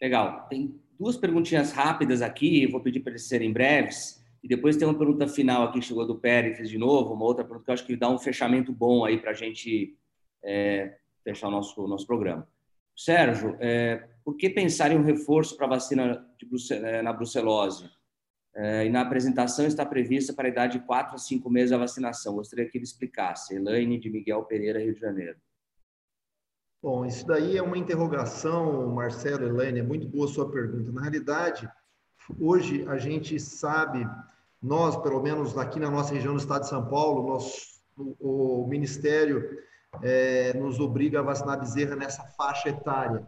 [0.00, 0.46] Legal.
[0.48, 4.22] Tem duas perguntinhas rápidas aqui, vou pedir para eles serem breves.
[4.42, 7.64] E depois tem uma pergunta final aqui, chegou do Pérez de novo, uma outra pergunta
[7.64, 9.96] que eu acho que dá um fechamento bom aí para a gente
[10.44, 12.46] é, fechar o nosso, nosso programa.
[12.94, 17.90] Sérgio, é, por que pensar em um reforço para a vacina Bruxel, é, na brucelose?
[18.56, 21.78] É, e na apresentação está prevista para a idade de 4 a 5 meses a
[21.78, 22.34] vacinação.
[22.34, 23.54] Gostaria que ele explicasse.
[23.54, 25.36] Elaine de Miguel Pereira, Rio de Janeiro.
[26.80, 30.92] Bom, isso daí é uma interrogação, Marcelo, Elaine, é muito boa a sua pergunta.
[30.92, 31.68] Na realidade,
[32.38, 34.06] hoje a gente sabe,
[34.62, 37.38] nós, pelo menos aqui na nossa região do estado de São Paulo,
[37.96, 39.58] o, o Ministério
[40.02, 43.26] é, nos obriga a vacinar bezerra nessa faixa etária.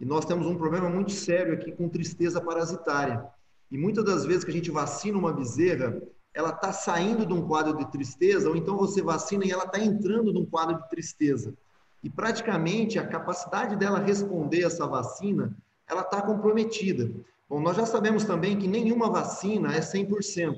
[0.00, 3.24] E nós temos um problema muito sério aqui com tristeza parasitária.
[3.70, 6.00] E muitas das vezes que a gente vacina uma bezerra,
[6.32, 9.78] ela está saindo de um quadro de tristeza, ou então você vacina e ela está
[9.80, 11.54] entrando num quadro de tristeza.
[12.02, 15.56] E praticamente a capacidade dela responder essa vacina,
[15.88, 17.10] ela está comprometida.
[17.48, 20.56] Bom, nós já sabemos também que nenhuma vacina é 100%.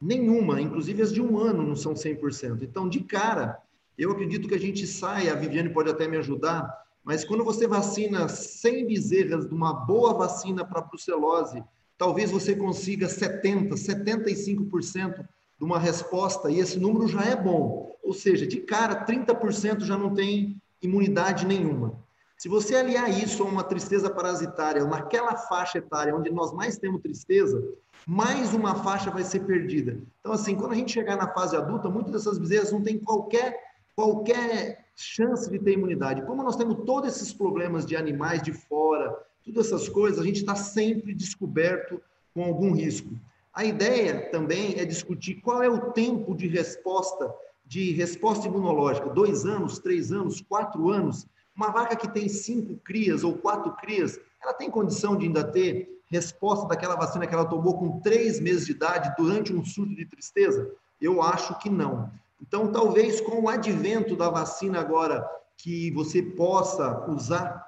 [0.00, 2.62] Nenhuma, inclusive as de um ano não são 100%.
[2.62, 3.58] Então, de cara,
[3.96, 6.68] eu acredito que a gente sai, a Viviane pode até me ajudar,
[7.02, 11.62] mas quando você vacina 100 bezerras de uma boa vacina para brucelose
[11.96, 15.26] talvez você consiga 70%, 75%
[15.58, 17.96] de uma resposta, e esse número já é bom.
[18.02, 22.02] Ou seja, de cara, 30% já não tem imunidade nenhuma.
[22.36, 27.00] Se você aliar isso a uma tristeza parasitária, naquela faixa etária onde nós mais temos
[27.00, 27.62] tristeza,
[28.06, 29.98] mais uma faixa vai ser perdida.
[30.20, 33.58] Então, assim, quando a gente chegar na fase adulta, muitas dessas bezerras não têm qualquer,
[33.96, 36.22] qualquer chance de ter imunidade.
[36.26, 40.40] Como nós temos todos esses problemas de animais de fora, Todas essas coisas a gente
[40.40, 42.00] está sempre descoberto
[42.32, 43.10] com algum risco.
[43.52, 47.32] A ideia também é discutir qual é o tempo de resposta,
[47.64, 51.26] de resposta imunológica, dois anos, três anos, quatro anos.
[51.54, 56.00] Uma vaca que tem cinco crias ou quatro crias, ela tem condição de ainda ter
[56.06, 60.06] resposta daquela vacina que ela tomou com três meses de idade durante um surto de
[60.06, 60.70] tristeza?
[61.00, 62.10] Eu acho que não.
[62.40, 65.24] Então, talvez com o advento da vacina agora,
[65.56, 67.64] que você possa usar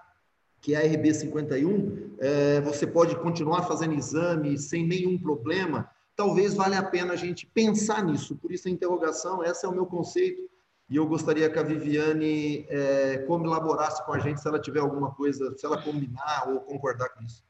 [0.67, 6.81] que é a RB51, é, você pode continuar fazendo exame sem nenhum problema, talvez valha
[6.81, 8.35] a pena a gente pensar nisso.
[8.35, 10.43] Por isso a interrogação, esse é o meu conceito,
[10.91, 15.15] e eu gostaria que a Viviane é, elaborasse com a gente se ela tiver alguma
[15.15, 17.45] coisa, se ela combinar ou concordar com isso.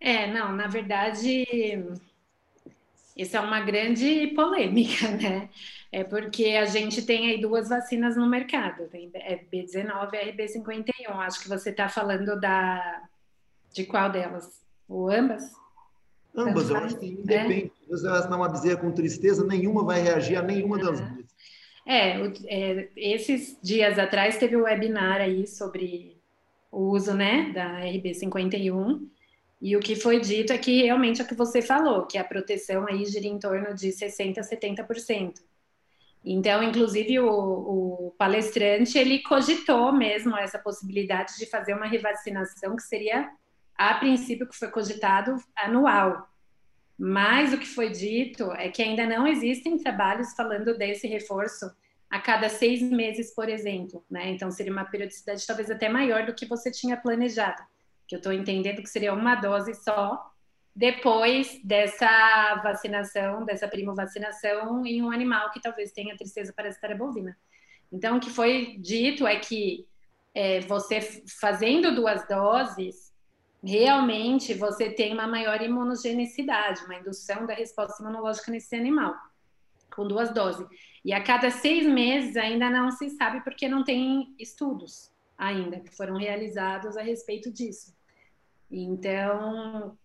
[0.00, 1.44] É, não, na verdade,
[3.14, 5.50] Isso é uma grande polêmica, né?
[5.94, 11.08] É porque a gente tem aí duas vacinas no mercado, tem B19 e RB51.
[11.20, 13.04] Acho que você está falando da
[13.72, 14.60] de qual delas?
[14.88, 15.52] Ou ambas?
[16.36, 17.70] Ambas, eu acho que independe.
[17.88, 18.06] É?
[18.08, 21.24] Elas não bezerra com tristeza, nenhuma vai reagir a nenhuma das duas.
[21.86, 26.20] É, é, esses dias atrás teve um webinar aí sobre
[26.72, 29.00] o uso, né, da RB51,
[29.62, 32.24] e o que foi dito é que realmente é o que você falou, que a
[32.24, 35.34] proteção aí gira em torno de 60% a 70%.
[36.24, 42.82] Então, inclusive, o, o, palestrante, ele cogitou mesmo essa possibilidade de fazer uma revacinação que
[42.82, 43.30] seria,
[43.76, 46.26] a princípio, que foi cogitado anual.
[46.98, 51.70] Mas o que foi dito é que ainda não existem trabalhos falando desse reforço
[52.08, 54.02] a cada seis meses, por exemplo.
[54.10, 54.30] Né?
[54.30, 57.62] Então, seria uma periodicidade talvez até maior do que você tinha planejado.
[58.08, 60.33] Que eu estou entendendo que seria uma dose só
[60.74, 67.36] depois dessa vacinação, dessa primovacinação em um animal que talvez tenha tristeza parasitária bovina.
[67.92, 69.86] Então, o que foi dito é que
[70.34, 71.00] é, você
[71.40, 73.14] fazendo duas doses,
[73.62, 79.14] realmente você tem uma maior imunogenicidade, uma indução da resposta imunológica nesse animal,
[79.94, 80.66] com duas doses.
[81.04, 85.94] E a cada seis meses ainda não se sabe porque não tem estudos ainda que
[85.96, 87.94] foram realizados a respeito disso.
[88.70, 89.96] Então,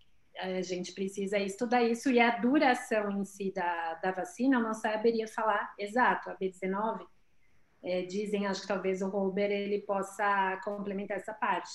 [0.42, 4.74] a gente precisa estudar isso e a duração em si da, da vacina, eu não
[4.74, 6.30] saberia falar exato.
[6.30, 7.06] A B19,
[7.84, 11.70] é, dizem, acho que talvez o Robert ele possa complementar essa parte,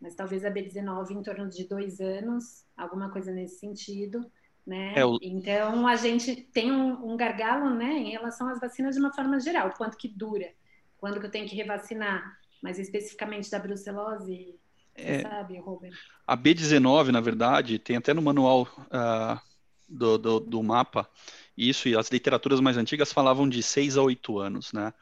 [0.00, 4.20] mas talvez a B19 em torno de dois anos, alguma coisa nesse sentido.
[4.66, 4.94] Né?
[4.96, 5.18] É o...
[5.20, 9.40] Então a gente tem um, um, gargalo, né, em relação às vacinas de uma forma
[9.40, 10.52] geral, quanto que dura,
[10.98, 14.58] quando que eu tenho que revacinar, mas especificamente da brucelose,
[14.94, 15.92] é, sabe, Robert?
[16.26, 19.40] A B19, na verdade, tem até no manual uh,
[19.88, 21.08] do, do, do, mapa,
[21.56, 24.92] isso e as literaturas mais antigas falavam de 6 a 8 anos, né?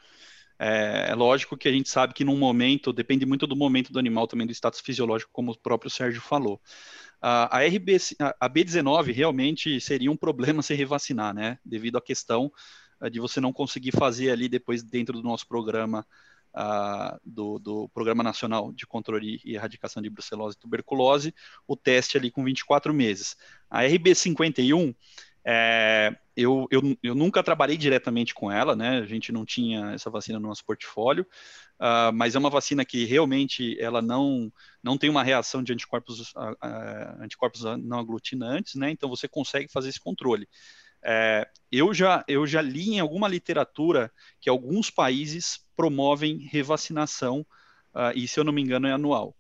[0.62, 3.99] É, é, lógico que a gente sabe que num momento, depende muito do momento do
[3.99, 6.60] animal, também do status fisiológico, como o próprio Sérgio falou.
[7.23, 7.97] A, RB,
[8.39, 11.59] a B19 realmente seria um problema se revacinar, né?
[11.65, 12.52] Devido à questão
[13.01, 16.07] uh, de você não conseguir fazer ali depois dentro do nosso programa
[16.55, 21.35] uh, do, do, Programa Nacional de Controle e Erradicação de Brucelose e Tuberculose,
[21.67, 23.37] o teste ali com 24 meses.
[23.69, 24.95] A RB51,
[25.45, 28.99] é, eu, eu, eu, nunca trabalhei diretamente com ela, né?
[28.99, 31.27] A gente não tinha essa vacina no nosso portfólio,
[31.81, 36.33] uh, mas é uma vacina que realmente ela não, não tem uma reação de anticorpos,
[36.33, 38.91] uh, uh, anticorpos não aglutinantes, né?
[38.91, 40.47] Então você consegue fazer esse controle.
[41.03, 47.41] É, eu, já, eu já li em alguma literatura que alguns países promovem revacinação,
[47.94, 49.34] uh, e se eu não me engano é anual.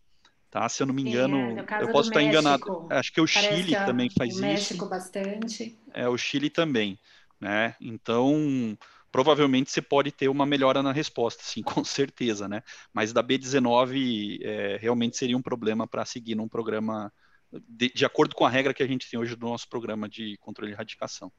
[0.50, 0.66] Tá?
[0.70, 2.86] Se eu não me engano, é, eu posso estar México, enganado.
[2.88, 4.46] Acho que o Chile que também faz o isso.
[4.46, 5.78] México bastante.
[5.92, 6.98] É, o Chile também.
[7.38, 7.76] Né?
[7.78, 8.74] Então,
[9.12, 12.62] provavelmente você pode ter uma melhora na resposta, sim, com certeza, né?
[12.90, 17.12] Mas da B19 é, realmente seria um problema para seguir num programa
[17.68, 20.38] de, de, acordo com a regra que a gente tem hoje do nosso programa de
[20.38, 21.30] controle de erradicação.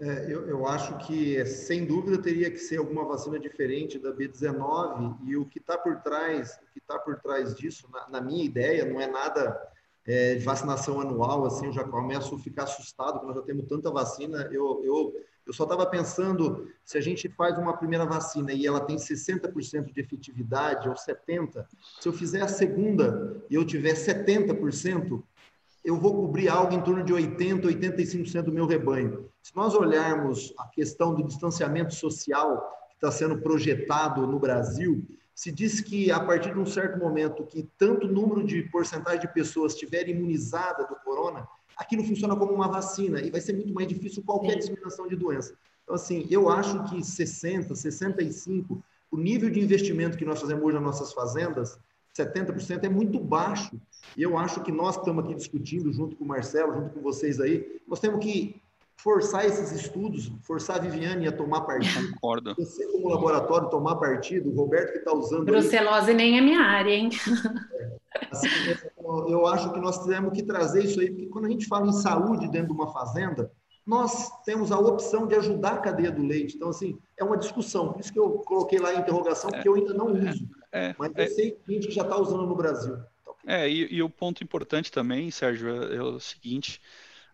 [0.00, 5.18] É, eu, eu, acho que, sem dúvida, teria que ser alguma vacina diferente da B19
[5.24, 8.44] e o que está por trás, o que está por trás disso, na, na, minha
[8.44, 9.56] ideia, não é nada
[10.04, 13.66] é, de vacinação anual, assim, eu já começo a ficar assustado, porque nós já temos
[13.66, 15.14] tanta vacina, eu, eu,
[15.46, 19.92] eu só estava pensando, se a gente faz uma primeira vacina e ela tem 60%
[19.92, 21.64] de efetividade, ou 70%,
[22.00, 25.22] se eu fizer a segunda e eu tiver 70%,
[25.84, 29.28] eu vou cobrir algo em torno de 80%, 85% do meu rebanho.
[29.42, 35.52] Se nós olharmos a questão do distanciamento social que está sendo projetado no Brasil, se
[35.52, 39.74] diz que a partir de um certo momento que tanto número de porcentagem de pessoas
[39.74, 41.46] estiver imunizada do corona,
[41.76, 45.54] aquilo funciona como uma vacina e vai ser muito mais difícil qualquer disseminação de doença.
[45.82, 50.74] Então, assim, eu acho que 60, 65, o nível de investimento que nós fazemos hoje
[50.76, 51.78] nas nossas fazendas,
[52.16, 53.80] 70% é muito baixo.
[54.16, 57.00] E eu acho que nós que estamos aqui discutindo, junto com o Marcelo, junto com
[57.00, 58.62] vocês aí, nós temos que
[58.96, 62.12] forçar esses estudos, forçar a Viviane a tomar partido.
[62.12, 62.54] Concordo.
[62.56, 65.46] Você, como laboratório, tomar partido, o Roberto que está usando.
[65.46, 67.10] Brucelose aí, nem é minha área, hein?
[67.72, 68.48] É, assim,
[69.28, 71.92] eu acho que nós temos que trazer isso aí, porque quando a gente fala em
[71.92, 73.50] saúde dentro de uma fazenda,
[73.86, 76.56] nós temos a opção de ajudar a cadeia do leite.
[76.56, 77.92] Então, assim, é uma discussão.
[77.92, 80.48] Por isso que eu coloquei lá a interrogação, porque eu ainda não uso.
[80.74, 82.98] É, mas é, sei que a gente já está usando no Brasil.
[83.46, 86.80] É, e, e, o ponto importante também, Sérgio, é, é o seguinte: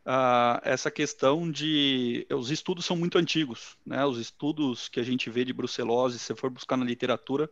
[0.04, 2.26] uh, essa questão de.
[2.30, 4.04] Os estudos são muito antigos, né?
[4.04, 7.48] Os estudos que a gente vê de brucelose, se você for buscar na literatura,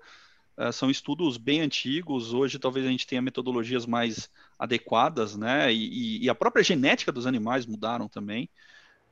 [0.58, 2.34] uh, são estudos bem antigos.
[2.34, 5.72] Hoje, talvez a gente tenha metodologias mais adequadas, né?
[5.72, 8.50] E, e a própria genética dos animais mudaram também.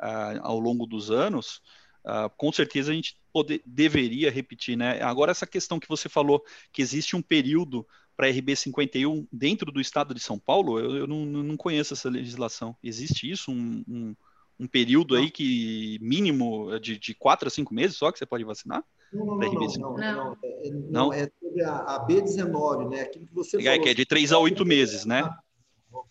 [0.00, 1.62] uh, ao longo dos anos,
[2.06, 5.02] uh, com certeza a gente poder, deveria repetir, né?
[5.02, 7.86] Agora, essa questão que você falou, que existe um período
[8.16, 12.74] para RB51 dentro do estado de São Paulo, eu, eu não, não, conheço essa legislação.
[12.82, 13.50] Existe isso?
[13.50, 14.16] Um, um,
[14.60, 18.44] um período aí que mínimo de, de quatro a cinco meses só que você pode
[18.44, 18.82] vacinar?
[19.12, 23.02] Não, não, não, não, não, não, é, não, é sobre a, a, B19, né?
[23.02, 23.82] Aquilo que você é, falou.
[23.82, 25.28] que é de três a oito meses, né?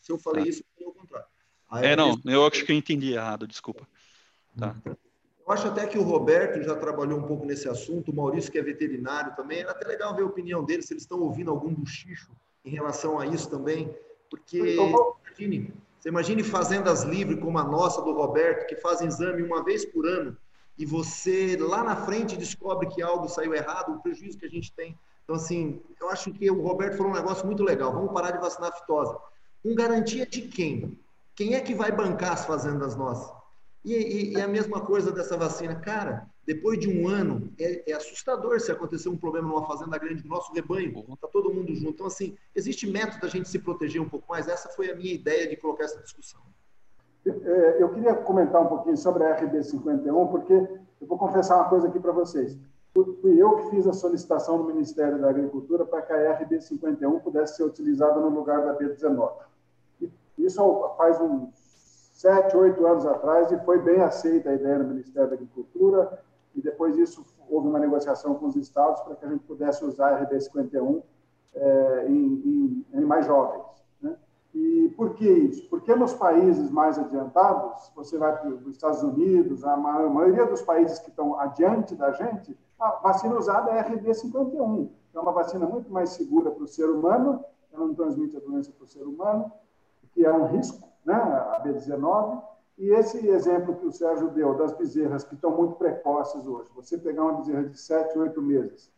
[0.01, 0.49] Se eu falei tá.
[0.49, 1.27] isso, eu o contrário.
[1.73, 3.87] é, não, eu acho que eu entendi errado, desculpa.
[4.57, 4.75] Tá.
[5.47, 8.57] Eu acho até que o Roberto já trabalhou um pouco nesse assunto, o Maurício, que
[8.57, 9.59] é veterinário também.
[9.59, 12.31] Era até legal ver a opinião deles, se eles estão ouvindo algum buchicho
[12.63, 13.95] em relação a isso também.
[14.27, 19.63] Porque, imagine, você imagine fazendas livres como a nossa, do Roberto, que fazem exame uma
[19.63, 20.35] vez por ano,
[20.77, 24.73] e você lá na frente descobre que algo saiu errado, o prejuízo que a gente
[24.73, 24.97] tem.
[25.23, 27.93] Então, assim, eu acho que o Roberto falou um negócio muito legal.
[27.93, 29.15] Vamos parar de vacinar a fitose.
[29.61, 30.99] Com garantia de quem?
[31.35, 33.31] Quem é que vai bancar as fazendas nossas?
[33.85, 35.75] E, e, e, a mesma coisa dessa vacina.
[35.75, 40.23] Cara, depois de um ano, é, é, assustador se acontecer um problema numa fazenda grande,
[40.23, 41.91] no nosso rebanho, está todo mundo junto.
[41.91, 44.47] Então, assim, existe método da gente se proteger um pouco mais.
[44.47, 46.41] Essa foi a minha ideia de colocar essa discussão.
[47.27, 51.87] É, eu queria comentar um pouquinho sobre a RB51, porque eu vou confessar uma coisa
[51.87, 52.57] aqui para vocês.
[52.91, 57.57] Fui eu que fiz a solicitação no Ministério da Agricultura para que a RB51 pudesse
[57.57, 59.31] ser utilizada no lugar da B19.
[60.39, 61.64] Isso faz uns
[62.15, 66.23] sete, oito anos atrás e foi bem aceita a ideia no Ministério da Agricultura
[66.55, 70.13] e depois disso houve uma negociação com os estados para que a gente pudesse usar
[70.13, 71.03] a RB51
[71.53, 73.65] é, em, em animais jovens.
[74.01, 74.15] Né?
[74.53, 75.69] E por que isso?
[75.69, 80.99] Porque nos países mais adiantados, você vai para os Estados Unidos, a maioria dos países
[80.99, 84.89] que estão adiante da gente, a vacina usada é a RB51.
[85.13, 88.71] É uma vacina muito mais segura para o ser humano, ela não transmite a doença
[88.71, 89.51] para o ser humano,
[90.13, 92.41] que é um risco, né, a B19,
[92.77, 96.97] e esse exemplo que o Sérgio deu das bezerras que estão muito precoces hoje, você
[96.97, 98.91] pegar uma bezerra de 7, 8 meses,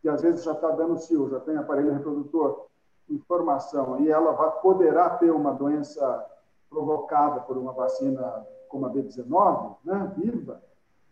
[0.00, 2.66] que às vezes já está dando cio, já tem aparelho reprodutor
[3.08, 6.26] em formação, e ela vai, poderá ter uma doença
[6.68, 10.62] provocada por uma vacina como a B19, né, viva,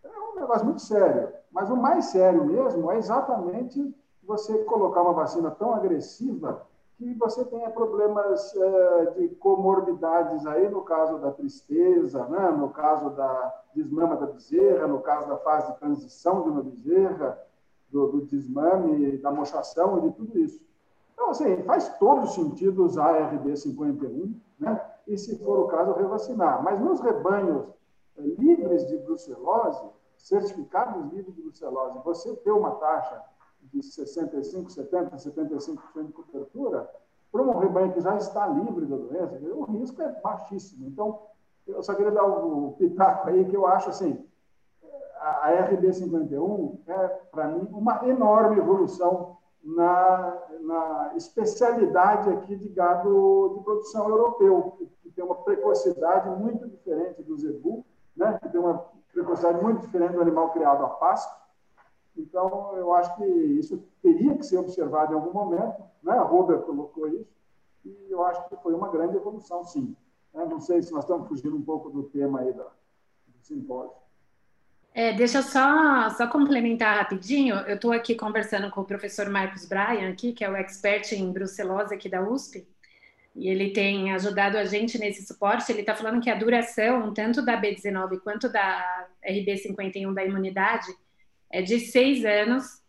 [0.03, 1.29] é um negócio muito sério.
[1.53, 6.67] Mas o mais sério mesmo é exatamente você colocar uma vacina tão agressiva
[7.01, 12.51] que você tenha problemas é, de comorbidades aí, no caso da tristeza, né?
[12.51, 17.41] no caso da desmama da bezerra, no caso da fase de transição de uma bezerra,
[17.91, 20.63] do, do desmame, da mochação e de tudo isso.
[21.15, 24.79] Então, assim, faz todo sentido usar a RB51, né?
[25.07, 26.63] e, se for o caso, revacinar.
[26.63, 27.65] Mas nos rebanhos
[28.19, 29.89] é, livres de brucelose,
[30.19, 33.23] certificados livres de brucelose, você ter uma taxa
[33.63, 36.91] de 65, 70, 75% de cobertura,
[37.31, 40.87] para um rebanho que já está livre da doença, o risco é baixíssimo.
[40.87, 41.21] Então,
[41.67, 44.25] eu só queria dar o pitaco aí, que eu acho assim,
[45.21, 53.63] a RB51 é, para mim, uma enorme evolução na, na, especialidade aqui de gado de
[53.63, 57.85] produção europeu, que tem uma precocidade muito diferente do zebu,
[58.17, 58.39] né?
[58.43, 61.40] que tem uma precocidade muito diferente do animal criado a pasto,
[62.21, 66.13] então, eu acho que isso teria que ser observado em algum momento, né?
[66.13, 67.29] a Robert colocou isso,
[67.85, 69.97] e eu acho que foi uma grande evolução, sim.
[70.33, 72.65] Não sei se nós estamos fugindo um pouco do tema aí do
[73.43, 74.01] simpósio.
[74.93, 77.57] É, deixa eu só, só complementar rapidinho.
[77.61, 81.33] Eu estou aqui conversando com o professor Marcos Bryan, aqui, que é o expert em
[81.33, 82.67] brucelose aqui da USP,
[83.35, 85.71] e ele tem ajudado a gente nesse suporte.
[85.71, 90.89] Ele está falando que a duração, tanto da B19 quanto da RB51 da imunidade,
[91.51, 92.81] é de seis anos,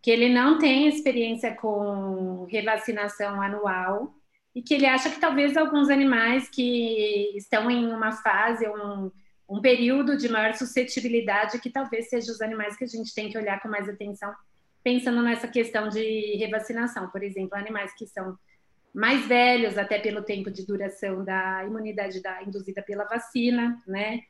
[0.00, 4.14] que ele não tem experiência com revacinação anual
[4.54, 9.10] e que ele acha que talvez alguns animais que estão em uma fase, um,
[9.48, 13.36] um período de maior suscetibilidade, que talvez sejam os animais que a gente tem que
[13.36, 14.32] olhar com mais atenção,
[14.82, 17.08] pensando nessa questão de revacinação.
[17.08, 18.38] Por exemplo, animais que são
[18.94, 24.20] mais velhos, até pelo tempo de duração da imunidade da, induzida pela vacina, né?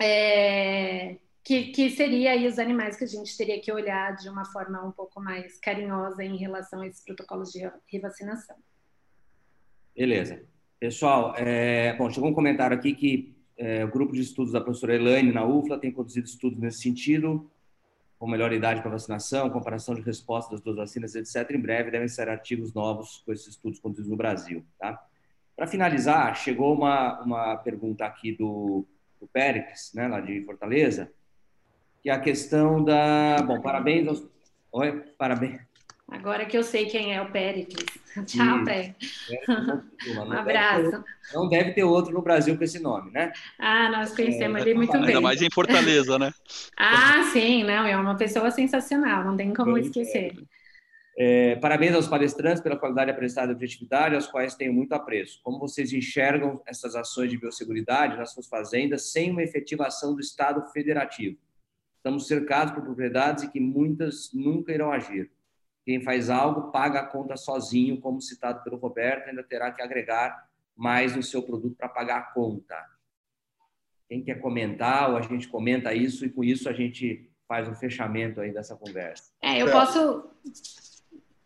[0.00, 4.46] É, que, que seria aí os animais que a gente teria que olhar de uma
[4.46, 8.56] forma um pouco mais carinhosa em relação a esses protocolos de revacinação.
[9.94, 10.42] Beleza.
[10.80, 14.94] Pessoal, é, bom, chegou um comentário aqui que é, o grupo de estudos da professora
[14.94, 17.48] Elaine na UFLA tem conduzido estudos nesse sentido,
[18.18, 21.50] com melhor idade para vacinação, comparação de respostas das duas vacinas, etc.
[21.50, 24.64] Em breve devem ser artigos novos com esses estudos conduzidos no Brasil.
[24.78, 24.98] Tá?
[25.54, 28.86] Para finalizar, chegou uma, uma pergunta aqui do,
[29.20, 31.12] do Périx, né, lá de Fortaleza,
[32.04, 33.38] que é a questão da.
[33.46, 34.22] Bom, parabéns aos.
[34.70, 35.62] Oi, parabéns.
[36.06, 37.86] Agora que eu sei quem é o Péricles.
[38.26, 39.24] Tchau, Péricles.
[40.14, 41.02] Um abraço.
[41.32, 43.32] não deve ter outro no Brasil com esse nome, né?
[43.58, 45.14] Ah, nós conhecemos é, ele muito ainda bem.
[45.14, 46.30] Ainda mais em Fortaleza, né?
[46.76, 50.34] ah, sim, não, é uma pessoa sensacional, não tem como esquecer.
[51.16, 55.40] É, parabéns aos palestrantes pela qualidade apresentada e objetividade, aos quais tenho muito apreço.
[55.42, 60.70] Como vocês enxergam essas ações de biosseguridade nas suas fazendas sem uma efetivação do Estado
[60.70, 61.38] federativo?
[62.04, 65.30] Estamos cercados por propriedades e que muitas nunca irão agir.
[65.86, 70.50] Quem faz algo paga a conta sozinho, como citado pelo Roberto, ainda terá que agregar
[70.76, 72.76] mais no seu produto para pagar a conta.
[74.06, 77.74] Quem quer comentar, ou a gente comenta isso, e com isso a gente faz um
[77.74, 79.32] fechamento aí dessa conversa.
[79.40, 80.28] É, eu posso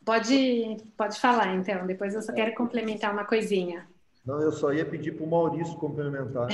[0.04, 1.86] Pode, pode falar, então.
[1.86, 3.86] Depois eu só quero complementar uma coisinha.
[4.26, 6.48] Não, eu só ia pedir para o Maurício complementar.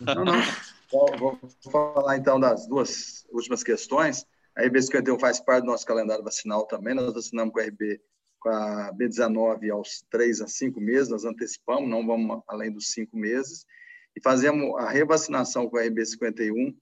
[0.00, 0.34] não, não.
[0.90, 1.38] Vou,
[1.70, 4.24] falar, então, das duas últimas questões.
[4.56, 6.94] A RB51 faz parte do nosso calendário vacinal também.
[6.94, 8.00] Nós vacinamos com a RB
[8.38, 13.16] com a B19 aos 3 a 5 meses, nós antecipamos, não vamos além dos 5
[13.16, 13.64] meses,
[14.14, 16.76] e fazemos a revacinação com a RB51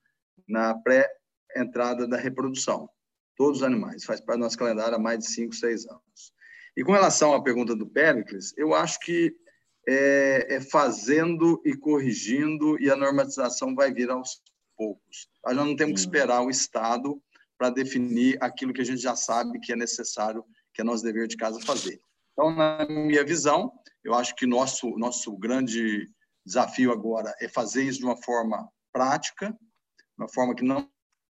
[0.47, 2.89] na pré-entrada da reprodução
[3.37, 6.33] todos os animais, faz parte do nosso calendário há mais de 5, 6 anos.
[6.77, 9.35] E com relação à pergunta do Péricles, eu acho que
[9.89, 14.43] é, é, fazendo e corrigindo e a normatização vai vir aos
[14.77, 15.29] poucos.
[15.45, 17.21] Nós não temos que esperar o Estado
[17.57, 21.29] para definir aquilo que a gente já sabe que é necessário, que é nosso dever
[21.29, 22.01] de casa fazer.
[22.33, 23.73] Então, na minha visão,
[24.03, 26.11] eu acho que nosso nosso grande
[26.45, 29.57] desafio agora é fazer isso de uma forma prática,
[30.19, 30.89] uma forma que não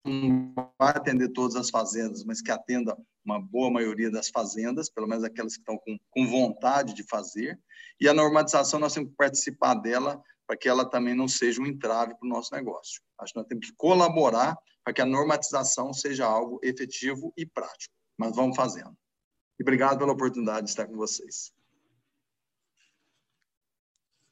[0.07, 5.07] não vai atender todas as fazendas, mas que atenda uma boa maioria das fazendas, pelo
[5.07, 7.59] menos aquelas que estão com, com vontade de fazer.
[7.99, 11.65] E a normatização, nós temos que participar dela para que ela também não seja um
[11.65, 13.01] entrave para o nosso negócio.
[13.19, 17.93] Acho que nós temos que colaborar para que a normatização seja algo efetivo e prático.
[18.17, 18.97] Mas vamos fazendo.
[19.59, 21.51] E obrigado pela oportunidade de estar com vocês.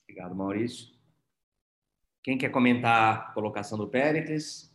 [0.04, 0.96] Obrigado, Maurício.
[2.24, 4.75] Quem quer comentar a colocação do Péricles?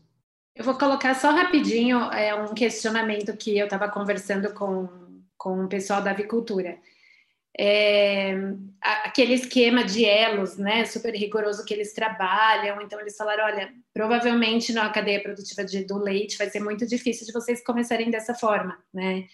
[0.60, 4.86] Eu vou colocar só rapidinho é, um questionamento que eu estava conversando com,
[5.38, 6.76] com o pessoal da avicultura.
[7.58, 8.34] É,
[8.82, 12.78] aquele esquema de elos, né, super rigoroso que eles trabalham.
[12.82, 17.24] Então, eles falaram: olha, provavelmente na cadeia produtiva de, do leite vai ser muito difícil
[17.24, 19.24] de vocês começarem dessa forma, né?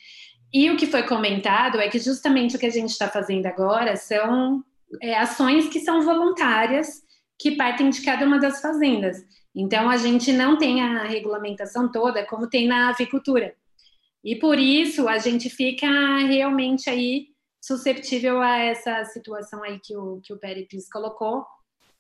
[0.55, 3.97] E o que foi comentado é que justamente o que a gente está fazendo agora
[3.97, 4.63] são
[5.03, 7.03] é, ações que são voluntárias,
[7.37, 9.25] que partem de cada uma das fazendas.
[9.57, 13.57] Então, a gente não tem a regulamentação toda como tem na avicultura.
[14.23, 15.87] E por isso, a gente fica
[16.27, 17.29] realmente aí
[17.59, 21.47] susceptível a essa situação aí que o, que o Pericles colocou,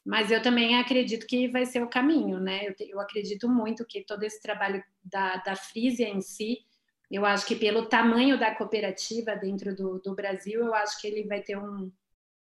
[0.04, 2.68] mas eu também acredito que vai ser o caminho, né?
[2.68, 6.58] Eu, eu acredito muito que todo esse trabalho da, da Frisia em si,
[7.10, 11.26] eu acho que pelo tamanho da cooperativa dentro do, do Brasil, eu acho que ele
[11.26, 11.90] vai ter um,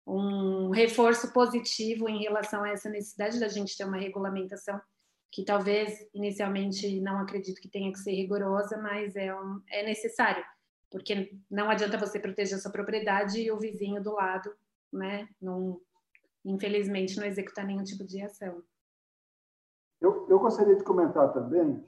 [0.05, 4.79] um reforço positivo em relação a essa necessidade da gente ter uma regulamentação
[5.31, 10.43] que talvez inicialmente não acredito que tenha que ser rigorosa, mas é, um, é necessário,
[10.89, 14.53] porque não adianta você proteger a sua propriedade e o vizinho do lado,
[14.91, 15.79] né, não,
[16.43, 18.61] infelizmente não executar nenhum tipo de ação.
[20.01, 21.81] Eu, eu gostaria de comentar também,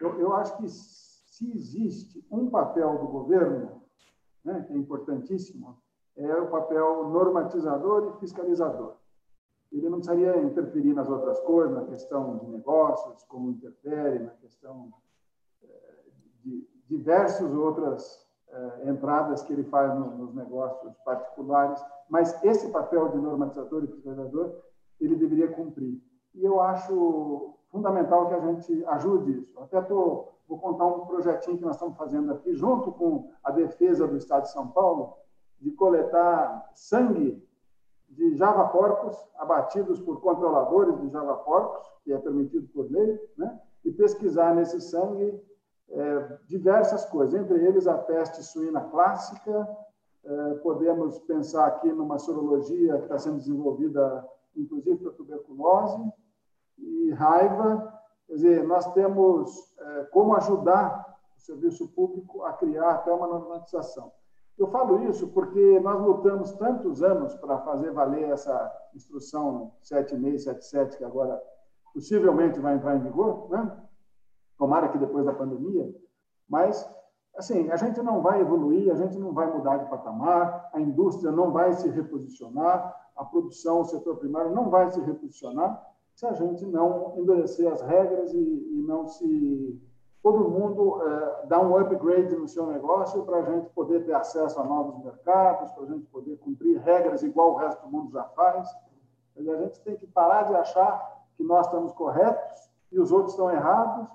[0.00, 3.82] eu, eu acho que se existe um papel do governo,
[4.44, 5.82] né, que é importantíssimo,
[6.16, 8.94] é o papel normatizador e fiscalizador
[9.76, 14.92] ele não precisaria interferir nas outras coisas, na questão de negócios, como interfere, na questão
[15.62, 16.04] eh,
[16.44, 23.18] de diversas outras eh, entradas que ele faz nos negócios particulares, mas esse papel de
[23.18, 24.54] normatizador e fiscalizador
[25.00, 26.00] ele deveria cumprir.
[26.34, 29.60] E eu acho fundamental que a gente ajude isso.
[29.60, 34.06] Até tô, vou contar um projetinho que nós estamos fazendo aqui, junto com a defesa
[34.06, 35.14] do Estado de São Paulo,
[35.64, 37.42] de coletar sangue
[38.10, 43.58] de Java porcos abatidos por controladores de Java porcos, que é permitido por lei, né?
[43.82, 45.42] e pesquisar nesse sangue
[45.88, 49.66] é, diversas coisas, entre eles a peste suína clássica.
[50.22, 56.12] É, podemos pensar aqui numa sorologia que está sendo desenvolvida, inclusive para tuberculose
[56.78, 57.90] e raiva.
[58.26, 64.12] Quer dizer, nós temos é, como ajudar o serviço público a criar até uma normatização.
[64.56, 71.04] Eu falo isso porque nós lutamos tantos anos para fazer valer essa instrução 7677, que
[71.04, 71.42] agora
[71.92, 73.84] possivelmente vai entrar em vigor, né?
[74.56, 75.92] tomara que depois da pandemia,
[76.48, 76.88] mas
[77.36, 81.32] assim, a gente não vai evoluir, a gente não vai mudar de patamar, a indústria
[81.32, 85.84] não vai se reposicionar, a produção, o setor primário não vai se reposicionar
[86.14, 89.80] se a gente não endurecer as regras e, e não se
[90.24, 94.58] todo mundo é, dá um upgrade no seu negócio para a gente poder ter acesso
[94.58, 98.24] a novos mercados, para a gente poder cumprir regras igual o resto do mundo já
[98.24, 98.66] faz.
[99.36, 103.50] A gente tem que parar de achar que nós estamos corretos e os outros estão
[103.50, 104.08] errados,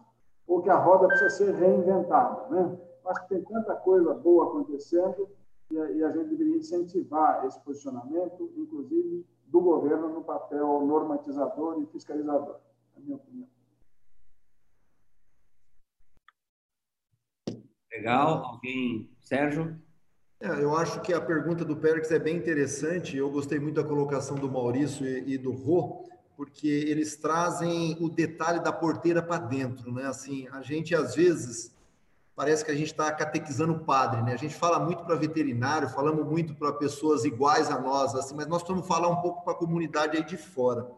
[0.48, 2.48] ou que a roda precisa ser reinventada.
[2.50, 2.76] Né?
[3.06, 5.30] Acho que tem tanta coisa boa acontecendo
[5.70, 12.56] e a, gente deveria incentivar esse posicionamento, inclusive do governo no papel normatizador e fiscalizador,
[12.96, 13.59] na minha opinião.
[18.00, 18.46] Legal.
[18.46, 19.10] Alguém?
[19.20, 19.78] Sérgio?
[20.40, 23.18] É, eu acho que a pergunta do Pérez é bem interessante.
[23.18, 28.10] Eu gostei muito da colocação do Maurício e, e do Rô, porque eles trazem o
[28.10, 30.06] detalhe da porteira para dentro, né?
[30.06, 31.76] Assim, a gente às vezes
[32.34, 34.32] parece que a gente está catequizando o padre, né?
[34.32, 38.48] A gente fala muito para veterinário, falamos muito para pessoas iguais a nós, assim, mas
[38.48, 40.90] nós vamos falar um pouco para a comunidade aí de fora.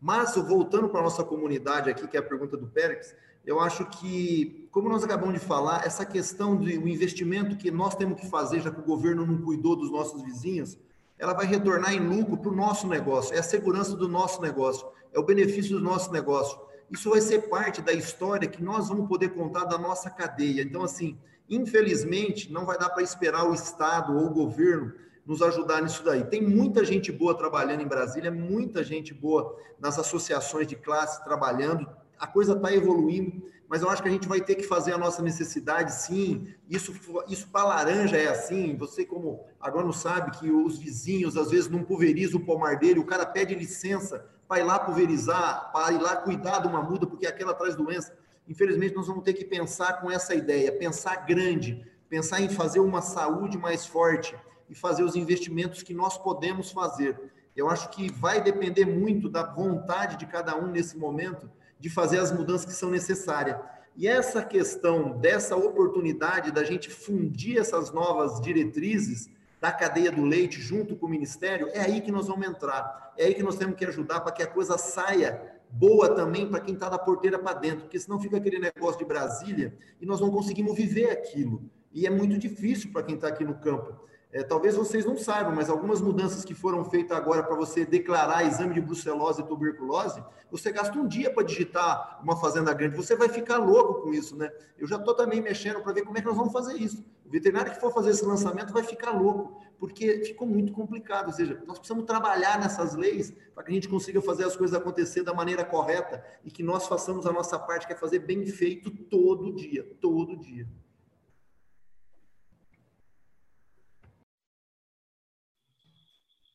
[0.00, 3.16] Mas voltando para a nossa comunidade aqui, que é a pergunta do Pérez,
[3.46, 8.20] eu acho que, como nós acabamos de falar, essa questão do investimento que nós temos
[8.20, 10.78] que fazer, já que o governo não cuidou dos nossos vizinhos,
[11.18, 14.86] ela vai retornar em lucro para o nosso negócio, é a segurança do nosso negócio,
[15.12, 16.58] é o benefício do nosso negócio.
[16.90, 20.62] Isso vai ser parte da história que nós vamos poder contar da nossa cadeia.
[20.62, 24.92] Então, assim, infelizmente, não vai dar para esperar o Estado ou o governo
[25.26, 26.24] nos ajudar nisso daí.
[26.24, 31.88] Tem muita gente boa trabalhando em Brasília, muita gente boa nas associações de classe trabalhando,
[32.18, 34.98] a coisa está evoluindo, mas eu acho que a gente vai ter que fazer a
[34.98, 36.54] nossa necessidade, sim.
[36.68, 36.94] Isso,
[37.28, 38.76] isso para laranja é assim.
[38.76, 43.00] Você, como agora não sabe que os vizinhos às vezes não pulverizam o pomar dele,
[43.00, 47.06] o cara pede licença para ir lá pulverizar, para ir lá cuidar de uma muda,
[47.06, 48.16] porque aquela traz doença.
[48.46, 53.00] Infelizmente, nós vamos ter que pensar com essa ideia, pensar grande, pensar em fazer uma
[53.00, 54.36] saúde mais forte
[54.68, 57.18] e fazer os investimentos que nós podemos fazer.
[57.56, 61.50] Eu acho que vai depender muito da vontade de cada um nesse momento
[61.84, 63.58] de fazer as mudanças que são necessárias.
[63.94, 69.28] E essa questão dessa oportunidade da gente fundir essas novas diretrizes
[69.60, 73.12] da cadeia do leite junto com o ministério, é aí que nós vamos entrar.
[73.18, 76.60] É aí que nós temos que ajudar para que a coisa saia boa também para
[76.60, 80.22] quem está da porteira para dentro, porque senão fica aquele negócio de Brasília e nós
[80.22, 81.70] não conseguimos viver aquilo.
[81.92, 83.94] E é muito difícil para quem está aqui no campo.
[84.34, 88.44] É, talvez vocês não saibam, mas algumas mudanças que foram feitas agora para você declarar
[88.44, 93.14] exame de brucelose e tuberculose, você gasta um dia para digitar uma fazenda grande, você
[93.14, 94.50] vai ficar louco com isso, né?
[94.76, 97.04] Eu já estou também mexendo para ver como é que nós vamos fazer isso.
[97.24, 101.26] O veterinário que for fazer esse lançamento vai ficar louco, porque ficou muito complicado.
[101.26, 104.76] Ou seja, nós precisamos trabalhar nessas leis para que a gente consiga fazer as coisas
[104.76, 108.44] acontecer da maneira correta e que nós façamos a nossa parte, que é fazer bem
[108.46, 110.66] feito todo dia, todo dia.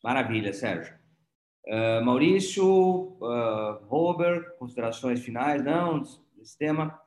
[0.03, 0.98] Maravilha, Sérgio.
[1.68, 5.64] Uh, Maurício, uh, Robert, considerações finais?
[5.64, 6.02] Não,
[6.36, 7.00] desse tema.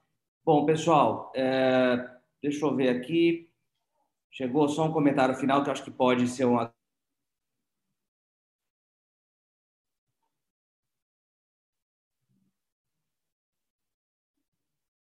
[0.44, 2.10] Bom, pessoal, uh,
[2.42, 3.50] deixa eu ver aqui.
[4.30, 6.58] Chegou só um comentário final que eu acho que pode ser um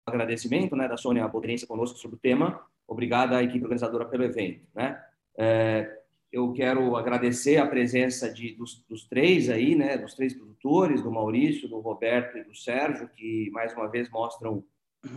[0.07, 2.65] agradecimento né, da Sônia Bodrense conosco sobre o tema.
[2.87, 4.67] Obrigada à equipe organizadora pelo evento.
[4.73, 5.01] Né?
[5.37, 5.98] É,
[6.31, 11.11] eu quero agradecer a presença de, dos, dos, três aí, né, dos três produtores, do
[11.11, 14.63] Maurício, do Roberto e do Sérgio, que mais uma vez mostram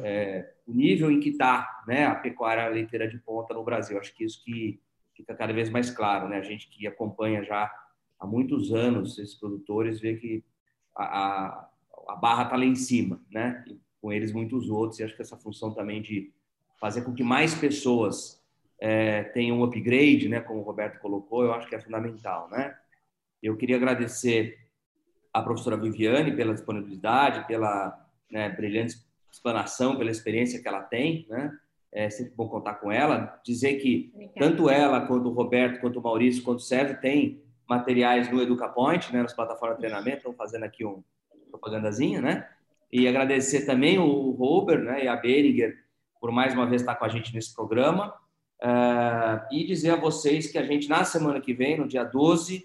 [0.03, 3.99] é, o nível em que está né, a pecuária leiteira de ponta no Brasil.
[3.99, 4.81] Acho que isso que
[5.15, 6.39] fica cada vez mais claro, né?
[6.39, 7.71] A gente que acompanha já
[8.19, 10.45] há muitos anos esses produtores vê que
[10.97, 11.69] a, a,
[12.09, 13.63] a barra está lá em cima, né?
[13.69, 14.99] E com eles muitos outros.
[14.99, 16.33] E acho que essa função também de
[16.81, 18.42] fazer com que mais pessoas
[18.85, 22.77] é, tem um upgrade, né, como o Roberto colocou, eu acho que é fundamental, né?
[23.41, 24.59] Eu queria agradecer
[25.33, 27.97] à professora Viviane pela disponibilidade, pela
[28.29, 28.97] né, brilhante
[29.31, 31.57] explanação, pela experiência que ela tem, né?
[31.93, 33.41] É sempre bom contar com ela.
[33.45, 34.41] Dizer que Obrigada.
[34.41, 39.13] tanto ela, quanto o Roberto, quanto o Maurício, quanto o Sérgio tem materiais no EducaPoint,
[39.13, 41.05] né, nas plataformas de treinamento, estão fazendo aqui um
[41.51, 42.49] propagandazinha, né?
[42.91, 45.79] E agradecer também o Robert né, e a Beringer
[46.21, 48.13] por mais uma vez estar com a gente nesse programa.
[48.63, 52.65] Uh, e dizer a vocês que a gente, na semana que vem, no dia 12,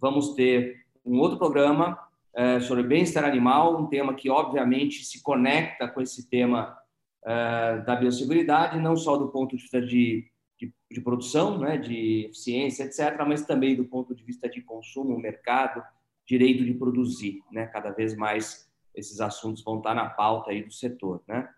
[0.00, 1.96] vamos ter um outro programa
[2.34, 6.76] uh, sobre bem-estar animal, um tema que, obviamente, se conecta com esse tema
[7.22, 12.24] uh, da biosseguridade, não só do ponto de vista de, de, de, produção, né, de
[12.24, 15.80] eficiência, etc., mas também do ponto de vista de consumo, mercado,
[16.26, 17.40] direito de produzir.
[17.52, 17.66] Né?
[17.66, 21.22] Cada vez mais esses assuntos vão estar na pauta aí do setor.
[21.28, 21.48] Né?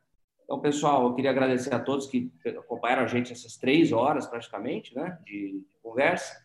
[0.48, 4.96] Então, pessoal, eu queria agradecer a todos que acompanharam a gente essas três horas praticamente,
[4.96, 6.42] né, de, conversa.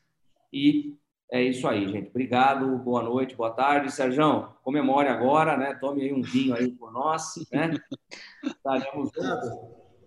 [0.51, 0.97] E
[1.31, 2.09] é isso aí, gente.
[2.09, 3.89] Obrigado, boa noite, boa tarde.
[3.89, 5.73] Sérgio, comemore agora, né?
[5.75, 7.71] Tome aí um vinho aí por nós, né?
[8.43, 9.09] Estaremos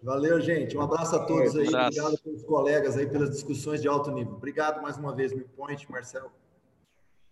[0.03, 0.77] Valeu, gente.
[0.77, 1.67] Um abraço a todos aí.
[1.67, 4.35] Obrigado pelos colegas aí pelas discussões de alto nível.
[4.35, 6.31] Obrigado mais uma vez, Point, Marcelo.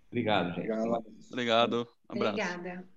[0.08, 0.70] Obrigado, gente.
[0.72, 1.04] Obrigado.
[1.30, 1.88] Obrigado.
[2.08, 2.54] Um abraço.
[2.54, 2.93] Obrigada.